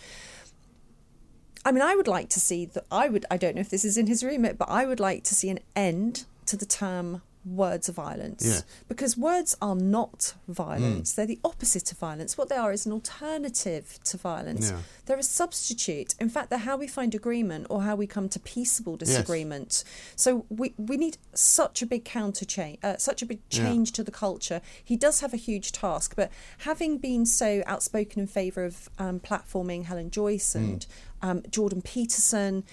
I 1.66 1.72
mean, 1.72 1.82
I 1.82 1.96
would 1.96 2.08
like 2.08 2.30
to 2.30 2.40
see 2.40 2.66
that. 2.66 2.86
I 2.92 3.08
would. 3.10 3.26
I 3.32 3.38
don't 3.38 3.56
know 3.56 3.62
if 3.62 3.70
this 3.70 3.86
is 3.86 3.98
in 3.98 4.08
his 4.08 4.24
remit, 4.24 4.58
but 4.58 4.70
I 4.70 4.86
would 4.86 5.00
like 5.00 5.24
to 5.26 5.36
see 5.36 5.50
an 5.50 5.60
end 5.76 6.26
to 6.46 6.58
the 6.58 6.66
term 6.66 7.22
words 7.46 7.90
of 7.90 7.96
violence 7.96 8.46
Yeah. 8.46 8.62
because 8.88 9.18
words 9.18 9.54
are 9.62 9.76
not 9.76 10.34
violence 10.48 11.12
Mm. 11.12 11.16
they're 11.16 11.26
the 11.26 11.42
opposite 11.44 11.92
of 11.92 11.98
violence 11.98 12.38
what 12.38 12.48
they 12.48 12.56
are 12.56 12.72
is 12.72 12.86
an 12.86 12.94
alternative 12.94 14.00
to 14.06 14.16
violence 14.16 14.70
Yeah. 14.72 14.80
they're 15.06 15.18
a 15.18 15.24
substitute 15.24 16.16
in 16.22 16.30
fact 16.30 16.50
they're 16.50 16.60
how 16.60 16.78
we 16.78 16.88
find 16.88 17.14
agreement 17.14 17.68
or 17.70 17.84
how 17.84 17.98
we 17.98 18.08
come 18.08 18.30
to 18.30 18.40
peaceable 18.40 18.96
disagreement 18.96 19.84
Yes. 19.86 20.14
so 20.16 20.46
we 20.50 20.74
we 20.78 20.96
need 20.96 21.18
such 21.34 21.82
a 21.82 21.86
big 21.86 22.06
counter 22.06 22.46
change 22.46 22.80
uh, 22.82 22.96
such 22.96 23.22
a 23.22 23.26
big 23.26 23.42
Yeah. 23.50 23.64
change 23.66 23.92
to 23.94 24.06
the 24.06 24.12
culture 24.12 24.62
he 24.82 24.96
does 24.96 25.20
have 25.20 25.34
a 25.34 25.38
huge 25.38 25.74
task 25.74 26.14
but 26.16 26.32
having 26.60 26.98
been 26.98 27.26
so 27.26 27.62
outspoken 27.66 28.22
in 28.22 28.28
favor 28.28 28.64
of 28.64 28.88
um, 28.98 29.20
platforming 29.20 29.84
helen 29.84 30.10
joyce 30.12 30.54
Mm. 30.54 30.86
Um, 31.24 31.42
jordan 31.50 31.82
peterson 31.82 32.64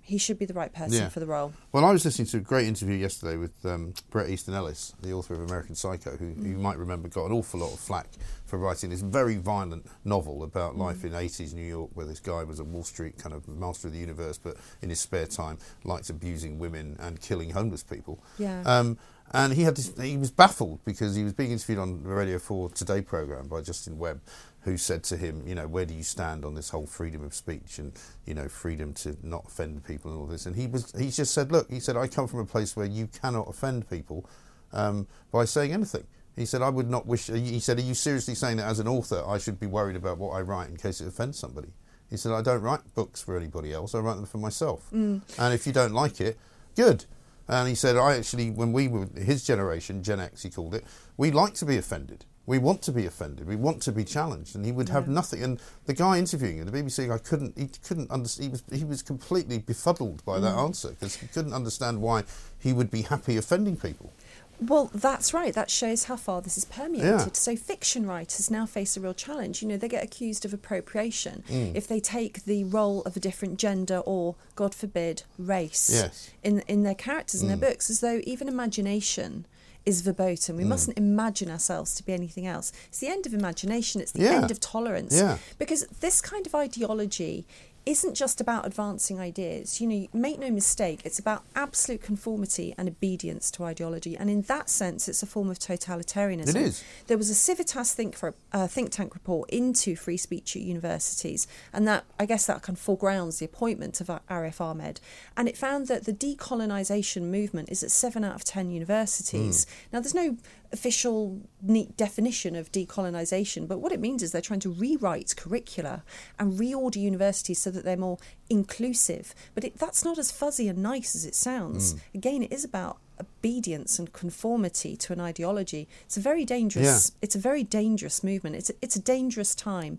he 0.00 0.18
should 0.18 0.38
be 0.38 0.44
the 0.44 0.54
right 0.54 0.72
person 0.72 0.98
Yeah. 0.98 1.08
for 1.08 1.18
the 1.18 1.26
role 1.26 1.52
Well, 1.72 1.84
I 1.84 1.90
was 1.90 2.04
listening 2.04 2.26
to 2.28 2.36
a 2.36 2.40
great 2.40 2.68
interview 2.68 2.94
yesterday 2.94 3.36
with 3.36 3.66
um, 3.66 3.92
Bret 4.08 4.30
Easton 4.30 4.54
Ellis, 4.54 4.94
the 5.02 5.12
author 5.12 5.34
of 5.34 5.40
American 5.40 5.74
Psycho, 5.74 6.16
who 6.16 6.26
you 6.26 6.56
might 6.58 6.78
remember 6.78 7.08
got 7.08 7.26
an 7.26 7.32
awful 7.32 7.58
lot 7.58 7.72
of 7.72 7.80
flack 7.80 8.06
for 8.44 8.56
writing 8.56 8.90
this 8.90 9.00
very 9.00 9.34
violent 9.36 9.84
novel 10.04 10.44
about 10.44 10.76
life 10.78 11.04
in 11.04 11.10
80s 11.10 11.54
New 11.54 11.66
York, 11.66 11.90
where 11.94 12.06
this 12.06 12.20
guy 12.20 12.44
was 12.44 12.60
a 12.60 12.64
Wall 12.64 12.84
Street 12.84 13.18
kind 13.18 13.34
of 13.34 13.48
master 13.48 13.88
of 13.88 13.94
the 13.94 13.98
universe, 13.98 14.38
but 14.38 14.56
in 14.80 14.90
his 14.90 15.00
spare 15.00 15.26
time 15.26 15.58
liked 15.82 16.08
abusing 16.08 16.60
women 16.60 16.94
and 17.00 17.20
killing 17.20 17.50
homeless 17.50 17.82
people. 17.82 18.22
Yeah. 18.38 18.62
Um, 18.64 18.98
and 19.32 19.54
he 19.54 19.62
had 19.62 19.74
this, 19.74 19.92
he 20.00 20.16
was 20.16 20.30
baffled 20.30 20.84
because 20.84 21.16
he 21.16 21.24
was 21.24 21.32
being 21.32 21.50
interviewed 21.50 21.80
on 21.80 22.04
the 22.04 22.10
Radio 22.10 22.38
4 22.38 22.70
Today 22.70 23.02
program 23.02 23.48
by 23.48 23.60
Justin 23.60 23.98
Webb, 23.98 24.20
who 24.66 24.76
said 24.76 25.04
to 25.04 25.16
him, 25.16 25.44
you 25.46 25.54
know, 25.54 25.68
where 25.68 25.86
do 25.86 25.94
you 25.94 26.02
stand 26.02 26.44
on 26.44 26.54
this 26.54 26.70
whole 26.70 26.86
freedom 26.86 27.24
of 27.24 27.32
speech 27.32 27.78
and 27.78 27.92
you 28.26 28.34
know 28.34 28.48
freedom 28.48 28.92
to 28.92 29.16
not 29.22 29.44
offend 29.46 29.84
people 29.84 30.10
and 30.10 30.20
all 30.20 30.26
this? 30.26 30.44
And 30.44 30.56
he 30.56 30.66
was, 30.66 30.92
he 30.98 31.08
just 31.08 31.32
said, 31.32 31.52
look, 31.52 31.70
he 31.70 31.78
said, 31.78 31.96
I 31.96 32.08
come 32.08 32.26
from 32.26 32.40
a 32.40 32.44
place 32.44 32.74
where 32.74 32.84
you 32.84 33.06
cannot 33.06 33.48
offend 33.48 33.88
people 33.88 34.28
um, 34.72 35.06
by 35.30 35.44
saying 35.44 35.72
anything. 35.72 36.04
He 36.34 36.44
said, 36.44 36.62
I 36.62 36.68
would 36.68 36.90
not 36.90 37.06
wish. 37.06 37.28
He 37.28 37.60
said, 37.60 37.78
Are 37.78 37.82
you 37.82 37.94
seriously 37.94 38.34
saying 38.34 38.58
that 38.58 38.66
as 38.66 38.78
an 38.78 38.88
author, 38.88 39.22
I 39.26 39.38
should 39.38 39.58
be 39.58 39.66
worried 39.66 39.96
about 39.96 40.18
what 40.18 40.32
I 40.32 40.40
write 40.40 40.68
in 40.68 40.76
case 40.76 41.00
it 41.00 41.08
offends 41.08 41.38
somebody? 41.38 41.68
He 42.10 42.16
said, 42.16 42.32
I 42.32 42.42
don't 42.42 42.60
write 42.60 42.94
books 42.94 43.22
for 43.22 43.38
anybody 43.38 43.72
else. 43.72 43.94
I 43.94 44.00
write 44.00 44.16
them 44.16 44.26
for 44.26 44.38
myself. 44.38 44.90
Mm. 44.92 45.22
And 45.38 45.54
if 45.54 45.66
you 45.66 45.72
don't 45.72 45.94
like 45.94 46.20
it, 46.20 46.36
good. 46.74 47.04
And 47.48 47.68
he 47.68 47.74
said, 47.74 47.96
I 47.96 48.16
actually, 48.16 48.50
when 48.50 48.72
we 48.72 48.88
were 48.88 49.06
his 49.16 49.44
generation, 49.44 50.02
Gen 50.02 50.20
X, 50.20 50.42
he 50.42 50.50
called 50.50 50.74
it, 50.74 50.84
we 51.16 51.30
like 51.30 51.54
to 51.54 51.64
be 51.64 51.76
offended. 51.76 52.24
We 52.46 52.58
want 52.58 52.80
to 52.82 52.92
be 52.92 53.06
offended. 53.06 53.46
We 53.48 53.56
want 53.56 53.82
to 53.82 53.92
be 53.92 54.04
challenged. 54.04 54.54
And 54.54 54.64
he 54.64 54.72
would 54.72 54.88
have 54.88 55.06
Yeah. 55.08 55.14
nothing. 55.14 55.42
And 55.42 55.60
the 55.86 55.94
guy 55.94 56.18
interviewing 56.18 56.58
him, 56.58 56.66
the 56.66 56.72
BBC 56.72 57.08
guy, 57.08 57.18
couldn't. 57.18 57.58
He 57.58 57.66
couldn't 57.86 58.10
understand. 58.10 58.44
He 58.46 58.50
was 58.52 58.62
he 58.80 58.84
was 58.84 59.02
completely 59.02 59.58
befuddled 59.58 60.24
by 60.24 60.38
that 60.40 60.54
Mm. 60.54 60.64
answer 60.66 60.90
because 60.90 61.16
he 61.16 61.26
couldn't 61.26 61.52
understand 61.52 62.00
why 62.00 62.22
he 62.58 62.72
would 62.72 62.90
be 62.90 63.02
happy 63.02 63.36
offending 63.36 63.76
people. 63.76 64.12
Well, 64.58 64.90
that's 64.94 65.34
right. 65.34 65.52
That 65.52 65.68
shows 65.70 66.04
how 66.04 66.16
far 66.16 66.40
this 66.40 66.56
is 66.56 66.64
permeated. 66.64 67.04
Yeah. 67.10 67.28
So, 67.34 67.56
fiction 67.56 68.06
writers 68.06 68.50
now 68.50 68.64
face 68.64 68.96
a 68.96 69.00
real 69.00 69.12
challenge. 69.12 69.60
You 69.60 69.68
know, 69.68 69.76
they 69.76 69.88
get 69.88 70.02
accused 70.02 70.46
of 70.46 70.54
appropriation 70.54 71.44
Mm. 71.50 71.74
if 71.76 71.86
they 71.86 72.00
take 72.00 72.44
the 72.46 72.64
role 72.64 73.02
of 73.02 73.18
a 73.18 73.20
different 73.20 73.58
gender 73.58 73.98
or, 73.98 74.34
God 74.54 74.74
forbid, 74.74 75.24
race 75.38 75.90
Yes. 75.92 76.30
in 76.42 76.60
in 76.68 76.84
their 76.84 76.94
characters 76.94 77.42
in 77.42 77.48
Mm. 77.48 77.60
their 77.60 77.70
books, 77.70 77.90
as 77.90 78.00
though 78.00 78.20
even 78.24 78.48
imagination 78.48 79.44
is 79.86 80.02
verboten. 80.02 80.56
We 80.56 80.64
Mm. 80.64 80.68
mustn't 80.68 80.98
imagine 80.98 81.48
ourselves 81.50 81.94
to 81.94 82.02
be 82.04 82.12
anything 82.12 82.46
else. 82.46 82.72
It's 82.88 82.98
the 82.98 83.08
end 83.08 83.24
of 83.26 83.32
imagination, 83.32 84.00
it's 84.00 84.12
the 84.12 84.22
Yeah. 84.22 84.42
end 84.42 84.50
of 84.50 84.58
tolerance. 84.60 85.14
Yeah. 85.14 85.38
Because 85.58 85.86
this 86.00 86.20
kind 86.20 86.44
of 86.46 86.54
ideology 86.54 87.46
isn't 87.86 88.14
just 88.14 88.40
about 88.40 88.66
advancing 88.66 89.20
ideas. 89.20 89.80
You 89.80 89.86
know, 89.86 90.06
make 90.12 90.40
no 90.40 90.50
mistake, 90.50 91.00
it's 91.04 91.20
about 91.20 91.44
absolute 91.54 92.02
conformity 92.02 92.74
and 92.76 92.88
obedience 92.88 93.50
to 93.52 93.64
ideology. 93.64 94.16
And 94.16 94.28
in 94.28 94.42
that 94.42 94.68
sense, 94.68 95.08
it's 95.08 95.22
a 95.22 95.26
form 95.26 95.48
of 95.50 95.60
totalitarianism. 95.60 96.48
It 96.48 96.56
is. 96.56 96.84
There 97.06 97.16
was 97.16 97.30
a 97.30 97.34
Civitas 97.34 97.94
think, 97.94 98.16
for, 98.16 98.34
uh, 98.52 98.66
think 98.66 98.90
tank 98.90 99.14
report 99.14 99.48
into 99.50 99.94
free 99.94 100.16
speech 100.16 100.56
at 100.56 100.62
universities, 100.62 101.46
and 101.72 101.86
that 101.86 102.04
I 102.18 102.26
guess 102.26 102.46
that 102.46 102.62
kind 102.62 102.76
of 102.76 102.80
foregrounds 102.80 103.38
the 103.38 103.46
appointment 103.46 104.00
of 104.00 104.08
Arif 104.28 104.60
Ahmed. 104.60 105.00
And 105.36 105.48
it 105.48 105.56
found 105.56 105.86
that 105.86 106.04
the 106.04 106.12
decolonisation 106.12 107.22
movement 107.30 107.68
is 107.70 107.84
at 107.84 107.92
seven 107.92 108.24
out 108.24 108.34
of 108.34 108.44
ten 108.44 108.70
universities. 108.70 109.64
Now, 109.92 110.00
there's 110.00 110.14
no 110.14 110.36
official 110.72 111.40
neat 111.62 111.96
definition 111.96 112.56
of 112.56 112.72
decolonisation, 112.72 113.66
but 113.68 113.78
what 113.78 113.92
it 113.92 114.00
means 114.00 114.22
is 114.22 114.32
they're 114.32 114.40
trying 114.40 114.60
to 114.60 114.70
rewrite 114.70 115.34
curricula 115.36 116.02
and 116.38 116.58
reorder 116.58 116.96
universities 116.96 117.60
so 117.60 117.70
that 117.70 117.84
they're 117.84 117.96
more 117.96 118.18
inclusive. 118.48 119.34
But 119.54 119.64
it, 119.64 119.78
that's 119.78 120.04
not 120.04 120.18
as 120.18 120.30
fuzzy 120.30 120.68
and 120.68 120.78
nice 120.78 121.14
as 121.14 121.24
it 121.24 121.34
sounds. 121.34 121.94
Mm. 121.94 122.00
Again, 122.14 122.42
it 122.42 122.52
is 122.52 122.64
about 122.64 122.98
obedience 123.20 123.98
and 123.98 124.12
conformity 124.12 124.96
to 124.96 125.12
an 125.12 125.20
ideology. 125.20 125.88
It's 126.04 126.16
a 126.16 126.20
very 126.20 126.44
dangerous. 126.44 127.10
Yeah. 127.10 127.18
It's 127.22 127.34
a 127.34 127.38
very 127.38 127.62
dangerous 127.62 128.22
movement. 128.22 128.56
It's 128.56 128.70
a, 128.70 128.74
it's 128.82 128.96
a 128.96 129.00
dangerous 129.00 129.54
time. 129.54 129.98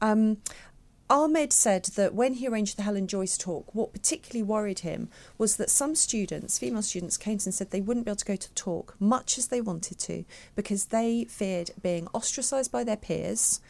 Um, 0.00 0.38
Ahmed 1.10 1.52
said 1.52 1.84
that 1.96 2.14
when 2.14 2.34
he 2.34 2.46
arranged 2.46 2.76
the 2.76 2.82
Helen 2.82 3.06
Joyce 3.06 3.38
talk, 3.38 3.74
what 3.74 3.92
particularly 3.92 4.42
worried 4.42 4.80
him 4.80 5.08
was 5.38 5.56
that 5.56 5.70
some 5.70 5.94
students, 5.94 6.58
female 6.58 6.82
students, 6.82 7.16
came 7.16 7.38
and 7.44 7.54
said 7.54 7.70
they 7.70 7.80
wouldn't 7.80 8.04
be 8.04 8.10
able 8.10 8.16
to 8.16 8.24
go 8.24 8.36
to 8.36 8.48
the 8.48 8.54
talk, 8.54 8.94
much 9.00 9.38
as 9.38 9.46
they 9.48 9.60
wanted 9.60 9.98
to, 10.00 10.24
because 10.54 10.86
they 10.86 11.24
feared 11.24 11.70
being 11.82 12.08
ostracised 12.14 12.70
by 12.70 12.84
their 12.84 12.96
peers 12.96 13.60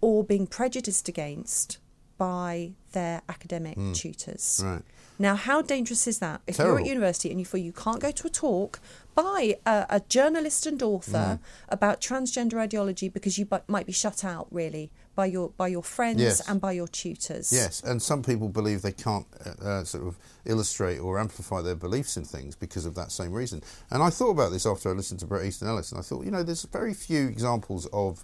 or 0.00 0.24
being 0.24 0.46
prejudiced 0.46 1.08
against 1.08 1.78
by 2.18 2.72
their 2.92 3.20
academic 3.28 3.76
Mm. 3.76 3.94
tutors. 3.94 4.60
Right. 4.64 4.82
Now, 5.18 5.34
how 5.34 5.60
dangerous 5.62 6.06
is 6.06 6.18
that? 6.20 6.40
If 6.46 6.58
you're 6.58 6.78
at 6.78 6.86
university 6.86 7.30
and 7.30 7.38
you 7.38 7.44
feel 7.46 7.60
you 7.60 7.72
can't 7.72 8.00
go 8.00 8.10
to 8.10 8.26
a 8.26 8.30
talk 8.30 8.80
by 9.14 9.58
a, 9.66 9.86
a 9.90 10.00
journalist 10.00 10.66
and 10.66 10.82
author 10.82 11.38
Mm. 11.40 11.68
about 11.68 12.00
transgender 12.00 12.54
ideology 12.58 13.08
because 13.10 13.38
you 13.38 13.44
bu- 13.44 13.60
might 13.68 13.86
be 13.86 13.92
shut 13.92 14.24
out, 14.24 14.46
really, 14.50 14.90
by 15.16 15.26
your 15.26 15.48
by 15.56 15.66
your 15.68 15.82
friends 15.82 16.20
Yes. 16.20 16.48
and 16.48 16.60
by 16.60 16.72
your 16.72 16.86
tutors. 16.86 17.52
Yes, 17.52 17.82
and 17.82 18.00
some 18.00 18.22
people 18.22 18.48
believe 18.48 18.82
they 18.82 18.92
can't 18.92 19.26
uh, 19.44 19.64
uh, 19.64 19.84
sort 19.84 20.06
of 20.06 20.16
illustrate 20.44 20.98
or 20.98 21.18
amplify 21.18 21.60
their 21.62 21.74
beliefs 21.74 22.16
in 22.16 22.24
things 22.24 22.54
because 22.54 22.84
of 22.86 22.94
that 22.94 23.10
same 23.10 23.32
reason. 23.32 23.62
And 23.90 24.02
I 24.02 24.10
thought 24.10 24.30
about 24.30 24.52
this 24.52 24.66
after 24.66 24.90
I 24.90 24.92
listened 24.92 25.20
to 25.20 25.26
Bret 25.26 25.44
Easton 25.44 25.66
Ellis, 25.68 25.90
and 25.90 25.98
I 25.98 26.02
thought, 26.02 26.24
you 26.24 26.30
know, 26.30 26.42
there's 26.44 26.62
very 26.64 26.94
few 26.94 27.26
examples 27.26 27.86
of 27.92 28.22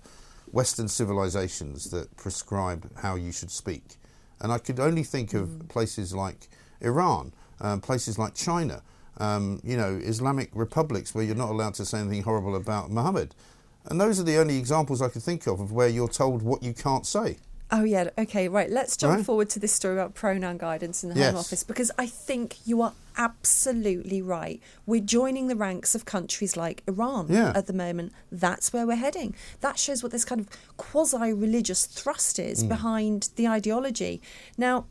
Western 0.52 0.86
civilizations 0.88 1.90
that 1.90 2.14
prescribe 2.16 2.90
how 2.98 3.14
you 3.16 3.32
should 3.32 3.50
speak. 3.50 3.96
And 4.40 4.52
I 4.52 4.58
could 4.58 4.78
only 4.78 5.02
think 5.02 5.34
of 5.34 5.68
places 5.68 6.14
like 6.14 6.48
Iran, 6.80 7.32
um, 7.60 7.80
places 7.80 8.18
like 8.18 8.34
China, 8.34 8.82
um, 9.18 9.60
you 9.62 9.76
know, 9.76 9.98
Islamic 10.02 10.50
republics 10.52 11.14
where 11.14 11.24
you're 11.24 11.36
not 11.36 11.50
allowed 11.50 11.74
to 11.74 11.84
say 11.84 12.00
anything 12.00 12.22
horrible 12.24 12.54
about 12.56 12.90
Muhammad. 12.90 13.34
And 13.86 14.00
those 14.00 14.20
are 14.20 14.24
the 14.24 14.36
only 14.38 14.58
examples 14.58 15.02
I 15.02 15.08
could 15.08 15.22
think 15.22 15.46
of 15.46 15.60
of 15.60 15.72
where 15.72 15.88
you're 15.88 16.08
told 16.08 16.42
what 16.42 16.62
you 16.62 16.72
can't 16.72 17.06
say. 17.06 17.38
Oh 17.74 17.84
yeah. 17.84 18.10
Okay. 18.18 18.48
Right. 18.50 18.68
Let's 18.70 18.98
jump 18.98 19.16
Right. 19.16 19.24
forward 19.24 19.48
to 19.50 19.58
this 19.58 19.72
story 19.72 19.94
about 19.94 20.12
pronoun 20.14 20.58
guidance 20.58 21.02
in 21.02 21.08
the 21.08 21.16
Yes. 21.18 21.30
Home 21.30 21.38
Office 21.38 21.64
because 21.64 21.90
I 21.96 22.06
think 22.06 22.58
you 22.66 22.82
are 22.82 22.92
absolutely 23.16 24.20
right. 24.20 24.60
We're 24.84 25.00
joining 25.00 25.46
the 25.46 25.56
ranks 25.56 25.94
of 25.94 26.04
countries 26.04 26.54
like 26.54 26.82
Iran 26.86 27.28
Yeah. 27.30 27.52
at 27.54 27.66
the 27.66 27.72
moment. 27.72 28.12
That's 28.30 28.74
where 28.74 28.86
we're 28.86 28.96
heading. 28.96 29.34
That 29.60 29.78
shows 29.78 30.02
what 30.02 30.12
this 30.12 30.24
kind 30.26 30.38
of 30.42 30.48
quasi-religious 30.76 31.86
thrust 31.86 32.38
is 32.38 32.62
Mm. 32.62 32.68
behind 32.68 33.30
the 33.36 33.48
ideology. 33.48 34.20
Now, 34.58 34.84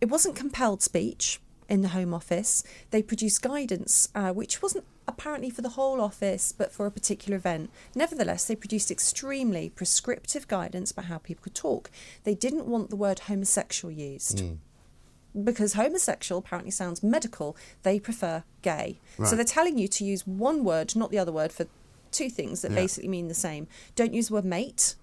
it 0.00 0.08
wasn't 0.08 0.34
compelled 0.34 0.82
speech 0.82 1.38
in 1.72 1.80
the 1.80 1.88
Home 1.88 2.12
Office. 2.12 2.62
They 2.90 3.02
produced 3.02 3.40
guidance, 3.40 4.10
uh, 4.14 4.30
which 4.32 4.60
wasn't 4.60 4.84
apparently 5.08 5.48
for 5.48 5.62
the 5.62 5.70
whole 5.70 6.02
office, 6.02 6.52
but 6.52 6.70
for 6.70 6.84
a 6.84 6.90
particular 6.90 7.38
event. 7.38 7.70
Nevertheless, 7.94 8.44
they 8.44 8.54
produced 8.54 8.90
extremely 8.90 9.70
prescriptive 9.70 10.46
guidance 10.48 10.90
about 10.90 11.06
how 11.06 11.16
people 11.16 11.44
could 11.44 11.54
talk. 11.54 11.90
They 12.24 12.34
didn't 12.34 12.66
want 12.66 12.90
the 12.90 12.96
word 12.96 13.20
homosexual 13.20 13.90
used. 13.90 14.38
Mm. 14.44 14.58
Because 15.44 15.72
homosexual 15.72 16.40
apparently 16.40 16.70
sounds 16.70 17.02
medical, 17.02 17.56
they 17.84 17.98
prefer 17.98 18.44
gay. 18.60 18.98
So 19.24 19.34
they're 19.34 19.46
telling 19.46 19.78
you 19.78 19.88
to 19.88 20.04
use 20.04 20.26
one 20.26 20.62
word, 20.64 20.94
not 20.94 21.10
the 21.10 21.18
other 21.18 21.32
word, 21.32 21.52
for 21.52 21.66
two 22.10 22.28
things 22.28 22.60
that 22.60 22.72
Yeah. 22.72 22.82
basically 22.82 23.08
mean 23.08 23.28
the 23.28 23.34
same. 23.34 23.66
Don't 23.96 24.12
use 24.12 24.28
the 24.28 24.34
word 24.34 24.44
mate. 24.44 24.94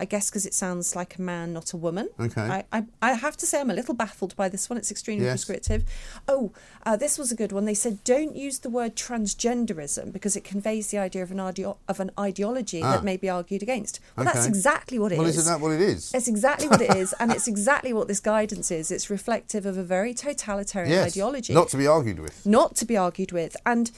I 0.00 0.04
guess 0.04 0.30
because 0.30 0.46
it 0.46 0.54
sounds 0.54 0.94
like 0.94 1.16
a 1.16 1.22
man, 1.22 1.52
not 1.52 1.72
a 1.72 1.76
woman. 1.76 2.08
Okay. 2.20 2.40
I, 2.40 2.64
I, 2.72 2.84
I 3.02 3.12
have 3.14 3.36
to 3.38 3.46
say 3.46 3.60
I'm 3.60 3.70
a 3.70 3.74
little 3.74 3.94
baffled 3.94 4.36
by 4.36 4.48
this 4.48 4.70
one. 4.70 4.76
It's 4.78 4.90
extremely 4.90 5.24
Yes. 5.24 5.44
prescriptive. 5.44 5.84
Oh, 6.28 6.52
uh, 6.86 6.96
this 6.96 7.18
was 7.18 7.32
a 7.32 7.34
good 7.34 7.52
one. 7.52 7.64
They 7.64 7.74
said 7.74 8.02
don't 8.04 8.36
use 8.36 8.60
the 8.60 8.70
word 8.70 8.94
transgenderism 8.96 10.12
because 10.12 10.36
it 10.36 10.44
conveys 10.44 10.88
the 10.90 10.98
idea 10.98 11.22
of 11.22 11.30
an, 11.30 11.38
ideo- 11.38 11.76
of 11.88 12.00
an 12.00 12.10
ideology 12.18 12.82
Ah. 12.82 12.92
that 12.92 13.04
may 13.04 13.16
be 13.16 13.28
argued 13.28 13.62
against. 13.62 14.00
Well, 14.16 14.24
that's 14.24 14.46
exactly 14.46 14.98
what 14.98 15.12
it 15.12 15.16
is. 15.16 15.18
well, 15.18 15.28
isn't 15.28 15.44
that 15.52 15.60
what 15.60 15.72
it 15.72 15.80
is? 15.80 16.12
It's 16.14 16.28
exactly 16.28 16.68
what 16.68 16.80
it 16.80 16.94
is, 16.96 17.12
and 17.18 17.32
it's 17.32 17.48
exactly 17.48 17.92
what 17.92 18.08
this 18.08 18.20
guidance 18.20 18.70
is. 18.70 18.90
It's 18.90 19.10
reflective 19.10 19.66
of 19.66 19.76
a 19.76 19.82
very 19.82 20.14
totalitarian 20.14 20.92
yes. 20.92 21.06
ideology 21.12 21.52
Not 21.54 21.68
to 21.70 21.76
be 21.76 21.86
argued 21.86 22.18
with. 22.20 22.44
not 22.46 22.76
to 22.76 22.84
be 22.84 22.96
argued 22.96 23.32
with. 23.32 23.56
And 23.66 23.90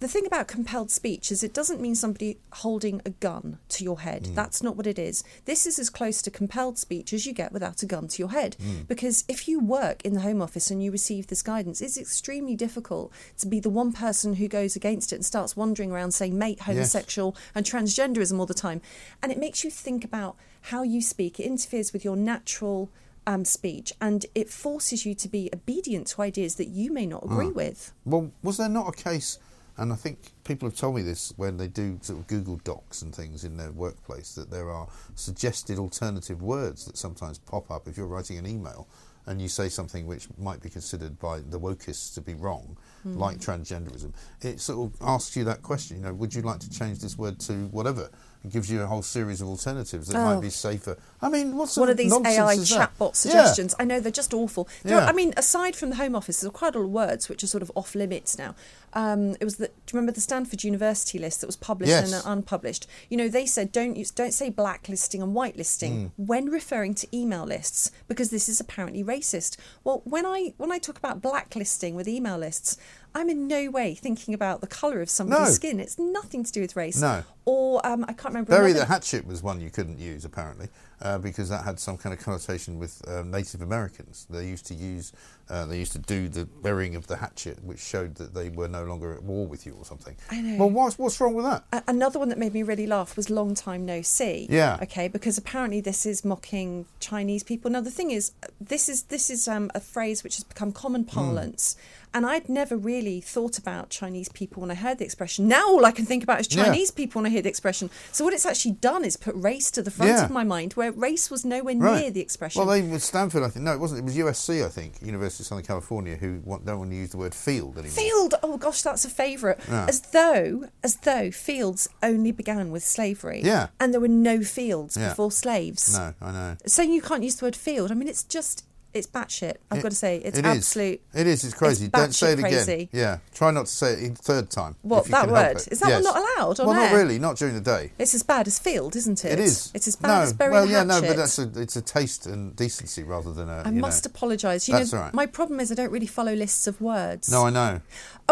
the 0.00 0.08
thing 0.08 0.26
about 0.26 0.48
compelled 0.48 0.90
speech 0.90 1.30
is 1.30 1.42
it 1.42 1.54
doesn't 1.54 1.80
mean 1.80 1.94
somebody 1.94 2.38
holding 2.54 3.00
a 3.04 3.10
gun 3.10 3.58
to 3.68 3.84
your 3.84 4.00
head. 4.00 4.24
Mm. 4.24 4.34
That's 4.34 4.62
not 4.62 4.76
what 4.76 4.86
it 4.86 4.98
is. 4.98 5.22
This 5.44 5.66
is 5.66 5.78
as 5.78 5.90
close 5.90 6.20
to 6.22 6.30
compelled 6.30 6.78
speech 6.78 7.12
as 7.12 7.26
you 7.26 7.32
get 7.32 7.52
without 7.52 7.82
a 7.82 7.86
gun 7.86 8.08
to 8.08 8.18
your 8.18 8.30
head. 8.30 8.56
Mm. 8.60 8.88
Because 8.88 9.24
if 9.28 9.46
you 9.46 9.60
work 9.60 10.04
in 10.04 10.14
the 10.14 10.20
Home 10.22 10.40
Office 10.42 10.70
and 10.70 10.82
you 10.82 10.90
receive 10.90 11.26
this 11.28 11.42
guidance, 11.42 11.80
it's 11.80 11.98
extremely 11.98 12.56
difficult 12.56 13.12
to 13.38 13.46
be 13.46 13.60
the 13.60 13.70
one 13.70 13.92
person 13.92 14.34
who 14.34 14.48
goes 14.48 14.74
against 14.74 15.12
it 15.12 15.16
and 15.16 15.24
starts 15.24 15.56
wandering 15.56 15.92
around 15.92 16.12
saying 16.12 16.36
mate, 16.38 16.60
homosexual, 16.60 17.36
and 17.54 17.66
transgenderism 17.66 18.38
all 18.38 18.46
the 18.46 18.54
time. 18.54 18.80
And 19.22 19.30
it 19.30 19.38
makes 19.38 19.64
you 19.64 19.70
think 19.70 20.04
about 20.04 20.36
how 20.62 20.82
you 20.82 21.00
speak. 21.02 21.38
It 21.38 21.44
interferes 21.44 21.92
with 21.92 22.04
your 22.04 22.16
natural 22.16 22.90
um, 23.26 23.44
speech 23.44 23.92
and 24.00 24.24
it 24.34 24.48
forces 24.48 25.04
you 25.04 25.14
to 25.14 25.28
be 25.28 25.50
obedient 25.52 26.06
to 26.08 26.22
ideas 26.22 26.54
that 26.56 26.68
you 26.68 26.90
may 26.92 27.04
not 27.06 27.22
agree 27.24 27.48
Ah. 27.48 27.50
with. 27.50 27.92
Well, 28.06 28.32
was 28.42 28.56
there 28.56 28.68
not 28.68 28.88
a 28.88 28.92
case, 28.92 29.38
and 29.80 29.92
I 29.92 29.96
think 29.96 30.32
people 30.44 30.68
have 30.68 30.76
told 30.78 30.94
me 30.94 31.02
this 31.02 31.32
when 31.36 31.56
they 31.56 31.66
do 31.66 31.98
sort 32.02 32.20
of 32.20 32.26
Google 32.28 32.60
Docs 32.62 33.02
and 33.02 33.12
things 33.14 33.42
in 33.44 33.56
their 33.56 33.72
workplace, 33.72 34.34
that 34.36 34.50
there 34.50 34.70
are 34.70 34.86
suggested 35.14 35.78
alternative 35.78 36.42
words 36.42 36.84
that 36.84 36.96
sometimes 36.96 37.38
pop 37.38 37.70
up 37.70 37.88
if 37.88 37.96
you're 37.96 38.06
writing 38.06 38.38
an 38.38 38.46
email 38.46 38.86
and 39.26 39.40
you 39.40 39.48
say 39.48 39.68
something 39.68 40.06
which 40.06 40.28
might 40.38 40.60
be 40.62 40.68
considered 40.70 41.18
by 41.18 41.38
the 41.40 41.58
wokists 41.60 42.14
to 42.14 42.20
be 42.20 42.34
wrong, 42.34 42.76
Mm. 43.06 43.16
like 43.16 43.38
transgenderism. 43.38 44.12
It 44.42 44.60
sort 44.60 44.92
of 44.92 45.00
asks 45.00 45.34
you 45.36 45.44
that 45.44 45.62
question, 45.62 45.96
you 45.98 46.02
know, 46.02 46.12
would 46.14 46.34
you 46.34 46.42
like 46.42 46.60
to 46.60 46.70
change 46.70 46.98
this 47.00 47.16
word 47.16 47.38
to 47.40 47.66
whatever? 47.68 48.10
It 48.42 48.50
gives 48.52 48.70
you 48.70 48.80
a 48.80 48.86
whole 48.86 49.02
series 49.02 49.42
of 49.42 49.48
alternatives 49.48 50.08
that 50.08 50.16
Oh. 50.16 50.34
might 50.34 50.40
be 50.40 50.48
safer. 50.48 50.96
I 51.20 51.28
mean, 51.28 51.56
what's 51.56 51.76
one 51.76 51.90
of 51.90 51.98
these 51.98 52.10
AI 52.12 52.56
chatbot 52.56 53.14
suggestions. 53.14 53.74
I 53.78 53.84
know 53.84 54.00
they're 54.00 54.10
just 54.10 54.32
awful. 54.32 54.66
There 54.82 54.96
are- 54.96 55.02
Yeah. 55.02 55.06
I 55.08 55.12
mean, 55.12 55.34
aside 55.36 55.76
from 55.76 55.90
the 55.90 55.96
Home 55.96 56.16
Office, 56.16 56.40
there's 56.40 56.50
quite 56.52 56.74
a 56.74 56.78
lot 56.78 56.84
of 56.86 56.90
words 56.90 57.28
which 57.28 57.44
are 57.44 57.46
sort 57.46 57.62
of 57.62 57.70
off 57.74 57.94
limits 57.94 58.38
now. 58.38 58.54
Um, 58.94 59.36
it 59.38 59.44
was 59.44 59.56
the, 59.56 59.66
do 59.66 59.72
you 59.92 59.92
remember 59.98 60.12
the 60.12 60.22
Stanford 60.22 60.64
University 60.64 61.18
list 61.18 61.42
that 61.42 61.46
was 61.48 61.56
published 61.56 61.90
Yes. 61.90 62.10
and 62.12 62.22
unpublished? 62.24 62.86
You 63.10 63.18
know, 63.18 63.28
they 63.28 63.44
said 63.44 63.72
don't 63.72 63.94
use, 63.96 64.10
don't 64.10 64.32
say 64.32 64.48
blacklisting 64.48 65.20
and 65.22 65.36
whitelisting 65.36 65.92
Mm. 66.06 66.10
when 66.16 66.48
referring 66.48 66.94
to 66.94 67.16
email 67.16 67.44
lists 67.44 67.90
because 68.08 68.30
this 68.30 68.48
is 68.48 68.58
apparently 68.58 69.04
racist. 69.04 69.58
Well, 69.84 70.00
when 70.04 70.24
I 70.24 70.54
when 70.56 70.72
I 70.72 70.78
talk 70.78 70.96
about 70.96 71.20
blacklisting 71.20 71.94
with 71.94 72.08
email 72.08 72.38
lists, 72.38 72.78
I'm 73.14 73.28
in 73.28 73.48
no 73.48 73.70
way 73.70 73.94
thinking 73.94 74.34
about 74.34 74.60
the 74.60 74.66
colour 74.66 75.00
of 75.02 75.10
somebody's 75.10 75.48
No. 75.48 75.52
skin. 75.54 75.80
It's 75.80 75.98
nothing 75.98 76.44
to 76.44 76.52
do 76.52 76.60
with 76.60 76.76
race. 76.76 77.00
No. 77.00 77.24
Or 77.44 77.84
um, 77.86 78.04
I 78.04 78.12
can't 78.12 78.26
remember. 78.34 78.50
Bury 78.50 78.70
another- 78.70 78.86
the 78.86 78.92
Hatchet 78.92 79.26
was 79.26 79.42
one 79.42 79.60
you 79.60 79.70
couldn't 79.70 79.98
use 79.98 80.24
apparently 80.24 80.68
uh, 81.02 81.18
because 81.18 81.48
that 81.48 81.64
had 81.64 81.78
some 81.80 81.96
kind 81.96 82.12
of 82.16 82.24
connotation 82.24 82.78
with 82.78 83.02
um, 83.08 83.30
Native 83.30 83.62
Americans. 83.62 84.26
They 84.28 84.46
used 84.46 84.66
to 84.66 84.74
use, 84.74 85.12
uh, 85.48 85.64
they 85.66 85.78
used 85.78 85.92
to 85.92 85.98
do 85.98 86.28
the 86.28 86.44
burying 86.44 86.94
of 86.96 87.06
the 87.06 87.16
hatchet, 87.16 87.62
which 87.64 87.78
showed 87.80 88.16
that 88.16 88.34
they 88.34 88.48
were 88.50 88.68
no 88.68 88.84
longer 88.84 89.12
at 89.14 89.22
war 89.22 89.46
with 89.46 89.66
you 89.66 89.74
or 89.78 89.84
something. 89.84 90.16
I 90.30 90.40
know. 90.40 90.56
Well, 90.58 90.70
what's 90.70 90.98
what's 90.98 91.20
wrong 91.20 91.34
with 91.34 91.44
that? 91.46 91.64
A- 91.72 91.82
Another 91.88 92.18
one 92.18 92.28
that 92.28 92.38
made 92.38 92.52
me 92.54 92.62
really 92.62 92.86
laugh 92.86 93.16
was 93.16 93.30
long 93.30 93.54
time 93.54 93.84
no 93.86 94.02
see. 94.02 94.46
Yeah. 94.50 94.78
Okay, 94.82 95.08
because 95.08 95.38
apparently 95.38 95.80
this 95.80 96.04
is 96.06 96.24
mocking 96.24 96.86
Chinese 97.00 97.42
people. 97.42 97.70
Now 97.70 97.80
the 97.80 97.90
thing 97.90 98.10
is, 98.10 98.32
this 98.60 98.88
is 98.88 99.04
this 99.04 99.30
is 99.30 99.48
um, 99.48 99.70
a 99.74 99.80
phrase 99.80 100.22
which 100.22 100.36
has 100.36 100.44
become 100.44 100.72
common 100.72 101.02
Hmm. 101.04 101.08
parlance, 101.08 101.76
and 102.12 102.26
I'd 102.26 102.48
never 102.48 102.76
really 102.76 103.20
thought 103.20 103.56
about 103.58 103.88
Chinese 103.90 104.28
people 104.28 104.60
when 104.62 104.70
I 104.70 104.74
heard 104.74 104.98
the 104.98 105.04
expression. 105.04 105.48
Now 105.48 105.66
all 105.68 105.84
I 105.84 105.92
can 105.92 106.04
think 106.06 106.22
about 106.22 106.40
is 106.40 106.48
Yeah. 106.54 106.64
Chinese 106.64 106.90
people 106.90 107.20
when 107.20 107.26
I 107.26 107.30
hear 107.34 107.42
the 107.42 107.48
expression. 107.48 107.88
So 108.12 108.24
what 108.24 108.34
it's 108.34 108.46
actually 108.46 108.72
done 108.72 109.04
is 109.04 109.16
put 109.16 109.34
race 109.36 109.70
to 109.72 109.82
the 109.82 109.90
front 109.90 110.12
Yeah. 110.12 110.24
of 110.24 110.30
my 110.30 110.44
mind, 110.44 110.72
where 110.74 110.89
race 110.92 111.30
was 111.30 111.44
nowhere 111.44 111.76
Right. 111.76 112.00
near 112.02 112.10
the 112.10 112.20
expression. 112.20 112.60
Well, 112.64 112.68
they 112.74 112.82
with 112.82 113.02
Stanford, 113.02 113.42
I 113.42 113.48
think. 113.48 113.64
No, 113.64 113.72
it 113.72 113.80
wasn't. 113.80 114.00
It 114.00 114.04
was 114.04 114.16
USC, 114.16 114.64
I 114.64 114.68
think, 114.68 114.94
University 115.02 115.42
of 115.42 115.46
Southern 115.46 115.64
California, 115.64 116.16
who 116.16 116.40
want, 116.44 116.64
don't 116.66 116.78
want 116.78 116.90
to 116.90 116.96
use 116.96 117.10
the 117.10 117.18
word 117.18 117.34
field 117.34 117.76
anymore. 117.78 117.90
Field, 117.96 118.34
oh 118.42 118.56
gosh, 118.56 118.82
that's 118.82 119.04
a 119.04 119.10
favourite. 119.10 119.58
Yeah. 119.68 119.86
As 119.88 120.00
though, 120.00 120.68
as 120.82 120.96
though 120.96 121.30
fields 121.30 121.88
only 122.02 122.32
began 122.32 122.70
with 122.70 122.84
slavery. 122.84 123.40
Yeah. 123.44 123.68
And 123.78 123.92
there 123.92 124.00
were 124.00 124.08
no 124.08 124.42
fields 124.42 124.96
Yeah. 124.96 125.10
before 125.10 125.30
slaves. 125.32 125.96
No, 125.96 126.14
I 126.20 126.32
know. 126.32 126.56
Saying 126.66 126.92
you 126.92 127.02
can't 127.02 127.22
use 127.22 127.36
the 127.36 127.46
word 127.46 127.56
field, 127.56 127.90
I 127.90 127.94
mean, 127.94 128.08
it's 128.08 128.22
just, 128.24 128.64
it's 128.92 129.06
batshit. 129.06 129.54
I've 129.70 129.78
It- 129.78 129.82
got 129.82 129.90
to 129.90 129.96
say, 129.96 130.16
it's 130.18 130.38
it 130.38 130.44
is. 130.46 130.56
absolute. 130.56 131.00
It 131.14 131.26
is. 131.26 131.44
It's 131.44 131.54
crazy. 131.54 131.86
It's 131.86 131.92
Don't 131.92 132.14
say 132.14 132.32
it 132.32 132.38
batshit 132.38 132.46
again. 132.46 132.64
crazy. 132.64 132.88
Yeah. 132.92 133.18
Try 133.34 133.50
not 133.50 133.66
to 133.66 133.72
say 133.72 133.92
it 133.94 134.12
a 134.12 134.14
third 134.14 134.50
time. 134.50 134.76
What, 134.82 135.04
that 135.06 135.30
word? 135.30 135.56
Is 135.70 135.80
that 135.80 135.86
one 135.86 136.02
Yes. 136.02 136.04
not 136.04 136.16
allowed 136.16 136.60
on 136.60 136.66
Well, 136.66 136.76
not 136.76 136.92
really. 136.92 137.18
Not 137.18 137.36
during 137.36 137.54
the 137.54 137.60
day. 137.60 137.92
It's 137.98 138.14
as 138.14 138.22
bad 138.22 138.46
as 138.46 138.58
field, 138.58 138.96
isn't 138.96 139.24
it? 139.24 139.32
It 139.32 139.38
is. 139.38 139.70
It's 139.74 139.86
as 139.88 139.96
bad 139.96 140.08
no. 140.08 140.20
as 140.22 140.32
burying 140.32 140.52
well, 140.54 140.66
yeah, 140.66 140.82
no, 140.82 141.00
but 141.00 141.16
that's 141.16 141.38
a, 141.38 141.50
it's 141.56 141.76
a 141.76 141.82
taste 141.82 142.26
and 142.26 142.54
decency 142.56 143.02
rather 143.02 143.32
than 143.32 143.48
a. 143.48 143.62
I 143.64 143.70
you 143.70 143.80
must 143.80 144.04
know. 144.04 144.10
apologise. 144.14 144.68
You 144.68 144.74
That's 144.74 144.92
know, 144.92 144.98
all 144.98 145.04
right. 145.04 145.14
my 145.14 145.26
problem 145.26 145.60
is 145.60 145.70
I 145.70 145.74
don't 145.74 145.90
really 145.92 146.06
follow 146.06 146.32
lists 146.34 146.66
of 146.66 146.80
words. 146.80 147.30
No, 147.30 147.46
I 147.46 147.50
know. 147.50 147.80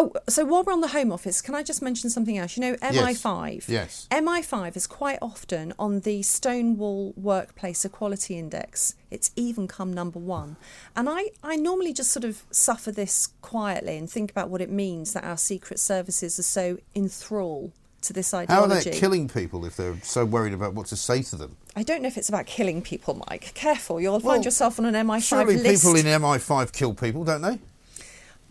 Oh, 0.00 0.12
so 0.28 0.44
while 0.44 0.62
we're 0.62 0.72
on 0.72 0.80
the 0.80 0.86
Home 0.88 1.10
Office, 1.10 1.42
can 1.42 1.56
I 1.56 1.64
just 1.64 1.82
mention 1.82 2.08
something 2.08 2.38
else? 2.38 2.56
You 2.56 2.60
know, 2.60 2.74
MI5. 2.76 3.66
Yes. 3.68 4.06
MI5 4.12 4.76
is 4.76 4.86
quite 4.86 5.18
often 5.20 5.74
on 5.76 6.00
the 6.00 6.22
Stonewall 6.22 7.14
Workplace 7.16 7.84
Equality 7.84 8.38
Index. 8.38 8.94
It's 9.10 9.32
even 9.34 9.66
come 9.66 9.92
number 9.92 10.20
one. 10.20 10.56
And 10.94 11.08
I, 11.08 11.30
I 11.42 11.56
normally 11.56 11.92
just 11.92 12.12
sort 12.12 12.22
of 12.22 12.44
suffer 12.52 12.92
this 12.92 13.30
quietly 13.42 13.96
and 13.96 14.08
think 14.08 14.30
about 14.30 14.50
what 14.50 14.60
it 14.60 14.70
means 14.70 15.14
that 15.14 15.24
our 15.24 15.36
secret 15.36 15.80
services 15.80 16.38
are 16.38 16.44
so 16.44 16.78
enthralled 16.94 17.72
to 18.02 18.12
this 18.12 18.32
ideology. 18.32 18.68
How 18.72 18.78
are 18.78 18.80
they 18.84 18.96
killing 18.96 19.28
people 19.28 19.64
if 19.66 19.76
they're 19.76 19.96
so 20.04 20.24
worried 20.24 20.52
about 20.52 20.74
what 20.74 20.86
to 20.86 20.96
say 20.96 21.22
to 21.22 21.34
them? 21.34 21.56
I 21.74 21.82
don't 21.82 22.02
know 22.02 22.08
if 22.08 22.16
it's 22.16 22.28
about 22.28 22.46
killing 22.46 22.82
people, 22.82 23.20
Mike. 23.28 23.52
Careful, 23.54 24.00
you'll 24.00 24.20
Well, 24.20 24.34
find 24.34 24.44
yourself 24.44 24.78
on 24.78 24.84
an 24.84 24.94
MI5 24.94 25.28
Surely 25.28 25.56
list. 25.56 25.82
people 25.82 25.96
in 25.98 26.06
MI5 26.06 26.72
kill 26.72 26.94
people, 26.94 27.24
don't 27.24 27.42
they? 27.42 27.58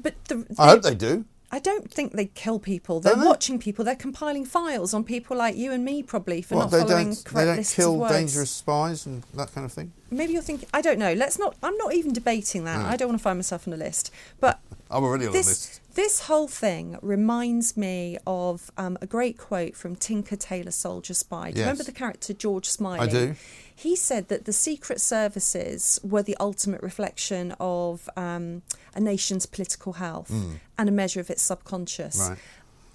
but 0.01 0.13
the, 0.25 0.45
I 0.59 0.67
hope 0.67 0.81
they 0.81 0.93
do. 0.93 1.23
I 1.49 1.59
don't 1.59 1.89
think 1.89 2.11
they 2.11 2.25
kill 2.25 2.59
people. 2.59 2.99
They're 2.99 3.15
watching 3.15 3.57
people. 3.57 3.85
They're 3.85 3.95
compiling 3.95 4.43
files 4.43 4.93
on 4.93 5.05
people 5.05 5.37
like 5.37 5.55
you 5.55 5.71
and 5.71 5.85
me, 5.85 6.03
probably 6.03 6.41
for 6.41 6.55
What, 6.55 6.71
not 6.71 6.79
following 6.87 7.15
correct 7.15 7.33
they 7.33 7.45
don't 7.45 7.57
lists 7.57 7.73
kill 7.75 8.03
of 8.03 8.11
dangerous 8.11 8.51
spies 8.51 9.05
and 9.05 9.23
that 9.33 9.53
kind 9.53 9.63
of 9.63 9.71
thing? 9.71 9.93
Maybe 10.11 10.33
you're 10.33 10.41
thinking. 10.41 10.67
I 10.73 10.81
don't 10.81 10.99
know. 10.99 11.13
Let's 11.13 11.39
not. 11.39 11.55
I'm 11.63 11.77
not 11.77 11.93
even 11.93 12.11
debating 12.11 12.65
that. 12.65 12.79
No. 12.79 12.85
I 12.85 12.97
don't 12.97 13.07
want 13.09 13.19
to 13.19 13.23
find 13.23 13.37
myself 13.37 13.65
on 13.67 13.73
a 13.73 13.77
list. 13.77 14.11
But 14.41 14.59
I'm 14.91 15.03
already 15.03 15.27
on 15.27 15.31
this 15.33 15.45
the 15.45 15.51
list. 15.51 15.81
this 15.95 16.19
whole 16.27 16.49
thing 16.49 16.97
reminds 17.01 17.77
me 17.77 18.17
of 18.27 18.69
um, 18.77 18.97
a 19.01 19.07
great 19.07 19.37
quote 19.37 19.75
from 19.75 19.95
Tinker 19.95 20.35
Tailor 20.35 20.71
Soldier 20.71 21.13
Spy. 21.13 21.51
Do 21.51 21.59
you 21.59 21.59
Yes. 21.59 21.65
remember 21.67 21.83
the 21.83 21.91
character 21.93 22.33
George 22.33 22.67
Smiley? 22.69 22.99
I 22.99 23.07
do. 23.07 23.35
He 23.79 23.95
said 23.95 24.27
that 24.29 24.45
the 24.45 24.53
secret 24.53 24.99
services 24.99 25.99
were 26.03 26.23
the 26.23 26.35
ultimate 26.39 26.81
reflection 26.81 27.53
of 27.59 28.09
um, 28.17 28.63
a 28.95 28.99
nation's 28.99 29.45
political 29.45 29.93
health 29.93 30.31
Mm. 30.31 30.59
and 30.79 30.89
a 30.89 30.91
measure 30.91 31.19
of 31.19 31.29
its 31.29 31.43
subconscious. 31.43 32.17
Right. 32.19 32.39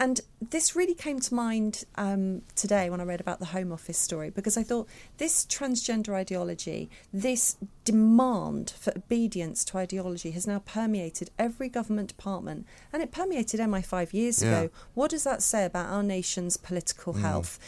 And 0.01 0.21
this 0.41 0.75
really 0.75 0.95
came 0.97 1.21
to 1.21 1.33
mind 1.35 1.85
um, 1.95 2.43
today 2.57 2.91
when 2.91 3.01
I 3.01 3.05
read 3.05 3.21
about 3.21 3.39
the 3.39 3.45
Home 3.57 3.71
Office 3.71 3.97
story 3.97 4.31
because 4.31 4.57
I 4.57 4.65
thought 4.65 4.89
this 5.19 5.47
transgender 5.47 6.15
ideology, 6.15 6.91
this 7.13 7.57
demand 7.85 8.71
for 8.77 8.93
obedience 8.97 9.65
to 9.67 9.79
ideology 9.79 10.33
has 10.33 10.45
now 10.49 10.59
permeated 10.67 11.31
every 11.39 11.69
government 11.69 12.09
department 12.09 12.67
and 12.93 13.01
it 13.05 13.13
permeated 13.13 13.61
MI5 13.61 14.13
years 14.13 14.43
Yeah. 14.43 14.49
ago. 14.63 14.71
What 14.95 15.13
does 15.13 15.23
that 15.23 15.41
say 15.43 15.65
about 15.65 15.87
our 15.93 16.03
nation's 16.03 16.57
political 16.57 17.15
Mm. 17.15 17.21
health? 17.21 17.61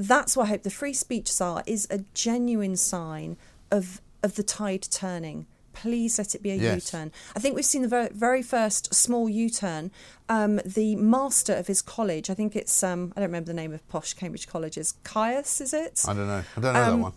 That's 0.00 0.34
why 0.36 0.44
I 0.44 0.46
hope 0.48 0.62
the 0.62 0.70
free 0.70 0.94
speech 0.94 1.30
czar 1.30 1.62
is 1.66 1.86
a 1.90 1.98
genuine 2.14 2.76
sign 2.76 3.36
of 3.70 4.00
of 4.22 4.34
the 4.36 4.42
tide 4.42 4.82
turning. 4.90 5.46
Please 5.72 6.18
let 6.18 6.34
it 6.34 6.42
be 6.42 6.50
a 6.50 6.56
Yes. 6.56 6.90
turn 6.90 7.12
I 7.36 7.38
think 7.38 7.54
we've 7.54 7.64
seen 7.64 7.82
the 7.82 7.88
very, 7.88 8.08
very 8.12 8.42
first 8.42 8.92
small 8.94 9.28
U-turn. 9.28 9.90
Um, 10.28 10.60
the 10.64 10.96
master 10.96 11.54
of 11.54 11.66
his 11.68 11.80
college, 11.80 12.28
I 12.28 12.34
think 12.34 12.56
it's 12.56 12.82
um, 12.82 13.12
I 13.16 13.20
don't 13.20 13.28
remember 13.28 13.46
the 13.48 13.54
name 13.62 13.72
of 13.72 13.86
posh 13.88 14.14
Cambridge 14.14 14.46
colleges. 14.48 14.94
Caius, 15.04 15.60
is 15.60 15.72
it? 15.72 16.02
I 16.08 16.14
don't 16.14 16.26
know. 16.26 16.42
I 16.56 16.60
don't 16.60 16.72
know 16.74 16.84
that 16.84 16.92
Um, 16.92 17.00
one. 17.02 17.12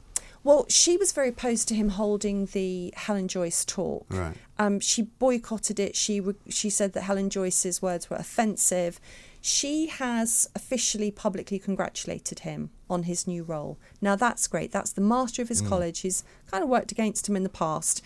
Well, 0.45 0.65
she 0.67 0.97
was 0.97 1.13
very 1.13 1.29
opposed 1.29 1.69
to 1.69 1.75
him 1.75 1.89
holding 1.89 2.47
the 2.47 2.93
Helen 2.97 3.29
Joyce 3.29 3.63
talk. 3.63 4.05
Right. 4.09 4.35
Um, 4.59 4.81
she 4.81 5.03
boycotted 5.03 5.79
it. 5.79 5.95
She 5.95 6.19
re- 6.19 6.35
she 6.49 6.69
said 6.69 6.91
that 6.93 7.01
Helen 7.03 7.29
Joyce's 7.29 7.81
words 7.81 8.09
were 8.09 8.17
offensive. 8.17 8.99
She 9.45 9.87
has 9.87 10.49
officially 10.55 11.11
publicly 11.11 11.59
congratulated 11.59 12.39
him 12.39 12.69
on 12.89 13.03
his 13.03 13.27
new 13.27 13.43
role. 13.43 13.77
Now 13.99 14.15
that's 14.15 14.47
great. 14.47 14.71
That's 14.71 14.93
the 14.93 15.01
master 15.01 15.41
of 15.41 15.49
his 15.49 15.61
Mm. 15.61 15.67
college. 15.67 15.99
He's 15.99 16.23
kind 16.49 16.63
of 16.63 16.69
worked 16.69 16.93
against 16.93 17.27
him 17.27 17.35
in 17.35 17.43
the 17.43 17.49
past. 17.49 18.01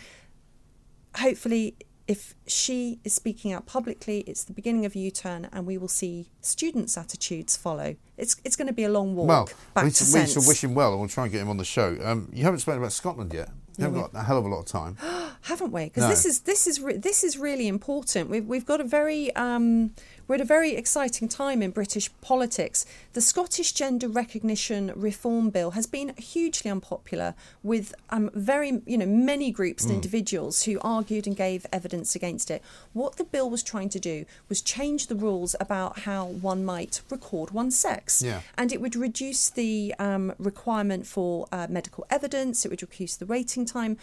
Hopefully, 1.17 1.75
if 2.07 2.33
she 2.47 2.99
is 3.03 3.13
speaking 3.13 3.51
out 3.53 3.67
publicly, 3.67 4.21
it's 4.21 4.43
the 4.43 4.53
beginning 4.53 4.83
of 4.85 4.95
a 4.95 4.99
U-turn, 4.99 5.47
and 5.51 5.67
we 5.67 5.77
will 5.77 5.87
see 5.87 6.29
students' 6.41 6.97
attitudes 6.97 7.55
follow. 7.55 7.95
It's 8.17 8.35
it's 8.43 8.55
going 8.55 8.67
to 8.67 8.73
be 8.73 8.83
a 8.83 8.89
long 8.89 9.15
walk 9.15 9.27
Well, 9.27 9.49
back 9.75 9.83
we, 9.85 9.91
to 9.91 10.03
we 10.05 10.09
sense. 10.09 10.47
wish 10.47 10.63
him 10.63 10.73
well, 10.73 10.91
and 10.91 10.99
we'll 11.01 11.09
try 11.09 11.25
and 11.25 11.31
get 11.31 11.41
him 11.41 11.49
on 11.49 11.57
the 11.57 11.65
show. 11.65 11.97
Um, 12.03 12.29
you 12.33 12.43
haven't 12.45 12.61
spoken 12.61 12.79
about 12.81 12.93
Scotland 12.93 13.31
yet. 13.33 13.49
You 13.77 13.83
haven't 13.83 13.99
got 14.01 14.15
a 14.15 14.23
hell 14.23 14.39
of 14.39 14.45
a 14.45 14.47
lot 14.47 14.61
of 14.61 14.65
time. 14.65 14.97
haven't 15.41 15.71
we? 15.71 15.83
Because 15.85 16.03
No. 16.03 16.09
this 16.09 16.25
is 16.25 16.39
this 16.41 16.65
is 16.65 16.79
re- 16.81 16.97
this 16.97 17.23
is 17.23 17.37
really 17.37 17.67
important. 17.67 18.29
We've 18.29 18.45
we've 18.45 18.65
got 18.65 18.81
a 18.81 18.83
very 18.83 19.35
um, 19.35 19.91
we're 20.27 20.35
at 20.35 20.41
a 20.41 20.45
very 20.45 20.75
exciting 20.75 21.27
time 21.27 21.61
in 21.61 21.71
British 21.71 22.09
politics. 22.21 22.85
The 23.13 23.21
Scottish 23.21 23.71
Gender 23.71 24.07
Recognition 24.09 24.91
Reform 24.95 25.49
Bill 25.49 25.71
has 25.71 25.85
been 25.87 26.13
hugely 26.17 26.69
unpopular 26.69 27.33
with 27.63 27.93
um, 28.09 28.29
very 28.33 28.81
you 28.85 28.97
know 28.97 29.05
many 29.05 29.51
groups 29.51 29.83
and 29.83 29.93
Mm. 29.93 29.95
individuals 29.95 30.63
who 30.63 30.79
argued 30.81 31.27
and 31.27 31.35
gave 31.35 31.65
evidence 31.71 32.15
against 32.15 32.51
it. 32.51 32.61
What 32.93 33.15
the 33.17 33.23
bill 33.23 33.49
was 33.49 33.63
trying 33.63 33.89
to 33.89 33.99
do 33.99 34.25
was 34.49 34.61
change 34.61 35.07
the 35.07 35.15
rules 35.15 35.55
about 35.59 35.99
how 35.99 36.25
one 36.25 36.63
might 36.65 37.01
record 37.09 37.51
one's 37.51 37.77
sex 37.77 38.21
Yeah. 38.21 38.41
and 38.57 38.71
it 38.71 38.81
would 38.81 38.95
reduce 38.95 39.49
the 39.49 39.95
um, 39.99 40.33
requirement 40.37 41.07
for 41.07 41.47
uh, 41.51 41.67
medical 41.69 42.05
evidence. 42.09 42.65
It 42.65 42.69
would 42.69 42.81
reduce 42.81 43.15
the 43.15 43.25
waiting 43.25 43.65
time. 43.65 43.97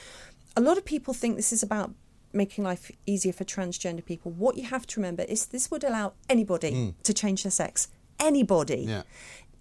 A 0.57 0.61
lot 0.61 0.79
of 0.79 0.85
people 0.85 1.13
think 1.15 1.37
this 1.37 1.53
is 1.53 1.63
about 1.63 1.91
making 2.35 2.65
life 2.65 2.91
easier 3.07 3.33
for 3.33 3.45
transgender 3.45 4.05
people. 4.05 4.31
What 4.33 4.57
you 4.57 4.65
have 4.65 4.87
to 4.89 5.01
remember 5.01 5.23
is 5.25 5.47
this 5.47 5.71
would 5.71 5.85
allow 5.85 6.13
anybody 6.29 6.73
Mm. 6.73 6.95
to 7.03 7.15
change 7.15 7.43
their 7.45 7.51
sex. 7.53 7.89
Anybody. 8.19 8.85
Yeah. 8.89 9.03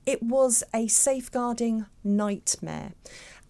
It 0.05 0.21
was 0.21 0.63
a 0.73 0.87
safeguarding 0.87 1.85
nightmare. 2.03 2.93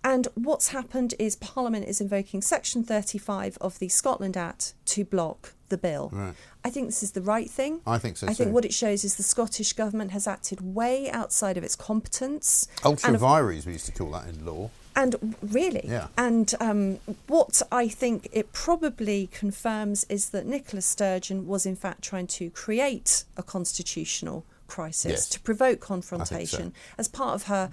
And 0.04 0.28
what's 0.36 0.68
happened 0.70 1.14
is 1.18 1.38
Parliament 1.38 1.86
is 1.86 2.02
invoking 2.02 2.41
Section 2.41 2.84
35 2.84 3.58
of 3.62 3.80
the 3.80 3.88
Scotland 3.88 4.36
Act 4.36 4.74
to 4.88 5.06
block 5.06 5.54
the 5.70 5.78
bill. 5.78 6.10
Right. 6.14 6.34
I 6.66 6.70
think 6.70 6.88
this 6.88 7.04
is 7.04 7.12
the 7.12 7.22
right 7.22 7.50
thing. 7.50 7.80
I 7.88 7.98
think 7.98 8.18
so 8.18 8.28
I 8.28 8.34
think 8.34 8.52
what 8.54 8.66
it 8.66 8.74
shows 8.74 9.04
is 9.06 9.16
the 9.16 9.24
Scottish 9.24 9.74
government 9.74 10.12
has 10.12 10.28
acted 10.28 10.60
way 10.62 11.10
outside 11.10 11.58
of 11.58 11.64
its 11.64 11.76
competence. 11.76 12.68
Ultra 12.84 13.18
vires, 13.18 13.66
we 13.66 13.74
used 13.74 13.86
to 13.86 13.91
call 13.94 14.12
that 14.12 14.28
in 14.28 14.45
law. 14.45 14.70
And 14.95 15.36
really, 15.41 15.86
Yeah. 15.88 16.07
and 16.18 16.53
um, 16.60 16.99
what 17.28 17.61
I 17.72 17.88
think 17.88 18.30
it 18.32 18.53
probably 18.53 19.28
confirms 19.28 20.06
is 20.10 20.30
that 20.30 20.45
Nicola 20.45 20.82
Sturgeon 20.82 21.48
was 21.48 21.65
in 21.65 21.76
fact 21.76 22.02
trying 22.03 22.28
to 22.28 22.49
create 22.52 23.24
a 23.38 23.44
constitutional 23.44 24.45
crisis 24.68 25.11
Yes. 25.11 25.30
to 25.30 25.40
provoke 25.40 25.80
confrontation 25.80 26.74
as 26.98 27.07
part 27.07 27.36
of 27.36 27.44
her 27.44 27.70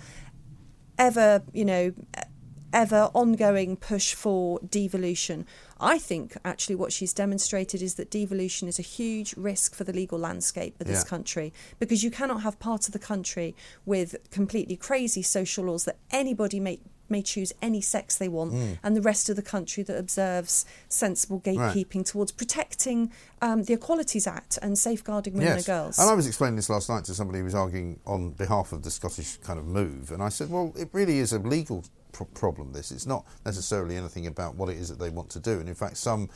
ever, 0.98 1.42
you 1.52 1.64
know, 1.64 1.92
ever 2.72 3.10
ongoing 3.14 3.76
push 3.76 4.14
for 4.14 4.60
devolution. 4.68 5.44
I 5.80 5.98
think 5.98 6.36
actually 6.44 6.76
what 6.76 6.92
she's 6.92 7.12
demonstrated 7.12 7.82
is 7.82 7.94
that 7.94 8.10
devolution 8.10 8.68
is 8.68 8.78
a 8.78 8.82
huge 8.82 9.34
risk 9.36 9.74
for 9.74 9.82
the 9.82 9.92
legal 9.92 10.18
landscape 10.18 10.80
of 10.80 10.86
this 10.86 11.02
Yeah. 11.02 11.08
country 11.08 11.52
because 11.80 12.04
you 12.04 12.10
cannot 12.12 12.42
have 12.42 12.60
part 12.60 12.86
of 12.86 12.92
the 12.92 12.98
country 13.00 13.56
with 13.84 14.14
completely 14.30 14.76
crazy 14.76 15.22
social 15.22 15.64
laws 15.64 15.84
that 15.84 15.96
anybody 16.12 16.60
may 16.60 16.78
may 17.10 17.22
choose 17.22 17.52
any 17.60 17.80
sex 17.80 18.16
they 18.16 18.28
want 18.28 18.52
Mm. 18.52 18.78
and 18.82 18.96
the 18.96 19.02
rest 19.02 19.28
of 19.28 19.36
the 19.36 19.42
country 19.42 19.82
that 19.82 19.96
observes 19.98 20.64
sensible 20.88 21.40
gatekeeping 21.40 22.04
towards 22.06 22.32
protecting 22.32 23.10
um, 23.42 23.64
the 23.64 23.72
Equalities 23.74 24.26
Act 24.26 24.58
and 24.62 24.78
safeguarding 24.78 25.34
women 25.34 25.48
and 25.56 25.64
girls. 25.64 25.98
And 25.98 26.08
I 26.10 26.14
was 26.14 26.26
explaining 26.26 26.56
this 26.56 26.70
last 26.70 26.88
night 26.88 27.04
to 27.04 27.14
somebody 27.14 27.38
who 27.40 27.44
was 27.44 27.54
arguing 27.54 27.98
on 28.06 28.30
behalf 28.30 28.72
of 28.72 28.82
the 28.82 28.90
Scottish 28.90 29.36
kind 29.38 29.58
of 29.58 29.66
move, 29.66 30.10
and 30.12 30.22
I 30.22 30.28
said, 30.28 30.50
well, 30.50 30.72
it 30.76 30.88
really 30.92 31.18
is 31.18 31.32
a 31.32 31.38
legal 31.38 31.84
pro- 32.12 32.26
problem. 32.26 32.72
This 32.72 32.90
it's 32.92 33.06
not 33.06 33.24
necessarily 33.44 33.96
anything 33.96 34.26
about 34.26 34.54
what 34.56 34.68
it 34.68 34.76
is 34.76 34.88
that 34.88 34.98
they 34.98 35.10
want 35.10 35.30
to 35.30 35.40
do, 35.40 35.58
and 35.60 35.68
in 35.68 35.74
fact, 35.74 35.96
some 35.96 36.28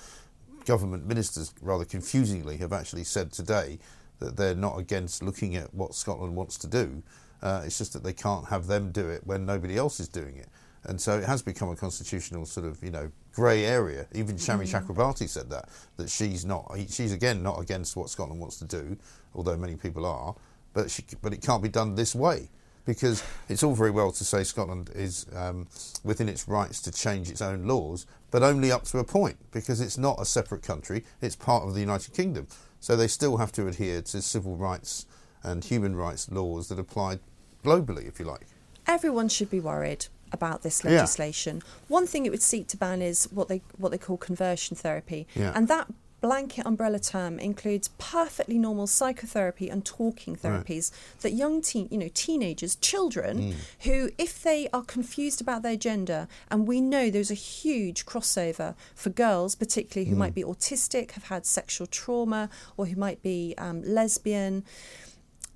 government 0.65 1.07
ministers, 1.07 1.53
rather 1.61 1.85
confusingly, 1.85 2.57
have 2.57 2.73
actually 2.73 3.05
said 3.05 3.33
today 3.33 3.79
that 4.21 4.37
they're 4.37 4.55
not 4.55 4.79
against 4.79 5.23
looking 5.23 5.57
at 5.57 5.75
what 5.75 5.95
Scotland 5.95 6.35
wants 6.37 6.57
to 6.59 6.67
do. 6.67 7.03
Uh, 7.45 7.62
it's 7.65 7.79
just 7.79 7.93
that 7.93 8.03
they 8.03 8.12
can't 8.12 8.47
have 8.49 8.66
them 8.66 8.91
do 8.91 9.07
it 9.09 9.21
when 9.25 9.45
nobody 9.47 9.77
else 9.77 10.01
is 10.01 10.09
doing 10.09 10.37
it. 10.37 10.49
And 10.85 11.01
so 11.01 11.19
it 11.19 11.25
has 11.25 11.43
become 11.43 11.69
a 11.69 11.77
constitutional 11.77 12.47
sort 12.47 12.66
of, 12.66 12.83
you 12.83 12.91
know, 12.91 13.11
grey 13.35 13.65
area. 13.65 14.07
Even 14.12 14.37
Shami 14.37 14.66
Mm. 14.66 14.73
Chakrabarti 14.73 15.29
said 15.29 15.51
that, 15.51 15.69
that 15.99 16.09
she's 16.11 16.45
not, 16.45 16.73
she's 16.89 17.12
again 17.12 17.43
not 17.43 17.61
against 17.61 17.97
what 17.97 18.09
Scotland 18.09 18.41
wants 18.41 18.59
to 18.59 18.65
do, 18.65 18.97
although 19.35 19.57
many 19.57 19.77
people 19.77 20.05
are, 20.07 20.35
but, 20.73 20.91
she, 20.91 21.05
but 21.23 21.33
it 21.33 21.43
can't 21.43 21.62
be 21.62 21.69
done 21.69 21.95
this 21.95 22.15
way. 22.15 22.49
Because 22.87 23.23
it's 23.49 23.62
all 23.62 23.75
very 23.75 23.91
well 23.91 24.12
to 24.12 24.25
say 24.25 24.45
Scotland 24.45 24.91
is 24.95 25.25
um, 25.35 25.66
within 26.03 26.29
its 26.29 26.47
rights 26.47 26.83
to 26.83 26.93
change 26.93 27.31
its 27.31 27.41
own 27.41 27.66
laws, 27.66 28.07
but 28.31 28.43
only 28.43 28.71
up 28.71 28.85
to 28.85 28.99
a 28.99 29.05
point, 29.05 29.37
because 29.53 29.81
it's 29.81 29.97
not 29.97 30.21
a 30.21 30.27
separate 30.27 30.62
country, 30.62 31.03
it's 31.23 31.35
part 31.35 31.65
of 31.66 31.73
the 31.73 31.81
United 31.81 32.12
Kingdom. 32.12 32.47
So 32.81 32.95
they 32.95 33.09
still 33.09 33.39
have 33.39 33.53
to 33.53 33.69
adhere 33.69 34.03
to 34.03 34.21
civil 34.21 34.57
rights 34.57 35.07
and 35.43 35.65
human 35.65 35.97
rights 35.97 36.31
laws 36.31 36.69
that 36.69 36.79
apply 36.79 37.21
globally, 37.65 38.07
if 38.09 38.19
you 38.20 38.27
like. 38.27 38.47
everyone 38.86 39.28
should 39.31 39.51
be 39.51 39.61
worried 39.61 40.07
about 40.31 40.62
this 40.62 40.82
Yeah. 40.85 40.91
legislation. 40.91 41.62
One 41.89 42.07
thing 42.07 42.27
it 42.27 42.31
would 42.31 42.43
seek 42.43 42.66
to 42.69 42.77
ban 42.77 43.01
is 43.01 43.24
what 43.32 43.49
they 43.49 43.62
what 43.78 43.91
they 43.93 43.99
call 43.99 44.16
conversion 44.19 44.77
therapy, 44.77 45.27
Yeah. 45.35 45.53
and 45.57 45.69
that 45.69 45.86
blanket 46.20 46.65
umbrella 46.66 46.99
term 46.99 47.39
includes 47.39 47.89
perfectly 47.99 48.59
normal 48.59 48.86
psychotherapy 48.86 49.69
and 49.69 49.85
talking 49.85 50.32
Right. 50.35 50.43
therapies 50.43 50.91
that 51.20 51.32
young 51.32 51.61
teen 51.61 51.86
you 51.91 51.99
know 51.99 52.09
teenagers 52.15 52.77
children 52.77 53.32
Mm. 53.39 53.55
who 53.86 54.11
if 54.16 54.43
they 54.43 54.61
are 54.73 54.82
confused 54.97 55.41
about 55.43 55.61
their 55.62 55.77
gender 55.77 56.27
and 56.51 56.66
we 56.66 56.81
know 56.81 57.11
there's 57.11 57.31
a 57.31 57.35
huge 57.35 58.07
crossover 58.07 58.74
for 58.95 59.11
girls 59.11 59.55
particularly 59.55 60.09
who 60.09 60.16
Mm. 60.16 60.24
might 60.24 60.35
be 60.35 60.43
autistic 60.45 61.11
have 61.12 61.24
had 61.24 61.45
sexual 61.45 61.86
trauma 61.86 62.49
or 62.78 62.86
who 62.86 62.97
might 62.97 63.20
be 63.23 63.55
um, 63.59 63.82
lesbian 63.85 64.65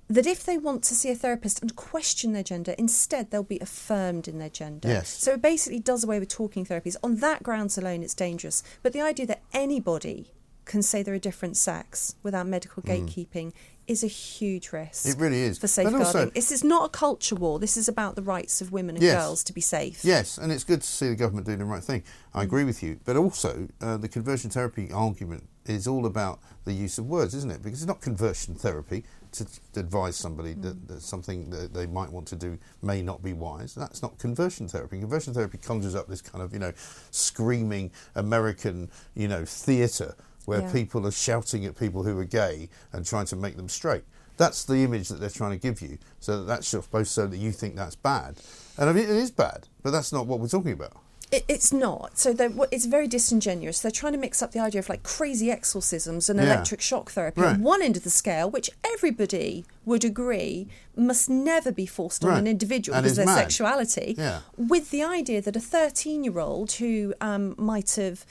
that 0.09 0.25
if 0.25 0.43
they 0.43 0.57
want 0.57 0.83
to 0.83 0.95
see 0.95 1.09
a 1.11 1.15
therapist 1.15 1.61
and 1.61 1.75
question 1.75 2.33
their 2.33 2.43
gender, 2.43 2.73
instead 2.77 3.29
they'll 3.29 3.43
be 3.43 3.59
affirmed 3.59 4.27
in 4.27 4.39
their 4.39 4.49
gender. 4.49 4.87
Yes. 4.87 5.09
So 5.09 5.33
it 5.33 5.41
basically 5.41 5.79
does 5.79 6.03
away 6.03 6.19
with 6.19 6.29
talking 6.29 6.65
therapies. 6.65 6.95
On 7.03 7.17
that 7.17 7.43
grounds 7.43 7.77
alone, 7.77 8.01
it's 8.01 8.15
dangerous. 8.15 8.63
But 8.81 8.93
the 8.93 9.01
idea 9.01 9.27
that 9.27 9.43
anybody 9.53 10.33
can 10.65 10.81
say 10.81 11.01
they're 11.03 11.13
a 11.15 11.19
different 11.19 11.57
sex 11.57 12.15
without 12.23 12.47
medical 12.47 12.81
Mm. 12.83 13.07
gatekeeping 13.07 13.53
is 13.87 14.03
a 14.03 14.07
huge 14.07 14.71
risk. 14.71 15.07
It 15.07 15.17
really 15.17 15.41
is. 15.41 15.57
For 15.57 15.67
safeguarding. 15.67 16.05
also- 16.05 16.29
this 16.29 16.51
is 16.51 16.63
not 16.63 16.85
a 16.85 16.89
culture 16.89 17.33
war. 17.35 17.57
This 17.57 17.75
is 17.75 17.87
about 17.87 18.15
the 18.15 18.21
rights 18.21 18.61
of 18.61 18.71
women 18.71 18.95
and 18.95 19.03
Yes. 19.03 19.15
girls 19.23 19.43
to 19.45 19.53
be 19.53 19.61
safe. 19.61 20.05
Yes, 20.05 20.37
and 20.37 20.51
it's 20.51 20.63
good 20.63 20.81
to 20.81 20.87
see 20.87 21.09
the 21.09 21.15
government 21.15 21.47
doing 21.47 21.57
the 21.57 21.65
right 21.65 21.83
thing. 21.83 22.03
I 22.33 22.41
Mm. 22.41 22.43
agree 22.43 22.63
with 22.65 22.83
you. 22.83 22.99
But 23.03 23.15
also, 23.15 23.67
uh, 23.81 23.97
the 23.97 24.07
conversion 24.07 24.51
therapy 24.51 24.91
argument 24.91 25.49
is 25.65 25.87
all 25.87 26.05
about 26.05 26.39
the 26.65 26.73
use 26.73 26.99
of 26.99 27.07
words, 27.07 27.33
isn't 27.33 27.49
it? 27.51 27.63
Because 27.63 27.79
it's 27.81 27.87
not 27.87 27.99
conversion 28.01 28.53
therapy 28.53 29.03
to, 29.33 29.45
to 29.73 29.79
advise 29.79 30.15
somebody 30.15 30.55
Mm. 30.55 30.61
that, 30.63 30.87
that 30.87 31.01
something 31.01 31.49
that 31.51 31.73
they 31.73 31.85
might 31.85 32.11
want 32.11 32.27
to 32.29 32.35
do 32.35 32.57
may 32.81 33.01
not 33.01 33.21
be 33.23 33.33
wise. 33.33 33.75
That's 33.75 34.01
not 34.01 34.17
conversion 34.17 34.67
therapy. 34.67 34.99
Conversion 34.99 35.33
therapy 35.33 35.57
conjures 35.57 35.95
up 35.95 36.07
this 36.07 36.21
kind 36.21 36.43
of, 36.43 36.53
you 36.53 36.59
know, 36.59 36.73
screaming 37.11 37.91
American, 38.15 38.89
you 39.15 39.27
know, 39.27 39.45
theatre 39.45 40.15
where 40.45 40.61
Yeah. 40.61 40.71
people 40.71 41.05
are 41.05 41.11
shouting 41.11 41.65
at 41.65 41.77
people 41.77 42.03
who 42.03 42.17
are 42.17 42.25
gay 42.25 42.69
and 42.93 43.05
trying 43.05 43.25
to 43.27 43.35
make 43.35 43.55
them 43.57 43.69
straight. 43.69 44.03
That's 44.37 44.63
the 44.63 44.77
image 44.77 45.09
that 45.09 45.19
they're 45.19 45.29
trying 45.29 45.51
to 45.51 45.57
give 45.57 45.81
you. 45.81 45.97
So 46.19 46.39
that 46.39 46.45
that's 46.47 46.67
supposed 46.67 47.11
so 47.11 47.27
that 47.27 47.37
you 47.37 47.51
think 47.51 47.75
that's 47.75 47.95
bad. 47.95 48.37
And 48.77 48.89
I 48.89 48.93
mean, 48.93 49.03
it 49.03 49.09
is 49.09 49.31
bad, 49.31 49.67
but 49.83 49.91
that's 49.91 50.11
not 50.13 50.25
what 50.27 50.39
we're 50.39 50.47
talking 50.47 50.71
about. 50.71 50.93
It, 51.31 51.45
it's 51.47 51.71
not. 51.71 52.17
So 52.17 52.33
they're, 52.33 52.51
it's 52.71 52.85
very 52.85 53.07
disingenuous. 53.07 53.79
They're 53.81 53.91
trying 53.91 54.13
to 54.13 54.19
mix 54.19 54.41
up 54.41 54.51
the 54.51 54.59
idea 54.59 54.79
of 54.79 54.89
like 54.89 55.03
crazy 55.03 55.51
exorcisms 55.51 56.27
and 56.29 56.39
Yeah. 56.39 56.45
electric 56.45 56.81
shock 56.81 57.11
therapy 57.11 57.41
Right. 57.41 57.53
on 57.53 57.61
one 57.61 57.83
end 57.83 57.95
of 57.97 58.03
the 58.03 58.09
scale, 58.09 58.49
which 58.49 58.69
everybody 58.83 59.63
would 59.85 60.03
agree 60.03 60.67
must 60.95 61.29
never 61.29 61.71
be 61.71 61.85
forced 61.85 62.23
on 62.23 62.31
Right. 62.31 62.39
an 62.39 62.47
individual 62.47 62.95
And 62.97 63.03
because 63.03 63.17
of 63.19 63.25
their 63.27 63.35
mad. 63.35 63.41
sexuality. 63.41 64.15
Yeah. 64.17 64.39
With 64.57 64.89
the 64.89 65.03
idea 65.03 65.39
that 65.41 65.55
a 65.55 65.59
13 65.59 66.23
year 66.23 66.39
old 66.39 66.71
who 66.73 67.13
um, 67.21 67.53
might 67.57 67.91
have 67.95 68.25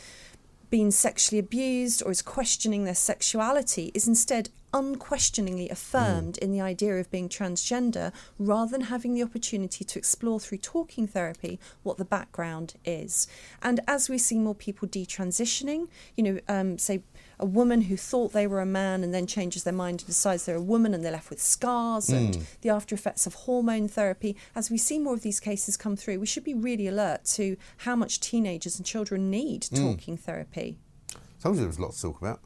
been 0.70 0.90
sexually 0.90 1.38
abused 1.38 2.02
or 2.04 2.10
is 2.10 2.20
questioning 2.20 2.84
their 2.84 2.94
sexuality 2.94 3.90
is 3.94 4.06
instead 4.08 4.50
unquestioningly 4.74 5.68
affirmed 5.70 6.38
in 6.38 6.52
the 6.52 6.60
idea 6.60 6.96
of 6.96 7.10
being 7.10 7.28
transgender 7.28 8.12
rather 8.38 8.70
than 8.70 8.82
having 8.82 9.14
the 9.14 9.22
opportunity 9.22 9.84
to 9.84 9.98
explore 9.98 10.38
through 10.40 10.58
talking 10.58 11.06
therapy 11.06 11.58
what 11.82 11.96
the 11.96 12.04
background 12.04 12.74
is. 12.84 13.26
And 13.62 13.80
as 13.88 14.08
we 14.08 14.18
see 14.18 14.38
more 14.38 14.54
people 14.54 14.86
detransitioning, 14.88 15.88
you 16.16 16.22
know, 16.24 16.40
um, 16.48 16.78
say 16.78 17.02
a 17.40 17.46
woman 17.46 17.82
who 17.82 17.96
thought 17.96 18.32
they 18.32 18.46
were 18.46 18.60
a 18.60 18.66
man 18.66 19.04
and 19.04 19.14
then 19.14 19.26
changes 19.26 19.62
their 19.64 19.72
mind 19.72 20.00
and 20.00 20.06
decides 20.06 20.44
they're 20.44 20.56
a 20.56 20.60
woman 20.60 20.92
and 20.92 21.04
they're 21.04 21.12
left 21.12 21.30
with 21.30 21.40
scars 21.40 22.08
and 22.08 22.34
Mm. 22.34 22.42
the 22.62 22.68
after 22.68 22.94
effects 22.94 23.26
of 23.26 23.34
hormone 23.34 23.86
therapy. 23.88 24.36
As 24.56 24.70
we 24.70 24.76
see 24.78 24.98
more 24.98 25.14
of 25.14 25.22
these 25.22 25.38
cases 25.40 25.76
come 25.76 25.94
through, 25.96 26.18
we 26.18 26.26
should 26.26 26.42
be 26.44 26.54
really 26.54 26.88
alert 26.88 27.24
to 27.36 27.56
how 27.78 27.94
much 27.94 28.18
teenagers 28.20 28.76
and 28.76 28.84
children 28.84 29.30
need 29.30 29.62
Mm. 29.62 29.76
talking 29.94 30.16
therapy. 30.16 30.78
Told 31.40 31.54
you 31.54 31.60
there 31.60 31.68
was 31.68 31.78
a 31.78 31.82
lot 31.82 31.92
to 31.92 32.00
talk 32.02 32.20
about. 32.20 32.40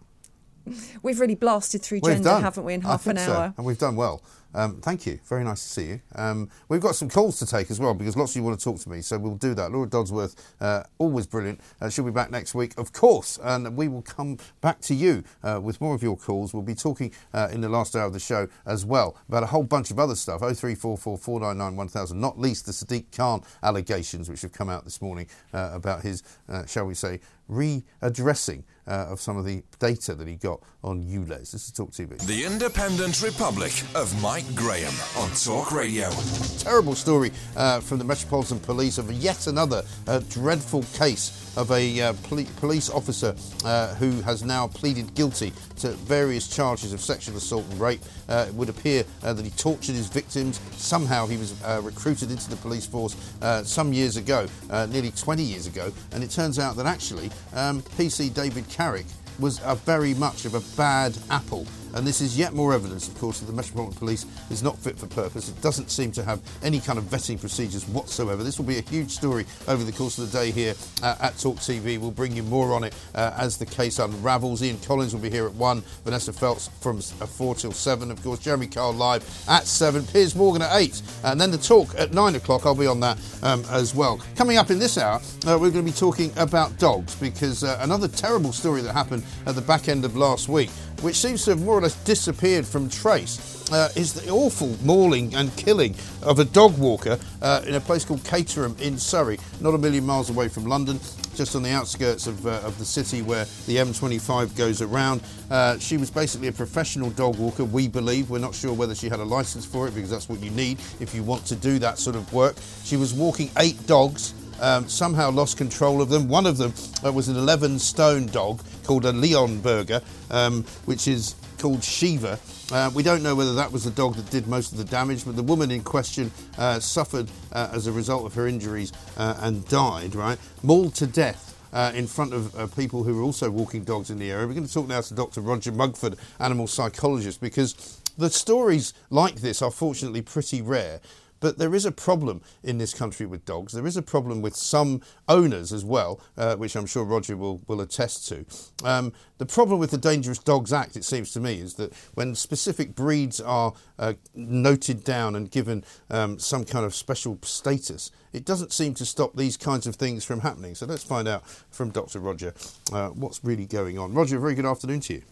We've 1.03 1.19
really 1.21 1.35
blasted 1.35 1.83
through 1.83 2.01
We've 2.03 2.15
gender, 2.15 2.31
done. 2.31 2.43
haven't 2.43 2.65
we, 2.65 2.75
in 2.75 2.81
half 2.83 3.07
an 3.07 3.17
think 3.17 3.27
so, 3.27 3.33
hour? 3.33 3.55
and 3.57 3.67
we've 3.67 3.79
done 3.79 3.97
well. 3.97 4.23
Um, 4.55 4.81
thank 4.81 5.07
you. 5.07 5.19
Very 5.25 5.45
nice 5.45 5.63
to 5.63 5.69
see 5.69 5.85
you. 5.87 6.01
Um, 6.15 6.51
we've 6.69 6.81
got 6.81 6.95
some 6.95 7.09
calls 7.09 7.39
to 7.39 7.47
take 7.47 7.71
as 7.71 7.81
well 7.81 7.95
because 7.95 8.17
lots 8.17 8.33
of 8.33 8.37
you 8.37 8.43
want 8.43 8.59
to 8.59 8.65
talk 8.65 8.79
to 8.81 8.91
me, 8.91 9.01
so 9.01 9.19
we'll 9.19 9.37
do 9.37 9.55
that. 9.55 9.73
Laura 9.73 9.87
Dodsworth, 9.87 10.35
uh, 10.61 10.83
always 10.99 11.27
brilliant. 11.27 11.61
Uh, 11.81 11.89
she'll 11.89 12.05
be 12.05 12.11
back 12.11 12.31
next 12.31 12.55
week, 12.55 12.75
of 12.79 12.93
course, 12.93 13.39
and 13.43 13.77
we 13.77 13.89
will 13.89 14.03
come 14.03 14.39
back 14.61 14.81
to 14.83 14.95
you 14.95 15.25
uh, 15.43 15.61
with 15.63 15.81
more 15.81 15.95
of 15.95 16.03
your 16.03 16.17
calls. 16.17 16.53
We'll 16.53 16.63
be 16.63 16.75
talking 16.75 17.13
uh, 17.33 17.49
in 17.53 17.61
the 17.61 17.69
last 17.69 17.97
hour 17.97 18.07
of 18.07 18.13
the 18.13 18.21
show 18.21 18.49
as 18.67 18.85
well 18.85 19.17
about 19.29 19.43
a 19.43 19.47
whole 19.47 19.65
bunch 19.65 19.91
of 19.91 19.99
other 19.99 20.15
stuff. 20.15 20.41
0344 20.41 21.19
499 21.19 21.77
1000, 21.77 22.21
not 22.21 22.39
least 22.39 22.67
the 22.67 22.73
Sadiq 22.73 23.07
Khan 23.17 23.43
allegations 23.63 24.29
which 24.29 24.43
have 24.43 24.53
come 24.53 24.69
out 24.69 24.85
this 24.85 25.01
morning 25.01 25.27
uh, 25.53 25.71
about 25.73 26.03
his, 26.03 26.23
uh, 26.49 26.67
shall 26.67 26.85
we 26.85 26.95
say, 26.95 27.21
readdressing 27.51 28.65
uh, 28.87 29.07
of 29.11 29.21
some 29.21 29.37
of 29.37 29.45
the 29.45 29.63
data 29.79 30.15
that 30.15 30.27
he 30.27 30.37
got 30.37 30.61
on 30.83 31.05
ULEZ. 31.05 31.53
This 31.53 31.67
is 31.67 31.73
Talk 31.73 31.91
TV. 31.91 32.19
The 32.27 32.45
Independent 32.45 33.23
Republic 33.23 33.73
of 33.95 34.21
Mike 34.21 34.42
Graham 34.55 34.93
on 35.17 35.31
Talk 35.31 35.73
Radio. 35.73 36.11
Terrible 36.59 36.95
story 36.95 37.31
uh, 37.57 37.81
from 37.81 37.99
the 37.99 38.05
Metropolitan 38.05 38.61
Police 38.61 38.99
of 38.99 39.11
yet 39.13 39.47
another 39.47 39.83
uh, 40.07 40.21
dreadful 40.31 40.83
case 40.95 41.55
of 41.57 41.71
a 41.71 42.01
uh, 42.01 42.13
poli- 42.25 42.47
police 42.57 42.91
officer 42.91 43.35
uh, 43.65 43.95
who 43.95 44.21
has 44.23 44.43
now 44.43 44.67
pleaded 44.67 45.15
guilty 45.15 45.53
to 45.77 45.89
various 45.89 46.49
charges 46.49 46.93
of 46.93 47.01
sexual 47.01 47.37
assault 47.37 47.65
and 47.71 47.81
rape. 47.81 48.01
Uh, 48.29 48.47
it 48.49 48.55
would 48.55 48.69
appear 48.69 49.05
uh, 49.23 49.33
that 49.33 49.45
he 49.45 49.51
tortured 49.53 49.95
his 49.95 50.09
victims. 50.09 50.61
Somehow 50.77 51.27
he 51.27 51.37
was 51.37 51.55
recruited 51.83 52.31
into 52.31 52.49
the 52.51 52.57
police 52.57 52.87
force 52.87 53.17
some 53.65 53.93
years 53.93 54.17
ago, 54.17 54.47
nearly 54.89 55.11
20 55.11 55.43
years 55.43 55.67
ago, 55.67 55.93
and 56.13 56.23
it 56.23 56.31
turns 56.31 56.59
out 56.59 56.77
that 56.77 56.87
actually 56.87 57.31
um, 57.55 57.83
PC 57.83 58.33
David 58.33 58.69
Carrick 58.69 59.07
was 59.39 59.61
a 59.65 59.75
very 59.75 60.15
much 60.15 60.45
of 60.45 60.55
a 60.55 60.61
bad 60.77 61.17
apple. 61.31 61.67
And 61.95 62.07
this 62.07 62.21
is 62.21 62.39
yet 62.39 62.55
more 62.55 62.73
evidence, 62.73 63.09
of 63.09 63.19
course, 63.19 63.41
that 63.41 63.47
the 63.47 63.53
Metropolitan 63.53 63.99
Police 63.99 64.27
is 64.51 64.63
not 64.63 64.79
fit 64.79 64.99
for 64.99 65.07
purpose. 65.07 65.49
It 65.49 65.61
doesn't 65.61 65.91
seem 65.91 66.13
to 66.13 66.25
have 66.25 66.41
any 66.63 66.81
kind 66.81 66.99
of 66.99 67.05
vetting 67.05 67.39
procedures 67.39 67.87
whatsoever. 67.89 68.43
This 68.43 68.59
will 68.59 68.67
be 68.67 68.79
a 68.79 68.83
huge 68.83 69.11
story 69.11 69.45
over 69.69 69.85
the 69.85 69.93
course 69.93 70.19
of 70.19 70.31
the 70.31 70.39
day 70.39 70.51
here 70.51 70.75
uh, 71.03 71.17
at 71.21 71.39
Talk 71.39 71.57
TV. 71.57 71.99
We'll 71.99 72.11
bring 72.11 72.35
you 72.35 72.43
more 72.43 72.75
on 72.75 72.85
it 72.85 72.95
uh, 73.15 73.35
as 73.37 73.57
the 73.57 73.67
case 73.67 73.99
unravels. 73.99 74.63
Ian 74.63 74.79
Collins 74.81 75.15
will 75.15 75.23
be 75.23 75.31
here 75.31 75.47
at 75.47 75.55
1, 75.55 75.83
Vanessa 76.05 76.33
Feltz 76.33 76.69
from 76.81 76.99
uh, 76.99 77.27
4 77.27 77.55
till 77.55 77.73
7, 77.73 78.11
of 78.11 78.23
course, 78.23 78.39
Jeremy 78.41 78.67
Kyle 78.67 78.93
live 78.93 79.23
at 79.49 79.65
7, 79.67 80.05
Piers 80.07 80.35
Morgan 80.35 80.63
at 80.63 80.75
8, 80.75 81.03
and 81.25 81.41
then 81.41 81.51
the 81.51 81.59
talk 81.59 81.95
at 81.99 82.13
9 82.13 82.35
o'clock. 82.37 82.67
I'll 82.67 82.75
be 82.75 82.87
on 82.87 83.01
that 83.01 83.19
um, 83.43 83.65
as 83.71 83.95
well. 83.95 84.21
Coming 84.37 84.57
up 84.57 84.71
in 84.71 84.79
this 84.79 84.99
hour, 84.99 85.21
uh, 85.47 85.59
we're 85.61 85.71
going 85.71 85.85
to 85.85 85.93
be 85.93 85.93
talking 85.93 86.33
about 86.37 86.77
dogs 86.79 87.15
because 87.17 87.65
uh, 87.65 87.79
another 87.81 88.09
terrible 88.09 88.53
story 88.53 88.81
that 88.83 88.93
happened 88.93 89.23
at 89.47 89.55
the 89.55 89.61
back 89.61 89.89
end 89.89 90.05
of 90.05 90.17
last 90.17 90.49
week 90.49 90.71
which 91.03 91.17
seems 91.17 91.45
to 91.45 91.51
have 91.51 91.63
more 91.63 91.79
or 91.79 91.83
less 91.83 91.97
disappeared 92.05 92.67
from 92.67 92.89
trace, 92.89 93.71
uh, 93.73 93.89
is 93.97 94.13
the 94.13 94.31
awful 94.31 94.77
mauling 94.85 95.35
and 95.35 95.55
killing 95.57 95.95
of 96.23 96.39
a 96.39 96.45
dog 96.45 96.77
walker 96.79 97.19
uh, 97.41 97.63
in 97.67 97.75
a 97.75 97.81
place 97.81 98.05
called 98.05 98.23
Caterham 98.25 98.77
in 98.81 98.99
Surrey, 98.99 99.39
not 99.61 99.75
a 99.75 99.79
million 99.79 100.05
miles 100.05 100.31
away 100.31 100.49
from 100.49 100.67
London, 100.67 101.01
just 101.35 101.57
on 101.57 101.63
the 101.63 101.71
outskirts 101.71 102.27
of, 102.27 102.47
uh, 102.47 102.61
of 102.63 102.79
the 102.79 102.85
city 102.85 103.23
where 103.23 103.45
the 103.67 103.77
M25 103.77 104.57
goes 104.57 104.83
around. 104.83 105.23
Uh, 105.51 105.79
she 105.79 105.97
was 105.97 106.11
basically 106.11 106.49
a 106.49 106.53
professional 106.53 107.11
dog 107.11 107.39
walker, 107.39 107.65
we 107.65 107.89
believe. 107.89 108.31
We're 108.31 108.39
not 108.39 108.55
sure 108.55 108.73
whether 108.73 108.95
she 108.95 109.09
had 109.09 109.21
a 109.21 109.25
license 109.25 109.65
for 109.65 109.89
it 109.89 109.95
because 109.95 110.11
that's 110.11 110.29
what 110.29 110.41
you 110.41 110.51
need 110.51 110.79
if 111.01 111.15
you 111.15 111.23
want 111.23 111.47
to 111.47 111.57
do 111.57 111.79
that 111.79 111.99
sort 111.99 112.17
of 112.17 112.31
work. 112.33 112.57
She 112.85 112.97
was 112.97 113.15
walking 113.15 113.51
eight 113.59 113.87
dogs. 113.87 114.35
Um, 114.61 114.89
somehow 114.89 115.33
lost 115.33 115.57
control 115.57 116.01
of 116.01 116.09
them. 116.09 116.29
One 116.29 116.47
of 116.47 116.57
them 116.57 116.73
uh, 117.05 117.11
was 117.11 117.29
an 117.29 117.37
11 117.37 117.81
stone 117.81 118.27
dog 118.27 118.63
called 118.85 119.05
a 119.05 119.13
Leonberger, 119.13 120.03
um, 120.31 120.65
which 120.85 121.09
is 121.09 121.35
called 121.59 121.83
Shiva. 121.85 122.39
Uh, 122.73 122.91
we 122.95 123.03
don't 123.03 123.23
know 123.23 123.35
whether 123.35 123.55
that 123.55 123.71
was 123.71 123.85
the 123.85 123.91
dog 123.91 124.15
that 124.17 124.29
did 124.31 124.47
most 124.49 124.73
of 124.73 124.79
the 124.79 124.85
damage, 124.85 125.25
but 125.25 125.37
the 125.37 125.43
woman 125.43 125.71
in 125.71 125.83
question 125.83 126.31
uh, 126.59 126.81
suffered 126.81 127.31
uh, 127.53 127.69
as 127.73 127.87
a 127.87 127.93
result 127.93 128.27
of 128.27 128.35
her 128.35 128.47
injuries 128.47 128.93
uh, 129.17 129.37
and 129.41 129.67
died, 129.69 130.15
right? 130.15 130.39
Mauled 130.63 130.95
to 130.97 131.07
death. 131.07 131.51
Uh, 131.73 131.91
in 131.95 132.07
front 132.07 132.35
of 132.35 132.55
uh, 132.55 132.67
people 132.77 133.03
who 133.03 133.19
are 133.19 133.23
also 133.23 133.51
walking 133.51 133.83
dogs 133.83 134.11
in 134.11 134.19
the 134.19 134.31
area. 134.31 134.47
We're 134.47 134.53
going 134.53 134.67
to 134.67 134.71
talk 134.75 134.89
now 134.89 135.01
to 135.01 135.15
Dr. 135.15 135.41
Roger 135.41 135.73
Mugford, 135.73 136.19
animal 136.39 136.67
psychologist, 136.67 137.41
because 137.41 137.99
the 138.19 138.29
stories 138.29 138.93
like 139.09 139.37
this 139.37 139.63
are 139.63 139.71
fortunately 139.71 140.21
pretty 140.21 140.61
rare. 140.61 141.01
But 141.43 141.59
there 141.59 141.75
is 141.75 141.85
a 141.85 141.93
problem 141.93 142.41
in 142.63 142.79
this 142.79 142.95
country 142.95 143.27
with 143.27 143.45
dogs. 143.45 143.73
There 143.73 143.87
is 143.87 143.97
a 143.97 144.03
problem 144.03 144.43
with 144.43 144.55
some 144.55 145.03
owners 145.29 145.73
as 145.73 145.85
well, 145.85 146.21
uh, 146.39 146.55
which 146.55 146.77
I'm 146.77 146.87
sure 146.87 147.05
Roger 147.05 147.37
will, 147.37 147.61
will 147.67 147.81
attest 147.81 148.29
to. 148.29 148.47
Um, 148.85 149.13
the 149.39 149.47
problem 149.47 149.81
with 149.81 149.91
the 149.91 149.99
Dangerous 149.99 150.39
Dogs 150.39 150.73
Act, 150.73 150.97
it 150.97 151.05
seems 151.05 151.33
to 151.33 151.41
me, 151.41 151.59
is 151.61 151.75
that 151.75 151.93
when 152.15 152.37
specific 152.37 152.95
breeds 152.95 153.41
are 153.41 153.75
uh, 153.99 154.15
noted 154.37 155.03
down 155.03 155.35
and 155.35 155.51
given 155.51 155.83
um, 156.11 156.39
some 156.39 156.65
kind 156.65 156.87
of 156.87 156.95
special 156.95 157.37
status, 157.43 158.13
it 158.33 158.45
doesn't 158.45 158.73
seem 158.73 158.95
to 158.95 159.05
stop 159.05 159.35
these 159.35 159.57
kinds 159.57 159.89
of 159.89 159.97
things 159.97 160.25
from 160.25 160.41
happening. 160.41 160.77
So 160.77 160.87
let's 160.87 161.03
find 161.03 161.27
out 161.27 161.45
from 161.71 161.91
Dr. 161.91 162.21
Roger 162.21 162.55
uh, 162.93 163.09
what's 163.09 163.43
really 163.43 163.67
going 163.67 163.99
on. 163.99 164.15
Roger, 164.15 164.39
very 164.39 164.55
good 164.55 164.65
afternoon 164.65 165.01
to 165.01 165.15
you. 165.15 165.23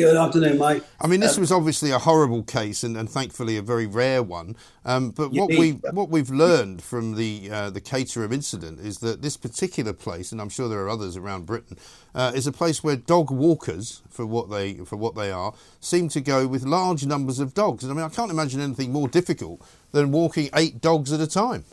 Good 0.00 0.16
afternoon, 0.16 0.58
mate. 0.58 0.82
I 1.00 1.06
mean, 1.06 1.20
this 1.20 1.36
Um, 1.36 1.42
was 1.42 1.52
obviously 1.52 1.90
a 1.90 1.98
horrible 1.98 2.42
case, 2.42 2.82
and, 2.82 2.96
and 2.96 3.08
thankfully 3.08 3.58
a 3.58 3.62
very 3.62 3.86
rare 3.86 4.22
one. 4.22 4.56
Um, 4.84 5.10
but 5.10 5.30
what 5.32 5.50
we 5.50 5.72
what 5.92 6.08
we've 6.08 6.30
learned 6.30 6.82
from 6.82 7.16
the 7.16 7.50
uh, 7.50 7.70
the 7.70 7.80
Caterham 7.80 8.32
incident 8.32 8.80
is 8.80 8.98
that 8.98 9.20
this 9.20 9.36
particular 9.36 9.92
place, 9.92 10.32
and 10.32 10.40
I'm 10.40 10.48
sure 10.48 10.68
there 10.68 10.80
are 10.80 10.88
others 10.88 11.16
around 11.16 11.44
Britain, 11.44 11.76
uh, 12.14 12.32
is 12.34 12.46
a 12.46 12.52
place 12.52 12.82
where 12.82 12.96
dog 12.96 13.30
walkers, 13.30 14.02
for 14.08 14.24
what 14.24 14.50
they 14.50 14.74
for 14.86 14.96
what 14.96 15.14
they 15.14 15.30
are, 15.30 15.52
seem 15.80 16.08
to 16.08 16.20
go 16.20 16.46
with 16.46 16.64
large 16.64 17.04
numbers 17.04 17.38
of 17.38 17.52
dogs. 17.52 17.84
And 17.84 17.92
I 17.92 17.94
mean, 17.94 18.04
I 18.04 18.08
can't 18.08 18.30
imagine 18.30 18.60
anything 18.60 18.92
more 18.92 19.08
difficult 19.08 19.60
than 19.92 20.12
walking 20.12 20.48
eight 20.54 20.80
dogs 20.80 21.12
at 21.12 21.20
a 21.20 21.26
time. 21.26 21.64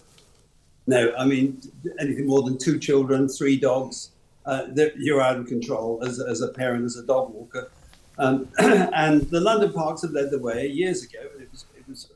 No, 0.85 1.13
I 1.17 1.25
mean 1.25 1.61
anything 1.99 2.27
more 2.27 2.43
than 2.43 2.57
two 2.57 2.77
children, 2.79 3.29
three 3.29 3.57
dogs, 3.57 4.11
uh, 4.45 4.67
that 4.73 4.97
you're 4.97 5.21
out 5.21 5.37
of 5.37 5.47
control 5.47 6.01
as, 6.05 6.19
as 6.19 6.41
a 6.41 6.49
parent, 6.49 6.85
as 6.85 6.97
a 6.97 7.03
dog 7.03 7.33
walker. 7.33 7.69
Um, 8.17 8.47
and 8.57 9.21
the 9.29 9.39
London 9.39 9.71
parks 9.71 10.01
have 10.01 10.11
led 10.11 10.31
the 10.31 10.39
way 10.39 10.67
years 10.67 11.03
ago. 11.03 11.19
It 11.39 11.49
was, 11.51 11.65
it 11.77 11.87
was 11.87 12.11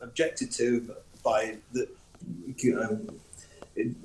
objected 0.00 0.50
to 0.52 0.94
by 1.24 1.56
the 1.72 1.88
um, 2.80 3.08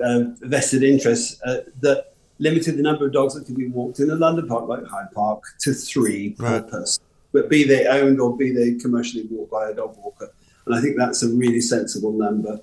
uh, 0.03 0.23
vested 0.41 0.83
interests 0.83 1.41
uh, 1.43 1.61
that 1.81 2.13
limited 2.39 2.77
the 2.77 2.81
number 2.81 3.05
of 3.05 3.13
dogs 3.13 3.35
that 3.35 3.45
could 3.45 3.55
be 3.55 3.67
walked 3.67 3.99
in 3.99 4.09
a 4.09 4.15
London 4.15 4.47
park 4.47 4.67
like 4.67 4.83
Hyde 4.85 5.11
Park 5.13 5.43
to 5.59 5.73
three 5.73 6.31
per 6.31 6.59
Right. 6.59 6.67
person, 6.67 7.03
but 7.31 7.49
be 7.49 7.63
they 7.63 7.85
owned 7.85 8.19
or 8.19 8.35
be 8.35 8.51
they 8.51 8.73
commercially 8.75 9.25
walked 9.29 9.51
by 9.51 9.69
a 9.69 9.73
dog 9.73 9.95
walker. 9.97 10.31
And 10.65 10.75
I 10.75 10.81
think 10.81 10.95
that's 10.97 11.23
a 11.23 11.27
really 11.29 11.61
sensible 11.61 12.11
number. 12.11 12.59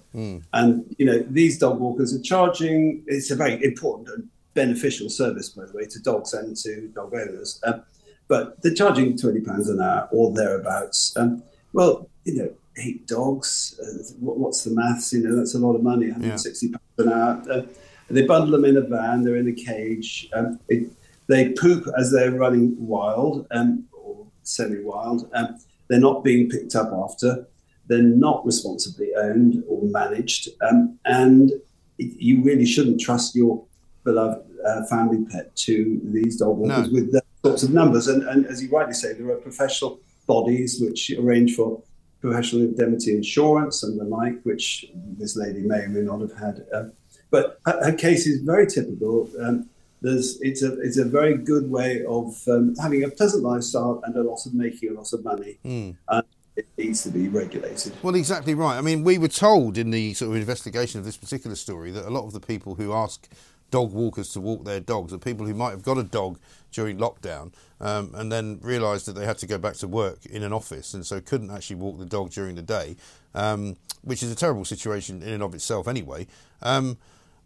And 0.53 0.95
you 0.99 1.07
know, 1.07 1.19
these 1.31 1.59
dog 1.59 1.79
walkers 1.81 2.15
are 2.15 2.21
charging. 2.21 3.03
It's 3.07 3.31
a 3.31 3.37
very 3.37 3.63
important 3.65 4.09
and 4.09 4.29
beneficial 4.55 5.09
service, 5.09 5.49
by 5.51 5.65
the 5.67 5.73
way, 5.73 5.85
to 5.87 5.99
dogs 6.01 6.35
and 6.35 6.57
to 6.59 6.89
dog 6.89 7.15
owners. 7.15 7.61
Um, 7.65 7.83
but 8.29 8.61
they're 8.63 8.75
charging 8.75 9.17
twenty 9.17 9.41
pounds 9.41 9.69
an 9.69 9.81
hour 9.81 10.09
or 10.13 10.33
thereabouts. 10.33 11.17
Um, 11.17 11.43
well, 11.73 12.09
you 12.25 12.35
know, 12.37 12.51
eight 12.77 13.07
dogs. 13.07 13.79
Uh, 13.83 14.15
what, 14.21 14.39
what's 14.39 14.65
the 14.65 14.71
maths? 14.71 15.13
You 15.13 15.21
know, 15.27 15.37
that's 15.37 15.55
a 15.55 15.59
lot 15.59 15.75
of 15.75 15.83
money. 15.83 16.11
One 16.11 16.21
hundred 16.21 16.41
sixty 16.41 16.69
pounds 16.69 16.83
an 16.99 17.13
hour. 17.13 17.43
Uh, 17.51 17.63
they 18.11 18.23
bundle 18.23 18.53
them 18.53 18.65
in 18.65 18.77
a 18.77 18.81
van. 18.81 19.23
They're 19.23 19.37
in 19.37 19.49
a 19.49 19.53
cage. 19.53 20.29
Um, 20.33 20.59
it, 20.69 20.91
they 21.27 21.51
poop 21.51 21.85
as 21.99 22.11
they're 22.11 22.33
running 22.33 22.75
wild 22.79 23.47
um, 23.51 23.85
or 23.93 24.27
semi-wild. 24.45 25.29
Um, 25.35 25.59
they're 25.89 26.01
not 26.01 26.25
being 26.25 26.49
picked 26.49 26.75
up 26.75 26.91
after. 26.93 27.47
They're 27.87 28.03
not 28.03 28.45
responsibly 28.47 29.15
owned 29.15 29.63
or 29.69 29.83
managed, 29.83 30.49
um, 30.63 30.99
and 31.05 31.53
you 31.99 32.43
really 32.43 32.65
shouldn't 32.67 33.01
trust 33.01 33.35
your 33.35 33.65
beloved 34.05 34.43
uh, 34.67 34.87
family 34.87 35.25
pet 35.31 35.55
to 35.57 36.01
these 36.05 36.37
dog 36.39 36.57
walkers 36.57 36.89
No. 36.89 36.95
with 36.95 37.13
those 37.13 37.23
sorts 37.45 37.63
of 37.63 37.73
numbers. 37.73 38.09
And, 38.09 38.23
and 38.29 38.47
as 38.47 38.63
you 38.63 38.69
rightly 38.71 38.95
say, 38.95 39.13
there 39.13 39.31
are 39.31 39.37
professional 39.37 40.01
bodies 40.27 40.81
which 40.81 41.11
arrange 41.11 41.55
for 41.55 41.83
professional 42.21 42.63
indemnity 42.63 43.15
insurance 43.17 43.83
and 43.83 43.99
the 43.99 44.05
like, 44.05 44.43
which 44.43 44.87
this 45.19 45.37
lady 45.37 45.61
may 45.61 45.81
or 45.81 45.89
may 45.89 46.01
not 46.01 46.21
have 46.21 46.37
had. 46.37 46.67
Um, 46.73 46.93
but 47.31 47.61
her, 47.67 47.85
her 47.85 47.93
case 47.93 48.27
is 48.27 48.43
very 48.43 48.67
typical. 48.67 49.29
Um, 49.41 49.69
there's, 50.01 50.41
it's 50.41 50.63
a 50.63 50.81
it's 50.81 50.97
a 50.97 51.05
very 51.05 51.37
good 51.37 51.69
way 51.71 52.05
of 52.05 52.37
um, 52.49 52.75
having 52.77 53.03
a 53.05 53.09
pleasant 53.09 53.43
lifestyle 53.43 54.01
and 54.05 54.17
a 54.17 54.23
lot 54.23 54.47
of 54.47 54.55
making 54.55 54.91
a 54.91 54.93
lot 54.93 55.13
of 55.13 55.25
money. 55.25 55.59
Mm. 55.65 55.97
And 56.09 56.25
it 56.57 56.67
needs 56.77 57.03
to 57.05 57.11
be 57.11 57.29
regulated. 57.29 57.93
Well, 58.03 58.15
exactly 58.15 58.55
right. 58.55 58.77
I 58.77 58.81
mean, 58.81 59.05
we 59.05 59.19
were 59.19 59.29
told 59.29 59.79
in 59.79 59.91
the 59.91 60.15
sort 60.15 60.31
of 60.31 60.37
investigation 60.37 60.99
of 60.99 61.05
this 61.05 61.17
particular 61.17 61.57
story 61.57 61.91
that 61.93 62.07
a 62.07 62.11
lot 62.11 62.25
of 62.27 62.33
the 62.33 62.41
people 62.41 62.75
who 62.75 62.93
ask 62.93 63.29
dog 63.71 63.93
walkers 63.93 64.33
to 64.33 64.41
walk 64.41 64.65
their 64.65 64.81
dogs 64.81 65.13
or 65.13 65.19
people 65.19 65.47
who 65.47 65.55
might 65.55 65.71
have 65.71 65.83
got 65.83 65.99
a 65.99 66.03
dog 66.03 66.39
during 66.73 66.99
lockdown 66.99 67.53
um, 67.81 68.13
and 68.15 68.31
then 68.31 68.59
realised 68.63 69.07
that 69.07 69.13
they 69.13 69.25
had 69.25 69.39
to 69.39 69.47
go 69.47 69.59
back 69.59 69.75
to 69.75 69.89
work 69.89 70.25
in 70.27 70.43
an 70.43 70.53
office 70.53 70.95
and 70.95 71.05
so 71.05 71.21
couldn't 71.21 71.51
actually 71.51 71.77
walk 71.77 71.99
the 71.99 72.07
dog 72.07 72.31
during 72.31 72.55
the 72.55 72.63
day, 72.63 72.97
um, 73.35 73.77
which 74.03 74.23
is 74.23 74.31
a 74.31 74.35
terrible 74.35 74.65
situation 74.65 75.23
in 75.23 75.29
and 75.29 75.43
of 75.43 75.55
itself 75.55 75.89
anyway. 75.89 76.27
Um, 76.63 76.99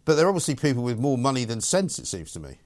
but 0.05 0.15
they're 0.15 0.27
obviously 0.27 0.55
people 0.55 0.83
with 0.83 0.99
more 0.99 1.17
money 1.17 1.45
than 1.45 1.61
sense, 1.61 1.99
it 1.99 2.07
seems 2.07 2.31
to 2.33 2.39
me. 2.39 2.57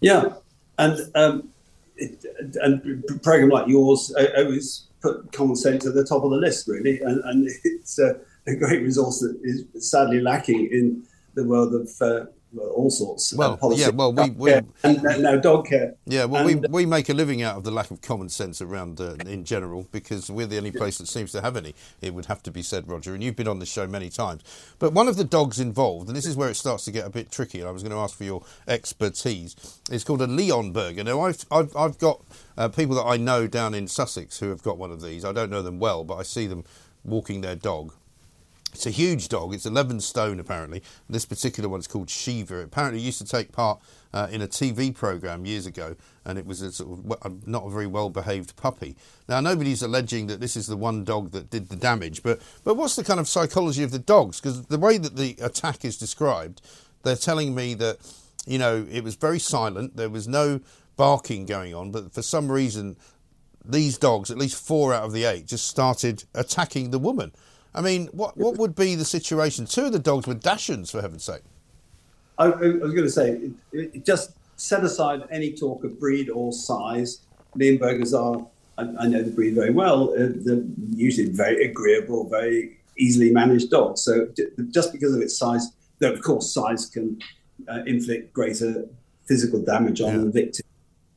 Yeah, 0.00 0.34
and 0.78 0.98
um, 1.14 1.50
it, 1.96 2.24
and 2.62 3.04
a 3.10 3.18
program 3.18 3.50
like 3.50 3.68
yours 3.68 4.12
uh, 4.16 4.26
always 4.36 4.86
put 5.02 5.30
common 5.32 5.56
sense 5.56 5.86
at 5.86 5.94
the 5.94 6.04
top 6.04 6.24
of 6.24 6.30
the 6.30 6.36
list, 6.36 6.66
really, 6.66 7.00
and, 7.00 7.22
and 7.24 7.48
it's 7.64 7.98
a, 7.98 8.18
a 8.46 8.56
great 8.56 8.82
resource 8.82 9.20
that 9.20 9.38
is 9.42 9.64
sadly 9.88 10.20
lacking 10.20 10.68
in 10.72 11.04
the 11.34 11.44
world 11.44 11.74
of 11.74 11.90
uh, 12.00 12.26
all 12.58 12.90
sorts. 12.90 13.32
Well, 13.34 13.54
of 13.54 13.60
policy. 13.60 13.82
yeah, 13.82 13.88
well, 13.90 14.12
we- 14.12 14.30
we- 14.30 14.50
Yeah, 14.50 14.60
and 14.82 15.02
now- 15.02 15.16
now 15.16 15.36
dog 15.36 15.66
care. 15.66 15.94
Yeah, 16.06 16.24
well, 16.24 16.46
And- 16.48 16.62
we, 16.62 16.68
we 16.68 16.86
make 16.86 17.08
a 17.08 17.14
living 17.14 17.42
out 17.42 17.56
of 17.56 17.64
the 17.64 17.70
lack 17.70 17.90
of 17.90 18.00
common 18.02 18.28
sense 18.28 18.60
around 18.60 19.00
uh, 19.00 19.14
in 19.26 19.44
general 19.44 19.86
because 19.92 20.30
we're 20.30 20.46
the 20.46 20.56
only 20.58 20.72
place 20.72 20.98
that 20.98 21.06
seems 21.06 21.30
to 21.32 21.40
have 21.42 21.56
any. 21.56 21.74
It 22.00 22.12
would 22.14 22.26
have 22.26 22.42
to 22.44 22.50
be 22.50 22.62
said, 22.62 22.88
Roger, 22.88 23.14
and 23.14 23.22
you've 23.22 23.36
been 23.36 23.48
on 23.48 23.58
the 23.60 23.66
show 23.66 23.86
many 23.86 24.10
times. 24.10 24.42
But 24.78 24.92
one 24.92 25.06
of 25.08 25.16
the 25.16 25.24
dogs 25.24 25.60
involved, 25.60 26.08
and 26.08 26.16
this 26.16 26.26
is 26.26 26.36
where 26.36 26.48
it 26.50 26.56
starts 26.56 26.84
to 26.86 26.90
get 26.90 27.06
a 27.06 27.10
bit 27.10 27.30
tricky, 27.30 27.60
and 27.60 27.68
I 27.68 27.72
was 27.72 27.82
going 27.82 27.92
to 27.92 27.98
ask 27.98 28.16
for 28.16 28.24
your 28.24 28.42
expertise, 28.66 29.54
is 29.90 30.04
called 30.04 30.22
a 30.22 30.26
Leonberger. 30.26 31.04
Now, 31.04 31.20
I've, 31.20 31.44
I've, 31.50 31.76
I've 31.76 31.98
got 31.98 32.20
uh, 32.58 32.68
people 32.68 32.96
that 32.96 33.04
I 33.04 33.16
know 33.16 33.46
down 33.46 33.74
in 33.74 33.86
Sussex 33.86 34.38
who 34.40 34.48
have 34.48 34.62
got 34.62 34.78
one 34.78 34.90
of 34.90 35.00
these. 35.02 35.24
I 35.24 35.32
don't 35.32 35.50
know 35.50 35.62
them 35.62 35.78
well, 35.78 36.02
but 36.04 36.16
I 36.16 36.22
see 36.24 36.46
them 36.46 36.64
walking 37.04 37.40
their 37.42 37.54
dog. 37.56 37.92
It's 38.72 38.86
a 38.86 38.90
huge 38.90 39.28
dog. 39.28 39.52
It's 39.52 39.66
11 39.66 40.00
stone, 40.00 40.38
apparently. 40.38 40.82
This 41.08 41.24
particular 41.24 41.68
one's 41.68 41.86
called 41.86 42.08
Shiva. 42.08 42.60
It 42.60 42.64
apparently 42.64 43.00
used 43.00 43.18
to 43.18 43.26
take 43.26 43.52
part 43.52 43.80
uh, 44.12 44.28
in 44.30 44.42
a 44.42 44.48
TV 44.48 44.94
program 44.94 45.44
years 45.44 45.66
ago, 45.66 45.96
and 46.24 46.38
it 46.38 46.46
was 46.46 46.62
a 46.62 46.72
sort 46.72 47.00
of 47.22 47.46
not 47.46 47.64
a 47.64 47.70
very 47.70 47.86
well-behaved 47.86 48.56
puppy. 48.56 48.96
Now, 49.28 49.40
nobody's 49.40 49.82
alleging 49.82 50.28
that 50.28 50.40
this 50.40 50.56
is 50.56 50.66
the 50.66 50.76
one 50.76 51.04
dog 51.04 51.32
that 51.32 51.50
did 51.50 51.68
the 51.68 51.76
damage, 51.76 52.22
but 52.22 52.40
but 52.64 52.76
what's 52.76 52.96
the 52.96 53.04
kind 53.04 53.20
of 53.20 53.28
psychology 53.28 53.82
of 53.82 53.90
the 53.90 53.98
dogs? 53.98 54.40
Because 54.40 54.66
the 54.66 54.78
way 54.78 54.98
that 54.98 55.16
the 55.16 55.36
attack 55.40 55.84
is 55.84 55.98
described, 55.98 56.62
they're 57.02 57.16
telling 57.16 57.54
me 57.54 57.74
that 57.74 57.98
you 58.46 58.58
know 58.58 58.86
it 58.90 59.02
was 59.02 59.16
very 59.16 59.38
silent. 59.38 59.96
There 59.96 60.08
was 60.08 60.28
no 60.28 60.60
barking 60.96 61.46
going 61.46 61.74
on, 61.74 61.90
but 61.90 62.12
for 62.12 62.22
some 62.22 62.50
reason, 62.50 62.96
these 63.64 63.98
dogs, 63.98 64.30
at 64.30 64.38
least 64.38 64.64
four 64.64 64.92
out 64.94 65.04
of 65.04 65.12
the 65.12 65.24
eight, 65.24 65.46
just 65.46 65.66
started 65.66 66.24
attacking 66.34 66.90
the 66.90 66.98
woman. 66.98 67.32
I 67.74 67.80
mean, 67.80 68.08
what 68.08 68.36
what 68.36 68.56
would 68.56 68.74
be 68.74 68.94
the 68.94 69.04
situation? 69.04 69.66
Two 69.66 69.86
of 69.86 69.92
the 69.92 69.98
dogs 69.98 70.26
were 70.26 70.34
Dachshunds, 70.34 70.90
for 70.90 71.00
heaven's 71.00 71.24
sake. 71.24 71.42
I, 72.38 72.46
I 72.46 72.54
was 72.54 72.94
going 72.94 73.04
to 73.04 73.10
say, 73.10 73.32
it, 73.72 73.94
it 73.94 74.04
just 74.04 74.32
set 74.56 74.82
aside 74.82 75.22
any 75.30 75.52
talk 75.52 75.84
of 75.84 76.00
breed 76.00 76.30
or 76.30 76.52
size. 76.52 77.20
Leonbergers 77.56 78.18
are, 78.18 78.46
I, 78.78 79.04
I 79.04 79.06
know 79.08 79.22
the 79.22 79.30
breed 79.30 79.54
very 79.54 79.70
well, 79.70 80.10
uh, 80.14 80.28
they're 80.34 80.62
usually 80.94 81.28
very 81.28 81.64
agreeable, 81.66 82.28
very 82.28 82.78
easily 82.96 83.30
managed 83.30 83.70
dogs. 83.70 84.02
So 84.02 84.28
just 84.70 84.92
because 84.92 85.14
of 85.14 85.20
its 85.20 85.36
size, 85.36 85.70
though 85.98 86.12
of 86.12 86.22
course 86.22 86.52
size 86.52 86.86
can 86.86 87.18
uh, 87.68 87.82
inflict 87.86 88.32
greater 88.32 88.86
physical 89.26 89.60
damage 89.62 90.00
on 90.00 90.24
the 90.24 90.30
victim. 90.30 90.66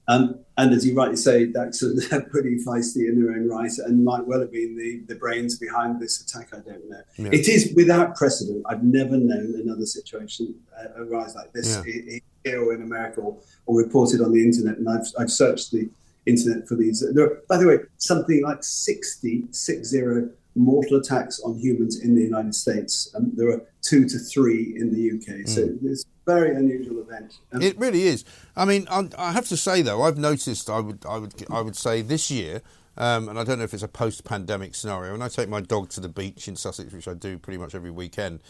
Um, 0.07 0.39
and 0.57 0.73
as 0.73 0.85
you 0.85 0.95
rightly 0.95 1.15
say, 1.17 1.47
Dachshunds 1.47 2.11
are 2.13 2.21
pretty 2.29 2.57
feisty 2.63 3.07
in 3.09 3.19
their 3.23 3.33
own 3.35 3.49
right 3.49 3.71
and 3.85 4.03
might 4.03 4.25
well 4.27 4.39
have 4.39 4.51
been 4.51 4.77
the, 4.77 5.01
the 5.07 5.15
brains 5.15 5.57
behind 5.57 5.99
this 5.99 6.21
attack. 6.21 6.49
I 6.53 6.57
don't 6.59 6.89
know. 6.89 7.01
Yeah. 7.17 7.29
It 7.31 7.47
is 7.49 7.73
without 7.75 8.15
precedent. 8.15 8.63
I've 8.69 8.83
never 8.83 9.17
known 9.17 9.59
another 9.63 9.85
situation 9.87 10.53
uh, 10.79 11.01
arise 11.03 11.33
like 11.35 11.51
this 11.53 11.81
Yeah. 11.85 12.19
here 12.43 12.63
or 12.63 12.73
in 12.75 12.83
America 12.83 13.21
or, 13.21 13.37
or 13.65 13.77
reported 13.77 14.21
on 14.21 14.31
the 14.31 14.43
internet. 14.43 14.77
And 14.77 14.87
I've, 14.87 15.07
I've 15.19 15.31
searched 15.31 15.71
the 15.71 15.89
internet 16.27 16.67
for 16.67 16.75
these. 16.75 17.03
There 17.13 17.25
are, 17.25 17.41
by 17.49 17.57
the 17.57 17.67
way, 17.67 17.77
something 17.97 18.43
like 18.43 18.63
60, 18.63 19.45
six 19.51 19.87
zero 19.87 20.29
mortal 20.55 20.97
attacks 20.99 21.39
on 21.39 21.57
humans 21.57 22.01
in 22.01 22.13
the 22.13 22.21
United 22.21 22.53
States. 22.53 23.11
Um, 23.15 23.31
there 23.35 23.49
are 23.49 23.61
two 23.81 24.07
to 24.07 24.19
three 24.19 24.75
in 24.77 24.93
the 24.93 25.17
UK. 25.17 25.47
So 25.47 25.61
Mm. 25.61 25.79
it's 25.91 26.03
a 26.05 26.12
very 26.25 26.55
unusual 26.55 27.01
event. 27.01 27.39
Um, 27.51 27.61
It 27.61 27.77
really 27.77 28.03
is. 28.03 28.25
I 28.55 28.65
mean, 28.65 28.87
I, 28.89 29.09
I 29.17 29.31
have 29.31 29.47
to 29.49 29.57
say 29.57 29.81
though, 29.81 30.01
I've 30.03 30.17
noticed. 30.17 30.69
I 30.69 30.79
would, 30.79 31.05
I 31.07 31.17
would, 31.17 31.33
I 31.51 31.61
would 31.61 31.75
say 31.75 32.01
this 32.01 32.31
year, 32.31 32.61
um, 32.97 33.29
and 33.29 33.39
I 33.39 33.43
don't 33.43 33.57
know 33.59 33.65
if 33.65 33.73
it's 33.73 33.83
a 33.83 33.87
post-pandemic 33.87 34.75
scenario. 34.75 35.11
When 35.11 35.21
I 35.21 35.27
take 35.27 35.49
my 35.49 35.61
dog 35.61 35.89
to 35.91 35.99
the 35.99 36.09
beach 36.09 36.47
in 36.47 36.55
Sussex, 36.55 36.93
which 36.93 37.07
I 37.07 37.13
do 37.13 37.37
pretty 37.37 37.57
much 37.57 37.75
every 37.75 37.91
weekend, 37.91 38.41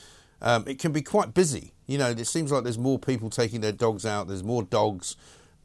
um, 0.41 0.65
it 0.67 0.79
can 0.79 0.91
be 0.91 1.01
quite 1.01 1.33
busy. 1.33 1.73
You 1.87 1.97
know, 1.97 2.09
it 2.09 2.27
seems 2.27 2.51
like 2.51 2.63
there's 2.63 2.77
more 2.77 2.99
people 2.99 3.29
taking 3.29 3.61
their 3.61 3.71
dogs 3.71 4.05
out. 4.05 4.27
There's 4.27 4.43
more 4.43 4.63
dogs. 4.63 5.15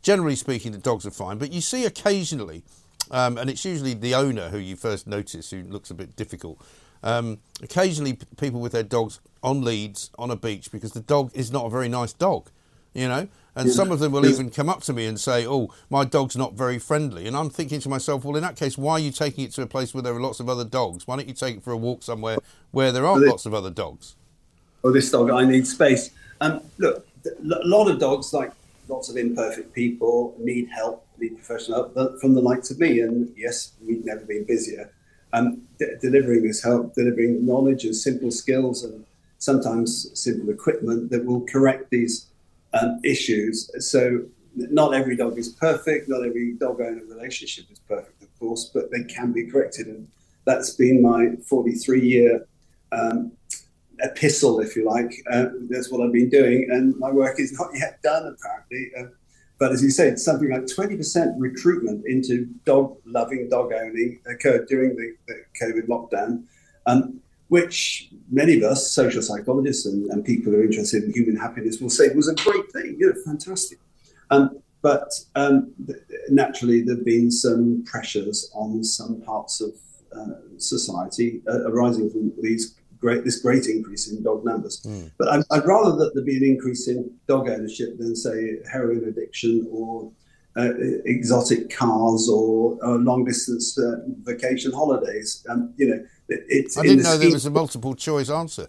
Generally 0.02 0.36
speaking, 0.36 0.72
the 0.72 0.78
dogs 0.78 1.04
are 1.06 1.10
fine, 1.10 1.38
but 1.38 1.52
you 1.52 1.60
see 1.60 1.84
occasionally, 1.84 2.62
um, 3.10 3.36
and 3.36 3.50
it's 3.50 3.64
usually 3.64 3.94
the 3.94 4.14
owner 4.14 4.48
who 4.50 4.58
you 4.58 4.76
first 4.76 5.06
notice 5.06 5.50
who 5.50 5.62
looks 5.62 5.90
a 5.90 5.94
bit 5.94 6.14
difficult. 6.14 6.64
Um, 7.02 7.38
occasionally, 7.62 8.14
p- 8.14 8.26
people 8.36 8.60
with 8.60 8.72
their 8.72 8.82
dogs 8.82 9.20
on 9.42 9.62
leads 9.62 10.10
on 10.18 10.30
a 10.30 10.36
beach 10.36 10.70
because 10.72 10.92
the 10.92 11.00
dog 11.00 11.30
is 11.34 11.52
not 11.52 11.66
a 11.66 11.70
very 11.70 11.88
nice 11.88 12.12
dog, 12.12 12.48
you 12.94 13.08
know. 13.08 13.28
And 13.54 13.68
Yeah. 13.68 13.74
some 13.74 13.90
of 13.90 13.98
them 13.98 14.12
will 14.12 14.24
Yes. 14.24 14.34
even 14.34 14.50
come 14.50 14.68
up 14.68 14.82
to 14.84 14.92
me 14.92 15.06
and 15.06 15.18
say, 15.18 15.46
"Oh, 15.46 15.70
my 15.90 16.04
dog's 16.04 16.36
not 16.36 16.54
very 16.54 16.78
friendly." 16.78 17.26
And 17.26 17.36
I'm 17.36 17.50
thinking 17.50 17.80
to 17.80 17.88
myself, 17.88 18.24
"Well, 18.24 18.36
in 18.36 18.42
that 18.42 18.56
case, 18.56 18.78
why 18.78 18.92
are 18.94 18.98
you 19.00 19.10
taking 19.10 19.44
it 19.44 19.52
to 19.54 19.62
a 19.62 19.66
place 19.66 19.92
where 19.94 20.02
there 20.02 20.14
are 20.14 20.20
lots 20.20 20.38
of 20.38 20.48
other 20.48 20.64
dogs? 20.64 21.06
Why 21.06 21.16
don't 21.16 21.28
you 21.28 21.34
take 21.34 21.56
it 21.56 21.62
for 21.64 21.72
a 21.72 21.76
walk 21.76 22.02
somewhere 22.02 22.38
where 22.70 22.92
there 22.92 23.06
aren't 23.06 23.24
it- 23.24 23.28
lots 23.28 23.46
of 23.46 23.54
other 23.54 23.70
dogs?" 23.70 24.14
oh, 24.84 24.92
this 24.92 25.10
dog, 25.10 25.28
I 25.30 25.44
need 25.44 25.66
space. 25.66 26.10
Um, 26.40 26.60
look, 26.78 27.04
a 27.26 27.66
lot 27.66 27.90
of 27.90 27.98
dogs, 27.98 28.32
like 28.32 28.52
lots 28.88 29.08
of 29.08 29.16
imperfect 29.16 29.72
people, 29.72 30.34
need 30.38 30.68
help, 30.68 31.04
need 31.18 31.34
professional 31.36 31.90
help 31.94 32.20
from 32.20 32.34
the 32.34 32.40
likes 32.40 32.70
of 32.70 32.78
me. 32.78 33.00
And 33.00 33.32
yes, 33.36 33.72
we've 33.84 34.04
never 34.04 34.20
been 34.24 34.44
busier. 34.44 34.92
Um, 35.32 35.62
d- 35.78 35.94
delivering 36.00 36.42
this 36.42 36.62
help, 36.62 36.94
delivering 36.94 37.44
knowledge 37.44 37.84
and 37.84 37.94
simple 37.94 38.30
skills 38.30 38.84
and 38.84 39.04
sometimes 39.38 40.10
simple 40.18 40.50
equipment 40.50 41.10
that 41.10 41.24
will 41.24 41.42
correct 41.42 41.90
these 41.90 42.26
um, 42.72 43.00
issues. 43.04 43.70
So 43.86 44.24
not 44.54 44.94
every 44.94 45.16
dog 45.16 45.38
is 45.38 45.50
perfect, 45.50 46.08
not 46.08 46.24
every 46.24 46.54
dog 46.54 46.80
owner 46.80 47.02
relationship 47.08 47.66
is 47.70 47.78
perfect, 47.80 48.22
of 48.22 48.38
course, 48.38 48.70
but 48.72 48.90
they 48.90 49.04
can 49.04 49.32
be 49.32 49.46
corrected. 49.46 49.86
And 49.86 50.08
that's 50.44 50.70
been 50.70 51.02
my 51.02 51.36
43 51.46 52.00
year 52.00 52.46
um, 52.92 53.32
epistle, 54.00 54.60
if 54.60 54.76
you 54.76 54.84
like. 54.84 55.12
Uh, 55.30 55.46
that's 55.68 55.90
what 55.90 56.04
I've 56.04 56.12
been 56.12 56.30
doing, 56.30 56.68
and 56.70 56.96
my 56.98 57.10
work 57.10 57.38
is 57.38 57.52
not 57.52 57.68
yet 57.74 58.02
done, 58.02 58.34
apparently. 58.34 58.90
Uh, 58.98 59.14
but 59.58 59.72
as 59.72 59.82
you 59.82 59.90
said, 59.90 60.18
something 60.18 60.50
like 60.50 60.62
20% 60.62 61.34
recruitment 61.36 62.06
into 62.06 62.46
dog 62.64 62.96
loving, 63.04 63.48
dog 63.48 63.72
owning 63.72 64.20
occurred 64.26 64.68
during 64.68 64.94
the, 64.96 65.14
the 65.26 65.34
COVID 65.60 65.88
lockdown, 65.88 66.44
um, 66.86 67.20
which 67.48 68.10
many 68.30 68.56
of 68.58 68.62
us, 68.62 68.92
social 68.92 69.20
psychologists 69.20 69.86
and, 69.86 70.08
and 70.10 70.24
people 70.24 70.52
who 70.52 70.60
are 70.60 70.64
interested 70.64 71.02
in 71.02 71.12
human 71.12 71.36
happiness, 71.36 71.80
will 71.80 71.90
say 71.90 72.08
was 72.14 72.28
a 72.28 72.34
great 72.36 72.70
thing, 72.72 72.96
you 73.00 73.08
know, 73.08 73.14
fantastic. 73.24 73.78
Um, 74.30 74.60
but 74.80 75.12
um, 75.34 75.72
naturally, 76.30 76.82
there 76.82 76.94
have 76.94 77.04
been 77.04 77.30
some 77.30 77.82
pressures 77.84 78.50
on 78.54 78.84
some 78.84 79.20
parts 79.22 79.60
of 79.60 79.72
uh, 80.16 80.36
society 80.58 81.42
uh, 81.48 81.68
arising 81.68 82.10
from 82.10 82.32
these 82.40 82.77
great 83.00 83.24
this 83.24 83.40
great 83.40 83.66
increase 83.66 84.10
in 84.10 84.22
dog 84.22 84.44
numbers. 84.44 84.86
But 85.18 85.28
I'd, 85.28 85.44
I'd 85.50 85.66
rather 85.66 85.96
that 85.96 86.14
there 86.14 86.24
be 86.24 86.36
an 86.36 86.44
increase 86.44 86.88
in 86.88 87.10
dog 87.26 87.48
ownership 87.48 87.98
than 87.98 88.14
say 88.16 88.58
heroin 88.70 89.04
addiction 89.04 89.66
or 89.70 90.10
uh, 90.56 90.72
exotic 91.04 91.70
cars 91.70 92.28
or, 92.28 92.78
or 92.82 92.98
long 92.98 93.24
distance 93.24 93.78
uh, 93.78 93.96
vacation 94.22 94.72
holidays. 94.72 95.46
Um, 95.48 95.72
you 95.76 95.88
know, 95.88 96.04
it, 96.28 96.44
it's 96.48 96.76
I 96.76 96.82
didn't 96.82 96.98
the 96.98 97.02
know 97.04 97.16
there 97.16 97.30
was 97.30 97.46
a 97.46 97.50
multiple 97.50 97.94
choice 97.94 98.28
answer. 98.28 98.66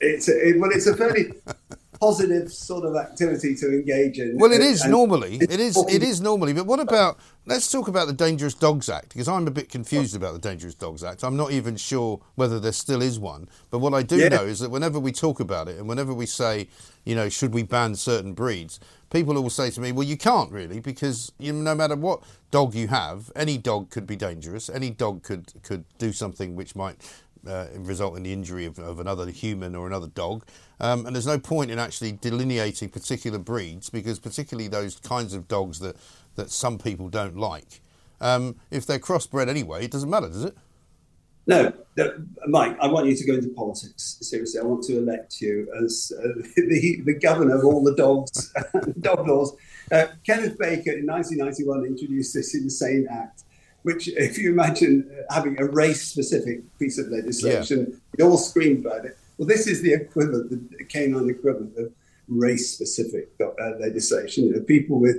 It's 0.00 0.28
a, 0.28 0.48
it, 0.48 0.60
well, 0.60 0.70
it's 0.70 0.86
a 0.86 0.96
fairly 0.96 1.32
positive 2.00 2.52
sort 2.52 2.84
of 2.84 2.96
activity 2.96 3.54
to 3.56 3.66
engage 3.68 4.18
in. 4.18 4.36
Well, 4.38 4.52
it 4.52 4.60
is 4.60 4.82
And- 4.82 4.90
normally. 4.92 5.36
It 5.40 5.50
is. 5.58 5.76
It 5.88 6.02
is 6.02 6.20
normally. 6.20 6.52
But 6.52 6.66
what 6.66 6.80
about? 6.80 7.18
Let's 7.46 7.70
talk 7.70 7.88
about 7.88 8.06
the 8.06 8.12
Dangerous 8.12 8.52
Dogs 8.54 8.88
Act 8.90 9.08
because 9.08 9.26
I'm 9.26 9.46
a 9.46 9.50
bit 9.50 9.70
confused 9.70 10.14
about 10.14 10.34
the 10.34 10.38
Dangerous 10.38 10.74
Dogs 10.74 11.02
Act. 11.02 11.24
I'm 11.24 11.36
not 11.36 11.50
even 11.50 11.76
sure 11.76 12.20
whether 12.34 12.60
there 12.60 12.72
still 12.72 13.00
is 13.00 13.18
one. 13.18 13.48
But 13.70 13.78
what 13.78 13.94
I 13.94 14.02
do 14.02 14.16
Yeah. 14.16 14.28
know 14.28 14.44
is 14.44 14.60
that 14.60 14.70
whenever 14.70 15.00
we 15.00 15.12
talk 15.12 15.40
about 15.40 15.66
it 15.68 15.78
and 15.78 15.88
whenever 15.88 16.12
we 16.12 16.26
say, 16.26 16.68
you 17.04 17.14
know, 17.14 17.30
should 17.30 17.54
we 17.54 17.62
ban 17.62 17.94
certain 17.94 18.34
breeds, 18.34 18.78
people 19.10 19.32
will 19.34 19.48
say 19.48 19.70
to 19.70 19.80
me, 19.80 19.92
well, 19.92 20.06
you 20.06 20.18
can't 20.18 20.52
really 20.52 20.78
because 20.78 21.32
you 21.38 21.54
no 21.54 21.74
matter 21.74 21.96
what 21.96 22.20
dog 22.50 22.74
you 22.74 22.88
have, 22.88 23.32
any 23.34 23.56
dog 23.56 23.88
could 23.88 24.06
be 24.06 24.14
dangerous. 24.16 24.68
Any 24.68 24.90
dog 24.90 25.22
could 25.22 25.52
could 25.62 25.84
do 25.96 26.12
something 26.12 26.54
which 26.54 26.76
might 26.76 26.96
uh, 27.46 27.66
result 27.76 28.16
in 28.16 28.22
the 28.22 28.32
injury 28.32 28.64
of, 28.64 28.78
of 28.78 29.00
another 29.00 29.30
human 29.30 29.74
or 29.74 29.86
another 29.86 30.08
dog. 30.08 30.44
Um, 30.80 31.06
and 31.06 31.14
there's 31.14 31.26
no 31.26 31.38
point 31.38 31.70
in 31.70 31.78
actually 31.78 32.12
delineating 32.12 32.88
particular 32.88 33.38
breeds 33.38 33.90
because, 33.90 34.18
particularly 34.18 34.68
those 34.68 34.96
kinds 34.96 35.34
of 35.34 35.48
dogs 35.48 35.78
that, 35.80 35.96
that 36.36 36.50
some 36.50 36.78
people 36.78 37.08
don't 37.08 37.36
like, 37.36 37.80
um, 38.20 38.56
if 38.70 38.86
they're 38.86 38.98
crossbred 38.98 39.48
anyway, 39.48 39.84
it 39.84 39.90
doesn't 39.90 40.10
matter, 40.10 40.28
does 40.28 40.44
it? 40.44 40.56
No, 41.48 41.72
Mike, 42.46 42.76
I 42.78 42.88
want 42.88 43.06
you 43.06 43.16
to 43.16 43.26
go 43.26 43.32
into 43.32 43.48
politics. 43.48 44.18
Seriously, 44.20 44.60
I 44.60 44.64
want 44.64 44.84
to 44.84 44.98
elect 44.98 45.40
you 45.40 45.66
as 45.82 46.12
uh, 46.14 46.42
the, 46.56 47.00
the 47.06 47.14
governor 47.14 47.56
of 47.56 47.64
all 47.64 47.82
the 47.82 47.94
dogs, 47.94 48.52
dog 49.00 49.26
laws. 49.26 49.56
Uh, 49.90 50.08
Kenneth 50.26 50.58
Baker 50.58 50.92
in 50.92 51.06
1991 51.06 51.86
introduced 51.86 52.34
this 52.34 52.54
insane 52.54 53.06
act, 53.10 53.44
which, 53.88 54.04
if 54.28 54.32
you 54.40 54.46
imagine 54.56 54.94
uh, 55.02 55.34
having 55.36 55.54
a 55.64 55.66
race 55.82 56.02
specific 56.14 56.56
piece 56.80 56.96
of 57.02 57.06
legislation, 57.18 57.78
we 58.12 58.18
all 58.26 58.40
screamed 58.50 58.80
about 58.84 59.02
it. 59.08 59.14
Well, 59.36 59.48
this 59.54 59.64
is 59.72 59.78
the 59.86 59.92
equivalent, 60.02 60.46
the 60.78 60.84
canine 60.94 61.28
equivalent 61.36 61.72
of 61.82 61.86
race 62.44 62.66
specific 62.76 63.26
uh, 63.40 63.70
legislation. 63.86 64.40
You 64.46 64.52
know, 64.54 64.64
people 64.76 64.96
with 65.06 65.18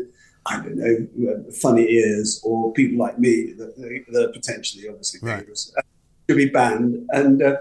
I 0.52 0.56
don't 0.64 0.78
know, 0.84 0.96
uh, 1.30 1.52
funny 1.66 1.86
ears, 2.00 2.30
or 2.48 2.74
people 2.80 2.98
like 3.06 3.18
me 3.28 3.34
that, 3.60 3.72
that 4.12 4.24
are 4.26 4.34
potentially 4.40 4.84
obviously 4.92 5.20
dangerous 5.20 5.64
uh, 5.78 5.82
should 6.26 6.38
be 6.46 6.50
banned. 6.60 6.92
And 7.20 7.36
uh, 7.50 7.58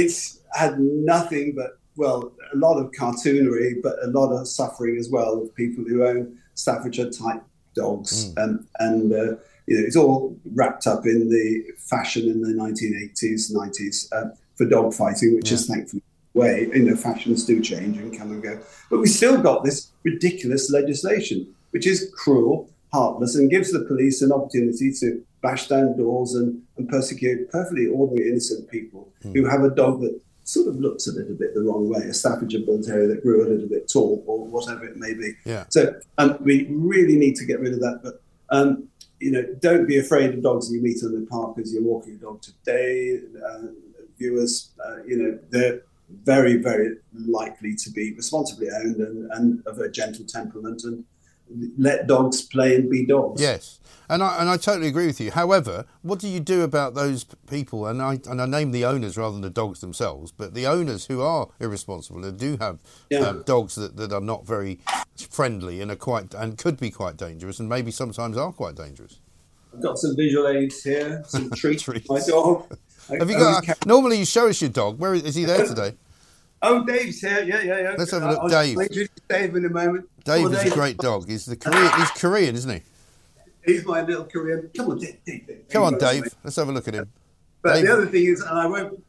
it's 0.00 0.18
had 0.62 0.72
nothing 1.14 1.46
but, 1.60 1.70
well, 1.96 2.18
a 2.54 2.56
lot 2.66 2.76
of 2.78 2.86
cartoonery, 3.00 3.70
but 3.86 3.94
a 4.08 4.10
lot 4.18 4.30
of 4.36 4.46
suffering 4.46 4.94
as 5.02 5.08
well 5.16 5.32
of 5.42 5.54
people 5.62 5.82
who 5.88 5.96
own 6.10 6.38
Staffordshire 6.54 7.10
type 7.10 7.42
dogs. 7.74 8.12
Um, 8.40 8.52
and, 8.86 9.12
uh, 9.12 9.36
you 9.68 9.78
know, 9.78 9.86
it's 9.86 9.96
all 9.96 10.36
wrapped 10.54 10.86
up 10.86 11.04
in 11.04 11.28
the 11.28 11.62
fashion 11.78 12.26
in 12.26 12.40
the 12.40 12.48
1980s, 12.48 13.52
90s 13.52 14.10
uh, 14.12 14.34
for 14.56 14.64
dog 14.64 14.94
fighting, 14.94 15.36
which 15.36 15.52
is 15.52 15.66
thankfully 15.66 16.02
way. 16.32 16.70
You 16.72 16.84
know, 16.84 16.96
fashions 16.96 17.44
do 17.44 17.60
change 17.60 17.98
and 17.98 18.16
come 18.16 18.30
and 18.30 18.42
go. 18.42 18.60
But 18.90 19.00
we 19.00 19.08
still 19.08 19.40
got 19.42 19.64
this 19.64 19.90
ridiculous 20.04 20.70
legislation, 20.70 21.54
which 21.72 21.86
is 21.86 22.10
cruel, 22.16 22.70
heartless, 22.92 23.36
and 23.36 23.50
gives 23.50 23.72
the 23.72 23.84
police 23.84 24.22
an 24.22 24.32
opportunity 24.32 24.90
to 25.00 25.22
bash 25.42 25.68
down 25.68 25.98
doors 25.98 26.34
and, 26.34 26.62
and 26.78 26.88
persecute 26.88 27.50
perfectly 27.50 27.86
ordinary, 27.88 28.30
innocent 28.30 28.70
people 28.70 29.12
who 29.22 29.44
have 29.44 29.62
a 29.62 29.70
dog 29.70 30.00
that 30.00 30.18
sort 30.44 30.66
of 30.66 30.80
looks 30.80 31.06
a 31.06 31.12
little 31.12 31.34
bit 31.34 31.54
the 31.54 31.60
wrong 31.60 31.90
way, 31.90 32.00
a 32.06 32.14
Staffordshire 32.14 32.64
Bull 32.64 32.82
Terrier 32.82 33.06
that 33.08 33.22
grew 33.22 33.46
a 33.46 33.48
little 33.48 33.68
bit 33.68 33.86
tall 33.86 34.24
or 34.26 34.46
whatever 34.46 34.86
it 34.86 34.96
may 34.96 35.12
be. 35.12 35.32
Yeah. 35.44 35.66
So 35.68 35.94
um, 36.16 36.38
we 36.40 36.66
really 36.70 37.16
need 37.16 37.36
to 37.36 37.44
get 37.44 37.60
rid 37.60 37.74
of 37.74 37.80
that. 37.80 38.00
But 38.02 38.22
um, 38.48 38.88
you 39.20 39.30
know, 39.30 39.44
don't 39.60 39.86
be 39.86 39.98
afraid 39.98 40.32
of 40.34 40.42
dogs 40.42 40.70
you 40.72 40.80
meet 40.80 41.02
in 41.02 41.20
the 41.20 41.26
park 41.26 41.58
as 41.58 41.72
you're 41.72 41.82
walking 41.82 42.14
a 42.14 42.18
dog 42.18 42.40
today. 42.42 43.20
Uh, 43.44 43.66
viewers, 44.18 44.70
uh, 44.84 45.02
you 45.06 45.16
know, 45.16 45.38
they're 45.50 45.82
very, 46.24 46.56
very 46.56 46.96
likely 47.12 47.74
to 47.74 47.90
be 47.90 48.14
responsibly 48.14 48.68
owned 48.70 48.96
and, 48.96 49.30
and 49.32 49.66
of 49.66 49.78
a 49.78 49.88
gentle 49.88 50.24
temperament 50.24 50.82
and 50.84 51.04
let 51.76 52.06
dogs 52.06 52.42
play 52.42 52.76
and 52.76 52.90
be 52.90 53.06
dogs. 53.06 53.40
Yes, 53.40 53.80
and 54.08 54.22
I 54.22 54.38
and 54.40 54.48
I 54.48 54.56
totally 54.56 54.88
agree 54.88 55.06
with 55.06 55.20
you. 55.20 55.30
However, 55.30 55.84
what 56.02 56.18
do 56.18 56.28
you 56.28 56.40
do 56.40 56.62
about 56.62 56.94
those 56.94 57.24
people? 57.48 57.86
And 57.86 58.00
I 58.02 58.20
and 58.28 58.40
I 58.40 58.46
name 58.46 58.70
the 58.72 58.84
owners 58.84 59.16
rather 59.16 59.32
than 59.32 59.42
the 59.42 59.50
dogs 59.50 59.80
themselves, 59.80 60.32
but 60.32 60.54
the 60.54 60.66
owners 60.66 61.06
who 61.06 61.20
are 61.22 61.48
irresponsible 61.60 62.24
and 62.24 62.38
do 62.38 62.56
have 62.60 62.80
Yeah. 63.10 63.20
um, 63.20 63.42
dogs 63.46 63.74
that, 63.76 63.96
that 63.96 64.12
are 64.12 64.20
not 64.20 64.46
very 64.46 64.78
friendly 65.30 65.80
and 65.80 65.90
are 65.90 65.96
quite 65.96 66.34
and 66.34 66.56
could 66.58 66.78
be 66.78 66.90
quite 66.90 67.16
dangerous, 67.16 67.58
and 67.60 67.68
maybe 67.68 67.90
sometimes 67.90 68.36
are 68.36 68.52
quite 68.52 68.74
dangerous. 68.74 69.20
I've 69.74 69.82
got 69.82 69.98
some 69.98 70.16
visual 70.16 70.48
aids 70.48 70.82
here, 70.82 71.22
some 71.26 71.50
treats 71.56 71.82
for 71.82 71.94
my 72.08 72.20
dog. 72.26 72.64
I- 73.10 73.16
Have 73.18 73.30
you 73.30 73.36
got? 73.38 73.64
carry- 73.64 73.78
normally, 73.86 74.18
you 74.18 74.24
show 74.24 74.48
us 74.48 74.60
your 74.60 74.70
dog. 74.70 74.98
Where 74.98 75.14
is, 75.14 75.22
is 75.24 75.34
he 75.34 75.44
there 75.44 75.66
today? 75.72 75.94
Oh, 76.62 76.84
Dave's 76.84 77.20
here. 77.20 77.42
Yeah, 77.44 77.60
yeah, 77.62 77.80
yeah. 77.80 77.94
Let's 77.96 78.10
have 78.10 78.22
a 78.22 78.30
look. 78.30 78.38
I'll 78.40 78.48
Dave. 78.48 78.76
Dave 79.28 79.54
in 79.54 79.64
a 79.64 79.68
moment. 79.68 80.08
Dave 80.24 80.46
on, 80.46 80.54
is 80.54 80.64
a 80.64 80.74
great 80.74 80.96
dog. 80.98 81.28
He's 81.28 81.46
the 81.46 81.56
Korean. 81.56 81.90
He's 81.98 82.10
Korean, 82.10 82.54
isn't 82.56 82.70
he? 82.70 82.82
He's 83.64 83.84
my 83.84 84.02
little 84.02 84.24
Korean. 84.24 84.70
Come 84.76 84.90
on, 84.90 84.98
Dave. 84.98 85.18
Dave, 85.24 85.46
Dave. 85.46 85.68
Come 85.68 85.82
on, 85.84 85.98
Dave. 85.98 86.24
Let's 86.42 86.56
have 86.56 86.68
a 86.68 86.72
look 86.72 86.88
at 86.88 86.94
him. 86.94 87.10
But 87.62 87.74
Dave- 87.74 87.86
the 87.86 87.92
other 87.92 88.06
thing 88.06 88.24
is, 88.24 88.40
and 88.40 88.58
I 88.58 88.66
won't 88.66 89.02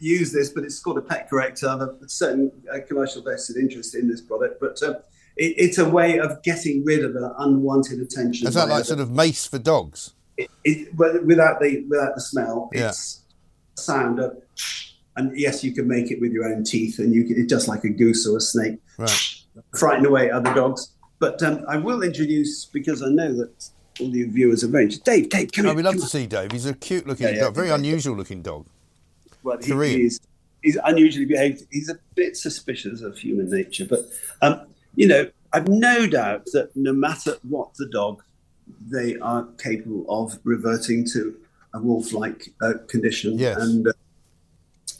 use 0.00 0.32
this, 0.32 0.50
but 0.50 0.64
it's 0.64 0.78
called 0.80 0.98
a 0.98 1.02
pet 1.02 1.28
corrector. 1.28 1.68
I 1.68 1.72
have 1.78 1.80
a 1.82 2.08
certain 2.08 2.50
uh, 2.72 2.78
commercial 2.86 3.22
vested 3.22 3.56
interest 3.56 3.94
in 3.94 4.08
this 4.08 4.20
product, 4.20 4.60
but 4.60 4.80
um, 4.82 4.96
it, 5.36 5.54
it's 5.56 5.78
a 5.78 5.88
way 5.88 6.18
of 6.18 6.42
getting 6.42 6.84
rid 6.84 7.04
of 7.04 7.14
an 7.16 7.32
unwanted 7.38 8.00
attention. 8.00 8.46
Is 8.48 8.54
that 8.54 8.68
like 8.68 8.76
other- 8.76 8.84
sort 8.84 9.00
of 9.00 9.10
mace 9.10 9.46
for 9.46 9.58
dogs? 9.58 10.12
it, 10.36 10.50
it, 10.64 10.94
without 10.94 11.60
the 11.60 11.84
without 11.88 12.14
the 12.14 12.20
smell, 12.20 12.68
Yeah. 12.74 12.88
it's 12.90 13.22
sound 13.74 14.18
of, 14.20 14.36
and 15.16 15.36
yes, 15.38 15.64
you 15.64 15.72
can 15.72 15.88
make 15.88 16.10
it 16.10 16.20
with 16.20 16.32
your 16.32 16.44
own 16.46 16.64
teeth, 16.64 16.98
and 16.98 17.14
you 17.14 17.24
can, 17.24 17.36
it's 17.40 17.50
just 17.50 17.68
like 17.68 17.84
a 17.84 17.88
goose 17.88 18.26
or 18.26 18.36
a 18.36 18.40
snake, 18.40 18.78
Right. 18.98 19.34
frighten 19.78 20.06
away 20.06 20.30
other 20.30 20.52
dogs. 20.54 20.92
But 21.18 21.42
um, 21.42 21.64
I 21.68 21.76
will 21.78 22.02
introduce 22.02 22.66
because 22.66 23.02
I 23.02 23.08
know 23.08 23.32
that 23.34 23.68
all 24.00 24.10
the 24.10 24.24
viewers 24.24 24.62
are 24.62 24.68
very 24.68 24.84
interested. 24.84 25.04
Dave, 25.04 25.28
Dave, 25.30 25.52
come 25.52 25.64
Oh, 25.64 25.68
here. 25.70 25.76
we'd 25.76 25.84
love 25.84 25.94
come 25.94 26.02
to 26.02 26.06
see 26.08 26.26
Dave. 26.26 26.52
He's 26.52 26.66
a 26.66 26.74
cute 26.74 27.06
looking 27.06 27.26
Yeah, 27.28 27.32
yeah. 27.34 27.40
dog, 27.44 27.54
very 27.54 27.70
unusual 27.70 28.14
looking 28.16 28.42
dog. 28.42 28.66
well, 29.42 29.56
he, 29.58 29.70
Korean. 29.72 30.10
he's 30.62 30.76
unusually 30.84 31.24
behaved. 31.24 31.62
He's 31.70 31.88
a 31.88 31.98
bit 32.14 32.36
suspicious 32.36 33.00
of 33.00 33.16
human 33.16 33.48
nature, 33.50 33.86
but 33.86 34.00
um, 34.42 34.66
you 34.94 35.08
know, 35.08 35.30
I've 35.54 35.68
no 35.68 36.06
doubt 36.06 36.44
that 36.52 36.70
no 36.76 36.92
matter 36.92 37.36
what 37.48 37.72
the 37.76 37.86
dog, 37.88 38.22
they 38.90 39.16
are 39.18 39.46
capable 39.58 40.04
of 40.08 40.38
reverting 40.44 41.06
to 41.12 41.34
a 41.72 41.80
wolf-like 41.80 42.52
uh, 42.60 42.74
condition. 42.88 43.38
Yes. 43.38 43.56
And 43.58 43.86
uh, 43.88 43.92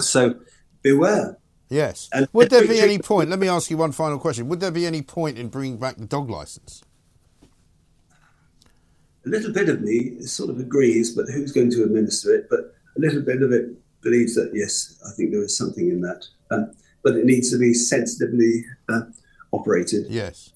so 0.01 0.35
beware. 0.82 1.39
Yes. 1.68 2.09
And 2.12 2.28
Would 2.32 2.51
there 2.51 2.66
be 2.66 2.81
any 2.81 2.98
point? 2.98 3.28
Let 3.31 3.39
me 3.39 3.48
ask 3.48 3.70
you 3.70 3.77
one 3.77 3.93
final 3.93 4.18
question. 4.18 4.48
Would 4.48 4.60
there 4.60 4.70
be 4.70 4.86
any 4.86 5.02
point 5.02 5.36
in 5.39 5.48
bringing 5.48 5.78
back 5.78 5.97
the 5.97 6.06
dog 6.06 6.31
license? 6.31 6.82
a 9.24 9.28
little 9.28 9.52
bit 9.52 9.68
of 9.68 9.82
me 9.82 10.20
sort 10.23 10.51
of 10.51 10.60
agrees, 10.60 11.14
but 11.14 11.27
who's 11.27 11.52
going 11.52 11.70
to 11.70 11.82
administer 11.82 12.35
it? 12.35 12.47
But 12.48 12.74
a 12.97 13.01
little 13.01 13.23
bit 13.23 13.43
of 13.43 13.52
it 13.52 13.70
believes 14.01 14.35
that 14.36 14.52
yes, 14.55 15.02
I 15.06 15.10
think 15.16 15.32
there 15.32 15.43
is 15.43 15.56
something 15.56 15.89
in 15.89 16.01
that, 16.02 16.24
um, 16.52 16.73
but 17.02 17.16
it 17.16 17.24
needs 17.24 17.51
to 17.51 17.59
be 17.59 17.74
sensitively 17.74 18.64
uh, 18.89 19.01
operated. 19.52 20.06
Yes. 20.09 20.52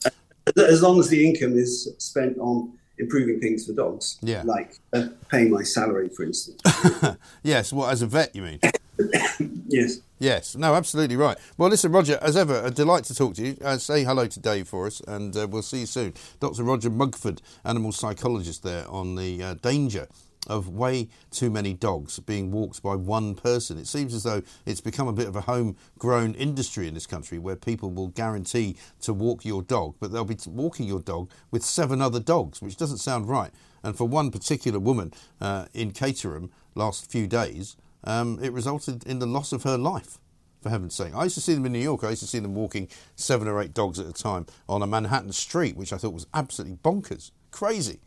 As 0.57 0.83
long 0.83 1.01
as 1.01 1.09
the 1.09 1.27
income 1.29 1.55
is 1.59 1.93
spent 1.99 2.39
on 2.39 2.73
improving 2.99 3.41
things 3.41 3.67
for 3.67 3.73
dogs, 3.73 4.19
Yeah. 4.23 4.43
like 4.45 4.79
uh, 4.93 5.09
paying 5.29 5.51
my 5.51 5.63
salary, 5.65 6.09
for 6.09 6.23
instance. 6.25 6.61
Yes. 7.43 7.73
Well, 7.73 7.89
as 7.89 8.03
a 8.03 8.07
vet, 8.07 8.37
you 8.37 8.43
mean? 8.43 8.61
yes. 9.67 10.01
Yes. 10.19 10.57
No, 10.57 10.75
absolutely 10.75 11.17
right. 11.17 11.39
Well, 11.57 11.71
listen, 11.71 11.93
Roger, 11.93 12.19
as 12.21 12.37
ever, 12.37 12.63
a 12.65 12.71
delight 12.71 13.05
to 13.05 13.15
talk 13.15 13.35
to 13.35 13.43
you. 13.43 13.57
Uh, 13.65 13.79
say 13.79 14.05
hello 14.05 14.27
to 14.27 14.41
Dave 14.41 14.69
for 14.69 14.87
us, 14.87 15.01
and 15.09 15.37
uh, 15.37 15.47
we'll 15.49 15.63
see 15.63 15.81
you 15.81 15.87
soon. 15.87 16.15
Dr. 16.41 16.63
Roger 16.63 16.91
Mugford, 16.91 17.41
animal 17.65 17.93
psychologist 17.93 18.63
there 18.63 18.89
on 18.89 19.15
the 19.15 19.43
uh, 19.43 19.55
danger 19.55 20.09
of 20.47 20.69
way 20.69 21.09
too 21.31 21.51
many 21.51 21.73
dogs 21.73 22.19
being 22.21 22.51
walked 22.51 22.83
by 22.83 22.95
one 22.95 23.35
person. 23.35 23.79
It 23.79 23.87
seems 23.87 24.15
as 24.15 24.23
though 24.23 24.43
it's 24.67 24.81
become 24.81 25.09
a 25.09 25.13
bit 25.13 25.29
of 25.29 25.37
a 25.37 25.43
homegrown 25.43 26.35
industry 26.35 26.89
in 26.89 26.95
this 26.95 27.07
country 27.07 27.39
where 27.39 27.57
people 27.57 27.91
will 27.91 28.09
guarantee 28.09 28.77
to 29.03 29.13
walk 29.13 29.45
your 29.45 29.63
dog, 29.63 29.97
but 30.01 30.13
they'll 30.13 30.25
be 30.25 30.39
walking 30.47 30.87
your 30.87 31.01
dog 31.01 31.31
with 31.51 31.65
seven 31.65 32.01
other 32.01 32.21
dogs, 32.21 32.63
which 32.63 32.77
doesn't 32.77 32.99
sound 32.99 33.29
right. 33.29 33.51
And 33.83 33.97
for 33.97 34.07
one 34.07 34.31
particular 34.31 34.79
woman 34.79 35.13
uh, 35.41 35.67
in 35.73 35.93
Caterham 35.93 36.51
last 36.75 37.11
few 37.11 37.27
days, 37.27 37.77
um, 38.05 38.39
it 38.43 38.53
resulted 38.53 39.05
in 39.07 39.19
the 39.19 39.27
loss 39.27 39.53
of 39.53 39.63
her 39.65 39.79
life. 39.79 40.19
For 40.61 40.69
heaven's 40.69 40.95
sake, 40.95 41.15
I 41.15 41.25
used 41.25 41.37
to 41.37 41.41
see 41.41 41.55
them 41.55 41.65
in 41.65 41.73
New 41.73 41.79
York. 41.79 42.05
I 42.05 42.11
used 42.11 42.21
to 42.21 42.29
see 42.29 42.39
them 42.39 42.55
walking 42.55 42.89
seven 43.17 43.49
or 43.49 43.63
eight 43.63 43.73
dogs 43.73 43.99
at 43.99 44.07
a 44.07 44.13
time 44.13 44.45
on 44.69 44.83
a 44.83 44.87
Manhattan 44.87 45.33
street, 45.33 45.75
which 45.75 45.91
I 45.91 45.97
thought 45.97 46.13
was 46.13 46.27
absolutely 46.35 46.77
bonkers, 46.77 47.31
crazy. 47.51 48.01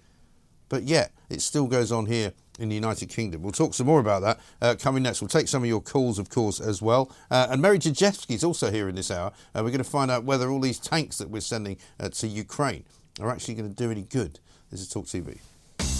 But 0.69 0.83
yet, 0.83 1.13
it 1.29 1.41
still 1.41 1.65
goes 1.65 1.91
on 1.91 2.05
here 2.05 2.33
in 2.59 2.69
the 2.69 2.75
United 2.75 3.09
Kingdom. 3.09 3.41
We'll 3.41 3.51
talk 3.51 3.73
some 3.73 3.87
more 3.87 3.99
about 3.99 4.21
that 4.21 4.39
uh, 4.61 4.75
coming 4.79 5.03
next. 5.03 5.21
We'll 5.21 5.29
take 5.29 5.47
some 5.47 5.63
of 5.63 5.67
your 5.67 5.81
calls, 5.81 6.19
of 6.19 6.29
course, 6.29 6.59
as 6.59 6.81
well. 6.81 7.11
Uh, 7.31 7.47
and 7.49 7.61
Mary 7.61 7.79
Jajewski 7.79 8.35
is 8.35 8.43
also 8.43 8.71
here 8.71 8.89
in 8.89 8.95
this 8.95 9.11
hour. 9.11 9.31
Uh, 9.55 9.61
we're 9.63 9.71
going 9.71 9.77
to 9.77 9.83
find 9.83 10.11
out 10.11 10.23
whether 10.23 10.49
all 10.49 10.59
these 10.59 10.79
tanks 10.79 11.17
that 11.17 11.29
we're 11.29 11.41
sending 11.41 11.77
uh, 11.99 12.09
to 12.09 12.27
Ukraine 12.27 12.85
are 13.19 13.31
actually 13.31 13.55
going 13.55 13.69
to 13.69 13.75
do 13.75 13.91
any 13.91 14.03
good. 14.03 14.39
This 14.69 14.81
is 14.81 14.89
Talk 14.89 15.05
TV. 15.05 15.39